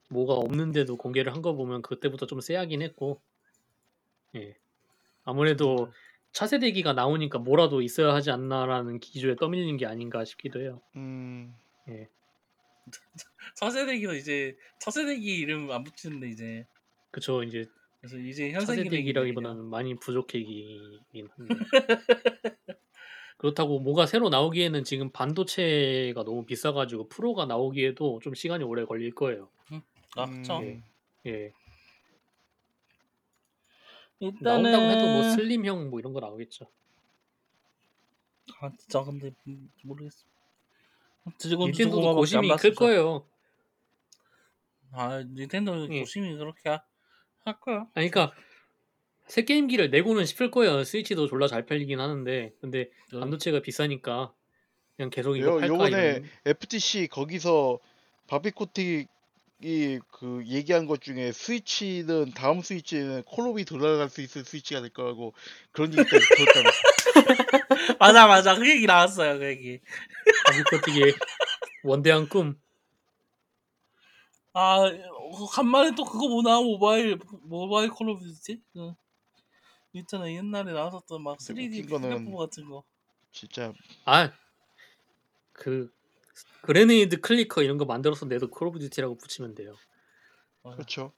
뭐가 0.09 0.33
없는데도 0.33 0.97
공개를 0.97 1.33
한 1.33 1.41
거 1.41 1.53
보면 1.53 1.81
그때부터 1.81 2.25
좀 2.25 2.41
쎄하긴 2.41 2.81
했고 2.81 3.21
예 4.35 4.57
아무래도 5.23 5.91
차세대기가 6.33 6.93
나오니까 6.93 7.39
뭐라도 7.39 7.81
있어야 7.81 8.13
하지 8.13 8.31
않나라는 8.31 8.99
기조에 8.99 9.35
떠밀린 9.35 9.77
게 9.77 9.85
아닌가 9.85 10.25
싶기도 10.25 10.61
해요. 10.61 10.81
음. 10.95 11.55
차세대기도 13.55 14.15
이제 14.15 14.57
차세대기 14.79 15.37
이름 15.37 15.71
안 15.71 15.83
붙이는데 15.83 16.29
이제 16.29 16.65
그쵸 17.11 17.43
이제 17.43 17.65
그래서 18.01 18.17
이제 18.17 18.51
현세기 18.51 18.83
차세대기라기보다는 18.83 19.63
많이 19.65 19.95
부족해긴 19.95 20.99
한데 21.37 21.55
그렇다고 23.37 23.79
뭐가 23.79 24.05
새로 24.05 24.29
나오기에는 24.29 24.83
지금 24.83 25.11
반도체가 25.11 26.23
너무 26.23 26.45
비싸가지고 26.45 27.07
프로가 27.09 27.45
나오기에도 27.45 28.19
좀 28.21 28.33
시간이 28.33 28.63
오래 28.63 28.85
걸릴 28.85 29.13
거예요. 29.13 29.49
아 30.15 30.25
그쵸. 30.25 30.59
음. 30.59 30.83
예. 31.25 31.51
일단은 34.27 34.71
나온다고 34.71 34.83
해도 34.91 35.13
뭐 35.13 35.23
슬림형 35.35 35.89
뭐 35.89 35.99
이런 35.99 36.13
거 36.13 36.19
나오겠죠. 36.19 36.65
아 38.59 38.71
진짜 38.77 39.03
근데 39.03 39.31
음, 39.47 39.71
모르겠어. 39.83 40.25
드래곤즈 41.37 41.81
닌텐도도 41.81 42.15
고심이 42.15 42.49
클 42.57 42.73
저. 42.73 42.79
거예요. 42.79 43.25
아 44.91 45.23
닌텐도 45.23 45.93
예. 45.93 45.99
고심이 46.01 46.35
그렇게 46.37 46.69
하- 46.69 46.83
할 47.45 47.59
거야. 47.59 47.87
아니 47.93 48.09
그러니까 48.09 48.35
새 49.27 49.43
게임기를 49.43 49.89
내고는 49.89 50.25
싶을 50.25 50.51
거예요. 50.51 50.83
스위치도 50.83 51.27
졸라 51.27 51.47
잘 51.47 51.65
팔리긴 51.65 51.99
하는데 51.99 52.53
근데 52.61 52.89
반도체가 53.11 53.61
비싸니까 53.61 54.33
그냥 54.97 55.09
계속 55.09 55.35
이거 55.37 55.47
요- 55.47 55.59
팔까 55.59 55.67
요번에 55.67 56.09
이런. 56.11 56.25
FTC 56.45 57.07
거기서 57.07 57.79
바비 58.27 59.07
코틱이 59.63 59.99
그 60.11 60.43
얘기한 60.45 60.85
것 60.87 61.01
중에 61.01 61.31
스위치는 61.31 62.31
다음 62.33 62.61
스위치는 62.61 63.23
콜옵이 63.23 63.63
돌아갈 63.65 64.09
수 64.09 64.21
있을 64.21 64.43
스위치가 64.43 64.81
될 64.81 64.89
거라고 64.91 65.33
그런 65.71 65.93
얘기까지 65.93 66.25
들었다면서. 66.35 66.77
맞아 67.99 68.27
맞아 68.27 68.55
그 68.55 68.69
얘기 68.69 68.85
나왔어요 68.85 69.39
그 69.39 69.45
얘기. 69.45 69.79
바비 70.45 70.70
코틱의 70.70 71.13
원대한 71.83 72.27
꿈. 72.27 72.59
아 74.53 74.79
어, 74.85 75.45
간만에 75.47 75.95
또 75.95 76.03
그거 76.03 76.27
뭐나 76.27 76.59
모바일 76.59 77.17
모바일 77.43 77.89
콜 77.89 78.09
오브 78.09 78.23
듀티 78.25 78.61
그 78.73 78.93
있잖아 79.93 80.29
옛날에 80.31 80.73
나왔었던 80.73 81.23
막 81.23 81.37
근데 81.37 81.61
3D 81.67 81.79
웃긴 81.79 81.89
거는 81.89 82.09
플랫폼 82.09 82.35
같은 82.35 82.69
거. 82.69 82.83
진짜 83.31 83.73
아 84.05 84.29
그 85.53 85.91
grenade 86.61 87.19
clicker 87.21 87.61
이런 87.63 87.77
거 87.77 87.85
만들어서 87.85 88.25
내도 88.25 88.49
콜 88.49 88.67
오브 88.69 88.79
듀티라고 88.79 89.17
붙이면 89.17 89.55
돼요. 89.55 89.75
그렇죠. 90.63 91.13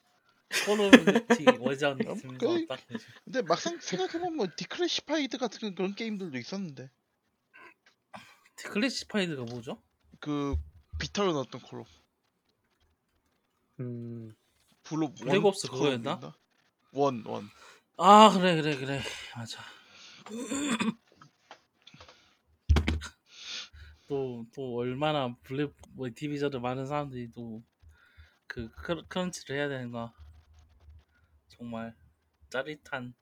콜 0.65 0.79
오브 0.79 1.05
듀티 1.27 1.45
워존 1.59 1.99
어, 2.07 2.13
있으면서 2.13 2.37
그- 2.39 2.65
딱. 2.67 2.79
근데 3.23 3.41
막상 3.43 3.79
생각해보면 3.79 4.35
뭐 4.35 4.47
디클래시파이드 4.55 5.37
같은 5.37 5.75
그런 5.75 5.95
게임들도 5.95 6.37
있었는데 6.37 6.89
클래시파이드가 8.57 9.43
뭐죠? 9.43 9.81
그 10.19 10.55
비타로 10.99 11.33
나왔던 11.33 11.61
콜옵 11.61 11.87
음, 13.81 14.33
블루 14.83 15.13
블랙옵스 15.15 15.67
그거였나? 15.69 16.33
원 16.93 17.23
원 17.27 17.49
아 17.97 18.29
그래 18.33 18.61
그래 18.61 18.75
그래 18.77 19.01
맞아. 19.35 19.61
또 24.07 24.45
또 24.53 24.75
얼마나 24.77 25.35
블랙 25.43 25.73
뭐 25.93 26.07
디비전을 26.13 26.59
많은 26.59 26.85
사람들이 26.87 27.31
또 27.31 28.01
그 28.01 28.71
crunch를 29.09 29.55
해야 29.57 29.67
되는가. 29.69 30.13
정말 31.47 31.95
짜릿한. 32.49 33.15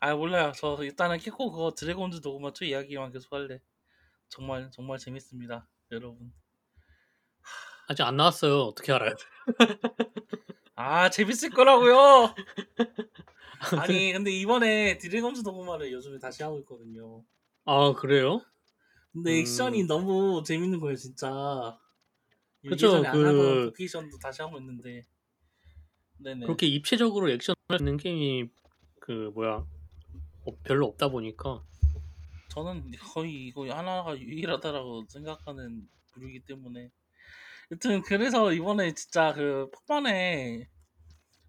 아 0.00 0.14
몰라요 0.14 0.52
저 0.56 0.78
일단은 0.82 1.18
키코 1.18 1.52
그거 1.52 1.72
드래곤즈 1.74 2.20
도그마 2.22 2.52
2 2.52 2.66
이야기만 2.66 3.12
계속 3.12 3.32
할래. 3.32 3.60
정말 4.28 4.70
정말 4.72 4.98
재밌습니다 4.98 5.68
여러분. 5.92 6.32
아직 7.88 8.02
안 8.02 8.16
나왔어요. 8.16 8.62
어떻게 8.62 8.92
알아요? 8.92 9.14
아 10.74 11.10
재밌을 11.10 11.50
거라고요? 11.50 12.34
아니 13.78 14.12
근데 14.12 14.30
이번에 14.30 14.98
드래곤즈 14.98 15.42
도그마를 15.42 15.92
요즘에 15.92 16.18
다시 16.18 16.42
하고 16.42 16.58
있거든요. 16.60 17.24
아 17.64 17.92
그래요? 17.94 18.42
근데 19.12 19.32
음. 19.32 19.40
액션이 19.40 19.84
너무 19.84 20.42
재밌는 20.44 20.80
거예요 20.80 20.96
진짜. 20.96 21.78
그쵸, 22.62 23.02
그- 23.02 23.06
하던 23.06 23.64
로케이션도 23.66 24.18
다시 24.18 24.42
하고 24.42 24.58
있는데. 24.58 25.02
네네. 26.18 26.46
그렇게 26.46 26.66
입체적으로 26.66 27.30
액션을 27.30 27.56
있는 27.80 27.96
게임이 27.96 28.48
그 29.00 29.30
뭐야 29.34 29.64
어, 30.44 30.56
별로 30.64 30.86
없다 30.86 31.08
보니까. 31.08 31.62
저는 32.48 32.90
거의 33.00 33.46
이거 33.46 33.64
하나가 33.72 34.18
유일하다라고 34.18 35.06
생각하는 35.08 35.88
부류이기 36.12 36.40
때문에. 36.44 36.90
여튼 37.72 38.02
그래서 38.02 38.52
이번에 38.52 38.94
진짜 38.94 39.32
그 39.32 39.70
파판에 39.72 40.68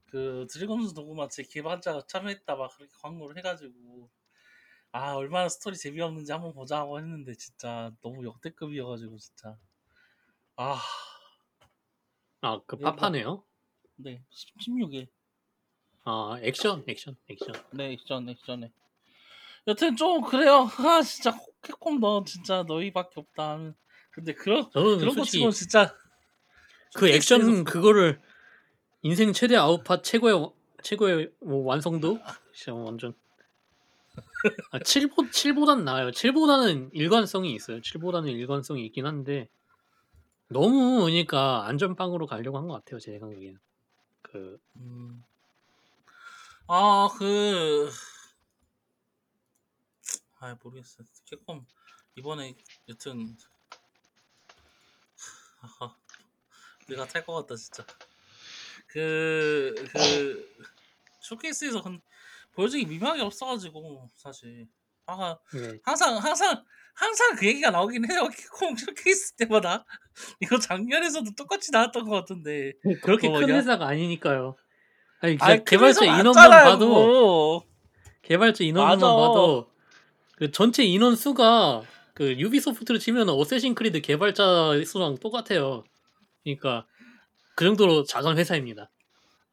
그 0.09 0.47
드래곤즈 0.49 0.93
도그마 0.93 1.25
측 1.25 1.43
개발자가 1.49 2.03
참여했다 2.07 2.55
막 2.55 2.75
그렇게 2.75 2.93
광고를 3.01 3.37
해가지고 3.37 4.09
아 4.95 5.15
얼마나 5.15 5.49
스토리 5.49 5.75
재미없는지 5.75 6.31
한번 6.31 6.53
보자 6.53 6.77
하고 6.77 6.99
했는데 6.99 7.33
진짜 7.33 7.91
너무 8.01 8.23
역대급이어가지고 8.25 9.17
진짜 9.17 9.57
아 10.55 10.79
아, 12.41 12.59
그 12.67 12.77
예, 12.79 12.83
파판네요. 12.83 13.43
네, 13.95 14.23
16일. 14.29 15.07
아, 16.03 16.37
액션, 16.41 16.83
액션, 16.87 17.15
액션. 17.27 17.55
네, 17.71 17.93
액션, 17.93 18.27
액션에. 18.29 18.71
여튼 19.65 19.95
좀 19.95 20.21
그래요. 20.21 20.67
아, 20.77 21.01
진짜 21.01 21.31
캡콤 21.61 21.99
너 22.01 22.23
진짜 22.25 22.63
너희밖에 22.63 23.19
없다. 23.19 23.51
하는. 23.51 23.75
근데 24.11 24.33
그런 24.33 24.69
저는 24.71 24.99
그런 24.99 25.15
거 25.15 25.21
솔직히 25.23 25.39
치고 25.39 25.51
진짜 25.51 25.97
그 26.95 27.09
액션 27.09 27.63
그거를 27.63 28.21
인생 29.01 29.33
최대 29.33 29.55
아웃팟 29.55 30.01
최고의 30.03 30.35
와- 30.39 30.51
최고의 30.83 31.31
뭐 31.41 31.63
완성도 31.63 32.19
진짜 32.53 32.73
완전 32.75 33.15
아, 34.71 34.79
7보 34.79 35.29
7보단 35.31 35.83
나아요. 35.83 36.11
7보다는 36.11 36.89
일관성이 36.93 37.53
있어요. 37.55 37.81
7보다는 37.81 38.29
일관성이 38.31 38.85
있긴 38.87 39.05
한데 39.05 39.49
너무 40.49 41.01
그러니까 41.05 41.65
안전빵으로 41.67 42.27
가려고 42.27 42.57
한 42.57 42.67
것 42.67 42.73
같아요. 42.75 42.99
제 42.99 43.11
생각에는 43.19 43.59
그 44.21 44.59
음. 44.77 45.23
아, 46.67 47.07
그 47.17 47.89
아, 50.39 50.55
모르겠어. 50.61 51.03
캡콤 51.25 51.65
이번에 52.15 52.55
여튼 52.89 53.35
아, 55.61 55.95
내가 56.87 57.07
탈 57.07 57.25
것 57.25 57.33
같다 57.35 57.55
진짜. 57.55 57.85
그, 58.87 59.73
그, 59.91 60.55
쇼케이스에서 61.21 61.81
근- 61.81 62.01
보여주기 62.53 62.85
미묘하게 62.85 63.21
없어가지고, 63.21 64.09
사실. 64.15 64.67
아, 65.05 65.37
네. 65.53 65.79
항상, 65.83 66.17
항상, 66.17 66.63
항상 66.93 67.35
그 67.35 67.45
얘기가 67.47 67.71
나오긴 67.71 68.09
해요. 68.09 68.27
캡콤 68.61 68.77
쇼케이스 68.77 69.33
때마다. 69.35 69.85
이거 70.39 70.57
작년에서도 70.59 71.31
똑같이 71.35 71.71
나왔던 71.71 72.05
것 72.05 72.15
같은데. 72.15 72.73
그렇게 73.01 73.27
그거 73.27 73.39
큰 73.39 73.47
뭐냐? 73.47 73.55
회사가 73.55 73.87
아니니까요. 73.87 74.55
아니, 75.19 75.37
진짜 75.37 75.57
개발자 75.63 76.05
인원만 76.05 76.49
맞잖아요, 76.49 76.63
봐도 76.65 76.87
그거. 76.89 77.65
개발자 78.21 78.63
인원만 78.63 78.97
맞아. 78.99 79.07
봐도 79.07 79.71
그 80.35 80.51
전체 80.51 80.83
인원 80.83 81.15
수가 81.15 81.83
그 82.13 82.37
유비소프트로 82.37 82.99
치면 82.99 83.29
어쌔신 83.29 83.73
크리드 83.75 84.01
개발자 84.01 84.83
수랑 84.85 85.17
똑같아요. 85.17 85.83
그러니까 86.43 86.85
그 87.55 87.65
정도로 87.65 88.03
작은 88.03 88.37
회사입니다. 88.37 88.89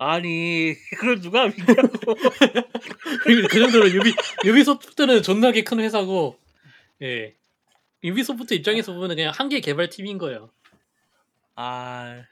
아니, 0.02 0.74
그걸 0.98 1.20
누가 1.20 1.46
믿냐고. 1.46 1.88
그리고 3.22 3.48
그 3.52 3.60
정도로 3.60 3.90
유비 3.90 4.14
유비소프트는 4.46 5.22
존나게 5.22 5.62
큰 5.62 5.78
회사고, 5.78 6.38
예. 7.02 7.36
유비소프트 8.02 8.54
입장에서 8.54 8.94
보면 8.94 9.10
그냥 9.10 9.30
한 9.36 9.50
개 9.50 9.60
개발 9.60 9.90
팀인 9.90 10.16
거예요. 10.16 10.50
아, 11.54 12.22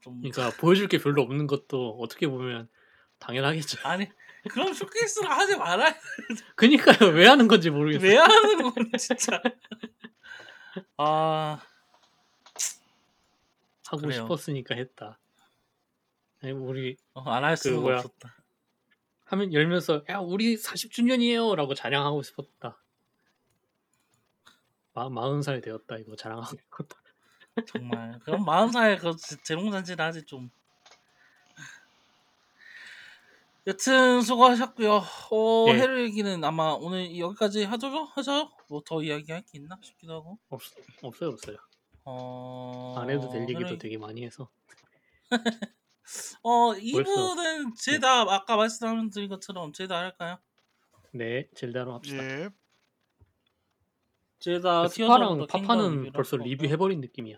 좀. 0.00 0.20
그러니까 0.22 0.56
보여줄 0.60 0.86
게 0.86 0.98
별로 0.98 1.22
없는 1.22 1.48
것도 1.48 1.98
어떻게 2.00 2.28
보면 2.28 2.68
당연하겠죠. 3.18 3.78
아니, 3.88 4.06
그럼 4.50 4.72
쇼케이스를 4.72 5.28
하지 5.28 5.56
말아야 5.56 5.94
그니까요 6.54 7.10
왜 7.10 7.26
하는 7.26 7.48
건지 7.48 7.70
모르겠어요. 7.70 8.08
왜 8.08 8.16
하는 8.16 8.62
거니, 8.70 8.88
진짜. 8.98 9.42
아, 10.96 11.60
하고 13.86 14.02
그래요. 14.02 14.12
싶었으니까 14.22 14.76
했다. 14.76 15.18
아니 16.42 16.52
우리 16.52 16.96
안할 17.14 17.56
수는 17.56 17.80
뭐야. 17.80 17.98
없었다. 17.98 18.34
하면 19.26 19.52
열면서 19.52 20.02
야 20.08 20.18
우리 20.18 20.56
40주년이에요라고 20.56 21.74
자랑하고 21.76 22.22
싶었다. 22.22 22.82
마, 24.92 25.08
40살 25.08 25.62
되었다 25.62 25.98
이거 25.98 26.16
자랑하고 26.16 26.56
싶었다. 26.56 26.96
정말. 27.66 28.18
그럼 28.20 28.44
40살 28.44 28.98
그 28.98 29.42
재롱잔치를 29.44 30.04
하지 30.04 30.24
좀. 30.24 30.50
여튼 33.66 34.22
수고하셨고요. 34.22 35.02
어, 35.30 35.66
예. 35.68 35.74
해외 35.74 36.02
얘기는 36.04 36.42
아마 36.42 36.72
오늘 36.72 37.16
여기까지 37.18 37.64
하죠? 37.64 37.88
하죠? 38.14 38.50
뭐 38.68 38.80
더 38.84 39.02
이야기할 39.02 39.42
게 39.42 39.58
있나 39.58 39.78
싶기도 39.82 40.14
하고. 40.14 40.38
없, 40.48 40.60
없어요 41.02 41.30
없어요. 41.30 41.56
어... 42.04 42.94
안 42.98 43.10
해도 43.10 43.28
될 43.28 43.42
얘기도 43.42 43.66
해외- 43.66 43.78
되게 43.78 43.98
많이 43.98 44.24
해서. 44.24 44.48
어, 46.42 46.74
이분은 46.74 47.74
제다 47.76 48.22
아까 48.22 48.56
말씀드린 48.56 49.28
것처럼 49.28 49.72
제다 49.72 49.98
할까요? 49.98 50.38
네 51.12 51.48
젤다로 51.54 51.94
합시다. 51.94 52.24
예. 52.24 52.50
제다 54.38 54.88
스파랑 54.88 55.46
파파는 55.46 56.12
벌써 56.12 56.36
리뷰해버린 56.36 57.00
느낌이야. 57.00 57.36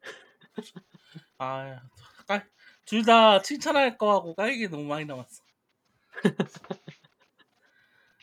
아, 1.38 1.80
둘다 2.86 3.42
칭찬할 3.42 3.98
거하고 3.98 4.34
깔기 4.34 4.68
너무 4.68 4.84
많이 4.84 5.04
남았어. 5.04 5.44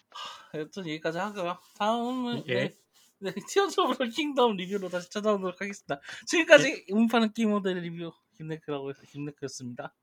하, 0.09 0.59
여튼 0.59 0.83
여기까지 0.83 1.17
하고요. 1.17 1.59
다음은 1.77 2.43
예. 2.47 2.53
네, 2.53 2.75
네, 3.19 3.33
티어즈 3.49 3.79
오브 3.81 4.09
킹덤 4.09 4.55
리뷰로 4.55 4.89
다시 4.89 5.09
찾아오도록 5.09 5.59
하겠습니다. 5.61 5.99
지금까지 6.25 6.85
음파는 6.91 7.33
게임 7.33 7.51
모델 7.51 7.77
리뷰 7.79 8.13
김네크라고 8.43 8.89
해서 8.89 9.01
김네크였습니다. 9.03 9.93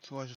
수고하셨습니다. 0.00 0.32